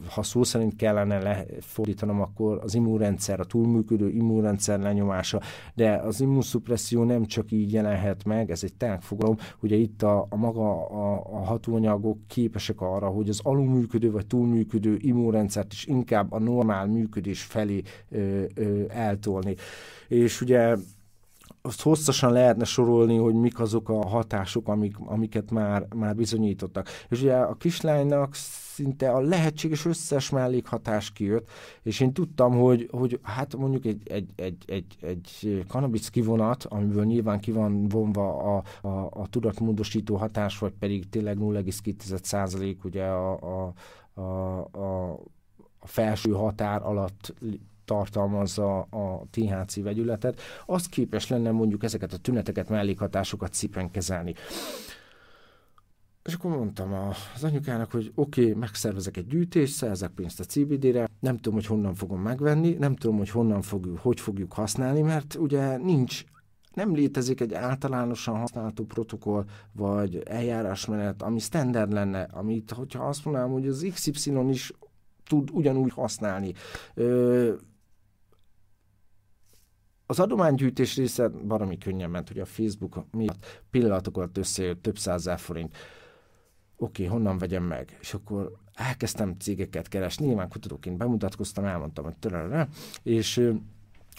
ha 0.09 0.23
szó 0.23 0.43
szerint 0.43 0.77
kellene 0.77 1.19
lefordítanom, 1.23 2.21
akkor 2.21 2.61
az 2.63 2.75
immunrendszer, 2.75 3.41
a 3.41 3.45
túlműködő 3.45 4.09
immunrendszer 4.09 4.81
lenyomása, 4.81 5.41
de 5.75 5.97
az 5.97 6.21
immunszupresszió 6.21 7.05
nem 7.05 7.25
csak 7.25 7.51
így 7.51 7.73
jelenhet 7.73 8.25
meg, 8.25 8.51
ez 8.51 8.65
egy 8.65 8.75
tágfogalom, 8.75 9.37
ugye 9.61 9.77
itt 9.77 10.03
a, 10.03 10.27
a 10.29 10.37
maga 10.37 10.89
a, 10.89 11.23
a 11.33 11.45
hatóanyagok 11.45 12.19
képesek 12.27 12.81
arra, 12.81 13.09
hogy 13.09 13.29
az 13.29 13.41
alulműködő 13.43 14.11
vagy 14.11 14.27
túlműködő 14.27 14.97
immunrendszert 14.99 15.73
is 15.73 15.87
inkább 15.87 16.33
a 16.33 16.39
normál 16.39 16.87
működés 16.87 17.43
felé 17.43 17.83
ö, 18.11 18.43
ö, 18.55 18.83
eltolni. 18.89 19.55
És 20.09 20.41
ugye 20.41 20.77
azt 21.63 21.83
hosszasan 21.83 22.33
lehetne 22.33 22.65
sorolni, 22.65 23.17
hogy 23.17 23.35
mik 23.35 23.61
azok 23.61 23.89
a 23.89 24.07
hatások, 24.07 24.69
amik, 24.69 24.97
amiket 24.99 25.51
már, 25.51 25.87
már 25.95 26.15
bizonyítottak. 26.15 26.89
És 27.09 27.23
ugye 27.23 27.37
a 27.37 27.55
kislánynak 27.55 28.35
szinte 28.35 29.11
a 29.11 29.21
lehetséges 29.21 29.85
összes 29.85 30.31
mellékhatás 30.31 31.13
kijött, 31.13 31.49
és 31.83 32.01
én 32.01 32.13
tudtam, 32.13 32.59
hogy, 32.59 32.89
hogy 32.91 33.21
hát 33.23 33.57
mondjuk 33.57 33.85
egy, 33.85 34.11
egy, 34.11 34.31
egy, 34.37 34.65
egy, 34.67 34.97
egy 35.01 35.65
kanabic 35.69 36.09
kivonat, 36.09 36.65
amiből 36.65 37.05
nyilván 37.05 37.41
ki 37.41 37.53
van 37.53 37.89
vonva 37.89 38.57
a, 38.57 38.89
a, 38.89 39.09
a 39.11 39.29
tudatmódosító 39.31 40.17
hatás, 40.17 40.59
vagy 40.59 40.73
pedig 40.79 41.09
tényleg 41.09 41.37
0,2% 41.41 42.77
ugye 42.85 43.05
a, 43.05 43.39
a, 43.41 43.73
a, 44.21 44.59
a 44.61 45.19
a 45.83 45.87
felső 45.87 46.33
határ 46.33 46.83
alatt 46.83 47.35
tartalmazza 47.91 48.81
a 48.81 49.27
THC 49.31 49.83
vegyületet, 49.83 50.41
az 50.67 50.87
képes 50.87 51.29
lenne 51.29 51.51
mondjuk 51.51 51.83
ezeket 51.83 52.13
a 52.13 52.17
tüneteket, 52.17 52.69
mellékhatásokat 52.69 53.55
szépen 53.55 53.91
kezelni. 53.91 54.35
És 56.23 56.35
akkor 56.35 56.51
mondtam 56.51 56.93
az 57.35 57.45
anyukának, 57.45 57.91
hogy 57.91 58.13
oké, 58.15 58.41
okay, 58.41 58.55
megszervezek 58.55 59.17
egy 59.17 59.27
gyűjtést, 59.27 59.75
szerzek 59.75 60.11
pénzt 60.11 60.41
a 60.41 60.45
CBD-re, 60.45 61.09
nem 61.21 61.37
tudom, 61.37 61.55
hogy 61.55 61.67
honnan 61.67 61.95
fogom 61.95 62.21
megvenni, 62.21 62.77
nem 62.79 62.97
tudom, 62.97 63.17
hogy 63.17 63.31
honnan 63.31 63.63
fogjuk, 63.63 63.99
hogy 63.99 64.21
fogjuk 64.21 64.53
használni, 64.53 65.01
mert 65.01 65.35
ugye 65.35 65.77
nincs 65.77 66.25
nem 66.75 66.95
létezik 66.95 67.41
egy 67.41 67.55
általánosan 67.55 68.37
használható 68.37 68.85
protokoll, 68.85 69.45
vagy 69.73 70.23
eljárásmenet, 70.25 71.23
ami 71.23 71.39
standard 71.39 71.93
lenne, 71.93 72.23
amit, 72.23 72.71
hogyha 72.71 73.09
azt 73.09 73.25
mondanám, 73.25 73.51
hogy 73.51 73.67
az 73.67 73.87
XY 73.95 74.49
is 74.49 74.73
tud 75.31 75.49
ugyanúgy 75.53 75.93
használni. 75.93 76.53
Ö, 76.95 77.53
az 80.11 80.21
adománygyűjtés 80.21 80.97
része 80.97 81.29
valami 81.29 81.79
könnyen 81.79 82.11
ment, 82.11 82.29
hogy 82.29 82.39
a 82.39 82.45
Facebook 82.45 83.05
miatt 83.11 83.63
pillanatokat 83.71 84.39
összejött 84.39 84.83
több 84.83 84.99
százezer 84.99 85.39
forint. 85.39 85.77
Oké, 86.77 87.05
okay, 87.05 87.17
honnan 87.17 87.39
vegyem 87.39 87.63
meg? 87.63 87.99
És 88.01 88.15
akkor 88.15 88.53
elkezdtem 88.75 89.37
cégeket 89.39 89.89
keresni, 89.89 90.27
nyilván 90.27 90.49
kutatóként 90.49 90.97
bemutatkoztam, 90.97 91.65
elmondtam, 91.65 92.05
hogy 92.05 92.17
törölre, 92.17 92.69
és 93.03 93.51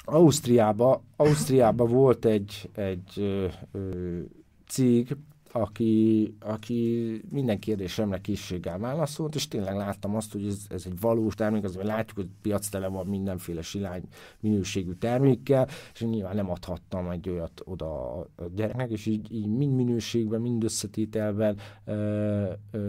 Ausztriába, 0.04 1.04
Ausztriába 1.16 1.86
volt 1.86 2.26
egy, 2.26 2.70
egy 2.76 3.14
ö, 3.16 3.48
ö, 3.72 4.20
cég, 4.68 5.18
aki, 5.52 6.36
aki 6.40 7.22
minden 7.30 7.60
kérdésemre 7.60 8.22
készséggel 8.22 8.80
válaszolt, 8.80 9.36
és 9.36 9.48
tényleg 9.48 9.76
láttam 9.76 10.16
azt, 10.16 10.32
hogy 10.32 10.46
ez, 10.46 10.60
ez 10.70 10.84
egy 10.86 11.00
valós 11.00 11.36
termék, 11.36 11.64
azért 11.64 11.86
látjuk, 11.86 12.18
hogy 12.18 12.30
piac 12.42 12.68
tele 12.68 12.88
van 12.88 13.08
mindenféle 13.08 13.62
silány 13.62 14.04
minőségű 14.40 14.92
termékkel, 14.92 15.68
és 15.94 16.02
nyilván 16.02 16.36
nem 16.36 16.50
adhattam 16.50 17.10
egy 17.10 17.30
olyat 17.30 17.62
oda 17.66 18.20
a 18.20 18.28
gyereknek, 18.56 18.90
és 18.90 19.06
így, 19.06 19.32
így 19.32 19.48
mind 19.48 19.76
minőségben, 19.76 20.42
mind 20.42 20.64
összetételben, 20.64 21.58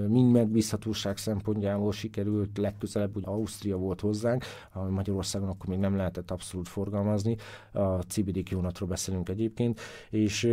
mind 0.09 0.33
megbízhatóság 0.33 1.17
szempontjából 1.17 1.93
sikerült 1.93 2.59
legközelebb, 2.59 3.15
hogy 3.15 3.25
Ausztria 3.27 3.77
volt 3.77 4.01
hozzánk, 4.01 4.45
ami 4.73 4.91
Magyarországon 4.91 5.49
akkor 5.49 5.69
még 5.69 5.79
nem 5.79 5.97
lehetett 5.97 6.31
abszolút 6.31 6.69
forgalmazni, 6.69 7.37
a 7.73 7.99
CBD 8.03 8.43
kivonatról 8.43 8.89
beszélünk 8.89 9.29
egyébként, 9.29 9.81
és 10.11 10.49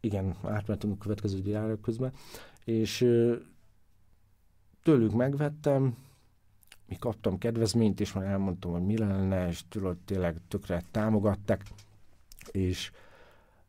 igen, 0.00 0.36
átmentem 0.42 0.90
a 0.90 0.98
következő 1.02 1.40
diára 1.40 1.80
közben, 1.80 2.12
és 2.64 2.98
tőlük 4.82 5.12
megvettem, 5.12 5.96
mi 6.86 6.96
kaptam 6.98 7.38
kedvezményt, 7.38 8.00
és 8.00 8.12
már 8.12 8.24
elmondtam, 8.24 8.72
hogy 8.72 8.82
mi 8.86 8.98
lenne, 8.98 9.48
és 9.48 9.62
tőled 9.68 9.96
tényleg 9.96 10.36
tökre 10.48 10.82
támogattak, 10.90 11.62
és 12.50 12.90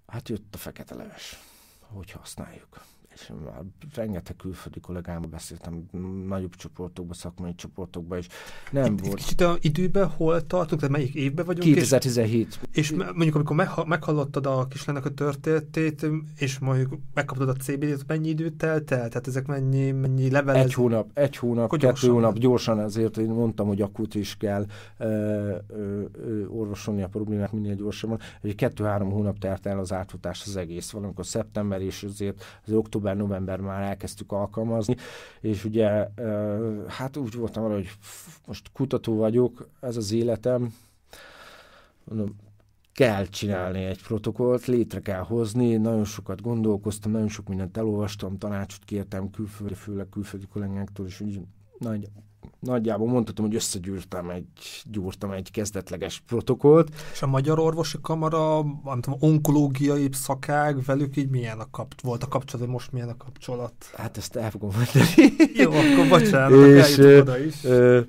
hát 0.07 0.29
jött 0.29 0.53
a 0.53 0.57
fekete 0.57 0.95
leves, 0.95 1.39
hogy 1.79 2.11
használjuk 2.11 2.81
és 3.21 3.31
már 3.45 3.63
rengeteg 3.95 4.35
külföldi 4.35 4.79
kollégámmal 4.79 5.29
beszéltem, 5.29 5.85
nagyobb 6.27 6.55
csoportokba, 6.55 7.13
szakmai 7.13 7.55
csoportokba, 7.55 8.17
és 8.17 8.27
nem 8.71 8.93
Itt, 8.93 9.05
volt. 9.05 9.15
Kicsit 9.15 9.41
a 9.41 9.57
időben 9.61 10.07
hol 10.07 10.45
tartunk, 10.47 10.81
tehát 10.81 10.95
melyik 10.95 11.13
évben 11.13 11.45
vagyunk? 11.45 11.73
2017. 11.73 12.59
És, 12.71 12.77
és 12.77 12.91
mondjuk, 12.91 13.35
amikor 13.35 13.85
meghallottad 13.87 14.45
a 14.45 14.67
kislánynak 14.67 15.05
a 15.05 15.09
történetét, 15.09 16.05
és 16.37 16.59
mondjuk 16.59 16.97
megkaptad 17.13 17.49
a 17.49 17.53
CBD-t, 17.53 18.07
mennyi 18.07 18.29
időt 18.29 18.53
telt 18.53 18.91
el? 18.91 19.07
Tehát 19.07 19.27
ezek 19.27 19.47
mennyi, 19.47 19.91
mennyi 19.91 20.31
level? 20.31 20.55
Egy 20.55 20.73
hónap, 20.73 21.09
egy 21.13 21.35
hónap, 21.37 21.69
kettő 21.69 21.85
gyorsan. 21.85 22.11
hónap, 22.11 22.37
gyorsan 22.37 22.79
ezért 22.79 23.17
én 23.17 23.29
mondtam, 23.29 23.67
hogy 23.67 23.81
akut 23.81 24.15
is 24.15 24.37
kell 24.37 24.65
ö, 24.97 25.05
ö, 25.67 26.01
ö, 26.11 26.45
orvosolni 26.47 27.01
a 27.01 27.07
problémát 27.07 27.51
minél 27.51 27.75
gyorsabban. 27.75 28.19
Egy 28.41 28.55
kettő-három 28.55 29.11
hónap 29.11 29.39
telt 29.39 29.65
el 29.65 29.79
az 29.79 29.93
átfutás 29.93 30.43
az 30.45 30.55
egész, 30.55 30.89
valamikor 30.89 31.25
szeptember, 31.25 31.81
és 31.81 32.03
azért 32.03 32.43
az 32.65 32.73
október 32.73 33.08
október-november 33.09 33.59
már 33.59 33.81
elkezdtük 33.81 34.31
alkalmazni, 34.31 34.95
és 35.41 35.65
ugye 35.65 36.07
hát 36.87 37.17
úgy 37.17 37.35
voltam 37.35 37.63
arra, 37.63 37.73
hogy 37.73 37.89
most 38.47 38.71
kutató 38.73 39.15
vagyok, 39.15 39.69
ez 39.81 39.97
az 39.97 40.11
életem, 40.11 40.73
mondom, 42.03 42.35
kell 42.93 43.25
csinálni 43.25 43.83
egy 43.83 44.01
protokollt, 44.01 44.65
létre 44.65 44.99
kell 44.99 45.21
hozni, 45.21 45.77
nagyon 45.77 46.05
sokat 46.05 46.41
gondolkoztam, 46.41 47.11
nagyon 47.11 47.27
sok 47.27 47.47
mindent 47.47 47.77
elolvastam, 47.77 48.37
tanácsot 48.37 48.83
kértem 48.83 49.29
külföldi, 49.29 49.73
főleg 49.73 50.09
külföldi 50.09 50.45
kollégáktól, 50.45 51.05
és 51.05 51.19
úgy 51.19 51.41
nagy 51.77 52.07
nagyjából 52.59 53.07
mondhatom, 53.07 53.45
hogy 53.45 53.55
összegyűrtem 53.55 54.29
egy, 54.29 54.83
gyúrtam 54.83 55.31
egy 55.31 55.51
kezdetleges 55.51 56.23
protokollt. 56.27 56.89
És 57.11 57.21
a 57.21 57.27
Magyar 57.27 57.59
Orvosi 57.59 57.97
Kamara, 58.01 58.63
nem 58.83 59.01
tudom, 59.01 59.19
onkológiai 59.21 60.09
szakág, 60.11 60.83
velük 60.83 61.17
így 61.17 61.29
milyen 61.29 61.59
a 61.59 61.69
kap, 61.71 62.01
volt 62.01 62.23
a 62.23 62.27
kapcsolat, 62.27 62.65
vagy 62.65 62.75
most 62.75 62.91
milyen 62.91 63.09
a 63.09 63.17
kapcsolat? 63.17 63.73
Hát 63.95 64.17
ezt 64.17 64.35
el 64.35 64.51
fogom 64.51 64.69
mondani. 64.69 65.33
Jó, 65.61 65.71
akkor 65.71 66.07
bocsánat, 66.09 66.67
és, 66.67 66.97
ö, 66.97 67.19
oda 67.19 67.39
is. 67.39 67.63
Ö, 67.63 68.01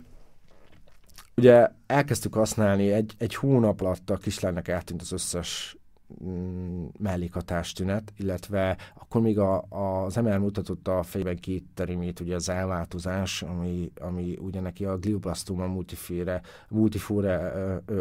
ugye 1.37 1.69
elkezdtük 1.87 2.35
használni, 2.35 2.91
egy, 2.91 3.15
egy 3.19 3.35
hónap 3.35 3.81
alatt 3.81 4.11
a 4.11 4.17
kislánynak 4.17 4.69
eltűnt 4.69 5.03
az 5.03 5.13
összes 5.13 5.77
mellékhatástünet, 6.99 8.13
illetve 8.17 8.77
akkor 8.95 9.21
még 9.21 9.39
a, 9.39 9.65
az 9.69 10.17
MR 10.17 10.39
mutatott 10.39 10.89
a 10.89 11.03
fejben 11.03 11.37
két 11.37 11.65
terimét, 11.75 12.21
ugye 12.21 12.35
az 12.35 12.49
elváltozás, 12.49 13.43
ami, 13.43 13.93
ami 14.01 14.39
ugye 14.41 14.61
neki 14.61 14.85
a 14.85 14.99
glioblastoma 14.99 15.67
multifére, 15.67 16.41
multifóre 16.69 17.53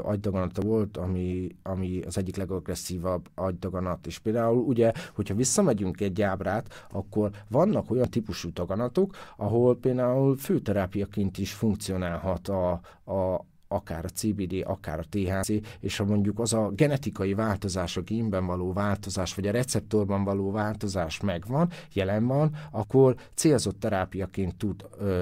agydaganata 0.02 0.62
volt, 0.62 0.98
ami, 0.98 1.48
ami 1.64 2.02
az 2.02 2.18
egyik 2.18 2.36
legagresszívabb 2.36 3.30
agydaganat. 3.36 4.08
És 4.08 4.20
például 4.20 4.58
ugye, 4.58 4.92
hogyha 5.14 5.36
visszamegyünk 5.36 6.02
egy 6.02 6.22
ábrát, 6.22 6.88
akkor 6.92 7.32
vannak 7.50 7.92
olyan 7.92 8.10
típusú 8.10 8.50
daganatok, 8.54 9.16
ahol 9.38 9.78
például 9.78 10.38
főterápiaként 10.38 11.38
is 11.38 11.54
funkcionálhat 11.54 12.48
a, 12.48 12.72
a, 13.06 13.46
akár 13.72 14.06
a 14.06 14.10
CBD, 14.10 14.64
akár 14.66 15.00
a 15.00 15.06
THC, 15.10 15.50
és 15.80 15.98
ha 15.98 16.06
mondjuk 16.06 16.40
az 16.40 16.54
a 16.54 16.70
genetikai 16.70 17.34
változás, 17.34 17.98
a 17.98 18.02
génben 18.02 18.46
való 18.46 18.74
változás, 18.74 19.36
vagy 19.36 19.48
a 19.48 19.52
receptorban 19.52 20.24
való 20.24 20.52
változás 20.52 21.20
megvan, 21.20 21.70
jelen 21.94 22.26
van, 22.26 22.56
akkor 22.72 23.16
célzott 23.34 23.80
terápiaként 23.80 24.56
tud 24.56 24.86
ö, 25.00 25.22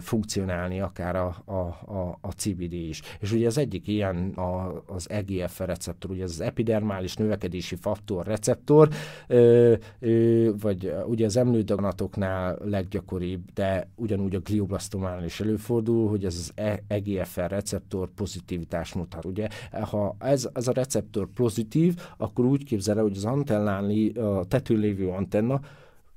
funkcionálni 0.00 0.80
akár 0.80 1.16
a, 1.16 1.42
a, 1.44 1.52
a, 1.52 2.18
a 2.20 2.30
CBD 2.30 2.72
is. 2.72 3.02
És 3.20 3.32
ugye 3.32 3.46
az 3.46 3.58
egyik 3.58 3.86
ilyen 3.86 4.30
a, 4.30 4.82
az 4.86 5.10
EGF 5.10 5.58
receptor, 5.58 6.10
ugye 6.10 6.24
az 6.24 6.40
epidermális 6.40 7.14
növekedési 7.14 7.76
faktor 7.76 8.26
receptor, 8.26 8.88
ö, 9.26 9.74
ö, 10.00 10.50
vagy 10.60 10.94
ugye 11.06 11.24
az 11.24 11.36
emlődaganatoknál 11.36 12.58
leggyakoribb, 12.64 13.42
de 13.54 13.88
ugyanúgy 13.94 14.34
a 14.34 14.40
glioblastománál 14.40 15.24
is 15.24 15.40
előfordul, 15.40 16.08
hogy 16.08 16.24
ez 16.24 16.34
az 16.34 16.52
EGFR 16.86 17.50
receptor 17.50 18.08
pozitivitás 18.14 18.92
mutat. 18.92 19.24
Ugye, 19.24 19.48
ha 19.70 20.16
ez, 20.18 20.48
ez 20.52 20.68
a 20.68 20.72
receptor 20.72 21.26
pozitív, 21.26 21.94
akkor 22.16 22.44
úgy 22.44 22.64
képzel 22.64 23.00
hogy 23.02 23.16
az 23.16 23.24
antennán, 23.24 23.90
a 24.16 24.44
tetőn 24.44 24.78
lévő 24.78 25.08
antenna 25.08 25.60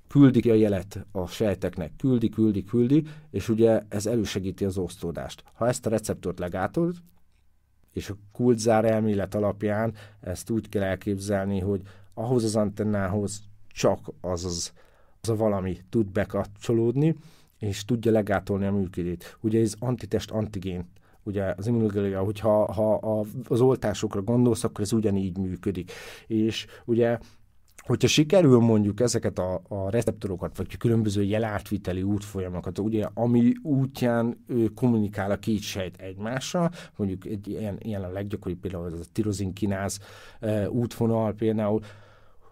küldik 0.08 0.46
a 0.46 0.54
jelet 0.54 1.06
a 1.12 1.28
sejteknek, 1.28 1.92
küldi, 1.98 2.30
küldi, 2.30 2.64
küldi, 2.64 3.04
és 3.32 3.50
ugye 3.50 3.82
ez 3.90 4.06
elősegíti 4.06 4.66
az 4.66 4.78
osztódást. 4.78 5.44
Ha 5.54 5.68
ezt 5.68 5.86
a 5.86 5.90
receptort 5.90 6.40
legátod, 6.40 6.96
És 7.92 8.10
a 8.10 8.18
kultzár 8.32 8.86
elmélet 8.86 9.36
alapján 9.36 9.94
ezt 10.22 10.50
úgy 10.50 10.70
kell 10.70 10.84
elképzelni, 10.84 11.60
hogy 11.60 11.82
ahhoz 12.14 12.44
az 12.44 12.56
antennához 12.56 13.44
csak 13.68 14.00
az, 14.22 14.46
az, 14.46 14.74
az 15.22 15.30
a 15.30 15.36
valami 15.36 15.78
tud 15.90 16.08
bekapcsolódni, 16.08 17.16
és 17.60 17.86
tudja 17.86 18.12
legátolni 18.12 18.66
a 18.66 18.72
működét. 18.72 19.38
Ugye 19.42 19.62
ez 19.62 19.76
antitest 19.80 20.32
antigén 20.32 20.86
ugye 21.24 21.54
az 21.58 21.68
immunológia, 21.68 22.24
hogyha 22.24 22.74
ha 22.74 22.96
az 23.48 23.62
oltásokra 23.62 24.22
gondolsz, 24.22 24.64
akkor 24.64 24.84
ez 24.84 24.94
ugyanígy 24.94 25.38
működik. 25.38 25.92
És 26.28 26.66
ugye 26.86 27.18
hogyha 27.86 28.08
sikerül 28.08 28.60
mondjuk 28.60 29.00
ezeket 29.00 29.40
a, 29.40 29.62
a 29.68 29.90
receptorokat, 29.90 30.58
vagy 30.58 30.78
különböző 30.78 31.24
jelátviteli 31.24 32.04
útfolyamokat, 32.04 32.80
ugye, 32.80 33.08
ami 33.14 33.54
útján 33.64 34.44
ő 34.48 34.66
kommunikál 34.68 35.32
a 35.32 35.36
két 35.38 35.62
sejt 35.62 36.02
egymással, 36.02 36.72
mondjuk 36.96 37.26
egy 37.26 37.48
ilyen, 37.48 37.78
ilyen 37.80 38.04
a 38.04 38.12
leggyakoribb 38.12 38.60
például 38.60 38.86
az 38.86 39.00
a 39.00 39.12
tirozinkináz 39.12 40.00
e, 40.40 40.70
útvonal 40.70 41.34
például, 41.34 41.82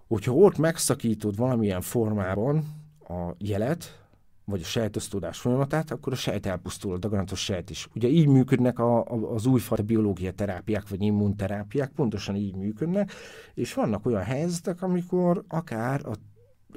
hogyha 0.08 0.34
ott 0.34 0.58
megszakítod 0.58 1.36
valamilyen 1.36 1.82
formában 1.82 2.64
a 3.08 3.36
jelet, 3.38 4.03
vagy 4.46 4.62
a 4.62 4.66
sejtosztódás 4.66 5.40
folyamatát, 5.40 5.92
akkor 5.92 6.14
a 6.14 6.16
sejt 6.16 6.46
elpusztul, 6.46 6.94
a 6.94 6.98
daganatos 6.98 7.44
sejt 7.44 7.70
is. 7.70 7.88
Ugye 7.96 8.08
így 8.08 8.28
működnek 8.28 8.80
a, 8.80 8.98
a, 9.00 9.34
az 9.34 9.46
újfajta 9.46 9.84
biológia 9.84 10.32
terápiák, 10.32 10.90
vagy 10.90 11.02
immunterápiák, 11.02 11.92
pontosan 11.92 12.36
így 12.36 12.56
működnek, 12.56 13.12
és 13.54 13.74
vannak 13.74 14.06
olyan 14.06 14.24
helyzetek, 14.24 14.82
amikor 14.82 15.44
akár 15.48 16.02
a, 16.06 16.14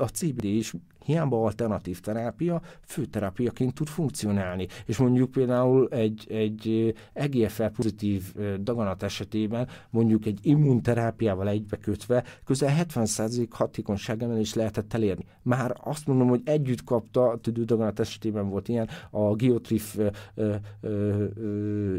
a 0.02 0.06
CBD 0.06 0.44
is 0.44 0.74
hiába 1.06 1.44
alternatív 1.44 2.00
terápia, 2.00 2.62
főterápiaként 2.86 3.74
tud 3.74 3.88
funkcionálni. 3.88 4.66
És 4.84 4.96
mondjuk 4.96 5.30
például 5.30 5.88
egy, 5.90 6.26
egy 6.28 6.94
EGFR 7.12 7.70
pozitív 7.70 8.34
daganat 8.62 9.02
esetében 9.02 9.68
mondjuk 9.90 10.26
egy 10.26 10.38
immunterápiával 10.42 11.48
egybekötve 11.48 12.24
közel 12.44 12.86
70% 12.94 13.46
hatékonyságemelés 13.50 14.54
lehetett 14.54 14.94
elérni. 14.94 15.24
Már 15.42 15.76
azt 15.84 16.06
mondom, 16.06 16.28
hogy 16.28 16.40
együtt 16.44 16.84
kapta, 16.84 17.38
tüdődaganat 17.42 18.00
esetében 18.00 18.48
volt 18.48 18.68
ilyen, 18.68 18.88
a 19.10 19.34
Geotrif 19.34 19.98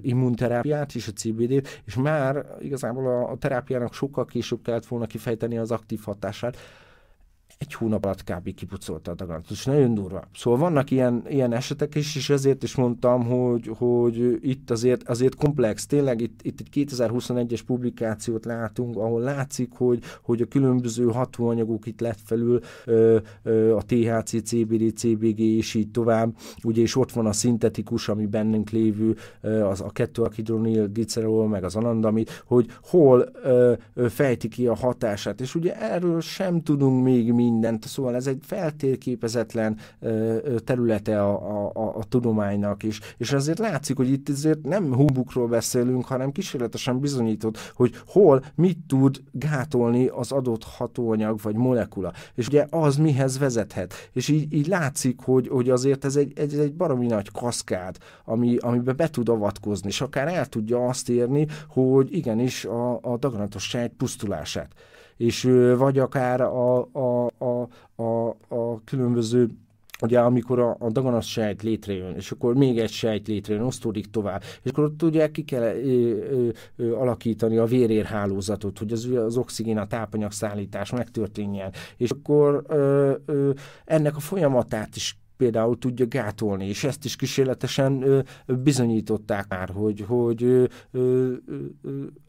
immunterápiát 0.02 0.96
és 0.96 1.08
a 1.08 1.12
CBD-t, 1.12 1.82
és 1.86 1.96
már 1.96 2.46
igazából 2.60 3.08
a, 3.08 3.32
a 3.32 3.38
terápiának 3.38 3.94
sokkal 3.94 4.26
később 4.26 4.62
kellett 4.62 4.86
volna 4.86 5.06
kifejteni 5.06 5.58
az 5.58 5.72
aktív 5.72 6.00
hatását, 6.04 6.58
egy 7.58 7.74
hónap 7.74 8.06
alatt 8.06 8.24
kb. 8.24 8.54
kipucolta 8.54 9.12
a 9.12 9.16
daganatot, 9.16 9.52
és 9.52 9.66
nagyon 9.66 9.94
durva. 9.94 10.24
Szóval 10.36 10.60
vannak 10.60 10.92
ilyen, 10.92 11.24
ilyen 11.30 11.54
esetek 11.54 11.96
is, 11.96 12.16
és 12.16 12.30
ezért 12.30 12.64
is 12.64 12.76
mondtam, 12.76 13.24
hogy, 13.24 13.72
hogy 13.78 14.38
itt 14.42 14.72
azért, 14.72 15.10
azért 15.10 15.36
komplex. 15.36 15.86
Tényleg 15.86 16.22
itt, 16.22 16.40
itt 16.44 16.60
egy 16.60 16.86
2021-es 16.90 17.62
publikációt 17.66 18.46
látunk, 18.46 18.96
ahol 18.96 19.22
látszik, 19.22 19.72
hogy, 19.74 20.04
hogy 20.22 20.42
a 20.42 20.46
különböző 20.46 21.06
hatóanyagok 21.06 21.86
itt 21.86 22.00
lett 22.00 22.20
felül 22.26 22.60
ö, 22.86 23.18
ö, 23.44 23.76
a 23.76 23.82
THC, 23.82 24.44
CBD, 24.44 24.98
CBG, 24.98 25.40
és 25.40 25.74
így 25.74 25.92
tovább. 25.92 26.36
Ugye, 26.64 26.82
és 26.82 26.96
ott 26.96 27.12
van 27.12 27.26
a 27.26 27.32
szintetikus, 27.32 28.10
ami 28.10 28.26
bennünk 28.26 28.70
lévő, 28.70 29.16
ö, 29.42 29.66
az 29.66 29.82
a 29.82 29.90
2 29.90 30.24
hidronil 30.36 30.88
glicerol, 30.88 31.48
meg 31.48 31.64
az 31.64 31.76
anandami, 31.76 32.24
hogy 32.46 32.68
hol 32.84 33.30
ö, 33.44 33.74
ö, 33.94 34.10
fejti 34.10 34.48
ki 34.48 34.68
a 34.68 34.76
hatását. 34.76 35.42
És 35.42 35.56
ugye 35.56 35.82
erről 35.82 36.22
sem 36.22 36.62
tudunk 36.62 37.04
még 37.04 37.32
mi 37.32 37.47
mindent, 37.52 37.88
szóval 37.88 38.16
ez 38.16 38.28
egy 38.28 38.40
feltérképezetlen 38.42 39.78
területe 40.64 41.24
a, 41.24 41.72
a, 41.74 41.98
a 41.98 42.04
tudománynak 42.04 42.84
is, 42.84 43.00
és 43.18 43.32
azért 43.34 43.60
látszik, 43.60 43.96
hogy 43.98 44.12
itt 44.12 44.30
azért 44.30 44.64
nem 44.64 44.94
humbukról 44.94 45.48
beszélünk, 45.48 46.06
hanem 46.06 46.32
kísérletesen 46.32 47.00
bizonyított, 47.00 47.58
hogy 47.76 47.94
hol 48.08 48.44
mit 48.56 48.78
tud 48.88 49.22
gátolni 49.32 50.08
az 50.08 50.32
adott 50.32 50.64
hatóanyag 50.64 51.40
vagy 51.42 51.56
molekula, 51.56 52.14
és 52.36 52.48
ugye 52.48 52.66
az 52.70 52.96
mihez 52.96 53.38
vezethet, 53.38 53.94
és 54.14 54.28
így, 54.28 54.54
így 54.54 54.68
látszik, 54.68 55.20
hogy, 55.24 55.48
hogy 55.48 55.70
azért 55.70 56.06
ez 56.06 56.16
egy, 56.16 56.32
ez 56.36 56.54
egy 56.54 56.74
baromi 56.74 57.06
nagy 57.06 57.32
kaszkád, 57.32 57.98
ami, 58.26 58.58
amiben 58.58 58.96
be 58.96 59.10
tud 59.10 59.30
avatkozni, 59.30 59.88
és 59.88 60.02
akár 60.02 60.28
el 60.28 60.46
tudja 60.46 60.86
azt 60.86 61.10
érni, 61.10 61.48
hogy 61.70 62.16
igenis 62.16 62.66
a, 62.66 63.00
a 63.02 63.18
daganatos 63.18 63.64
sejt 63.64 63.92
pusztulását 63.98 64.72
és 65.18 65.50
vagy 65.78 66.00
akár 66.00 66.42
a, 66.42 66.88
a, 66.92 67.32
a, 67.38 67.68
a, 68.04 68.30
a 68.48 68.82
különböző 68.84 69.50
ugye 70.02 70.20
amikor 70.20 70.60
a, 70.60 70.76
a 70.80 70.90
daganas 70.90 71.32
sejt 71.32 71.62
létrejön, 71.64 72.16
és 72.16 72.32
akkor 72.32 72.56
még 72.56 72.80
egy 72.80 72.90
sejt 72.90 73.28
létrejön, 73.28 73.64
osztódik 73.64 74.10
tovább, 74.10 74.44
és 74.62 74.70
akkor 74.70 74.84
ott 74.84 75.04
ugye 75.04 75.32
ki 75.32 75.44
kell 75.44 75.62
ö, 75.62 75.72
ö, 76.32 76.50
ö, 76.76 76.96
alakítani 76.96 77.58
a 77.58 77.66
vérérhálózatot, 77.66 78.78
hogy 78.78 78.92
az, 78.92 79.06
az 79.06 79.38
oxigén, 79.38 79.78
a 79.78 79.88
tápanyag 79.88 80.32
szállítás 80.32 80.92
megtörténjen, 80.92 81.72
és 81.98 82.10
akkor 82.10 82.64
ö, 82.68 83.14
ö, 83.26 83.52
ennek 83.86 84.16
a 84.16 84.20
folyamatát 84.20 84.96
is 84.96 85.18
például 85.38 85.78
tudja 85.78 86.06
gátolni, 86.08 86.68
és 86.68 86.84
ezt 86.84 87.06
is 87.06 87.16
kísérletesen 87.16 88.02
ö, 88.02 88.20
bizonyították 88.46 89.46
már, 89.50 89.70
hogy, 89.70 90.04
hogy 90.08 90.44
ö, 90.44 90.66
ö, 90.92 91.34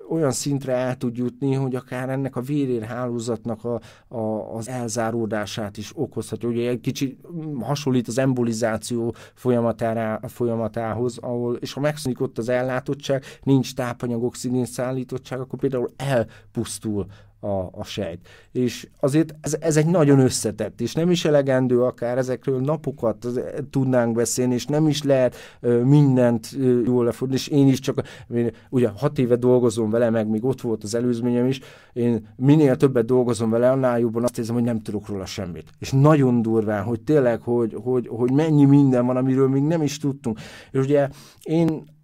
olyan 0.09 0.31
szintre 0.31 0.73
el 0.73 0.97
tud 0.97 1.17
jutni, 1.17 1.55
hogy 1.55 1.75
akár 1.75 2.09
ennek 2.09 2.37
a 2.37 2.41
vérérhálózatnak 2.41 3.65
a, 3.65 3.81
a, 4.09 4.55
az 4.57 4.69
elzáródását 4.69 5.77
is 5.77 5.93
okozhatja. 5.95 6.49
Ugye 6.49 6.69
egy 6.69 6.81
kicsit 6.81 7.21
hasonlít 7.61 8.09
az 8.09 8.19
embolizáció 8.19 9.15
folyamatára, 9.35 10.21
folyamatához, 10.29 11.19
ahol, 11.19 11.55
és 11.55 11.73
ha 11.73 11.81
megszűnik 11.81 12.21
ott 12.21 12.39
az 12.39 12.49
ellátottság, 12.49 13.25
nincs 13.43 13.75
tápanyag, 13.75 14.23
oxigén 14.23 14.65
szállítottság, 14.65 15.41
akkor 15.41 15.59
például 15.59 15.91
elpusztul 15.97 17.07
a, 17.41 17.69
a 17.73 17.85
sejt. 17.85 18.29
És 18.53 18.89
azért 19.01 19.35
ez, 19.41 19.57
ez 19.61 19.77
egy 19.77 19.87
nagyon 19.87 20.19
összetett, 20.19 20.81
és 20.81 20.95
nem 20.95 21.11
is 21.11 21.25
elegendő 21.25 21.83
akár 21.83 22.19
ezekről 22.19 22.61
napokat 22.61 23.27
tudnánk 23.71 24.15
beszélni, 24.15 24.55
és 24.55 24.67
nem 24.67 24.89
is 24.89 25.03
lehet 25.03 25.37
ö, 25.61 25.83
mindent 25.83 26.49
ö, 26.59 26.81
jól 26.85 27.05
lefordni, 27.05 27.37
és 27.37 27.49
én 27.49 27.69
is 27.69 27.79
csak, 27.79 28.03
én, 28.35 28.51
ugye 28.71 28.89
hat 28.89 29.19
éve 29.19 29.37
dolgozom 29.37 29.91
vele, 29.91 30.11
meg 30.11 30.29
még 30.29 30.45
ott 30.45 30.61
volt 30.61 30.85
az 30.85 30.95
előzményem 30.95 31.47
is, 31.47 31.61
én 31.93 32.29
minél 32.37 32.77
többet 32.77 33.05
dolgozom 33.05 33.51
vele, 33.51 33.71
annál 33.71 34.01
jobban 34.01 34.23
azt 34.23 34.39
érzem, 34.39 34.55
hogy 34.55 34.65
nem 34.65 34.83
tudok 34.83 35.09
róla 35.09 35.27
semmit. 35.27 35.71
És 35.79 35.93
nagyon 35.93 36.43
durván, 36.43 36.83
hogy 36.83 37.01
tényleg, 37.01 37.41
hogy, 37.41 37.77
hogy, 37.83 38.09
hogy 38.09 38.31
mennyi 38.33 38.65
minden 38.65 39.07
van, 39.07 39.17
amiről 39.17 39.49
még 39.49 39.63
nem 39.63 39.83
is 39.83 39.99
tudtunk. 39.99 40.39
És 40.71 40.81
ugye 40.81 41.09
én 41.43 41.97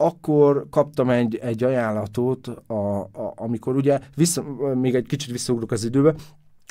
akkor 0.00 0.66
kaptam 0.70 1.10
egy, 1.10 1.36
egy 1.36 1.62
ajánlatot, 1.62 2.46
a, 2.46 3.00
a, 3.00 3.32
amikor 3.36 3.76
ugye, 3.76 4.00
vissza, 4.14 4.42
még 4.74 4.94
egy 4.94 5.06
kicsit 5.06 5.30
visszaugrok 5.30 5.70
az 5.70 5.84
időbe, 5.84 6.14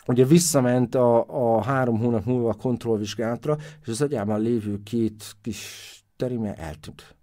ugye 0.06 0.26
visszament 0.26 0.96
a, 0.96 1.26
a 1.28 1.64
három 1.64 2.00
hónap 2.00 2.26
múlva 2.26 2.50
a 2.50 2.54
kontrollvizsgálatra, 2.54 3.58
és 3.82 3.88
az 3.88 4.02
agyában 4.02 4.42
lévő 4.42 4.84
két 4.84 5.36
kis 5.42 5.92
terime 6.16 6.56
eltűnt. 6.56 7.16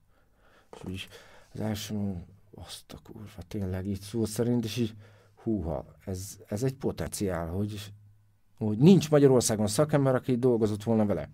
És 0.72 0.80
úgy 0.86 1.08
az 1.52 1.60
első, 1.60 2.24
azt 2.54 2.92
a 2.92 2.98
kurva, 3.02 3.42
tényleg 3.48 3.86
így 3.86 4.00
szó 4.00 4.24
szerint, 4.24 4.64
és 4.64 4.76
így, 4.76 4.94
húha, 5.42 5.84
ez, 6.04 6.38
ez 6.46 6.62
egy 6.62 6.74
potenciál, 6.74 7.46
hogy, 7.46 7.92
hogy 8.58 8.78
nincs 8.78 9.10
Magyarországon 9.10 9.66
szakember, 9.66 10.14
aki 10.14 10.36
dolgozott 10.36 10.82
volna 10.82 11.06
vele 11.06 11.28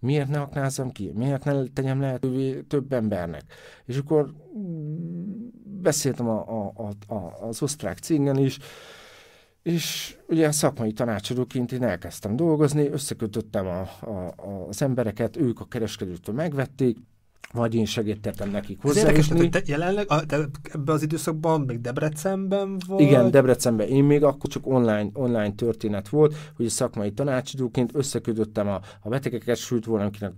miért 0.00 0.28
ne 0.28 0.40
aknázzam 0.40 0.90
ki, 0.90 1.12
miért 1.14 1.44
ne 1.44 1.64
tegyem 1.64 2.00
lehetővé 2.00 2.60
több 2.60 2.92
embernek. 2.92 3.42
És 3.84 3.96
akkor 3.96 4.34
beszéltem 5.64 6.28
a, 6.28 6.44
a, 6.48 6.72
a, 7.06 7.14
a, 7.14 7.46
az 7.48 7.62
osztrák 7.62 7.98
cégen 7.98 8.36
is, 8.36 8.58
és 9.62 10.16
ugye 10.28 10.50
szakmai 10.50 10.92
tanácsadóként 10.92 11.72
én 11.72 11.82
elkezdtem 11.82 12.36
dolgozni, 12.36 12.88
összekötöttem 12.88 13.66
a, 13.66 13.80
a, 13.80 14.34
az 14.68 14.82
embereket, 14.82 15.36
ők 15.36 15.60
a 15.60 15.64
kereskedőtől 15.64 16.34
megvették, 16.34 16.96
vagy 17.52 17.74
én 17.74 17.84
segítettem 17.84 18.50
nekik 18.50 18.80
hozzájutni. 18.80 19.38
hogy 19.38 19.50
te 19.50 19.62
jelenleg 19.66 20.10
a, 20.10 20.26
te 20.26 20.36
ebben 20.72 20.94
az 20.94 21.02
időszakban 21.02 21.60
még 21.60 21.80
Debrecenben 21.80 22.76
vagy? 22.86 23.00
Igen, 23.00 23.30
Debrecenben. 23.30 23.88
Én 23.88 24.04
még 24.04 24.24
akkor 24.24 24.50
csak 24.50 24.66
online, 24.66 25.08
online 25.12 25.52
történet 25.52 26.08
volt, 26.08 26.34
hogy 26.56 26.66
a 26.66 26.68
szakmai 26.68 27.12
tanácsadóként 27.12 27.90
összeködöttem 27.94 28.68
a, 28.68 28.80
a 29.00 29.08
betegeket, 29.08 29.56
sőt 29.56 29.84
volna, 29.84 30.04
akinek 30.04 30.32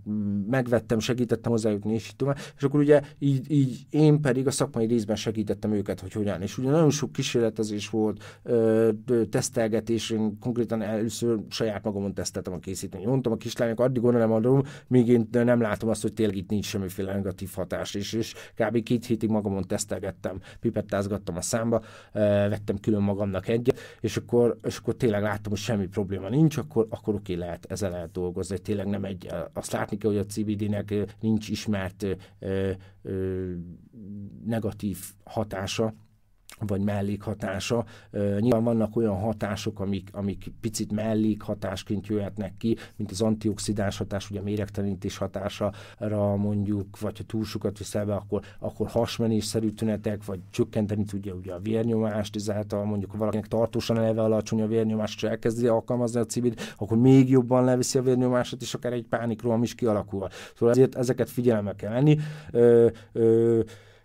megvettem, 0.50 0.98
segítettem 0.98 1.52
hozzájutni, 1.52 1.94
és 1.94 2.06
így 2.06 2.16
tovább. 2.16 2.38
És 2.56 2.62
akkor 2.62 2.80
ugye 2.80 3.00
így, 3.18 3.50
így 3.50 3.86
én 3.90 4.20
pedig 4.20 4.46
a 4.46 4.50
szakmai 4.50 4.86
részben 4.86 5.16
segítettem 5.16 5.72
őket, 5.72 6.00
hogy 6.00 6.12
hogyan. 6.12 6.42
És 6.42 6.58
ugye 6.58 6.70
nagyon 6.70 6.90
sok 6.90 7.12
kísérletezés 7.12 7.88
volt, 7.88 8.40
ö, 8.42 8.88
ö, 9.06 9.24
tesztelgetés, 9.24 10.10
én 10.10 10.38
konkrétan 10.40 10.82
először 10.82 11.38
saját 11.48 11.84
magamon 11.84 12.14
teszteltem 12.14 12.52
a 12.52 12.58
készítményt. 12.58 13.06
Mondtam 13.06 13.32
a 13.32 13.36
kislányok, 13.36 13.80
addig 13.80 14.02
gondolom 14.02 14.32
adom, 14.32 14.62
míg 14.86 15.08
én 15.08 15.28
nem 15.30 15.60
látom 15.60 15.88
azt, 15.88 16.02
hogy 16.02 16.12
tényleg 16.12 16.36
itt 16.36 16.50
nincs 16.50 16.66
semmiféle 16.66 16.91
mindenféle 16.96 17.12
negatív 17.12 17.50
hatás 17.54 17.94
is, 17.94 18.12
és 18.12 18.34
kb. 18.54 18.82
két 18.82 19.06
hétig 19.06 19.30
magamon 19.30 19.62
tesztelgettem, 19.62 20.40
pipettázgattam 20.60 21.36
a 21.36 21.40
számba, 21.40 21.82
vettem 22.12 22.78
külön 22.78 23.02
magamnak 23.02 23.48
egyet, 23.48 23.78
és 24.00 24.16
akkor, 24.16 24.58
és 24.62 24.76
akkor 24.76 24.94
tényleg 24.96 25.22
láttam, 25.22 25.52
hogy 25.52 25.60
semmi 25.60 25.86
probléma 25.86 26.28
nincs, 26.28 26.56
akkor, 26.56 26.86
akkor 26.90 27.14
oké, 27.14 27.34
lehet, 27.34 27.66
ezzel 27.68 27.90
lehet 27.90 28.10
dolgozni. 28.10 28.58
Tényleg 28.58 28.86
nem 28.86 29.04
egy, 29.04 29.28
azt 29.52 29.72
látni 29.72 29.96
kell, 29.96 30.10
hogy 30.10 30.20
a 30.20 30.24
CBD-nek 30.24 30.94
nincs 31.20 31.48
ismert 31.48 32.06
negatív 34.44 34.98
hatása, 35.24 35.94
vagy 36.66 36.80
mellékhatása. 36.80 37.84
Nyilván 38.38 38.64
vannak 38.64 38.96
olyan 38.96 39.18
hatások, 39.20 39.80
amik, 39.80 40.08
amik 40.12 40.52
picit 40.60 40.92
mellékhatásként 40.92 42.06
jöhetnek 42.06 42.56
ki, 42.58 42.76
mint 42.96 43.10
az 43.10 43.20
antioxidáns 43.20 43.98
hatás, 43.98 44.30
ugye 44.30 44.40
a 44.40 44.42
méregtelenítés 44.42 45.16
hatására 45.16 46.36
mondjuk, 46.36 47.00
vagy 47.00 47.18
ha 47.18 47.24
túl 47.24 47.44
sokat 47.44 47.78
viszel 47.78 48.06
be, 48.06 48.14
akkor, 48.14 48.42
akkor 48.58 48.88
hasmenésszerű 48.88 49.70
tünetek, 49.70 50.24
vagy 50.24 50.40
csökkenteni 50.50 51.04
tudja 51.04 51.34
ugye 51.34 51.52
a 51.52 51.58
vérnyomást, 51.58 52.36
ezáltal 52.36 52.84
mondjuk 52.84 53.16
valakinek 53.16 53.46
tartósan 53.46 53.98
eleve 53.98 54.22
alacsony 54.22 54.62
a 54.62 54.66
vérnyomás, 54.66 55.14
és 55.14 55.22
elkezdi 55.22 55.66
alkalmazni 55.66 56.20
a 56.20 56.26
cibid, 56.26 56.60
akkor 56.76 56.98
még 56.98 57.30
jobban 57.30 57.64
leviszi 57.64 57.98
a 57.98 58.02
vérnyomását, 58.02 58.62
és 58.62 58.74
akár 58.74 58.92
egy 58.92 59.06
pánikroham 59.06 59.62
is 59.62 59.74
kialakul. 59.74 60.28
Szóval 60.54 60.74
ezért 60.74 60.94
ezeket 60.94 61.30
figyelembe 61.30 61.74
kell 61.74 61.90
venni. 61.90 62.18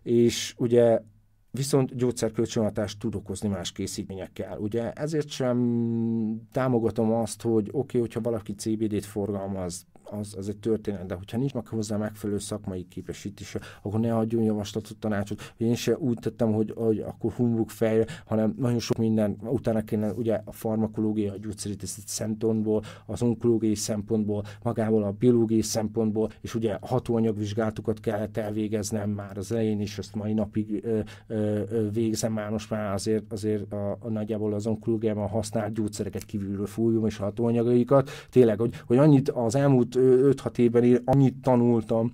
És 0.03 0.53
ugye 0.57 1.01
viszont 1.57 1.95
gyógyszerkölcsönhatást 1.95 2.99
tud 2.99 3.15
okozni 3.15 3.47
más 3.47 3.71
készítményekkel. 3.71 4.57
Ugye 4.57 4.91
ezért 4.91 5.29
sem 5.29 5.57
támogatom 6.51 7.11
azt, 7.11 7.41
hogy 7.41 7.67
oké, 7.67 7.77
okay, 7.77 8.01
hogyha 8.01 8.21
valaki 8.21 8.53
CBD-t 8.53 9.05
forgalmaz, 9.05 9.85
az, 10.11 10.35
az 10.37 10.49
egy 10.49 10.57
történet, 10.57 11.05
de 11.05 11.13
hogyha 11.15 11.37
nincs 11.37 11.53
meg 11.53 11.67
hozzá 11.67 11.97
megfelelő 11.97 12.39
szakmai 12.39 12.87
képesítése, 12.87 13.59
akkor 13.81 13.99
ne 13.99 14.15
adjon 14.15 14.43
javaslatot, 14.43 14.97
tanácsot. 14.97 15.53
Én 15.57 15.75
se 15.75 15.97
úgy 15.97 16.17
tettem, 16.19 16.53
hogy, 16.53 16.73
hogy 16.75 16.99
akkor 16.99 17.31
humbug 17.31 17.69
fejre, 17.69 18.05
hanem 18.25 18.55
nagyon 18.57 18.79
sok 18.79 18.97
minden, 18.97 19.37
utána 19.41 19.81
kéne 19.81 20.11
ugye 20.11 20.41
a 20.45 20.51
farmakológia, 20.51 21.33
a 21.33 21.37
gyógyszerítészet 21.37 22.07
szempontból, 22.07 22.83
az 23.05 23.21
onkológiai 23.21 23.75
szempontból, 23.75 24.43
magából 24.63 25.03
a 25.03 25.11
biológiai 25.11 25.61
szempontból, 25.61 26.29
és 26.41 26.55
ugye 26.55 26.77
hatóanyagvizsgálatokat 26.81 27.99
kellett 27.99 28.37
elvégeznem 28.37 29.09
már 29.09 29.37
az 29.37 29.51
elején 29.51 29.81
is, 29.81 29.97
ezt 29.97 30.15
mai 30.15 30.33
napig 30.33 30.83
ö, 30.83 30.99
ö, 31.27 31.61
ö, 31.69 31.89
végzem 31.91 32.33
már 32.33 32.49
most 32.49 32.69
már 32.69 32.93
azért, 32.93 33.31
azért 33.31 33.73
a, 33.73 33.97
a 33.99 34.09
nagyjából 34.09 34.53
az 34.53 34.67
onkológiában 34.67 35.27
használt 35.27 35.73
gyógyszereket 35.73 36.25
kívülről 36.25 36.65
fújom, 36.65 37.05
és 37.05 37.17
hatóanyagaikat. 37.17 38.09
Tényleg, 38.29 38.59
hogy, 38.59 38.73
hogy 38.85 38.97
annyit 38.97 39.29
az 39.29 39.55
elmúlt 39.55 39.96
5-6 39.97 40.57
évben 40.57 40.83
én 40.83 41.01
annyit 41.05 41.41
tanultam 41.41 42.13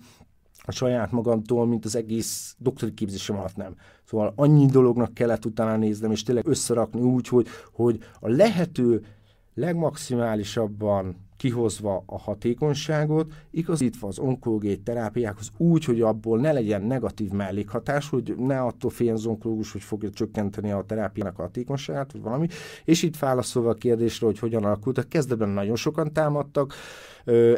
a 0.65 0.72
saját 0.72 1.11
magamtól, 1.11 1.68
mint 1.68 1.85
az 1.85 1.95
egész 1.95 2.55
doktori 2.60 2.93
képzésem 2.93 3.38
alatt 3.38 3.55
nem. 3.55 3.76
Szóval 4.03 4.34
annyi 4.35 4.65
dolognak 4.65 5.14
kellett 5.14 5.45
utána 5.45 5.77
néznem, 5.77 6.11
és 6.11 6.23
tényleg 6.23 6.47
összerakni 6.47 7.01
úgy, 7.01 7.27
hogy, 7.27 7.47
hogy 7.72 7.99
a 8.19 8.30
lehető 8.30 9.05
legmaximálisabban 9.53 11.15
kihozva 11.38 12.03
a 12.05 12.19
hatékonyságot, 12.19 13.34
igazítva 13.51 14.07
az 14.07 14.19
onkológiai 14.19 14.80
terápiákhoz 14.80 15.51
úgy, 15.57 15.85
hogy 15.85 16.01
abból 16.01 16.39
ne 16.39 16.51
legyen 16.51 16.81
negatív 16.81 17.31
mellékhatás, 17.31 18.10
hogy 18.10 18.35
ne 18.38 18.61
attól 18.61 18.89
féljen 18.89 19.15
az 19.15 19.26
onkológus, 19.26 19.72
hogy 19.72 19.81
fogja 19.81 20.10
csökkenteni 20.10 20.72
a 20.72 20.84
terápiának 20.88 21.39
a 21.39 21.41
hatékonyságát, 21.41 22.11
vagy 22.11 22.22
valami. 22.22 22.47
És 22.85 23.03
itt 23.03 23.18
válaszolva 23.18 23.69
a 23.69 23.73
kérdésre, 23.73 24.26
hogy 24.26 24.39
hogyan 24.39 24.64
alakult, 24.64 24.97
a 24.97 25.03
kezdetben 25.03 25.49
nagyon 25.49 25.76
sokan 25.76 26.14
támadtak, 26.14 26.73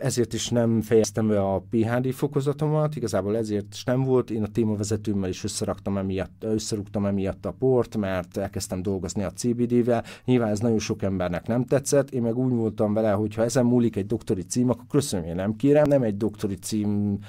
ezért 0.01 0.33
is 0.33 0.49
nem 0.49 0.81
fejeztem 0.81 1.27
be 1.27 1.41
a 1.41 1.63
PHD 1.69 2.13
fokozatomat, 2.13 2.95
igazából 2.95 3.37
ezért 3.37 3.73
is 3.73 3.83
nem 3.83 4.03
volt, 4.03 4.31
én 4.31 4.43
a 4.43 4.47
témavezetőmmel 4.47 5.29
is 5.29 5.43
összeraktam 5.43 5.97
emiatt, 5.97 6.43
összerúgtam 6.43 7.05
emiatt 7.05 7.45
a 7.45 7.55
port, 7.59 7.97
mert 7.97 8.37
elkezdtem 8.37 8.81
dolgozni 8.81 9.23
a 9.23 9.31
CBD-vel, 9.31 10.03
nyilván 10.25 10.49
ez 10.49 10.59
nagyon 10.59 10.79
sok 10.79 11.01
embernek 11.01 11.47
nem 11.47 11.65
tetszett, 11.65 12.11
én 12.11 12.21
meg 12.21 12.37
úgy 12.37 12.53
voltam 12.53 12.93
vele, 12.93 13.11
hogy 13.11 13.35
ha 13.35 13.43
ezen 13.43 13.65
múlik 13.65 13.95
egy 13.95 14.05
doktori 14.05 14.41
cím, 14.41 14.69
akkor 14.69 14.85
köszönöm, 14.89 15.25
én 15.25 15.35
nem 15.35 15.55
kérem, 15.55 15.87
nem 15.87 16.03
egy 16.03 16.17
doktori 16.17 16.55
cím 16.55 17.19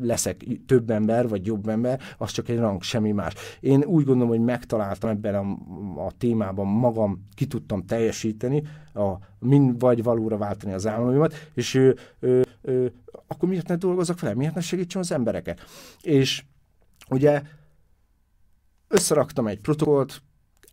leszek 0.00 0.46
több 0.66 0.90
ember, 0.90 1.28
vagy 1.28 1.46
jobb 1.46 1.68
ember, 1.68 2.00
az 2.18 2.30
csak 2.30 2.48
egy 2.48 2.58
rang, 2.58 2.82
semmi 2.82 3.12
más. 3.12 3.34
Én 3.60 3.84
úgy 3.84 4.04
gondolom, 4.04 4.28
hogy 4.28 4.40
megtaláltam 4.40 5.10
ebben 5.10 5.34
a, 5.34 5.40
a 6.06 6.12
témában 6.18 6.66
magam, 6.66 7.26
ki 7.34 7.46
tudtam 7.46 7.86
teljesíteni, 7.86 8.62
a, 8.94 9.12
mind 9.38 9.80
vagy 9.80 10.02
valóra 10.02 10.36
váltani 10.36 10.72
az 10.72 10.86
álmaimat, 10.86 11.34
és 11.54 11.74
ő, 11.74 11.96
ő, 12.20 12.44
ő, 12.62 12.92
akkor 13.26 13.48
miért 13.48 13.68
ne 13.68 13.76
dolgozok 13.76 14.20
vele, 14.20 14.34
miért 14.34 14.54
ne 14.54 14.60
segítsem 14.60 15.00
az 15.00 15.12
embereket? 15.12 15.60
És 16.02 16.44
ugye 17.10 17.42
összeraktam 18.88 19.46
egy 19.46 19.60
protokollt, 19.60 20.22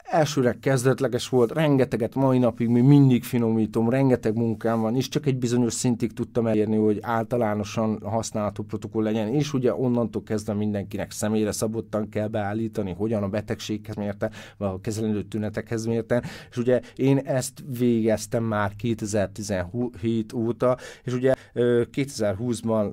elsőre 0.10 0.58
kezdetleges 0.60 1.30
volt, 1.30 1.52
rengeteget 1.52 2.16
mai 2.16 2.38
napig 2.38 2.68
mi 2.68 2.82
mindig 2.82 3.24
finomítom, 3.24 3.90
rengeteg 3.90 4.36
munkám 4.36 4.82
van, 4.82 4.96
és 4.96 5.08
csak 5.08 5.26
egy 5.26 5.38
bizonyos 5.38 5.74
szintig 5.74 6.14
tudtam 6.14 6.48
elérni, 6.48 6.76
hogy 6.76 7.00
általánosan 7.02 8.02
használható 8.04 8.64
protokoll 8.64 9.04
legyen, 9.04 9.28
és 9.28 9.54
ugye 9.54 9.74
onnantól 9.74 10.24
kezdve 10.24 10.54
mindenkinek 10.54 11.12
személyre 11.12 11.52
szabottan 11.52 12.10
kell 12.10 12.28
beállítani, 12.28 12.94
hogyan 12.94 13.24
a 13.24 13.30
betegséghez 13.30 13.96
mérte, 13.96 14.32
vagy 14.58 14.70
a 14.70 14.82
kezelendő 14.82 15.24
tünetekhez 15.24 15.86
mérte, 15.86 16.24
és 16.50 16.58
ugye 16.58 16.82
én 16.96 17.18
ezt 17.18 17.64
végeztem 17.78 18.44
már 18.44 18.76
2017 18.76 20.34
óta, 20.34 20.78
és 21.04 21.14
ugye 21.14 21.34
2020-ban 21.54 22.92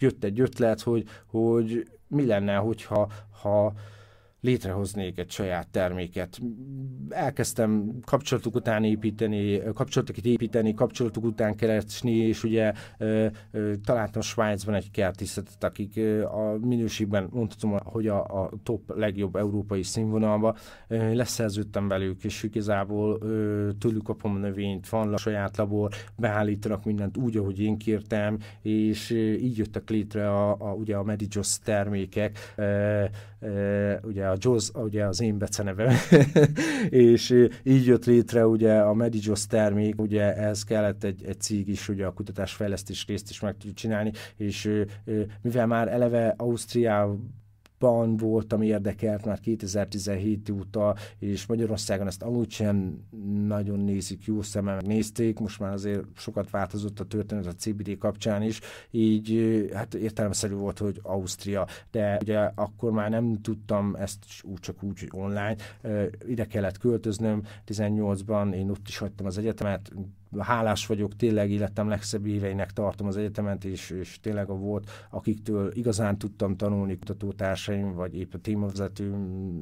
jött 0.00 0.24
egy 0.24 0.40
ötlet, 0.40 0.80
hogy, 0.80 1.04
hogy 1.26 1.88
mi 2.08 2.26
lenne, 2.26 2.54
hogyha 2.54 3.12
ha 3.42 3.72
létrehoznék 4.40 5.18
egy 5.18 5.30
saját 5.30 5.68
terméket. 5.68 6.38
Elkezdtem 7.08 7.98
kapcsolatok 8.04 8.54
után 8.54 8.84
építeni, 8.84 9.62
kapcsolatokat 9.74 10.24
építeni, 10.24 10.74
kapcsolatok 10.74 11.24
után 11.24 11.56
keresni, 11.56 12.12
és 12.16 12.44
ugye 12.44 12.72
ö, 12.98 13.26
ö, 13.50 13.72
találtam 13.84 14.22
Svájcban 14.22 14.74
egy 14.74 14.90
kertészetet, 14.90 15.64
akik 15.64 16.00
a 16.24 16.56
minőségben 16.60 17.28
mondhatom, 17.32 17.78
hogy 17.84 18.06
a, 18.06 18.24
a 18.24 18.50
top 18.62 18.96
legjobb 18.96 19.36
európai 19.36 19.82
színvonalba. 19.82 20.56
Ö, 20.88 21.14
leszerződtem 21.14 21.88
velük, 21.88 22.24
és 22.24 22.42
igazából 22.42 23.18
ö, 23.20 23.70
tőlük 23.78 24.02
kapom 24.02 24.34
a 24.34 24.38
növényt, 24.38 24.88
van 24.88 25.14
a 25.14 25.16
saját 25.16 25.56
labor, 25.56 25.90
beállítanak 26.16 26.84
mindent 26.84 27.16
úgy, 27.16 27.36
ahogy 27.36 27.60
én 27.60 27.76
kértem, 27.78 28.38
és 28.62 29.10
így 29.40 29.58
jöttek 29.58 29.90
létre 29.90 30.30
a, 30.30 30.50
a, 30.50 30.72
ugye 30.72 30.96
a 30.96 31.02
Medijos 31.02 31.58
termékek, 31.58 32.54
ugye 34.02 34.29
a 34.30 34.36
Jaws, 34.38 34.70
ugye 34.74 35.04
az 35.04 35.20
én 35.20 35.38
becenevem, 35.38 35.94
és 36.88 37.48
így 37.62 37.86
jött 37.86 38.04
létre 38.04 38.46
ugye 38.46 38.78
a 38.78 38.94
Medijos 38.94 39.46
termék, 39.46 40.00
ugye 40.00 40.36
ehhez 40.36 40.64
kellett 40.64 41.04
egy, 41.04 41.24
egy 41.24 41.40
cég 41.40 41.68
is, 41.68 41.88
ugye 41.88 42.06
a 42.06 42.12
kutatásfejlesztés 42.12 43.06
részt 43.06 43.30
is 43.30 43.40
meg 43.40 43.52
tudjuk 43.52 43.74
csinálni, 43.74 44.12
és 44.36 44.84
mivel 45.42 45.66
már 45.66 45.88
eleve 45.88 46.34
Ausztriában 46.36 47.39
ban 47.80 48.16
voltam 48.16 48.62
érdekelt 48.62 49.24
már 49.24 49.40
2017 49.40 50.50
óta, 50.50 50.96
és 51.18 51.46
Magyarországon 51.46 52.06
ezt 52.06 52.22
amúgy 52.22 52.50
sem 52.50 53.04
nagyon 53.46 53.80
nézik 53.80 54.24
jó 54.24 54.42
szemmel, 54.42 54.80
nézték, 54.80 55.38
most 55.38 55.60
már 55.60 55.72
azért 55.72 56.04
sokat 56.16 56.50
változott 56.50 57.00
a 57.00 57.04
történet 57.04 57.46
a 57.46 57.54
CBD 57.54 57.98
kapcsán 57.98 58.42
is, 58.42 58.60
így 58.90 59.68
hát 59.74 59.94
értelemszerű 59.94 60.54
volt, 60.54 60.78
hogy 60.78 61.00
Ausztria, 61.02 61.66
de 61.90 62.18
ugye 62.22 62.38
akkor 62.54 62.92
már 62.92 63.10
nem 63.10 63.40
tudtam 63.42 63.94
ezt 63.94 64.24
úgy 64.42 64.60
csak 64.60 64.82
úgy 64.82 65.08
online, 65.10 65.56
ide 66.26 66.44
kellett 66.44 66.78
költöznöm, 66.78 67.42
18-ban 67.66 68.54
én 68.54 68.70
ott 68.70 68.88
is 68.88 68.98
hagytam 68.98 69.26
az 69.26 69.38
egyetemet, 69.38 69.92
hálás 70.38 70.86
vagyok, 70.86 71.16
tényleg 71.16 71.50
életem 71.50 71.88
legszebb 71.88 72.26
éveinek 72.26 72.72
tartom 72.72 73.06
az 73.06 73.16
egyetemet, 73.16 73.64
és, 73.64 73.90
és 73.90 74.20
tényleg 74.20 74.48
a 74.50 74.54
volt, 74.54 74.90
akiktől 75.10 75.72
igazán 75.72 76.18
tudtam 76.18 76.56
tanulni 76.56 76.98
kutatótársaim, 76.98 77.94
vagy 77.94 78.16
épp 78.16 78.34
a 78.34 78.38
témavezető, 78.38 79.16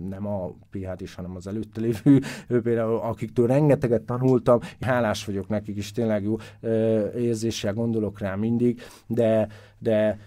nem 0.09 0.27
a 0.27 0.51
phd 0.71 1.01
is, 1.01 1.15
hanem 1.15 1.37
az 1.37 1.47
előtte 1.47 1.81
lévő, 1.81 2.21
ő 2.49 2.61
például, 2.61 2.97
akiktől 2.97 3.47
rengeteget 3.47 4.03
tanultam, 4.03 4.61
hálás 4.81 5.25
vagyok 5.25 5.49
nekik 5.49 5.77
is, 5.77 5.93
tényleg 5.93 6.23
jó 6.23 6.37
érzéssel 7.17 7.75
gondolok 7.75 8.19
rá 8.19 8.35
mindig, 8.35 8.81
de, 9.07 9.49
de, 9.79 10.19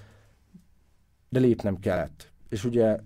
de 1.29 1.39
lépnem 1.39 1.79
kellett. 1.79 2.31
És 2.49 2.65
ugye 2.65 2.99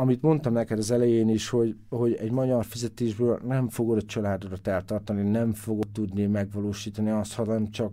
amit 0.00 0.22
mondtam 0.22 0.52
neked 0.52 0.78
az 0.78 0.90
elején 0.90 1.28
is, 1.28 1.48
hogy, 1.48 1.76
hogy 1.88 2.14
egy 2.14 2.30
magyar 2.30 2.64
fizetésből 2.64 3.40
nem 3.46 3.68
fogod 3.68 3.96
a 3.96 4.02
családodat 4.02 4.66
eltartani, 4.66 5.30
nem 5.30 5.52
fogod 5.52 5.88
tudni 5.92 6.26
megvalósítani 6.26 7.10
azt, 7.10 7.34
ha, 7.34 7.44
nem 7.44 7.70
csak, 7.70 7.92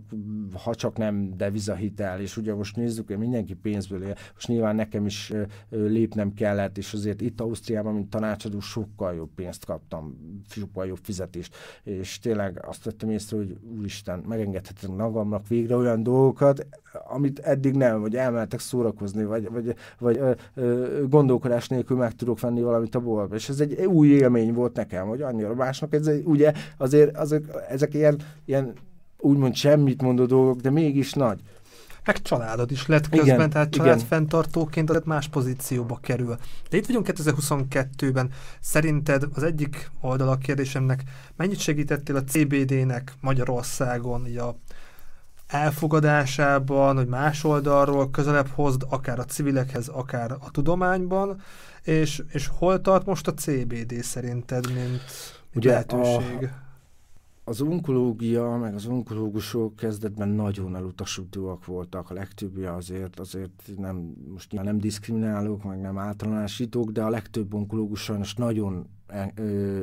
ha 0.64 0.74
csak 0.74 0.96
nem 0.96 1.36
devizahitel, 1.36 2.20
és 2.20 2.36
ugye 2.36 2.54
most 2.54 2.76
nézzük, 2.76 3.06
hogy 3.06 3.18
mindenki 3.18 3.54
pénzből 3.54 4.02
él, 4.02 4.14
most 4.34 4.48
nyilván 4.48 4.74
nekem 4.74 5.06
is 5.06 5.32
lépnem 5.68 6.34
kellett, 6.34 6.78
és 6.78 6.92
azért 6.92 7.20
itt 7.20 7.40
Ausztriában, 7.40 7.94
mint 7.94 8.10
tanácsadó, 8.10 8.60
sokkal 8.60 9.14
jobb 9.14 9.30
pénzt 9.34 9.64
kaptam, 9.64 10.16
sokkal 10.48 10.86
jobb 10.86 11.00
fizetést, 11.02 11.56
és 11.82 12.18
tényleg 12.18 12.64
azt 12.66 12.84
vettem 12.84 13.10
észre, 13.10 13.36
hogy 13.36 13.56
úristen, 13.78 14.18
megengedhetem 14.28 14.90
magamnak 14.92 15.48
végre 15.48 15.76
olyan 15.76 16.02
dolgokat, 16.02 16.66
amit 17.08 17.38
eddig 17.38 17.74
nem, 17.74 18.00
vagy 18.00 18.16
elmehetek 18.16 18.60
szórakozni, 18.60 19.24
vagy, 19.24 19.50
vagy, 19.50 19.74
vagy 19.98 20.16
ö, 20.16 20.32
ö, 20.54 21.02
gondolkodás 21.08 21.68
nélkül 21.68 21.95
meg 21.96 22.14
tudok 22.14 22.40
venni 22.40 22.62
valamit 22.62 22.94
a 22.94 23.00
boltba. 23.00 23.34
És 23.34 23.48
ez 23.48 23.60
egy 23.60 23.84
új 23.84 24.08
élmény 24.08 24.52
volt 24.52 24.76
nekem, 24.76 25.06
hogy 25.06 25.22
annyira 25.22 25.54
másnak, 25.54 25.94
ez 25.94 26.06
egy, 26.06 26.24
ugye 26.24 26.52
azért 26.76 27.16
azok, 27.16 27.44
ezek 27.68 27.94
ilyen, 27.94 28.20
ilyen 28.44 28.72
úgymond 29.18 29.54
semmit 29.54 30.02
mondó 30.02 30.24
dolgok, 30.24 30.60
de 30.60 30.70
mégis 30.70 31.12
nagy. 31.12 31.40
meg 32.04 32.22
családod 32.22 32.70
is 32.70 32.86
lett 32.86 33.08
közben, 33.08 33.34
igen, 33.34 33.50
tehát 33.50 33.70
családfenntartóként 33.70 34.90
az 34.90 35.02
más 35.04 35.28
pozícióba 35.28 35.98
kerül. 36.02 36.36
De 36.70 36.76
itt 36.76 36.86
vagyunk 36.86 37.06
2022-ben, 37.10 38.30
szerinted 38.60 39.24
az 39.34 39.42
egyik 39.42 39.90
oldal 40.00 40.28
a 40.28 40.36
kérdésemnek, 40.36 41.02
mennyit 41.36 41.58
segítettél 41.58 42.16
a 42.16 42.24
CBD-nek 42.24 43.12
Magyarországon, 43.20 44.26
így 44.26 44.36
a 44.36 44.56
elfogadásában, 45.46 46.96
hogy 46.96 47.06
más 47.06 47.44
oldalról 47.44 48.10
közelebb 48.10 48.48
hozd, 48.48 48.82
akár 48.88 49.18
a 49.18 49.24
civilekhez, 49.24 49.88
akár 49.88 50.32
a 50.32 50.50
tudományban, 50.50 51.40
és, 51.86 52.22
és 52.32 52.46
hol 52.46 52.80
tart 52.80 53.06
most 53.06 53.26
a 53.26 53.34
CBD 53.34 54.02
szerinted, 54.02 54.72
mint 54.72 55.02
Ugye 55.54 55.70
lehetőség? 55.70 56.42
A, 56.42 56.64
az 57.44 57.60
onkológia, 57.60 58.56
meg 58.56 58.74
az 58.74 58.86
onkológusok 58.86 59.76
kezdetben 59.76 60.28
nagyon 60.28 60.76
elutasítóak 60.76 61.64
voltak. 61.64 62.10
A 62.10 62.14
legtöbbje 62.14 62.72
azért, 62.72 63.20
azért 63.20 63.62
nem, 63.76 64.14
most 64.32 64.50
nyilván 64.50 64.72
nem 64.72 64.80
diszkriminálók, 64.80 65.64
meg 65.64 65.80
nem 65.80 65.98
általánosítók, 65.98 66.90
de 66.90 67.02
a 67.02 67.08
legtöbb 67.08 67.54
onkológus 67.54 68.02
sajnos 68.02 68.34
nagyon 68.34 68.88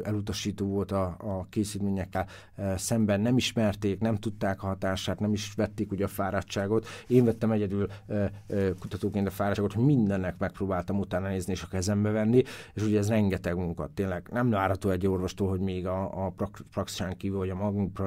elutasító 0.03 0.68
volt 0.68 0.91
a, 0.91 1.15
a 1.19 1.47
készítményekkel 1.49 2.27
szemben, 2.76 3.22
nem 3.22 3.38
ismerték, 3.38 3.99
nem 3.99 4.15
tudták 4.15 4.64
a 4.64 4.68
hatását, 4.68 5.19
nem 5.19 5.34
is 5.34 5.53
vették 5.53 5.91
ugye 5.91 6.03
a 6.03 6.07
fáradtságot. 6.07 6.88
Én 7.07 7.26
vettem 7.26 7.51
egyedül 7.51 7.88
kutatóként 8.80 9.27
a 9.27 9.31
fáradtságot, 9.31 9.73
hogy 9.73 9.85
mindennek 9.85 10.38
megpróbáltam 10.38 10.99
utána 10.99 11.27
nézni 11.27 11.51
és 11.51 11.64
a 11.64 11.68
kezembe 11.68 12.10
venni, 12.10 12.43
és 12.73 12.84
ugye 12.84 12.97
ez 12.97 13.10
rengeteg 13.10 13.55
munkat, 13.55 13.91
tényleg 13.91 14.30
nem 14.31 14.49
várható 14.49 14.89
egy 14.89 15.07
orvostól, 15.07 15.49
hogy 15.49 15.60
még 15.60 15.88
a, 15.88 16.26
a 16.26 16.34
praxisán 16.72 17.18
kívül, 17.18 17.38
vagy 17.38 17.49
a 17.49 17.55
magunk 17.55 18.01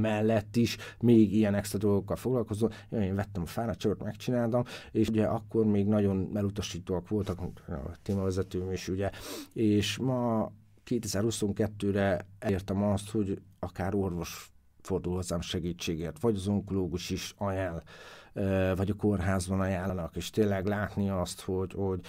mellett 0.00 0.56
is 0.56 0.76
még 1.00 1.34
ilyen 1.34 1.54
extra 1.54 1.78
dolgokkal 1.78 2.16
foglalkozom. 2.16 2.70
Én 2.90 3.14
vettem 3.14 3.42
a 3.42 3.46
fáradtságot, 3.46 4.02
megcsináltam, 4.02 4.62
és 4.92 5.08
ugye 5.08 5.24
akkor 5.24 5.66
még 5.66 5.86
nagyon 5.86 6.30
elutasítóak 6.34 7.08
voltak 7.08 7.40
a 7.40 7.96
témavezetőm 8.02 8.72
is, 8.72 8.88
ugye, 8.88 9.10
és 9.52 9.93
és 9.94 10.00
ma 10.00 10.52
2022-re 10.86 12.26
elértem 12.38 12.82
azt, 12.82 13.10
hogy 13.10 13.40
akár 13.58 13.94
orvos 13.94 14.50
fordul 14.80 15.14
hozzám 15.14 15.40
segítségért, 15.40 16.20
vagy 16.20 16.34
az 16.36 16.46
onkológus 16.46 17.10
is 17.10 17.34
ajánl, 17.38 17.82
vagy 18.76 18.90
a 18.90 18.94
kórházban 18.94 19.60
ajánlanak, 19.60 20.16
és 20.16 20.30
tényleg 20.30 20.66
látni 20.66 21.10
azt, 21.10 21.40
hogy, 21.40 21.72
hogy 21.72 22.00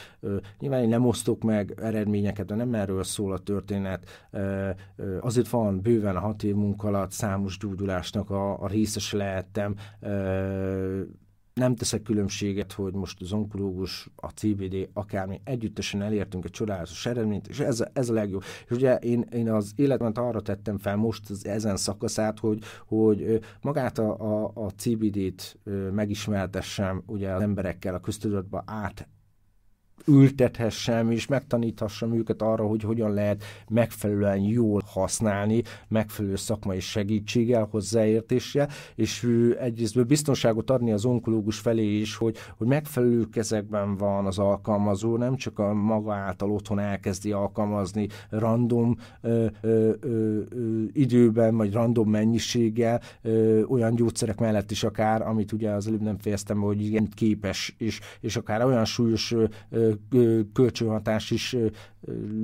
nyilván 0.60 0.82
én 0.82 0.90
nem 0.90 1.06
osztok 1.06 1.44
meg 1.44 1.74
eredményeket, 1.82 2.46
de 2.46 2.56
nem 2.56 2.74
erről 2.74 3.04
szól 3.04 3.34
a 3.34 3.38
történet. 3.38 4.28
Azért 5.20 5.50
van 5.50 5.82
bőven 5.82 6.16
a 6.16 6.20
hat 6.20 6.44
év 6.44 6.56
munka 6.56 6.88
alatt 6.88 7.12
számos 7.12 7.58
gyógyulásnak 7.58 8.30
a, 8.30 8.62
a 8.62 8.68
részes 8.68 9.12
lehettem, 9.12 9.76
nem 11.60 11.76
teszek 11.76 12.02
különbséget, 12.02 12.72
hogy 12.72 12.94
most 12.94 13.22
az 13.22 13.32
onkológus, 13.32 14.10
a 14.16 14.28
CBD, 14.28 14.90
akármi, 14.94 15.42
együttesen 15.44 16.02
elértünk 16.02 16.46
egy 16.46 16.52
csodálatos 16.52 17.06
eredményt, 17.06 17.48
és 17.48 17.60
ez, 17.60 17.84
ez 17.94 18.10
a 18.10 18.14
legjobb. 18.14 18.44
És 18.70 18.76
ugye 18.76 18.96
én, 18.96 19.22
én 19.32 19.52
az 19.52 19.72
életemet 19.76 20.18
arra 20.18 20.42
tettem 20.42 20.78
fel 20.78 20.96
most 20.96 21.30
az 21.30 21.46
ezen 21.46 21.78
szakaszát, 21.78 22.40
hogy, 22.40 22.64
hogy 22.88 23.40
magát 23.62 24.00
a, 24.00 24.20
a, 24.20 24.52
a 24.54 24.70
CBD-t 24.70 25.58
megismertessem 25.92 27.04
ugye 27.06 27.32
az 27.32 27.42
emberekkel 27.42 27.94
a 27.94 28.00
köztudatba 28.00 28.64
át 28.66 29.08
ültethessem, 30.08 31.12
és 31.12 31.28
megtaníthassam 31.28 32.14
őket 32.14 32.42
arra, 32.42 32.66
hogy 32.66 32.82
hogyan 32.82 33.14
lehet 33.14 33.44
megfelelően 33.70 34.40
jól 34.40 34.82
használni, 34.86 35.62
megfelelő 35.88 36.36
szakmai 36.36 36.80
segítséggel, 36.80 37.68
hozzáértéssel, 37.72 38.70
és 38.96 39.28
egyrészt 39.60 40.08
biztonságot 40.08 40.70
adni 40.70 40.92
az 40.92 41.06
onkológus 41.06 41.60
felé 41.60 42.00
is, 42.00 42.16
hogy, 42.16 42.38
hogy 42.58 42.68
megfelelő 42.68 43.24
kezekben 43.32 43.98
van 43.98 44.26
az 44.26 44.40
alkalmazó, 44.40 45.18
nem 45.18 45.36
csak 45.36 45.60
a 45.60 45.74
maga 45.74 46.14
által 46.14 46.52
otthon 46.52 46.80
elkezdi 46.80 47.32
alkalmazni 47.32 48.08
random 48.30 48.98
ö, 49.22 49.46
ö, 49.62 49.92
ö, 50.00 50.40
időben, 50.94 51.58
vagy 51.58 51.74
random 51.74 52.10
mennyiséggel 52.10 53.02
ö, 53.22 53.64
olyan 53.64 53.96
gyógyszerek 53.96 54.40
mellett 54.40 54.72
is 54.72 54.84
akár, 54.84 55.22
amit 55.22 55.52
ugye 55.52 55.70
az 55.70 55.88
előbb 55.88 56.02
nem 56.02 56.18
fejeztem, 56.18 56.60
hogy 56.60 56.82
igen 56.82 57.10
képes, 57.16 57.76
és, 57.78 58.00
és 58.20 58.36
akár 58.36 58.66
olyan 58.66 58.86
súlyos 58.86 59.34
ö, 59.70 59.85
kölcsönhatás 60.54 61.32
is 61.32 61.56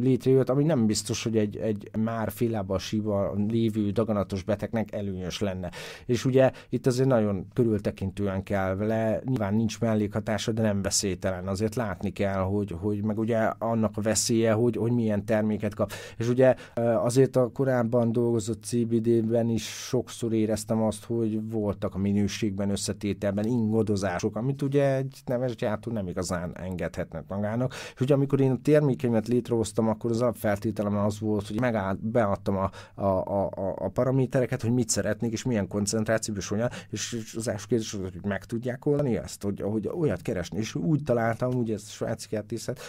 létrejött, 0.01 0.49
ami 0.49 0.63
nem 0.63 0.85
biztos, 0.85 1.23
hogy 1.23 1.37
egy, 1.37 1.57
egy 1.57 1.89
már 1.99 2.31
félába 2.31 2.79
síva 2.79 3.33
lévő 3.47 3.89
daganatos 3.89 4.43
betegnek 4.43 4.93
előnyös 4.93 5.39
lenne. 5.39 5.71
És 6.05 6.25
ugye 6.25 6.51
itt 6.69 6.87
azért 6.87 7.07
nagyon 7.07 7.47
körültekintően 7.53 8.43
kell 8.43 8.75
vele, 8.75 9.21
nyilván 9.25 9.53
nincs 9.53 9.79
mellékhatása, 9.79 10.51
de 10.51 10.61
nem 10.61 10.81
veszélytelen. 10.81 11.47
Azért 11.47 11.75
látni 11.75 12.11
kell, 12.11 12.39
hogy, 12.39 12.75
hogy 12.79 13.03
meg 13.03 13.19
ugye 13.19 13.37
annak 13.57 13.97
a 13.97 14.01
veszélye, 14.01 14.51
hogy, 14.51 14.75
hogy 14.75 14.91
milyen 14.91 15.25
terméket 15.25 15.73
kap. 15.73 15.91
És 16.17 16.29
ugye 16.29 16.55
azért 17.03 17.35
a 17.35 17.49
korábban 17.51 18.11
dolgozott 18.11 18.63
CBD-ben 18.63 19.49
is 19.49 19.63
sokszor 19.63 20.33
éreztem 20.33 20.81
azt, 20.81 21.05
hogy 21.05 21.49
voltak 21.49 21.95
a 21.95 21.97
minőségben, 21.97 22.69
összetételben 22.69 23.45
ingodozások, 23.45 24.35
amit 24.35 24.61
ugye 24.61 24.95
egy 24.95 25.19
neves 25.25 25.55
gyártó 25.55 25.91
nem 25.91 26.07
igazán 26.07 26.57
engedhetnek 26.57 27.23
magának. 27.27 27.73
És 27.93 28.01
ugye 28.01 28.13
amikor 28.13 28.41
én 28.41 28.51
a 28.51 28.59
termékeimet 28.61 29.27
létre 29.27 29.50
létrehoztam, 29.51 29.87
akkor 29.87 30.11
az 30.11 30.21
alapfeltételem 30.21 30.97
az 30.97 31.19
volt, 31.19 31.47
hogy 31.47 31.59
megállt, 31.59 31.99
beadtam 31.99 32.57
a, 32.57 32.71
a, 33.01 33.05
a, 33.05 33.75
a 33.77 33.89
paramétereket, 33.89 34.61
hogy 34.61 34.73
mit 34.73 34.89
szeretnék, 34.89 35.31
és 35.31 35.43
milyen 35.43 35.67
koncentrációban, 35.67 36.41
és 36.41 36.51
olyan, 36.51 36.69
és 36.89 37.33
az 37.37 37.47
első 37.47 37.65
kérdés 37.67 37.93
az, 37.93 37.99
hogy 37.99 38.19
meg 38.23 38.45
tudják 38.45 38.85
oldani 38.85 39.17
ezt, 39.17 39.43
hogy, 39.43 39.61
hogy 39.61 39.89
olyat 39.93 40.21
keresni, 40.21 40.57
és 40.57 40.75
úgy 40.75 41.03
találtam, 41.03 41.53
ugye 41.53 41.73
ezt 41.73 41.87
a 41.87 41.91
svájci 41.91 42.27
kertészet, 42.27 42.79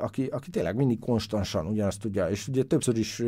aki, 0.00 0.26
aki 0.26 0.50
tényleg 0.50 0.76
mindig 0.76 0.98
konstansan 0.98 1.66
ugyanazt 1.66 2.00
tudja, 2.00 2.28
és 2.28 2.48
ugye 2.48 2.62
többször 2.62 2.98
is 2.98 3.22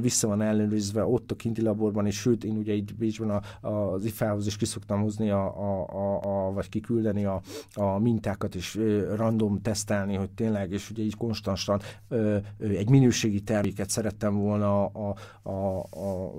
vissza 0.00 0.28
van 0.28 0.42
ellenőrizve 0.42 1.04
ott 1.04 1.30
a 1.30 1.34
kinti 1.34 1.62
laborban, 1.62 2.06
és 2.06 2.18
sőt, 2.18 2.44
én 2.44 2.56
ugye 2.56 2.72
itt 2.72 2.94
Bécsben 2.94 3.42
a, 3.60 3.68
az 3.68 4.04
IFA-hoz 4.04 4.46
is 4.46 4.56
kiszoktam 4.56 5.02
hozni, 5.02 5.30
a, 5.30 5.44
a, 5.44 5.86
a, 5.88 6.46
a, 6.46 6.52
vagy 6.52 6.68
kiküldeni 6.68 7.24
a, 7.24 7.40
a 7.74 7.98
mintákat, 7.98 8.54
és 8.54 8.80
random 9.16 9.60
tesztelni, 9.62 10.14
hogy 10.14 10.30
tényleg, 10.30 10.72
és 10.72 10.90
ugye 10.90 11.02
így 11.02 11.16
konstansan 11.16 11.80
ö, 11.80 11.83
egy 12.58 12.88
minőségi 12.88 13.40
terméket 13.40 13.90
szerettem 13.90 14.34
volna 14.34 14.84
a, 14.84 15.14
a, 15.42 15.78
a, 15.78 16.32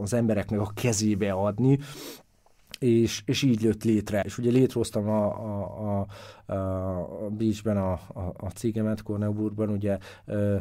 az 0.00 0.12
embereknek 0.12 0.60
a 0.60 0.70
kezébe 0.74 1.32
adni, 1.32 1.78
és, 2.78 3.22
és 3.26 3.42
így 3.42 3.62
jött 3.62 3.84
létre. 3.84 4.20
És 4.20 4.38
ugye 4.38 4.50
létrehoztam 4.50 5.08
a, 5.08 5.24
a, 6.00 6.06
a, 6.46 6.54
a 7.24 7.28
Bécsben 7.28 7.76
a, 7.76 7.92
a, 7.92 8.34
a 8.36 8.50
cégemet, 8.54 9.02
Korneuburgban, 9.02 9.68
ugye 9.68 9.98
ö, 10.24 10.56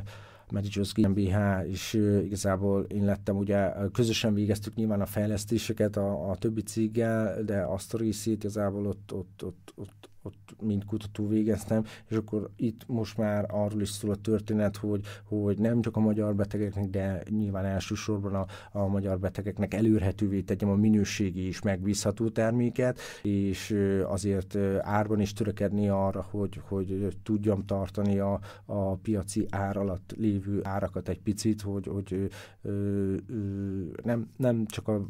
GmbH, 0.94 1.38
és 1.68 1.94
igazából 2.24 2.84
én 2.84 3.06
lettem, 3.06 3.38
ugye 3.38 3.72
közösen 3.92 4.34
végeztük 4.34 4.76
nyilván 4.76 5.02
a 5.02 5.06
fejlesztéseket 5.06 5.98
a, 5.98 6.30
a 6.30 6.36
többi 6.36 6.62
céggel, 6.62 7.44
de 7.44 7.62
azt 7.62 7.94
a 7.94 7.98
részét 7.98 8.44
igazából 8.44 8.88
ott, 8.88 9.14
ott, 9.14 9.44
ott, 9.44 9.74
ott 9.76 10.09
ott 10.22 10.56
mint 10.62 10.86
kutató 10.86 11.28
végeztem, 11.28 11.84
és 12.10 12.16
akkor 12.16 12.50
itt 12.56 12.88
most 12.88 13.18
már 13.18 13.46
arról 13.50 13.82
is 13.82 13.90
szól 13.90 14.12
a 14.12 14.16
történet, 14.16 14.78
hogy, 14.78 15.06
hogy 15.24 15.58
nem 15.58 15.82
csak 15.82 15.96
a 15.96 16.00
magyar 16.00 16.36
betegeknek, 16.36 16.90
de 16.90 17.24
nyilván 17.30 17.66
elsősorban 17.66 18.36
a, 18.36 18.46
a 18.72 18.88
magyar 18.88 19.20
betegeknek 19.20 19.74
előrhetővé 19.74 20.42
tegyem 20.42 20.70
a 20.70 20.76
minőségi 20.76 21.46
és 21.46 21.62
megbízható 21.62 22.30
terméket, 22.30 23.00
és 23.24 23.76
azért 24.08 24.56
árban 24.82 25.20
is 25.20 25.34
törekedni 25.34 25.90
arra, 25.90 26.28
hogy, 26.30 26.62
hogy 26.68 27.18
tudjam 27.24 27.66
tartani 27.66 28.20
a, 28.20 28.40
a 28.66 28.96
piaci 28.96 29.46
ár 29.50 29.78
alatt 29.78 30.14
lévő 30.18 30.60
árakat 30.64 31.10
egy 31.10 31.22
picit, 31.22 31.62
hogy, 31.62 31.86
hogy 31.88 32.30
ö, 32.62 33.16
ö, 33.28 33.86
nem, 34.04 34.30
nem 34.38 34.66
csak 34.66 34.88
a 34.88 35.06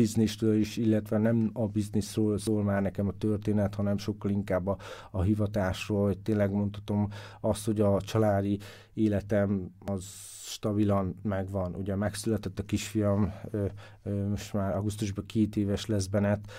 biznisztől 0.00 0.54
is, 0.54 0.76
illetve 0.76 1.18
nem 1.18 1.50
a 1.52 1.66
bizniszről 1.66 2.38
szól 2.38 2.62
már 2.62 2.82
nekem 2.82 3.08
a 3.08 3.16
történet, 3.18 3.74
hanem 3.74 3.98
sokkal 3.98 4.30
inkább 4.30 4.66
a, 4.66 4.76
a 5.10 5.22
hivatásról, 5.22 6.06
hogy 6.06 6.18
tényleg 6.18 6.50
mondhatom 6.50 7.08
azt, 7.40 7.64
hogy 7.66 7.80
a 7.80 8.00
családi 8.00 8.58
életem 8.94 9.70
az 9.86 10.04
stabilan 10.50 11.20
megvan. 11.22 11.74
Ugye 11.74 11.94
megszületett 11.94 12.58
a 12.58 12.64
kisfiam, 12.64 13.32
most 14.28 14.52
már 14.52 14.76
augusztusban 14.76 15.26
két 15.26 15.56
éves 15.56 15.86
lesz 15.86 16.06
Benet, 16.06 16.52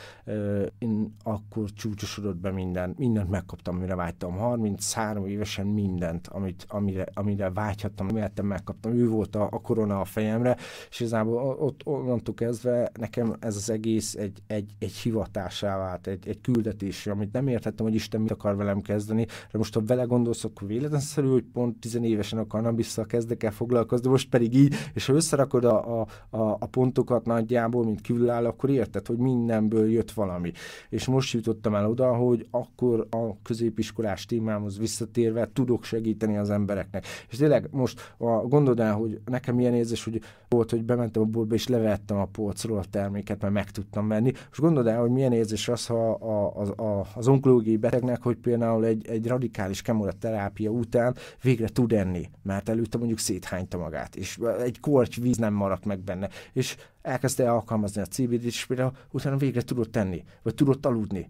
én 0.77 1.15
akkor 1.23 1.69
csúcsosodott 1.71 2.37
be 2.37 2.51
minden, 2.51 2.95
mindent 2.97 3.29
megkaptam, 3.29 3.75
amire 3.75 3.95
vágytam. 3.95 4.37
33 4.37 5.25
évesen 5.25 5.67
mindent, 5.67 6.27
amit, 6.27 6.65
amire, 6.67 7.07
amire 7.13 7.51
vágyhattam, 7.51 8.07
amit 8.09 8.41
megkaptam. 8.41 8.93
Ő 8.93 9.09
volt 9.09 9.35
a, 9.35 9.47
a 9.51 9.61
korona 9.61 9.99
a 9.99 10.05
fejemre, 10.05 10.57
és 10.89 10.99
igazából 10.99 11.55
ott 11.59 11.81
onnantól 11.83 12.33
kezdve 12.33 12.91
nekem 12.99 13.35
ez 13.39 13.55
az 13.55 13.69
egész 13.69 14.15
egy, 14.15 14.41
egy, 14.47 14.75
egy 14.79 14.93
hivatásá 14.93 15.77
vált, 15.77 16.07
egy, 16.07 16.27
egy 16.27 16.41
küldetés, 16.41 17.07
amit 17.07 17.31
nem 17.31 17.47
értettem, 17.47 17.85
hogy 17.85 17.95
Isten 17.95 18.21
mit 18.21 18.31
akar 18.31 18.55
velem 18.55 18.81
kezdeni, 18.81 19.25
de 19.51 19.57
most 19.57 19.73
ha 19.73 19.81
vele 19.85 20.03
gondolsz, 20.03 20.43
akkor 20.43 20.67
véletlenszerű, 20.67 21.27
hogy 21.27 21.45
pont 21.53 21.79
tizenévesen 22.21 22.39
a 22.39 22.47
kannabisszal 22.47 23.05
kezdek 23.05 23.43
el 23.43 23.51
foglalkozni, 23.51 24.09
most 24.09 24.29
pedig 24.29 24.53
így, 24.55 24.73
és 24.93 25.05
ha 25.05 25.13
összerakod 25.13 25.65
a, 25.65 26.01
a, 26.01 26.07
a, 26.29 26.57
a 26.59 26.65
pontokat 26.65 27.25
nagyjából, 27.25 27.83
mint 27.83 28.01
külláll, 28.01 28.45
akkor 28.45 28.69
érted, 28.69 29.07
hogy 29.07 29.17
mindenből 29.17 29.91
jött 29.91 30.11
valami. 30.11 30.51
És 30.89 31.05
most 31.05 31.33
jutottam 31.33 31.75
el 31.75 31.89
oda, 31.89 32.15
hogy 32.15 32.47
akkor 32.51 33.07
a 33.09 33.41
középiskolás 33.43 34.25
témámhoz 34.25 34.77
visszatérve 34.77 35.49
tudok 35.53 35.83
segíteni 35.83 36.37
az 36.37 36.49
embereknek. 36.49 37.05
És 37.29 37.37
tényleg 37.37 37.67
most 37.71 38.13
a, 38.17 38.25
gondold 38.25 38.79
el, 38.79 38.93
hogy 38.93 39.19
nekem 39.25 39.55
milyen 39.55 39.73
érzés, 39.73 40.03
hogy 40.03 40.21
volt, 40.49 40.69
hogy 40.69 40.83
bementem 40.83 41.21
a 41.21 41.25
boltba 41.25 41.55
és 41.55 41.67
levettem 41.67 42.17
a 42.17 42.25
polcról 42.25 42.77
a 42.77 42.83
terméket, 42.89 43.41
mert 43.41 43.53
meg 43.53 43.71
tudtam 43.71 44.07
venni. 44.07 44.31
Most 44.31 44.59
gondold 44.59 44.87
el, 44.87 44.99
hogy 44.99 45.09
milyen 45.09 45.31
érzés 45.31 45.67
az, 45.67 45.85
ha 45.85 46.11
a, 46.11 46.61
a, 46.61 46.83
a, 46.83 47.05
az 47.15 47.27
onkológiai 47.27 47.77
betegnek, 47.77 48.21
hogy 48.21 48.35
például 48.37 48.85
egy, 48.85 49.07
egy 49.07 49.27
radikális 49.27 49.81
kemoterápia 49.81 50.69
után 50.69 51.15
végre 51.41 51.67
tud 51.67 51.93
enni, 51.93 52.10
mert 52.43 52.69
előtte 52.69 52.97
mondjuk 52.97 53.19
széthányta 53.19 53.77
magát, 53.77 54.15
és 54.15 54.39
egy 54.59 54.79
korty 54.79 55.21
víz 55.21 55.37
nem 55.37 55.53
maradt 55.53 55.85
meg 55.85 55.99
benne, 55.99 56.29
és 56.53 56.75
elkezdte 57.01 57.51
alkalmazni 57.51 58.01
a 58.01 58.05
CBD-t, 58.05 58.43
és 58.43 58.65
például 58.65 58.91
utána 59.11 59.37
végre 59.37 59.61
tudott 59.61 59.91
tenni, 59.91 60.23
vagy 60.41 60.55
tudott 60.55 60.85
aludni. 60.85 61.29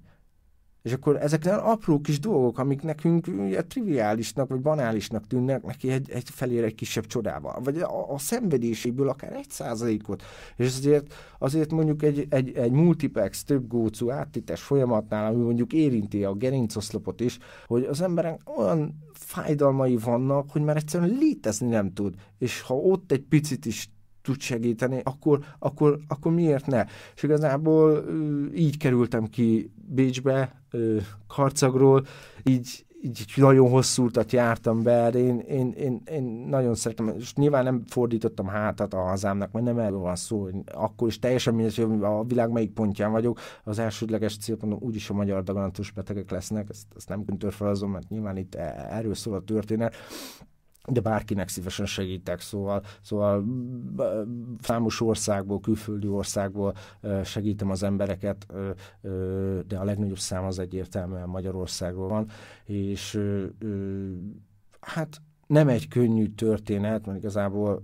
És 0.81 0.93
akkor 0.93 1.15
ezek 1.15 1.43
olyan 1.45 1.59
apró 1.59 2.01
kis 2.01 2.19
dolgok, 2.19 2.59
amik 2.59 2.81
nekünk 2.81 3.27
ugye, 3.27 3.61
triviálisnak 3.61 4.49
vagy 4.49 4.61
banálisnak 4.61 5.27
tűnnek, 5.27 5.63
neki 5.63 5.91
egy, 5.91 6.09
egy 6.11 6.29
felére 6.29 6.65
egy 6.65 6.75
kisebb 6.75 7.05
csodával. 7.05 7.61
Vagy 7.63 7.77
a, 7.77 8.13
a 8.13 8.17
szenvedéséből 8.17 9.09
akár 9.09 9.33
egy 9.33 9.49
százalékot. 9.49 10.23
És 10.55 10.65
azért, 10.65 11.13
azért 11.39 11.71
mondjuk 11.71 12.03
egy, 12.03 12.27
egy, 12.29 12.55
egy 12.55 12.71
multiplex, 12.71 13.43
több 13.43 13.67
gócú 13.67 14.11
áttites 14.11 14.61
folyamatnál, 14.61 15.33
ami 15.33 15.43
mondjuk 15.43 15.73
érinti 15.73 16.23
a 16.23 16.33
gerincoszlopot 16.33 17.19
is, 17.19 17.37
hogy 17.67 17.83
az 17.83 18.01
emberek 18.01 18.41
olyan 18.57 18.95
fájdalmai 19.13 19.97
vannak, 19.97 20.51
hogy 20.51 20.61
már 20.61 20.75
egyszerűen 20.75 21.17
létezni 21.19 21.67
nem 21.67 21.93
tud. 21.93 22.15
És 22.37 22.61
ha 22.61 22.75
ott 22.75 23.11
egy 23.11 23.23
picit 23.29 23.65
is 23.65 23.89
tud 24.21 24.39
segíteni, 24.39 25.01
akkor, 25.03 25.39
akkor, 25.59 25.99
akkor 26.07 26.31
miért 26.31 26.65
ne? 26.65 26.85
És 27.15 27.23
igazából 27.23 28.05
így 28.55 28.77
kerültem 28.77 29.25
ki 29.25 29.71
Bécsbe, 29.75 30.61
Karcagról, 31.27 32.05
így, 32.43 32.85
így 33.03 33.25
nagyon 33.35 33.69
hosszú 33.69 34.05
utat 34.05 34.31
jártam 34.31 34.83
be, 34.83 35.09
én, 35.09 35.39
én, 35.39 35.71
én, 35.71 36.01
én 36.11 36.23
nagyon 36.49 36.75
szeretem, 36.75 37.13
és 37.19 37.33
nyilván 37.33 37.63
nem 37.63 37.83
fordítottam 37.87 38.47
hátat 38.47 38.93
a 38.93 39.01
hazámnak, 39.01 39.51
mert 39.51 39.65
nem 39.65 39.79
erről 39.79 39.99
van 39.99 40.15
szó, 40.15 40.47
akkor 40.65 41.07
is 41.07 41.19
teljesen 41.19 41.53
mindegy, 41.53 41.75
hogy 41.75 42.03
a 42.03 42.23
világ 42.23 42.51
melyik 42.51 42.73
pontján 42.73 43.11
vagyok, 43.11 43.39
az 43.63 43.79
elsődleges 43.79 44.37
célpontom 44.37 44.79
úgyis 44.81 45.09
a 45.09 45.13
magyar 45.13 45.43
daganatos 45.43 45.91
betegek 45.91 46.31
lesznek, 46.31 46.69
ezt, 46.69 46.87
ezt 46.95 47.09
nem 47.09 47.25
törfelazom, 47.25 47.91
mert 47.91 48.09
nyilván 48.09 48.37
itt 48.37 48.55
erről 48.89 49.13
szól 49.13 49.35
a 49.35 49.43
történet, 49.43 49.95
de 50.87 50.99
bárkinek 50.99 51.47
szívesen 51.47 51.85
segítek, 51.85 52.39
szóval, 52.39 52.83
szóval 53.01 53.45
számos 54.61 55.01
országból, 55.01 55.59
külföldi 55.59 56.07
országból 56.07 56.73
segítem 57.23 57.69
az 57.69 57.83
embereket, 57.83 58.45
de 59.67 59.77
a 59.77 59.83
legnagyobb 59.83 60.19
szám 60.19 60.43
az 60.43 60.59
egyértelműen 60.59 61.29
Magyarországról 61.29 62.07
van, 62.07 62.29
és 62.65 63.19
hát 64.79 65.21
nem 65.47 65.67
egy 65.67 65.87
könnyű 65.87 66.27
történet, 66.27 67.05
mert 67.05 67.17
igazából 67.17 67.83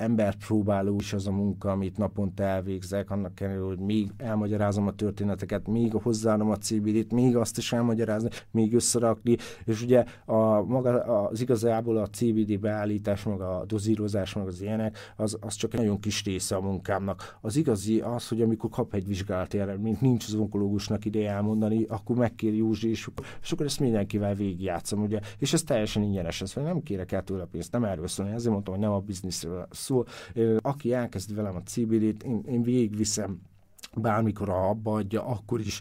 embert 0.00 0.46
próbáló 0.46 0.96
is 0.98 1.12
az 1.12 1.26
a 1.26 1.30
munka, 1.30 1.70
amit 1.70 1.96
naponta 1.96 2.42
elvégzek, 2.42 3.10
annak 3.10 3.40
ellenére, 3.40 3.64
hogy 3.64 3.78
még 3.78 4.12
elmagyarázom 4.16 4.86
a 4.86 4.92
történeteket, 4.92 5.68
még 5.68 5.92
hozzáadom 5.92 6.50
a 6.50 6.56
CBD-t, 6.56 7.12
még 7.12 7.36
azt 7.36 7.58
is 7.58 7.72
elmagyarázni, 7.72 8.28
még 8.50 8.74
összerakni, 8.74 9.36
és 9.64 9.82
ugye 9.82 10.04
a, 10.24 10.62
maga, 10.62 11.02
az 11.28 11.40
igazából 11.40 11.96
a 11.96 12.08
CBD 12.08 12.60
beállítás, 12.60 13.22
meg 13.22 13.40
a 13.40 13.64
dozírozás, 13.66 14.34
meg 14.34 14.46
az 14.46 14.60
ilyenek, 14.60 14.98
az, 15.16 15.38
az 15.40 15.54
csak 15.54 15.74
egy 15.74 15.80
nagyon 15.80 16.00
kis 16.00 16.24
része 16.24 16.56
a 16.56 16.60
munkámnak. 16.60 17.38
Az 17.40 17.56
igazi 17.56 18.00
az, 18.00 18.28
hogy 18.28 18.42
amikor 18.42 18.70
kap 18.70 18.94
egy 18.94 19.06
vizsgálati 19.06 19.58
eredményt, 19.58 20.00
nincs 20.00 20.26
az 20.26 20.34
onkológusnak 20.34 21.04
ideje 21.04 21.30
elmondani, 21.30 21.84
akkor 21.88 22.16
megkér 22.16 22.54
Józsi, 22.54 22.88
és, 22.88 23.08
és 23.42 23.52
akkor 23.52 23.66
ezt 23.66 23.80
mindenkivel 23.80 24.34
végigjátszom, 24.34 25.02
ugye, 25.02 25.20
és 25.38 25.52
ez 25.52 25.62
teljesen 25.62 26.02
ingyenes, 26.02 26.40
ez 26.40 26.52
nem 26.54 26.82
kérek 26.82 27.12
el 27.12 27.22
tőle 27.22 27.44
pénzt, 27.44 27.72
nem 27.72 27.84
erről 27.84 28.06
szól, 28.06 28.28
ezért 28.28 28.52
mondtam, 28.52 28.74
hogy 28.74 28.82
nem 28.82 28.92
a 28.92 29.00
bizniszről. 29.00 29.66
Aki 30.58 30.92
elkezd 30.92 31.34
velem 31.34 31.56
a 31.56 31.62
CBD-t, 31.62 32.22
én, 32.22 32.42
én 32.46 32.62
végigviszem, 32.62 33.40
bármikor 33.94 34.48
abba 34.48 34.92
adja, 34.92 35.26
akkor 35.26 35.60
is. 35.60 35.80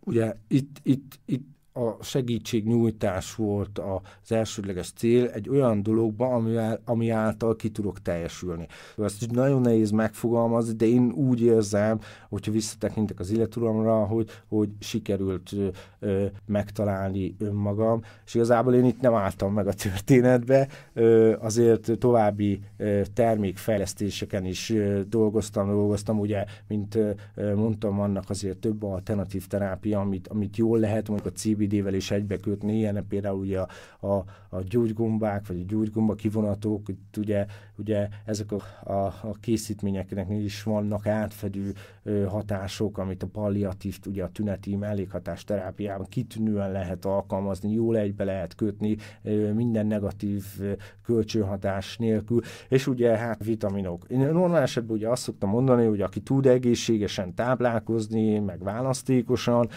Ugye 0.00 0.36
itt, 0.48 0.78
itt, 0.82 1.18
itt 1.24 1.55
a 1.76 1.96
segítségnyújtás 2.00 3.34
volt 3.34 3.78
az 3.78 4.32
elsődleges 4.32 4.90
cél 4.90 5.26
egy 5.26 5.48
olyan 5.48 5.82
dologban, 5.82 6.32
ami, 6.32 6.56
ami 6.84 7.10
által 7.10 7.56
ki 7.56 7.70
tudok 7.70 8.02
teljesülni. 8.02 8.66
Ezt 8.96 9.30
nagyon 9.30 9.60
nehéz 9.60 9.90
megfogalmazni, 9.90 10.74
de 10.74 10.86
én 10.86 11.10
úgy 11.10 11.42
érzem, 11.42 11.98
hogyha 12.28 12.52
visszatekintek 12.52 13.20
az 13.20 13.30
életuramra, 13.30 14.04
hogy, 14.04 14.30
hogy 14.48 14.68
sikerült 14.78 15.54
ö, 15.98 16.26
megtalálni 16.46 17.34
önmagam, 17.38 18.02
és 18.26 18.34
igazából 18.34 18.74
én 18.74 18.84
itt 18.84 19.00
nem 19.00 19.14
álltam 19.14 19.52
meg 19.52 19.66
a 19.66 19.72
történetbe, 19.72 20.68
ö, 20.92 21.36
azért 21.40 21.98
további 21.98 22.60
ö, 22.76 23.00
termékfejlesztéseken 23.14 24.44
is 24.44 24.70
ö, 24.70 25.00
dolgoztam, 25.08 25.68
dolgoztam, 25.68 26.18
ugye, 26.18 26.44
mint 26.68 26.94
ö, 26.94 27.12
mondtam, 27.54 27.96
vannak 27.96 28.30
azért 28.30 28.58
több 28.58 28.82
alternatív 28.82 29.46
terápia, 29.46 30.00
amit, 30.00 30.28
amit 30.28 30.56
jól 30.56 30.78
lehet, 30.78 31.08
mondjuk 31.08 31.32
a 31.34 31.38
CBD 31.38 31.65
CBD-vel 31.66 31.94
is 31.94 32.10
egybekötni, 32.10 32.76
ilyen 32.76 33.06
például 33.08 33.38
ugye 33.38 33.60
a, 33.60 33.68
a, 34.06 34.24
a 34.48 34.62
gyógygombák, 34.68 35.46
vagy 35.46 35.60
a 35.60 35.64
gyógygomba 35.66 36.14
kivonatok, 36.14 36.88
itt 36.88 37.16
ugye, 37.16 37.46
ugye 37.76 38.08
ezek 38.24 38.52
a, 38.52 38.90
a, 38.92 39.06
a 39.06 39.36
készítményeknek 39.40 40.26
is 40.30 40.62
vannak 40.62 41.06
átfedő 41.06 41.72
ö, 42.02 42.24
hatások, 42.24 42.98
amit 42.98 43.22
a 43.22 43.26
palliatív, 43.26 43.98
ugye 44.06 44.24
a 44.24 44.28
tüneti 44.28 44.76
mellékhatás 44.76 45.44
terápiában 45.44 46.06
kitűnően 46.08 46.72
lehet 46.72 47.04
alkalmazni, 47.04 47.72
jól 47.72 47.96
egybe 47.96 48.24
lehet 48.24 48.54
kötni, 48.54 48.96
ö, 49.22 49.52
minden 49.52 49.86
negatív 49.86 50.44
ö, 50.60 50.72
kölcsönhatás 51.04 51.96
nélkül, 51.96 52.40
és 52.68 52.86
ugye 52.86 53.16
hát 53.16 53.44
vitaminok. 53.44 54.04
Én 54.08 54.18
normál 54.18 54.62
esetben 54.62 54.96
ugye 54.96 55.08
azt 55.08 55.22
szoktam 55.22 55.50
mondani, 55.50 55.86
hogy 55.86 56.00
aki 56.00 56.20
tud 56.20 56.46
egészségesen 56.46 57.34
táplálkozni, 57.34 58.38
meg 58.38 58.62
választékosan, 58.62 59.68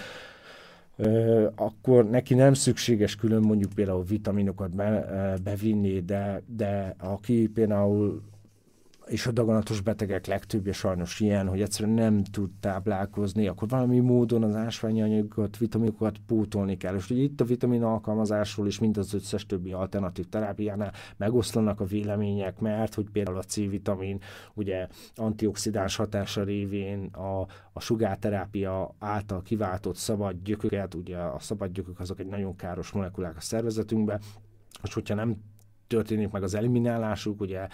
akkor 1.55 2.09
neki 2.09 2.33
nem 2.33 2.53
szükséges 2.53 3.15
külön 3.15 3.41
mondjuk 3.41 3.73
például 3.73 4.03
vitaminokat 4.03 4.75
be, 4.75 5.33
bevinni, 5.43 5.99
de, 5.99 6.41
de 6.45 6.95
aki 6.97 7.47
például 7.47 8.21
és 9.09 9.27
a 9.27 9.31
daganatos 9.31 9.81
betegek 9.81 10.25
legtöbbje 10.25 10.73
sajnos 10.73 11.19
ilyen, 11.19 11.47
hogy 11.47 11.61
egyszerűen 11.61 11.95
nem 11.95 12.23
tud 12.23 12.49
táplálkozni, 12.59 13.47
akkor 13.47 13.67
valami 13.67 13.99
módon 13.99 14.43
az 14.43 14.55
ásványi 14.55 15.01
anyagokat, 15.01 15.57
vitaminokat 15.57 16.17
pótolni 16.27 16.77
kell. 16.77 16.95
És 16.95 17.09
ugye 17.09 17.21
itt 17.21 17.41
a 17.41 17.45
vitamin 17.45 17.83
alkalmazásról 17.83 18.67
is, 18.67 18.79
mint 18.79 18.97
az 18.97 19.13
összes 19.13 19.45
többi 19.45 19.71
alternatív 19.71 20.25
terápiánál 20.29 20.93
megoszlanak 21.17 21.79
a 21.79 21.85
vélemények, 21.85 22.59
mert 22.59 22.93
hogy 22.93 23.09
például 23.09 23.37
a 23.37 23.43
C-vitamin 23.43 24.19
ugye 24.53 24.87
antioxidáns 25.15 25.95
hatása 25.95 26.43
révén 26.43 27.05
a, 27.05 27.47
a 27.73 27.79
sugárterápia 27.79 28.95
által 28.99 29.41
kiváltott 29.41 29.95
szabad 29.95 30.35
gyököket, 30.43 30.93
ugye 30.93 31.17
a 31.17 31.39
szabad 31.39 31.71
gyökök 31.71 31.99
azok 31.99 32.19
egy 32.19 32.27
nagyon 32.27 32.55
káros 32.55 32.91
molekulák 32.91 33.37
a 33.37 33.41
szervezetünkbe, 33.41 34.19
és 34.83 34.93
hogyha 34.93 35.15
nem 35.15 35.37
történik 35.89 36.31
meg 36.31 36.43
az 36.43 36.53
eliminálásuk, 36.53 37.41
ugye 37.41 37.67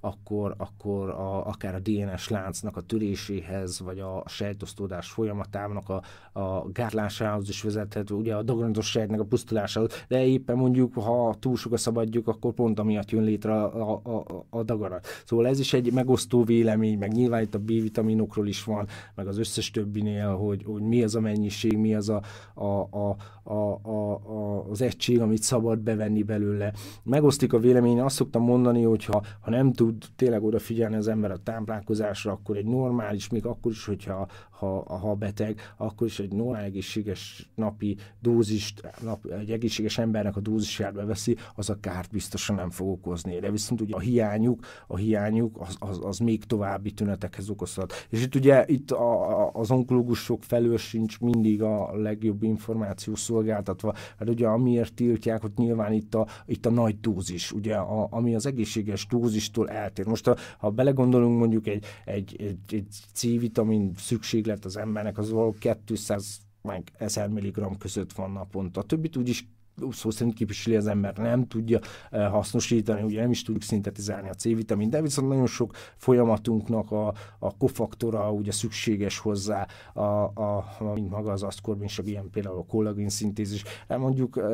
akkor, 0.00 0.54
akkor 0.56 1.08
a, 1.08 1.46
akár 1.46 1.74
a 1.74 1.78
DNS 1.78 2.28
láncnak 2.28 2.76
a 2.76 2.80
töréséhez, 2.80 3.80
vagy 3.80 3.98
a 3.98 4.22
sejtosztódás 4.26 5.10
folyamatának 5.10 5.88
a, 5.88 6.02
a 6.40 6.68
gátlásához 6.72 7.48
is 7.48 7.62
vezethet, 7.62 8.10
ugye 8.10 8.34
a 8.34 8.42
daganatos 8.42 8.90
sejtnek 8.90 9.20
a 9.20 9.24
pusztulásához, 9.24 10.04
de 10.08 10.26
éppen 10.26 10.56
mondjuk, 10.56 10.94
ha 10.94 11.36
túl 11.38 11.56
sokat 11.56 11.78
szabadjuk, 11.78 12.28
akkor 12.28 12.52
pont 12.52 12.78
amiatt 12.78 13.10
jön 13.10 13.22
létre 13.22 13.62
a, 13.62 14.00
a, 14.04 14.10
a, 14.10 14.46
a 14.50 14.62
daganat. 14.62 15.06
Szóval 15.24 15.46
ez 15.46 15.58
is 15.58 15.72
egy 15.72 15.92
megosztó 15.92 16.44
vélemény, 16.44 16.98
meg 16.98 17.12
nyilván 17.12 17.42
itt 17.42 17.54
a 17.54 17.58
B-vitaminokról 17.58 18.48
is 18.48 18.64
van, 18.64 18.86
meg 19.14 19.26
az 19.26 19.38
összes 19.38 19.70
többinél, 19.70 20.36
hogy, 20.36 20.62
hogy 20.66 20.82
mi 20.82 21.02
az 21.02 21.14
a 21.14 21.20
mennyiség, 21.20 21.76
mi 21.76 21.94
az 21.94 22.08
a, 22.08 22.22
a, 22.54 22.64
a, 22.64 23.16
a, 23.42 23.72
a, 23.82 24.64
az 24.70 24.82
egység, 24.82 25.20
amit 25.20 25.42
szabad 25.42 25.78
bevenni 25.78 26.22
belőle. 26.22 26.72
Megosztik 27.02 27.52
a 27.52 27.58
vélemény, 27.58 28.00
azt 28.00 28.16
szoktam 28.16 28.42
mondani, 28.42 28.82
hogy 28.82 29.04
ha, 29.04 29.22
ha 29.40 29.50
nem 29.50 29.72
tud 29.72 30.04
tényleg 30.16 30.44
odafigyelni 30.44 30.96
az 30.96 31.08
ember 31.08 31.30
a 31.30 31.42
táplálkozásra, 31.42 32.32
akkor 32.32 32.56
egy 32.56 32.66
normális, 32.66 33.28
még 33.28 33.46
akkor 33.46 33.72
is, 33.72 33.84
hogyha 33.84 34.28
ha, 34.50 34.98
ha 34.98 35.14
beteg, 35.14 35.60
akkor 35.76 36.06
is 36.06 36.18
egy 36.18 36.32
normál 36.32 36.62
egészséges 36.62 37.50
napi 37.54 37.96
dózist, 38.20 38.90
nap, 39.02 39.26
egy 39.26 39.50
egészséges 39.50 39.98
embernek 39.98 40.36
a 40.36 40.40
dózisját 40.40 40.94
beveszi, 40.94 41.36
az 41.54 41.70
a 41.70 41.80
kárt 41.80 42.10
biztosan 42.10 42.56
nem 42.56 42.70
fog 42.70 42.88
okozni. 42.88 43.38
De 43.38 43.50
viszont 43.50 43.80
ugye 43.80 43.94
a 43.94 43.98
hiányuk, 43.98 44.66
a 44.86 44.96
hiányuk 44.96 45.60
az, 45.60 45.76
az, 45.78 46.00
az 46.02 46.18
még 46.18 46.44
további 46.44 46.92
tünetekhez 46.92 47.50
okozhat. 47.50 47.92
És 48.08 48.22
itt 48.22 48.34
ugye 48.34 48.64
itt 48.66 48.90
a, 48.90 49.50
az 49.52 49.70
onkológusok 49.70 50.42
felől 50.42 50.78
sincs 50.78 51.20
mindig 51.20 51.62
a 51.62 51.96
legjobb 51.96 52.42
információ 52.42 53.14
szolgáltatva. 53.14 53.94
Hát 54.18 54.28
ugye 54.28 54.46
amiért 54.46 54.94
tiltják, 54.94 55.40
hogy 55.40 55.52
nyilván 55.56 55.92
itt 55.92 56.14
a, 56.14 56.26
itt 56.46 56.66
a 56.66 56.70
nagy 56.70 57.00
dózis, 57.00 57.52
ugye, 57.52 57.74
a, 57.74 58.06
ami 58.10 58.34
az 58.34 58.46
egészséges 58.46 59.06
dózistól 59.18 59.70
eltér. 59.70 60.06
Most 60.06 60.24
ha, 60.24 60.36
ha 60.58 60.70
belegondolunk 60.70 61.38
mondjuk 61.38 61.66
egy, 61.66 61.84
egy, 62.04 62.36
egy, 62.38 62.74
egy 62.74 62.86
C-vitamin 63.12 63.92
szükséglet 63.96 64.64
az 64.64 64.76
embernek, 64.76 65.18
az 65.18 65.30
való 65.30 65.56
200 65.84 66.38
meg 66.62 66.92
1000 66.98 67.28
mg 67.28 67.78
között 67.78 68.12
van 68.12 68.30
naponta. 68.30 68.80
A 68.80 68.84
többit 68.84 69.16
úgyis 69.16 69.48
szó 69.90 70.10
szerint 70.10 70.34
képviseli 70.36 70.76
az 70.76 70.86
ember, 70.86 71.16
nem 71.16 71.46
tudja 71.46 71.78
eh, 72.10 72.30
hasznosítani, 72.30 73.02
ugye 73.02 73.20
nem 73.20 73.30
is 73.30 73.42
tudjuk 73.42 73.62
szintetizálni 73.62 74.28
a 74.28 74.34
C-vitamin, 74.34 74.90
de 74.90 75.02
viszont 75.02 75.28
nagyon 75.28 75.46
sok 75.46 75.72
folyamatunknak 75.96 76.90
a, 76.90 77.14
a 77.38 77.56
kofaktora 77.56 78.32
ugye 78.32 78.52
szükséges 78.52 79.18
hozzá, 79.18 79.66
a, 79.94 80.00
a, 80.22 80.64
mint 80.94 81.10
maga 81.10 81.32
az 81.32 81.42
aszkorbinsav, 81.42 82.06
ilyen 82.06 82.30
például 82.30 82.58
a 82.58 82.64
kollagén 82.64 83.08
szintézis. 83.08 83.62
Hát 83.88 83.98
mondjuk 83.98 84.36
uh, 84.36 84.44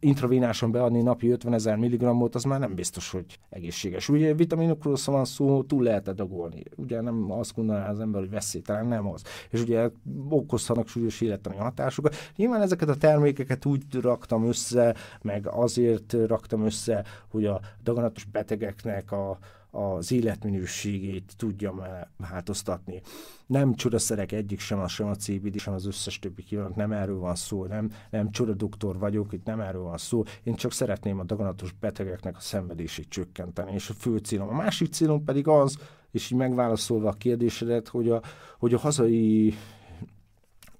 intravénáson 0.00 0.70
beadni 0.70 1.02
napi 1.02 1.30
50 1.30 1.52
ezer 1.52 1.76
milligrammot, 1.76 2.34
az 2.34 2.44
már 2.44 2.60
nem 2.60 2.74
biztos, 2.74 3.10
hogy 3.10 3.38
egészséges. 3.48 4.08
Ugye 4.08 4.34
vitaminokról 4.34 4.96
van 5.04 5.24
szó, 5.24 5.62
túl 5.62 5.82
lehet 5.82 6.14
dagolni. 6.14 6.62
Ugye 6.76 7.00
nem 7.00 7.30
azt 7.30 7.54
gondolná 7.54 7.90
az 7.90 8.00
ember, 8.00 8.20
hogy 8.20 8.30
veszélytelen, 8.30 8.86
nem 8.86 9.08
az. 9.08 9.22
És 9.50 9.60
ugye 9.60 9.90
okozhatnak 10.28 10.88
súlyos 10.88 11.20
élettani 11.20 11.56
hatásokat. 11.56 12.14
Nyilván 12.36 12.62
ezeket 12.62 12.88
a 12.88 12.96
termékeket 12.96 13.64
úgy 13.64 13.82
raktam 14.00 14.46
össze, 14.46 14.65
össze, 14.66 14.94
meg 15.22 15.46
azért 15.46 16.12
raktam 16.26 16.64
össze, 16.64 17.04
hogy 17.28 17.46
a 17.46 17.60
daganatos 17.82 18.24
betegeknek 18.24 19.12
a, 19.12 19.38
az 19.70 20.12
életminőségét 20.12 21.32
tudjam 21.36 21.82
változtatni. 22.30 23.00
Nem 23.46 23.74
csodaszerek 23.74 24.32
egyik 24.32 24.60
sem, 24.60 24.78
a 24.78 24.88
sem 24.88 25.06
a 25.06 25.14
CBD, 25.14 25.58
sem 25.58 25.74
az 25.74 25.86
összes 25.86 26.18
többi 26.18 26.42
kívánok, 26.42 26.74
nem 26.74 26.92
erről 26.92 27.18
van 27.18 27.34
szó, 27.34 27.64
nem, 27.64 27.90
nem 28.10 28.30
csodadoktor 28.30 28.98
vagyok, 28.98 29.32
itt 29.32 29.44
nem 29.44 29.60
erről 29.60 29.82
van 29.82 29.98
szó, 29.98 30.22
én 30.42 30.54
csak 30.54 30.72
szeretném 30.72 31.18
a 31.18 31.24
daganatos 31.24 31.72
betegeknek 31.72 32.36
a 32.36 32.40
szenvedését 32.40 33.08
csökkenteni, 33.08 33.72
és 33.72 33.90
a 33.90 33.94
fő 33.94 34.16
célom. 34.16 34.48
A 34.48 34.52
másik 34.52 34.92
célom 34.92 35.24
pedig 35.24 35.48
az, 35.48 35.78
és 36.10 36.30
így 36.30 36.38
megválaszolva 36.38 37.08
a 37.08 37.12
kérdésedet, 37.12 37.88
hogy 37.88 38.10
a, 38.10 38.22
hogy 38.58 38.74
a 38.74 38.78
hazai 38.78 39.54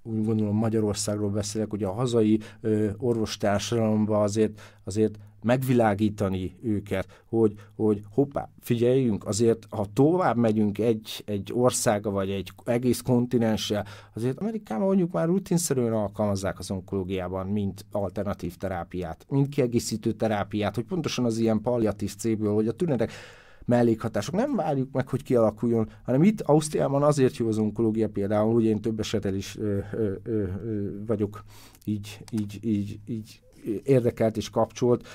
úgy 0.07 0.25
gondolom 0.25 0.55
Magyarországról 0.55 1.29
beszélek, 1.29 1.69
hogy 1.69 1.83
a 1.83 1.91
hazai 1.91 2.39
ö, 2.61 2.89
orvostársadalomban 2.97 4.21
azért, 4.21 4.61
azért 4.83 5.17
megvilágítani 5.43 6.55
őket, 6.61 7.23
hogy, 7.25 7.53
hogy 7.75 8.01
hoppá, 8.11 8.49
figyeljünk, 8.59 9.25
azért 9.25 9.67
ha 9.69 9.85
tovább 9.93 10.37
megyünk 10.37 10.77
egy, 10.77 11.23
egy 11.25 11.51
országa, 11.53 12.09
vagy 12.09 12.29
egy 12.29 12.51
egész 12.63 13.01
kontinenssel, 13.01 13.85
azért 14.15 14.39
Amerikában 14.39 14.85
mondjuk 14.85 15.11
már 15.11 15.27
rutinszerűen 15.27 15.93
alkalmazzák 15.93 16.59
az 16.59 16.71
onkológiában, 16.71 17.47
mint 17.47 17.85
alternatív 17.91 18.55
terápiát, 18.55 19.25
mint 19.29 19.49
kiegészítő 19.49 20.11
terápiát, 20.11 20.75
hogy 20.75 20.85
pontosan 20.85 21.25
az 21.25 21.37
ilyen 21.37 21.61
palliatív 21.61 22.15
célből, 22.15 22.53
hogy 22.53 22.67
a 22.67 22.71
tünetek 22.71 23.11
mellékhatások. 23.67 24.35
Nem 24.35 24.55
várjuk 24.55 24.91
meg, 24.91 25.07
hogy 25.07 25.23
kialakuljon, 25.23 25.89
hanem 26.03 26.23
itt 26.23 26.41
Ausztriában 26.41 27.03
azért 27.03 27.37
jó 27.37 27.47
az 27.47 27.57
onkológia 27.57 28.09
például, 28.09 28.55
ugye 28.55 28.69
én 28.69 28.81
több 28.81 28.99
esetel 28.99 29.33
is 29.33 29.57
ö, 29.57 29.77
ö, 29.91 30.13
ö, 30.23 30.45
vagyok 31.05 31.43
így, 31.85 32.19
így, 32.31 32.59
így, 32.61 32.99
így 33.05 33.41
érdekelt 33.83 34.37
és 34.37 34.49
kapcsolt, 34.49 35.07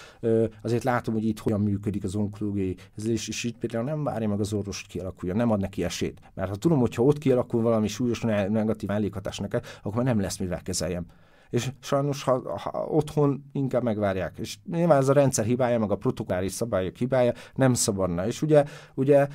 azért 0.63 0.85
látom, 0.85 1.15
hogy 1.15 1.25
itt 1.25 1.39
hogyan 1.39 1.61
működik 1.61 2.05
az 2.05 2.15
onkológiai, 2.15 2.77
és, 3.05 3.29
és 3.29 3.45
itt 3.45 3.59
például 3.59 3.85
nem 3.85 4.05
várja 4.05 4.29
meg 4.29 4.41
az 4.41 4.53
orvos, 4.53 4.81
hogy 4.81 4.91
kialakuljon, 4.91 5.37
nem 5.37 5.51
ad 5.51 5.61
neki 5.61 5.85
esélyt. 5.85 6.21
Mert 6.35 6.49
ha 6.49 6.57
tudom, 6.57 6.79
hogy 6.79 6.95
ha 6.95 7.03
ott 7.03 7.19
kialakul 7.19 7.63
valami 7.63 7.89
súlyos 7.89 8.21
negatív 8.21 8.89
mellékhatás 8.89 9.39
neked, 9.39 9.65
akkor 9.83 9.97
már 9.97 10.15
nem 10.15 10.21
lesz 10.21 10.39
mivel 10.39 10.63
kezeljem 10.63 11.07
és 11.53 11.71
sajnos 11.81 12.23
ha, 12.23 12.59
ha 12.59 12.87
otthon 12.87 13.45
inkább 13.53 13.83
megvárják. 13.83 14.39
És 14.39 14.59
nyilván 14.71 14.99
ez 14.99 15.09
a 15.09 15.13
rendszer 15.13 15.45
hibája, 15.45 15.79
meg 15.79 15.91
a 15.91 15.97
protokolláris 15.97 16.53
szabályok 16.53 16.97
hibája 16.97 17.33
nem 17.55 17.75
szabadna. 17.75 18.27
És 18.27 18.43
ugye, 18.43 18.65
ugye 18.95 19.29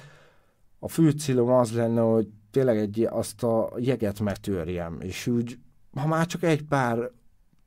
a 0.80 0.88
fő 0.88 1.10
célom 1.10 1.50
az 1.50 1.74
lenne, 1.74 2.02
hogy 2.02 2.28
tényleg 2.52 2.78
egy, 2.78 3.08
azt 3.10 3.44
a 3.44 3.72
jeget 3.78 4.20
megtörjem, 4.20 4.98
és 5.02 5.28
úgy, 5.28 5.60
ha 5.92 6.08
már 6.08 6.26
csak 6.26 6.44
egy 6.44 6.64
pár 6.64 7.12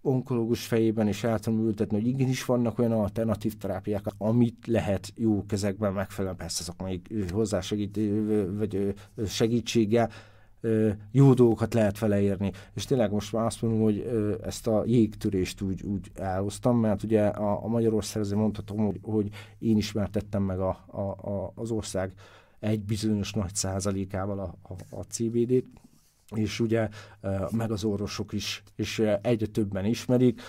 onkológus 0.02 0.66
fejében 0.66 1.08
is 1.08 1.24
el 1.24 1.38
tudom 1.38 1.60
ültetni, 1.60 1.96
hogy 1.96 2.06
igenis 2.06 2.44
vannak 2.44 2.78
olyan 2.78 2.92
alternatív 2.92 3.56
terápiák, 3.56 4.04
amit 4.18 4.66
lehet 4.66 5.12
jó 5.14 5.46
kezekben 5.46 5.92
megfelelően, 5.92 6.36
persze 6.36 6.62
azok 6.62 6.88
még 6.88 7.30
hozzásegít, 7.32 7.98
vagy 8.58 8.94
segítséggel, 9.26 10.10
jó 11.10 11.34
dolgokat 11.34 11.74
lehet 11.74 11.98
vele 11.98 12.20
érni. 12.20 12.52
És 12.74 12.84
tényleg 12.84 13.12
most 13.12 13.32
már 13.32 13.46
azt 13.46 13.62
mondom, 13.62 13.80
hogy 13.80 13.98
ezt 14.42 14.66
a 14.66 14.82
jégtörést 14.86 15.60
úgy, 15.60 15.82
úgy 15.82 16.10
elhoztam, 16.14 16.78
mert 16.78 17.02
ugye 17.02 17.26
a, 17.26 17.64
a 17.64 17.68
Magyarország 17.68 18.22
azért 18.22 18.38
mondhatom, 18.40 18.76
hogy, 18.86 18.98
hogy 19.02 19.28
én 19.58 19.76
ismertettem 19.76 20.42
meg 20.42 20.60
a, 20.60 20.84
a, 20.86 21.00
a, 21.00 21.52
az 21.54 21.70
ország 21.70 22.12
egy 22.60 22.80
bizonyos 22.80 23.32
nagy 23.32 23.54
százalékával 23.54 24.38
a, 24.38 24.54
a, 24.62 24.96
a 24.96 25.02
CBD-t, 25.02 25.66
és 26.34 26.60
ugye 26.60 26.88
meg 27.50 27.70
az 27.70 27.84
orvosok 27.84 28.32
is, 28.32 28.62
és 28.76 28.98
egyre 29.22 29.46
többen 29.46 29.84
ismerik 29.84 30.40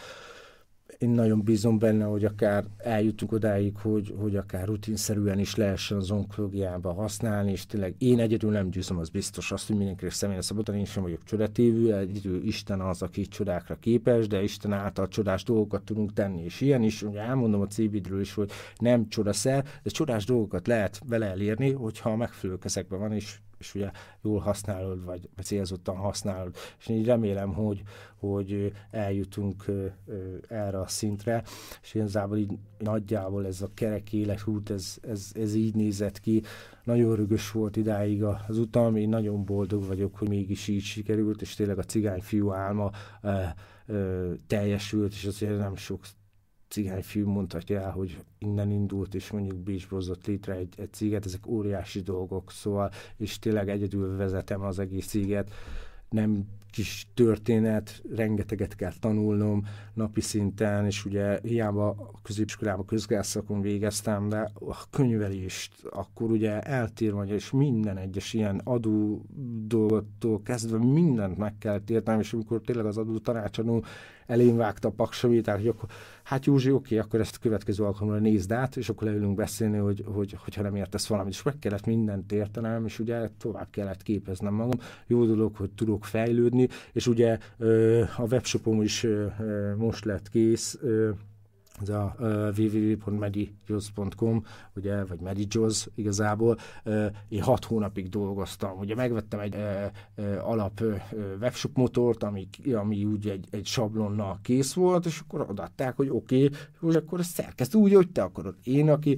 én 1.02 1.10
nagyon 1.10 1.44
bízom 1.44 1.80
benne, 1.80 2.03
hogy 2.03 2.26
akár 2.26 2.64
eljutunk 2.78 3.32
odáig, 3.32 3.78
hogy, 3.78 4.15
hogy 4.18 4.36
akár 4.36 4.68
rutinszerűen 4.68 5.40
is 5.40 5.56
lehessen 5.56 5.98
az 5.98 6.11
onkológiába 6.11 6.94
használni, 6.94 7.52
és 7.52 7.65
tényleg 7.65 7.95
én 7.98 8.19
egyedül 8.19 8.52
nem 8.52 8.69
győzöm, 8.69 8.98
az 8.98 9.10
biztos 9.10 9.52
azt, 9.52 9.68
hogy 9.68 9.76
mindenkinek 9.76 10.14
személyre 10.14 10.41
szabadon, 10.41 10.76
én 10.76 10.86
sem 10.86 11.03
vagyok 11.03 11.23
csodatévű, 11.23 11.91
egyedül 11.91 12.44
Isten 12.44 12.82
az, 12.82 13.02
aki 13.02 13.28
csodákra 13.28 13.76
képes, 13.80 14.28
de 14.28 14.44
Isten 14.44 14.73
által 14.73 15.07
csodás 15.07 15.44
dolgokat 15.44 15.84
tudunk 15.84 16.14
tenni, 16.14 16.44
és 16.44 16.61
ilyen 16.61 16.84
is, 16.84 17.02
ugye 17.03 17.19
elmondom 17.19 17.61
a 17.61 17.68
CBD-ről 17.68 18.22
is, 18.22 18.34
hogy 18.34 18.52
nem 18.76 19.07
csodaszer, 19.07 19.65
de 19.84 19.90
csodás 19.90 20.26
dolgokat 20.26 20.68
lehet 20.68 21.02
vele 21.07 21.26
elérni, 21.26 21.72
hogyha 21.72 22.15
megfelelő 22.15 22.60
kezekben 22.60 22.99
van, 22.99 23.11
és 23.11 23.40
és 23.62 23.76
ugye 23.76 23.92
jól 24.22 24.40
használod, 24.40 25.06
vagy 25.06 25.30
célzottan 25.44 25.96
használod, 25.96 26.56
és 26.80 26.88
így 26.88 27.06
remélem, 27.06 27.54
hogy, 27.54 27.82
hogy 28.16 28.74
eljutunk 28.92 29.66
erre 30.48 30.80
a 30.80 30.88
szintre, 30.88 31.44
és 31.82 31.94
igazából 31.94 32.38
így 32.38 32.52
nagyjából 32.78 33.46
ez 33.46 33.62
a 33.62 33.70
kerek 33.74 34.14
életút, 34.14 34.70
ez, 34.70 34.98
ez, 35.02 35.32
ez 35.34 35.54
így 35.54 35.76
nézett 35.76 36.20
ki. 36.20 36.42
Nagyon 36.84 37.16
rögös 37.16 37.52
volt 37.52 37.76
idáig 37.76 38.24
az 38.24 38.58
utam, 38.58 38.96
én 38.96 39.10
nagyon 39.10 39.46
boldog 39.46 39.86
vagyok, 39.86 40.16
hogy 40.16 40.30
mégis 40.30 40.68
így 40.68 40.82
sikerült, 40.82 41.42
és 41.42 41.56
tényleg 41.56 41.78
a 41.78 41.84
cigány 41.84 42.22
fiú 42.22 42.52
álma 42.52 42.92
teljesült, 44.48 45.12
és 45.12 45.26
azért 45.26 45.58
nem 45.58 45.76
sok 45.76 46.00
cigányfiú 46.72 47.27
mondhatja 47.27 47.80
el, 47.80 47.91
hogy 47.91 48.23
innen 48.38 48.72
indult, 48.72 49.15
és 49.15 49.31
mondjuk 49.31 49.57
Bécsbe 49.57 49.95
hozott 49.95 50.26
létre 50.26 50.53
egy, 50.53 50.73
egy 50.77 50.93
céget, 50.93 51.26
ezek 51.26 51.48
óriási 51.48 52.02
dolgok, 52.02 52.52
szóval, 52.52 52.91
és 53.18 53.39
tényleg 53.39 53.69
egyedül 53.69 54.18
vezetem 54.18 54.61
az 54.61 54.80
egész 54.80 55.07
céget, 55.07 55.52
nem 56.10 56.45
kis 56.72 57.07
történet, 57.14 58.02
rengeteget 58.15 58.76
kell 58.76 58.93
tanulnom 58.99 59.65
napi 59.93 60.22
szinten, 60.22 60.85
és 60.85 61.06
ugye 61.06 61.39
hiába 61.41 61.89
a 61.89 62.11
középiskolában 62.22 62.85
közgázszakon 62.85 63.61
végeztem, 63.61 64.30
de 64.30 64.52
a 64.53 64.89
könyvelést 64.89 65.73
akkor 65.89 66.31
ugye 66.31 66.61
eltér 66.61 67.14
vagy, 67.14 67.30
és 67.30 67.52
minden 67.52 67.98
egyes 67.98 68.34
ilyen 68.34 68.61
adó 68.64 69.26
dolgottól 69.68 70.41
kezdve 70.43 70.77
mindent 70.77 71.38
meg 71.38 71.57
kell 71.57 71.81
értenem, 71.88 72.19
és 72.19 72.34
amikor 72.34 72.61
tényleg 72.61 72.85
az 72.85 72.98
adó 72.98 73.18
tanácsadó 73.18 73.84
elén 74.32 74.58
vágta 74.58 74.88
a 74.88 74.91
paksavét, 74.91 75.49
hogy 75.49 75.68
akkor, 75.68 75.90
hát 76.24 76.45
Józsi, 76.45 76.72
oké, 76.72 76.98
akkor 76.98 77.20
ezt 77.20 77.36
a 77.36 77.40
következő 77.41 77.84
alkalommal 77.84 78.20
nézd 78.20 78.52
át, 78.52 78.76
és 78.76 78.90
akkor 78.90 79.08
leülünk 79.08 79.36
beszélni, 79.36 79.78
hogy, 79.78 80.03
hogy, 80.06 80.36
hogyha 80.44 80.62
nem 80.62 80.76
értesz 80.76 81.08
valamit, 81.08 81.34
és 81.34 81.44
meg 81.44 81.60
kellett 81.60 81.86
mindent 81.86 82.32
értenem, 82.32 82.86
és 82.86 82.99
ugye 82.99 83.30
tovább 83.38 83.68
kellett 83.70 84.03
képeznem 84.03 84.53
magam. 84.53 84.80
Jó 85.08 85.26
dolog, 85.26 85.56
hogy 85.56 85.72
tudok 85.72 86.06
fejlődni, 86.06 86.68
és 86.94 87.08
ugye 87.08 87.38
a 88.18 88.24
webshopom 88.30 88.82
is 88.82 89.08
most 89.78 90.06
lett 90.06 90.30
kész, 90.30 90.80
ez 91.82 91.90
a 91.90 92.16
www.medijoz.com, 92.58 94.44
ugye, 94.76 95.06
vagy 95.06 95.20
Medijoz 95.20 95.88
igazából. 95.95 96.58
Én 97.30 97.41
hat 97.41 97.66
hónapig 97.66 98.10
dolgoztam. 98.10 98.78
Ugye 98.80 98.95
megvettem 98.95 99.40
egy 99.40 99.56
alap 100.41 100.82
webshop 101.40 101.78
motort, 101.78 102.24
ami, 102.24 102.48
ami 102.74 103.06
úgy 103.06 103.28
egy, 103.28 103.48
egy 103.52 103.66
sablonnal 103.66 104.40
kész 104.44 104.74
volt, 104.74 105.06
és 105.06 105.20
akkor 105.20 105.45
adatták, 105.49 105.95
hogy 105.95 106.10
oké, 106.10 106.49
okay, 106.82 106.95
akkor 106.95 107.20
ezt 107.20 107.34
szerkeszt 107.34 107.76
úgy, 107.76 107.94
hogy 107.94 108.12
te 108.12 108.22
akarod. 108.22 108.56
Én, 108.64 108.90
aki 108.90 109.18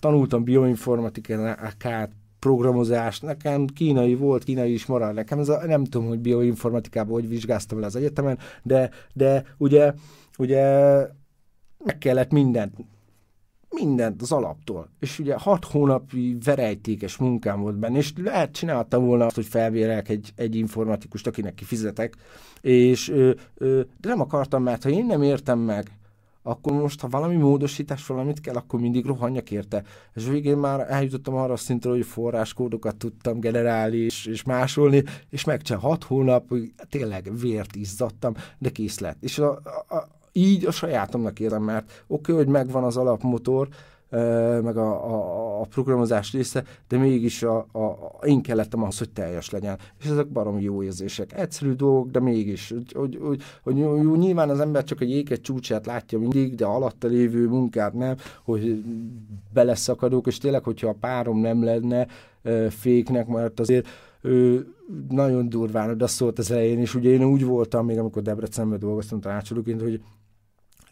tanultam 0.00 0.44
bioinformatikát, 0.44 2.10
programozás, 2.44 3.20
nekem 3.20 3.66
kínai 3.66 4.14
volt, 4.14 4.44
kínai 4.44 4.72
is 4.72 4.86
marad, 4.86 5.14
nekem 5.14 5.38
ez 5.38 5.48
a, 5.48 5.66
nem 5.66 5.84
tudom, 5.84 6.08
hogy 6.08 6.18
bioinformatikában 6.18 7.12
hogy 7.12 7.28
vizsgáztam 7.28 7.80
le 7.80 7.86
az 7.86 7.96
egyetemen, 7.96 8.38
de, 8.62 8.90
de 9.12 9.44
ugye, 9.56 9.92
ugye 10.38 10.62
meg 11.84 11.98
kellett 11.98 12.30
mindent, 12.30 12.74
mindent 13.70 14.22
az 14.22 14.32
alaptól. 14.32 14.90
És 15.00 15.18
ugye 15.18 15.38
hat 15.38 15.64
hónapi 15.64 16.36
verejtékes 16.44 17.16
munkám 17.16 17.60
volt 17.60 17.76
benne, 17.76 17.98
és 17.98 18.12
lehet 18.16 18.52
csináltam 18.52 19.04
volna 19.04 19.24
azt, 19.26 19.34
hogy 19.34 19.46
felvérek 19.46 20.08
egy, 20.08 20.32
egy 20.36 20.56
informatikust, 20.56 21.26
akinek 21.26 21.54
kifizetek, 21.54 22.16
és, 22.60 23.08
ö, 23.08 23.32
ö, 23.54 23.80
de 24.00 24.08
nem 24.08 24.20
akartam, 24.20 24.62
mert 24.62 24.82
ha 24.82 24.88
én 24.88 25.06
nem 25.06 25.22
értem 25.22 25.58
meg, 25.58 25.98
akkor 26.46 26.72
most, 26.72 27.00
ha 27.00 27.08
valami 27.08 27.36
módosítás, 27.36 28.06
valamit 28.06 28.40
kell, 28.40 28.54
akkor 28.54 28.80
mindig 28.80 29.04
rohanjak 29.04 29.50
érte. 29.50 29.82
És 30.14 30.26
végén 30.26 30.56
már 30.56 30.86
eljutottam 30.88 31.34
arra 31.34 31.52
a 31.52 31.56
szintre, 31.56 31.90
hogy 31.90 32.04
forráskódokat 32.04 32.96
tudtam 32.96 33.40
generálni 33.40 33.96
és, 33.96 34.26
és 34.26 34.42
másolni, 34.42 35.02
és 35.30 35.44
megcsinál 35.44 35.80
hat 35.80 36.04
hónap, 36.04 36.54
tényleg 36.88 37.38
vért 37.40 37.76
izzadtam, 37.76 38.34
de 38.58 38.70
kész 38.70 38.98
lett. 38.98 39.16
És 39.20 39.38
a, 39.38 39.50
a, 39.88 40.08
így 40.36 40.66
a 40.66 40.70
sajátomnak 40.70 41.40
érzem, 41.40 41.62
mert 41.62 42.04
oké, 42.06 42.32
okay, 42.32 42.44
hogy 42.44 42.52
megvan 42.52 42.84
az 42.84 42.96
alapmotor, 42.96 43.68
meg 44.62 44.76
a, 44.76 45.12
a, 45.12 45.60
a 45.60 45.64
programozás 45.64 46.32
része, 46.32 46.64
de 46.88 46.98
mégis 46.98 47.42
a, 47.42 47.66
a, 47.72 47.78
a, 47.78 48.18
én 48.26 48.42
kellettem 48.42 48.82
ahhoz, 48.82 48.98
hogy 48.98 49.10
teljes 49.10 49.50
legyen. 49.50 49.78
És 50.00 50.06
ezek 50.06 50.28
barom 50.28 50.60
jó 50.60 50.82
érzések. 50.82 51.32
Egyszerű 51.32 51.72
dolgok, 51.72 52.10
de 52.10 52.20
mégis. 52.20 52.70
Hogy, 52.70 52.92
hogy, 52.92 53.18
hogy, 53.22 53.42
hogy 53.62 53.78
jó, 53.78 54.14
nyilván 54.14 54.50
az 54.50 54.60
ember 54.60 54.84
csak 54.84 55.00
egy 55.00 55.10
éket 55.10 55.40
csúcsát 55.40 55.86
látja 55.86 56.18
mindig, 56.18 56.54
de 56.54 56.64
alatta 56.64 57.08
lévő 57.08 57.48
munkát 57.48 57.92
nem, 57.92 58.16
hogy 58.44 58.84
beleszakadok, 59.52 60.26
és 60.26 60.38
tényleg, 60.38 60.64
hogyha 60.64 60.88
a 60.88 60.96
párom 61.00 61.38
nem 61.40 61.64
lenne 61.64 62.06
féknek, 62.68 63.26
mert 63.26 63.60
azért 63.60 63.88
ő 64.20 64.66
nagyon 65.08 65.48
durván 65.48 65.90
oda 65.90 66.06
szólt 66.06 66.38
az 66.38 66.50
elején, 66.50 66.78
és 66.78 66.94
ugye 66.94 67.10
én 67.10 67.24
úgy 67.24 67.44
voltam, 67.44 67.86
még 67.86 67.98
amikor 67.98 68.22
Debrecenben 68.22 68.78
dolgoztam 68.78 69.20
tanácsolóként, 69.20 69.80
hogy 69.80 70.00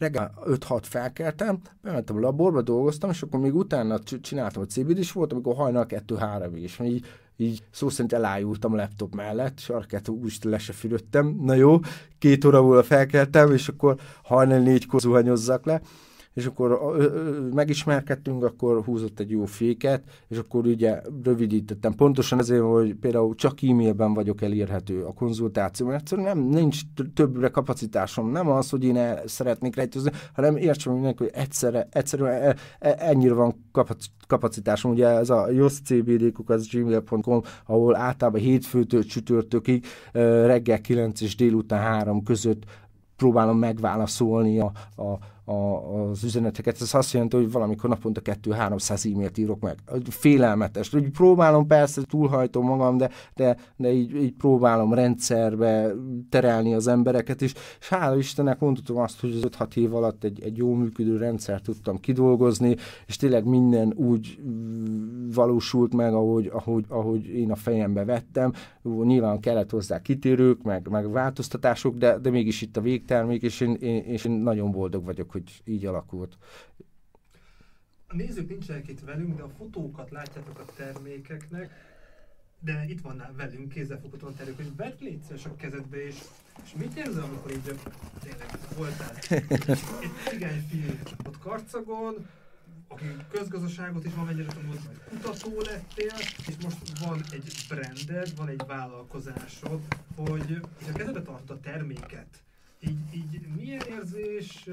reggel 0.03 0.33
5-6 0.47 0.79
felkeltem, 0.83 1.59
bementem 1.83 2.17
a 2.17 2.21
laborba, 2.21 2.63
dolgoztam, 2.63 3.11
és 3.11 3.23
akkor 3.23 3.41
még 3.41 3.55
utána 3.55 3.99
csináltam 4.23 4.63
a 4.63 4.67
CBD 4.67 4.99
is 4.99 5.13
volt, 5.13 5.33
amikor 5.33 5.55
hajnal 5.55 5.87
2-3 5.89 6.51
is. 6.55 6.79
Így, 6.83 7.07
így 7.37 7.63
szó 7.71 7.89
szerint 7.89 8.13
elájultam 8.13 8.73
a 8.73 8.77
laptop 8.77 9.15
mellett, 9.15 9.59
sarkát 9.59 10.09
úgy 10.09 10.39
le 10.43 10.59
se. 10.59 10.73
Na 11.41 11.55
jó, 11.55 11.79
két 12.19 12.45
óra 12.45 12.63
múlva 12.63 12.83
felkeltem, 12.83 13.53
és 13.53 13.69
akkor 13.69 13.97
hajnal 14.23 14.59
négykor 14.59 15.01
zuhanyozzak 15.01 15.65
le 15.65 15.81
és 16.35 16.47
akkor 16.47 16.81
megismerkedtünk, 17.55 18.45
akkor 18.45 18.85
húzott 18.85 19.21
egy 19.21 19.31
jó 19.31 19.45
féket, 19.45 20.03
és 20.29 20.39
akkor 20.39 20.67
ugye 20.67 21.01
rövidítettem. 21.23 21.95
Pontosan 21.95 22.39
ezért, 22.39 22.63
hogy 22.63 22.95
például 22.95 23.35
csak 23.35 23.63
e-mailben 23.63 24.15
vagyok 24.15 24.43
elérhető 24.43 25.03
a 25.03 25.13
konzultáció, 25.13 25.87
mert 25.87 26.01
egyszerűen 26.01 26.37
nem, 26.37 26.49
nincs 26.49 26.81
többre 27.15 27.49
kapacitásom. 27.49 28.31
Nem 28.31 28.49
az, 28.49 28.71
hogy 28.71 28.85
én 28.85 28.97
el 28.97 29.23
szeretnék 29.27 29.77
rejtőzni, 29.77 30.11
hanem 30.35 30.57
értsem 30.57 30.93
mindenki, 30.93 31.23
hogy 31.23 31.33
egyszerre, 31.35 31.89
egyszerűen 31.91 32.43
e, 32.43 32.57
e, 32.79 32.97
ennyire 32.99 33.35
van 33.35 33.65
kapacitásom. 34.27 34.91
Ugye 34.91 35.09
ez 35.09 35.31
a 35.31 35.51
joszcbd.gmail.com, 35.51 37.43
ahol 37.67 37.97
általában 37.97 38.41
hétfőtől 38.41 39.05
csütörtökig 39.05 39.87
reggel 40.13 40.81
9 40.81 41.21
és 41.21 41.37
délután 41.37 41.81
3 41.81 42.23
között 42.23 42.65
próbálom 43.17 43.59
megválaszolni 43.59 44.59
a, 44.59 44.73
a, 44.97 45.19
a, 45.45 45.53
az 45.53 46.25
üzeneteket. 46.25 46.81
Ez 46.81 46.95
azt 46.95 47.13
jelenti, 47.13 47.37
hogy 47.37 47.53
valamikor 47.53 47.91
naponta 47.91 48.21
2-300 48.25 49.13
e-mailt 49.13 49.39
írok 49.39 49.61
meg. 49.61 49.79
Félelmetes. 50.11 50.95
Úgy 50.95 51.11
próbálom 51.11 51.67
persze, 51.67 52.03
túlhajtom 52.03 52.67
magam, 52.67 52.97
de, 52.97 53.11
de, 53.35 53.57
de 53.77 53.93
így, 53.93 54.15
így 54.15 54.33
próbálom 54.33 54.95
rendszerbe 54.95 55.93
terelni 56.29 56.75
az 56.75 56.87
embereket, 56.87 57.43
és, 57.43 57.55
és 57.81 57.89
hála 57.89 58.17
Istennek 58.17 58.59
mondhatom 58.59 58.97
azt, 58.97 59.21
hogy 59.21 59.31
az 59.31 59.51
5-6 59.59 59.77
év 59.77 59.95
alatt 59.95 60.25
egy, 60.25 60.43
egy 60.43 60.57
jó 60.57 60.75
működő 60.75 61.17
rendszer 61.17 61.61
tudtam 61.61 62.01
kidolgozni, 62.01 62.77
és 63.07 63.17
tényleg 63.17 63.45
minden 63.45 63.93
úgy 63.97 64.39
valósult 65.35 65.95
meg, 65.95 66.15
ahogy, 66.15 66.51
ahogy, 66.53 66.85
ahogy 66.89 67.27
én 67.27 67.51
a 67.51 67.57
fejembe 67.57 68.05
vettem. 68.05 68.53
Nyilván 68.83 69.41
kellett 69.41 69.71
hozzá 69.71 70.03
kitérők, 70.03 70.63
meg, 70.63 70.89
meg 70.89 71.11
változtatások, 71.11 71.97
de, 71.97 72.19
de 72.19 72.31
mégis 72.31 72.63
itt 72.63 72.77
a 72.77 72.81
végtermék, 72.81 73.43
és 73.43 73.61
én, 73.61 73.75
én, 73.81 74.03
és 74.03 74.25
én 74.25 74.33
nagyon 74.33 74.71
boldog 74.71 75.05
vagyok, 75.05 75.32
hogy 75.33 75.63
így 75.65 75.87
alakult. 75.87 76.39
A 78.07 78.15
nézők 78.15 78.49
nincsenek 78.49 78.89
itt 78.89 79.01
velünk, 79.01 79.37
de 79.37 79.43
a 79.43 79.49
fotókat 79.49 80.11
látjátok 80.11 80.59
a 80.59 80.65
termékeknek, 80.77 81.91
de 82.61 82.85
itt 82.89 83.01
van 83.01 83.23
velünk 83.37 83.69
kézzelfoghatóan 83.69 84.35
terük, 84.35 84.57
hogy 84.57 84.77
vedd 84.77 84.97
légy 85.01 85.21
a 85.45 85.57
kezedbe, 85.57 86.07
és, 86.07 86.17
és 86.65 86.73
mit 86.75 86.97
érzel, 86.97 87.23
amikor 87.23 87.51
így 87.51 87.79
tényleg 88.23 88.59
voltál 88.77 89.17
egy 89.29 89.79
cigány 90.29 90.67
fiú 90.69 90.99
ott 91.25 91.39
karcagon, 91.39 92.27
aki 92.89 93.05
közgazdaságot 93.31 94.05
is 94.05 94.15
mennyire 94.15 94.53
tanult, 94.53 94.85
majd 94.85 95.01
kutató 95.09 95.61
lettél, 95.61 96.17
és 96.47 96.55
most 96.63 96.99
van 96.99 97.25
egy 97.31 97.53
branded, 97.69 98.37
van 98.37 98.49
egy 98.49 98.63
vállalkozásod, 98.67 99.81
hogy 100.17 100.61
és 100.79 100.89
a 100.89 100.93
kezedbe 100.93 101.23
tartod 101.23 101.57
a 101.57 101.61
terméket, 101.61 102.43
így, 102.89 103.15
így 103.15 103.41
milyen 103.57 103.81
érzés, 103.91 104.69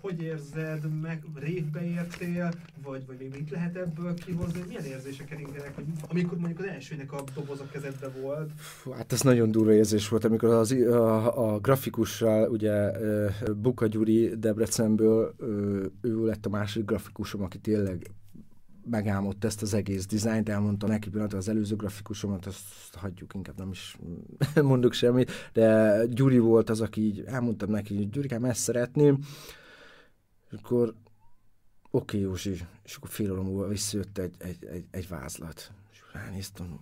hogy 0.00 0.22
érzed, 0.22 1.00
meg 1.00 1.24
révbe 1.34 1.84
értél, 1.84 2.52
vagy, 2.82 3.06
vagy 3.06 3.16
még 3.18 3.30
mit 3.30 3.50
lehet 3.50 3.76
ebből 3.76 4.14
kihozni, 4.14 4.64
milyen 4.66 4.84
érzések 4.84 5.26
keringenek, 5.26 5.74
hogy 5.74 5.84
amikor 6.08 6.38
mondjuk 6.38 6.58
az 6.58 6.66
elsőnek 6.66 7.12
a 7.12 7.24
doboz 7.34 7.60
a 7.60 7.66
kezedbe 7.72 8.08
volt? 8.08 8.50
Fú, 8.56 8.90
hát 8.90 9.12
ez 9.12 9.20
nagyon 9.20 9.50
durva 9.50 9.72
érzés 9.72 10.08
volt, 10.08 10.24
amikor 10.24 10.48
az, 10.48 10.72
a, 10.72 11.52
a 11.52 11.58
grafikussal, 11.58 12.50
ugye 12.50 12.90
Buka 13.56 13.86
Gyuri 13.86 14.38
Debrecenből, 14.38 15.34
ő 16.00 16.24
lett 16.24 16.46
a 16.46 16.50
másik 16.50 16.84
grafikusom, 16.84 17.42
aki 17.42 17.58
tényleg 17.58 18.10
megálmodta 18.90 19.46
ezt 19.46 19.62
az 19.62 19.74
egész 19.74 20.06
dizájnt, 20.06 20.48
elmondta 20.48 20.86
neki 20.86 21.08
pillanatra 21.08 21.38
az 21.38 21.48
előző 21.48 21.76
grafikusomat, 21.76 22.46
azt 22.46 22.94
hagyjuk, 22.94 23.34
inkább 23.34 23.58
nem 23.58 23.70
is 23.70 23.96
mondok 24.62 24.92
semmit, 24.92 25.30
de 25.52 25.96
Gyuri 26.06 26.38
volt 26.38 26.70
az, 26.70 26.80
aki 26.80 27.00
így 27.00 27.22
elmondtam 27.26 27.70
neki, 27.70 27.96
hogy 27.96 28.10
Gyurikám, 28.10 28.44
ezt 28.44 28.60
szeretném, 28.60 29.18
és 30.50 30.58
akkor 30.62 30.94
oké, 31.90 32.16
okay, 32.16 32.20
Józsi, 32.20 32.50
és 32.84 32.94
akkor 32.96 33.08
fél 33.10 33.32
óra 33.32 33.42
múlva 33.42 33.68
visszajött 33.68 34.18
egy, 34.18 34.34
egy, 34.38 34.64
egy, 34.64 34.86
egy 34.90 35.08
vázlat. 35.08 35.72
És 35.92 36.02
ránéztem, 36.12 36.80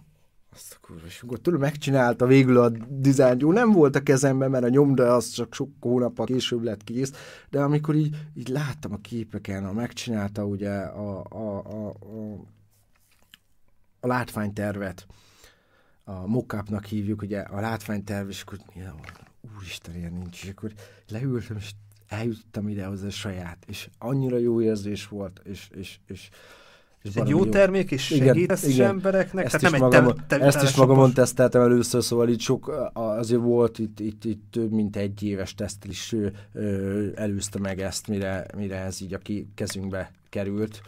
azt 0.57 0.79
a 0.81 0.87
kurva, 0.87 1.07
és 1.07 1.23
akkor 1.23 1.39
tőle 1.39 1.59
megcsinálta 1.59 2.27
végül 2.27 2.59
a 2.59 2.69
dizájn, 2.89 3.37
jó, 3.41 3.53
nem 3.53 3.73
volt 3.73 3.97
a 3.97 4.03
kezemben, 4.03 4.51
mert 4.51 4.65
a 4.65 4.69
nyomda 4.69 5.15
az 5.15 5.29
csak 5.29 5.55
sok 5.55 5.71
hónap 5.81 6.25
később 6.25 6.63
lett 6.63 6.85
kész, 6.85 7.13
de 7.51 7.61
amikor 7.61 7.95
így, 7.95 8.17
így 8.35 8.49
láttam 8.49 8.93
a 8.93 9.01
képeken, 9.01 9.65
a 9.65 9.73
megcsinálta 9.73 10.45
ugye 10.45 10.71
a, 10.71 11.25
a, 11.29 11.63
a, 11.65 11.89
a, 11.89 12.45
a 14.01 14.07
látványtervet, 14.07 15.07
a 16.05 16.27
mockupnak 16.27 16.85
hívjuk, 16.85 17.23
ugye 17.23 17.41
a 17.41 17.61
látványterv, 17.61 18.29
és 18.29 18.43
akkor 18.43 18.59
ja, 18.75 18.95
úristen, 19.57 19.95
ilyen 19.97 20.13
nincs, 20.13 20.43
és 20.43 20.51
akkor 20.51 20.73
leültem, 21.09 21.57
és 21.57 21.71
eljutottam 22.09 22.69
ide 22.69 22.85
hozzá 22.85 23.09
saját, 23.09 23.65
és 23.67 23.91
annyira 23.99 24.37
jó 24.37 24.61
érzés 24.61 25.09
volt, 25.09 25.41
és, 25.45 25.69
és, 25.75 25.99
és 26.07 26.29
ez 27.07 27.17
egy 27.17 27.29
jó, 27.29 27.39
jó 27.39 27.45
termék, 27.45 27.91
és 27.91 28.03
segítesz 28.03 28.63
igen, 28.63 28.75
igen. 28.75 28.89
embereknek? 28.89 29.45
Ezt 29.45 29.61
Tehát 29.61 29.75
is 29.75 29.81
nem 29.81 29.89
magam, 29.89 30.09
egy 30.09 30.15
te, 30.27 30.39
te, 30.39 30.45
ezt 30.45 30.63
is 30.63 30.75
magamon 30.75 31.13
teszteltem 31.13 31.63
először, 31.63 32.03
szóval 32.03 32.29
itt 32.29 32.41
sok, 32.41 32.91
azért 32.93 33.41
volt 33.41 33.79
itt, 33.79 34.01
itt, 34.01 34.25
itt 34.25 34.43
több 34.51 34.73
mint 34.73 34.97
egy 34.97 35.23
éves 35.23 35.55
tesztel 35.55 35.91
is 35.91 36.15
ö, 36.53 37.07
előzte 37.15 37.59
meg 37.59 37.81
ezt, 37.81 38.09
mire, 38.09 38.47
mire 38.57 38.77
ez 38.77 39.01
így 39.01 39.15
a 39.15 39.19
kezünkbe 39.55 40.11
került, 40.37 40.83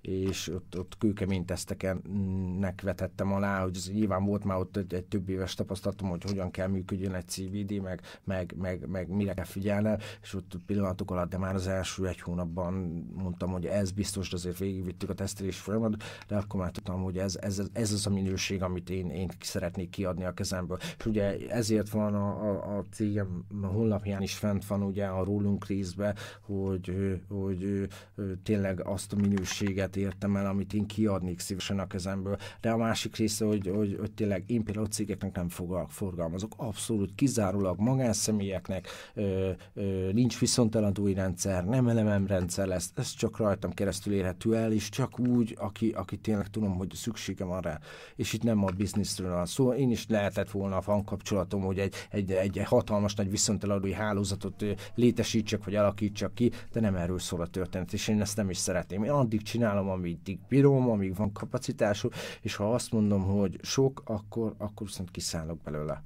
és 0.00 0.48
ott, 0.48 0.78
ott 0.78 0.98
kőkemény 0.98 1.44
tesztekennek 1.44 2.80
vetettem 2.80 3.32
alá, 3.32 3.62
hogy 3.62 3.76
ez 3.76 3.90
nyilván 3.92 4.24
volt 4.24 4.44
már 4.44 4.58
ott 4.58 4.76
egy, 4.76 4.94
egy 4.94 5.04
több 5.04 5.28
éves 5.28 5.54
tapasztalatom, 5.54 6.08
hogy 6.08 6.22
hogyan 6.22 6.50
kell 6.50 6.68
működjön 6.68 7.14
egy 7.14 7.28
CVD, 7.28 7.82
meg, 7.82 8.00
meg, 8.24 8.54
meg, 8.58 8.88
meg 8.88 9.08
mire 9.08 9.34
kell 9.34 9.44
figyelni, 9.44 9.96
és 10.22 10.34
ott 10.34 10.52
pillanatok 10.66 11.10
alatt, 11.10 11.30
de 11.30 11.38
már 11.38 11.54
az 11.54 11.66
első 11.66 12.06
egy 12.06 12.20
hónapban 12.20 12.74
mondtam, 13.14 13.50
hogy 13.50 13.66
ez 13.66 13.90
biztos, 13.90 14.28
de 14.30 14.36
azért 14.36 14.58
végigvittük 14.58 15.10
a 15.10 15.14
tesztelés 15.14 15.58
folyamat, 15.58 16.02
de 16.28 16.36
akkor 16.36 16.60
már 16.60 16.70
tudtam, 16.70 17.02
hogy 17.02 17.18
ez, 17.18 17.36
ez, 17.40 17.62
ez 17.72 17.92
az 17.92 18.06
a 18.06 18.10
minőség, 18.10 18.62
amit 18.62 18.90
én, 18.90 19.10
én 19.10 19.30
szeretnék 19.40 19.90
kiadni 19.90 20.24
a 20.24 20.32
kezemből. 20.32 20.78
És 20.98 21.06
ugye 21.06 21.36
ezért 21.48 21.88
van 21.88 22.14
a, 22.14 22.50
a, 22.50 22.78
a 22.78 22.84
cégem 22.90 23.44
honlapján 23.62 24.22
is 24.22 24.34
fent 24.34 24.66
van 24.66 24.82
ugye 24.82 25.06
a 25.06 25.24
rólunk 25.24 25.66
részbe, 25.66 26.14
hogy, 26.40 26.94
hogy, 27.28 27.88
hogy 28.14 28.38
tényleg 28.42 28.80
azt 28.92 29.12
a 29.12 29.16
minőséget 29.16 29.96
értem 29.96 30.36
el, 30.36 30.46
amit 30.46 30.74
én 30.74 30.86
kiadnék 30.86 31.38
szívesen 31.38 31.78
a 31.78 31.86
kezemből. 31.86 32.36
De 32.60 32.70
a 32.70 32.76
másik 32.76 33.16
része, 33.16 33.44
hogy, 33.44 33.70
hogy, 33.74 33.96
hogy 34.00 34.12
tényleg 34.12 34.44
én 34.46 34.64
például 34.64 34.86
cégeknek 34.86 35.34
nem 35.34 35.48
forgalmazok, 35.88 36.54
abszolút 36.56 37.14
kizárólag 37.14 37.78
magánszemélyeknek, 37.78 38.88
ö, 39.14 39.50
ö, 39.74 40.12
nincs 40.12 40.38
viszonteladói 40.38 41.14
rendszer, 41.14 41.64
nem 41.64 41.88
elemem 41.88 42.26
rendszer 42.26 42.66
lesz, 42.66 42.92
ez 42.94 43.10
csak 43.14 43.36
rajtam 43.36 43.72
keresztül 43.72 44.14
érhető 44.14 44.56
el, 44.56 44.72
és 44.72 44.88
csak 44.88 45.18
úgy, 45.18 45.56
aki, 45.58 45.90
aki 45.90 46.16
tényleg 46.16 46.48
tudom, 46.48 46.76
hogy 46.76 46.92
szüksége 46.94 47.44
van 47.44 47.60
rá. 47.60 47.78
És 48.16 48.32
itt 48.32 48.42
nem 48.42 48.64
a 48.64 48.70
bizniszről 48.70 49.32
van 49.32 49.46
szó. 49.46 49.62
Szóval 49.62 49.76
én 49.76 49.90
is 49.90 50.06
lehetett 50.08 50.50
volna 50.50 50.76
a 50.76 51.04
kapcsolatom, 51.04 51.62
hogy 51.62 51.78
egy, 51.78 51.94
egy, 52.10 52.32
egy 52.32 52.62
hatalmas 52.64 53.14
nagy 53.14 53.30
viszonteladói 53.30 53.92
hálózatot 53.92 54.64
létesítsek, 54.94 55.64
vagy 55.64 55.74
alakítsak 55.74 56.34
ki, 56.34 56.52
de 56.72 56.80
nem 56.80 56.94
erről 56.94 57.18
szól 57.18 57.40
a 57.40 57.46
történet, 57.46 57.92
és 57.92 58.08
én 58.08 58.20
ezt 58.20 58.36
nem 58.36 58.50
is 58.50 58.56
szeretném. 58.82 59.04
Én 59.04 59.20
addig 59.20 59.42
csinálom, 59.42 59.88
amíg 59.88 60.38
bírom, 60.48 60.90
amíg 60.90 61.16
van 61.16 61.32
kapacitású, 61.32 62.08
és 62.40 62.54
ha 62.54 62.74
azt 62.74 62.92
mondom, 62.92 63.22
hogy 63.22 63.58
sok, 63.62 64.02
akkor, 64.04 64.54
akkor 64.58 64.86
viszont 64.86 65.10
kiszállok 65.10 65.58
belőle. 65.64 66.02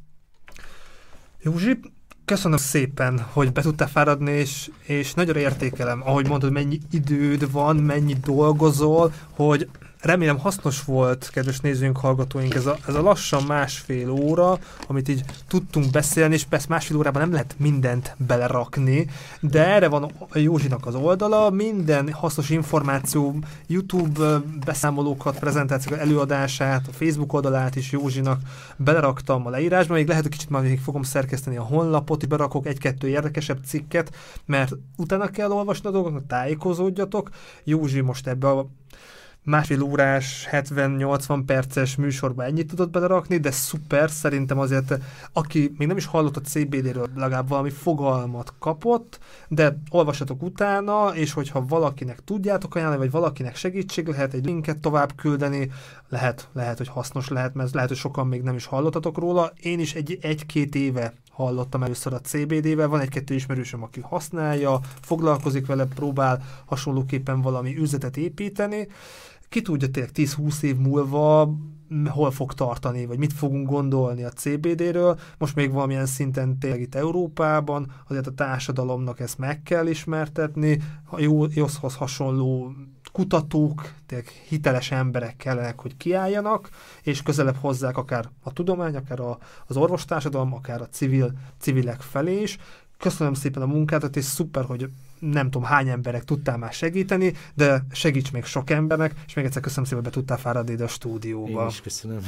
Józsi, 1.41 1.81
köszönöm 2.25 2.59
szépen, 2.59 3.21
hogy 3.21 3.53
be 3.53 3.63
tudtál 3.63 3.89
fáradni, 3.89 4.31
és, 4.31 4.71
és 4.87 5.15
nagyon 5.15 5.37
értékelem, 5.37 6.03
ahogy 6.03 6.29
mondod, 6.29 6.53
mennyi 6.53 6.79
időd 6.91 7.53
van, 7.53 7.77
mennyi 7.77 8.15
dolgozol, 8.15 9.13
hogy 9.31 9.69
Remélem 10.07 10.39
hasznos 10.39 10.85
volt, 10.85 11.31
kedves 11.33 11.61
nézőink, 11.61 11.97
hallgatóink, 11.97 12.55
ez 12.55 12.67
a, 12.67 12.77
ez 12.89 12.95
a 12.95 13.03
lassan 13.03 13.43
másfél 13.43 14.11
óra, 14.11 14.59
amit 14.87 15.09
így 15.09 15.25
tudtunk 15.49 15.91
beszélni, 15.91 16.35
és 16.35 16.45
persze 16.45 16.67
másfél 16.69 16.97
órában 16.97 17.23
nem 17.23 17.33
lehet 17.33 17.55
mindent 17.59 18.15
belerakni, 18.19 19.07
de 19.41 19.67
erre 19.67 19.89
van 19.89 20.13
a 20.29 20.39
Józsinak 20.39 20.87
az 20.87 20.95
oldala, 20.95 21.51
minden 21.51 22.13
hasznos 22.13 22.51
információ, 22.51 23.35
YouTube 23.67 24.43
beszámolókat, 24.65 25.39
prezentációkat, 25.39 26.01
előadását, 26.01 26.87
a 26.89 26.93
Facebook 26.93 27.33
oldalát 27.33 27.77
is 27.77 27.93
Józsinak 27.93 28.41
beleraktam 28.77 29.47
a 29.47 29.51
leírásba, 29.51 29.95
még 29.95 30.09
lehet, 30.09 30.23
hogy 30.23 30.33
kicsit 30.33 30.51
már 30.51 30.63
még 30.63 30.81
fogom 30.81 31.03
szerkeszteni 31.03 31.57
a 31.57 31.63
honlapot, 31.63 32.21
hogy 32.21 32.29
berakok 32.29 32.67
egy-kettő 32.67 33.09
érdekesebb 33.09 33.59
cikket, 33.65 34.15
mert 34.45 34.73
utána 34.97 35.27
kell 35.27 35.51
olvasni 35.51 35.89
a 35.89 35.93
dolgoknak, 35.93 36.27
tájékozódjatok. 36.27 37.31
Józsi 37.65 38.01
most 38.01 38.27
ebbe 38.27 38.49
a 38.49 38.67
másfél 39.47 39.83
órás, 39.83 40.49
70-80 40.51 41.43
perces 41.47 41.97
műsorba 41.97 42.45
ennyit 42.45 42.67
tudott 42.67 42.91
belerakni, 42.91 43.37
de 43.37 43.51
szuper, 43.51 44.11
szerintem 44.11 44.59
azért, 44.59 44.99
aki 45.33 45.75
még 45.79 45.89
nem 45.89 45.97
is 45.97 46.07
hallott 46.07 46.37
a 46.37 46.41
CBD-ről, 46.41 47.09
legalább 47.15 47.49
valami 47.49 47.71
fogalmat 47.71 48.55
kapott, 48.59 49.19
de 49.49 49.79
olvassatok 49.91 50.43
utána, 50.43 51.15
és 51.15 51.33
hogyha 51.33 51.67
valakinek 51.67 52.25
tudjátok 52.25 52.75
ajánlani, 52.75 53.01
vagy 53.01 53.11
valakinek 53.11 53.57
segítség 53.57 54.07
lehet 54.07 54.35
egy 54.35 54.45
linket 54.45 54.79
tovább 54.79 55.13
küldeni, 55.17 55.71
lehet, 56.09 56.49
lehet, 56.53 56.79
hogy 56.79 56.89
hasznos 56.89 57.29
lehet, 57.29 57.55
mert 57.55 57.75
lehet, 57.75 57.89
hogy 57.89 57.99
sokan 57.99 58.27
még 58.27 58.43
nem 58.43 58.55
is 58.55 58.67
hallottatok 58.67 59.19
róla. 59.19 59.53
Én 59.61 59.81
is 59.81 59.95
egy, 59.95 60.19
egy-két 60.21 60.75
éve 60.75 61.15
hallottam 61.31 61.83
először 61.83 62.13
a 62.13 62.21
CBD-vel, 62.21 62.89
van 62.89 63.01
egy-kettő 63.01 63.35
ismerősöm, 63.35 63.83
aki 63.83 64.01
használja, 64.01 64.81
foglalkozik 65.01 65.67
vele, 65.67 65.85
próbál 65.85 66.45
hasonlóképpen 66.65 67.41
valami 67.41 67.77
üzletet 67.79 68.17
építeni, 68.17 68.89
ki 69.49 69.63
tudja 69.63 69.89
tényleg 69.89 70.13
10-20 70.15 70.63
év 70.63 70.77
múlva 70.77 71.55
hol 72.09 72.31
fog 72.31 72.53
tartani, 72.53 73.07
vagy 73.07 73.19
mit 73.19 73.33
fogunk 73.33 73.69
gondolni 73.69 74.23
a 74.23 74.31
CBD-ről. 74.31 75.19
Most 75.39 75.55
még 75.55 75.73
valamilyen 75.73 76.07
szinten 76.07 76.59
tényleg 76.59 76.81
itt 76.81 76.95
Európában, 76.95 77.93
azért 78.09 78.27
a 78.27 78.35
társadalomnak 78.35 79.21
ezt 79.21 79.39
meg 79.39 79.63
kell 79.63 79.87
ismertetni, 79.87 80.83
a 81.11 81.21
JOSZ-hoz 81.55 81.95
hasonló 81.95 82.73
kutatók, 83.13 83.93
tényleg 84.07 84.27
hiteles 84.27 84.91
emberek 84.91 85.37
kellenek, 85.37 85.81
hogy 85.81 85.97
kiálljanak, 85.97 86.69
és 87.03 87.23
közelebb 87.23 87.57
hozzák 87.57 87.97
akár 87.97 88.29
a 88.43 88.53
tudomány, 88.53 88.97
akár 88.97 89.21
a, 89.21 89.39
az 89.67 89.77
orvostársadalom, 89.77 90.55
akár 90.55 90.81
a 90.81 90.89
civil, 90.89 91.33
civilek 91.59 92.01
felé 92.01 92.43
is. 92.43 92.59
Köszönöm 92.99 93.35
szépen 93.35 93.63
a 93.63 93.67
munkádat, 93.67 94.17
és 94.17 94.25
szuper, 94.25 94.65
hogy 94.65 94.91
nem 95.19 95.51
tudom 95.51 95.69
hány 95.69 95.89
emberek 95.89 96.25
tudtál 96.25 96.57
már 96.57 96.73
segíteni, 96.73 97.33
de 97.55 97.85
segíts 97.93 98.33
még 98.33 98.45
sok 98.45 98.71
embernek, 98.71 99.15
és 99.27 99.35
még 99.35 99.45
egyszer 99.45 99.63
köszönöm 99.63 99.85
szépen, 99.85 100.03
hogy 100.03 100.13
be 100.13 100.19
tudtál 100.19 100.39
fáradni 100.39 100.73
ide 100.73 100.85
a 100.85 100.89
stúdióba. 100.89 101.63
Én 101.63 101.69
is 101.69 101.81
köszönöm. 101.81 102.21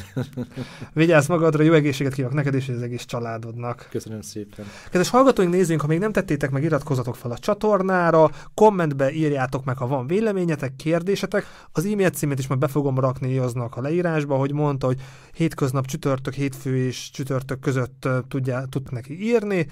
Vigyázz 0.93 1.29
magadra, 1.29 1.63
jó 1.63 1.73
egészséget 1.73 2.15
kívánok 2.15 2.37
neked 2.37 2.55
és 2.55 2.69
az 2.69 2.83
egész 2.83 3.05
családodnak. 3.05 3.89
Köszönöm 3.91 4.21
szépen. 4.21 4.67
Kedves 4.85 5.09
hallgatóink, 5.09 5.53
nézzünk, 5.53 5.81
ha 5.81 5.87
még 5.87 5.99
nem 5.99 6.13
tettétek 6.13 6.51
meg, 6.51 6.63
iratkozzatok 6.63 7.17
fel 7.17 7.31
a 7.31 7.39
csatornára, 7.39 8.31
kommentbe 8.55 9.13
írjátok 9.13 9.65
meg, 9.65 9.77
ha 9.77 9.87
van 9.87 10.07
véleményetek, 10.07 10.77
kérdésetek. 10.77 11.47
Az 11.73 11.85
e-mail 11.85 12.11
címét 12.11 12.39
is 12.39 12.47
majd 12.47 12.61
be 12.61 12.69
fogom 12.69 12.99
rakni 12.99 13.33
Joznak 13.33 13.77
a 13.77 13.81
leírásba, 13.81 14.37
hogy 14.37 14.53
mondta, 14.53 14.87
hogy 14.87 15.01
hétköznap 15.33 15.87
csütörtök, 15.87 16.35
hétfő 16.35 16.77
és 16.77 17.11
csütörtök 17.11 17.61
között 17.61 18.09
tudja, 18.29 18.65
tud 18.71 18.93
neki 18.93 19.23
írni. 19.23 19.67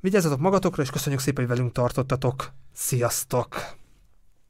Vigyázzatok 0.00 0.38
magatokra, 0.38 0.82
és 0.82 0.90
köszönjük 0.90 1.20
szépen, 1.20 1.46
hogy 1.46 1.56
velünk 1.56 1.72
tartottatok. 1.72 2.52
Sziasztok! 2.72 3.77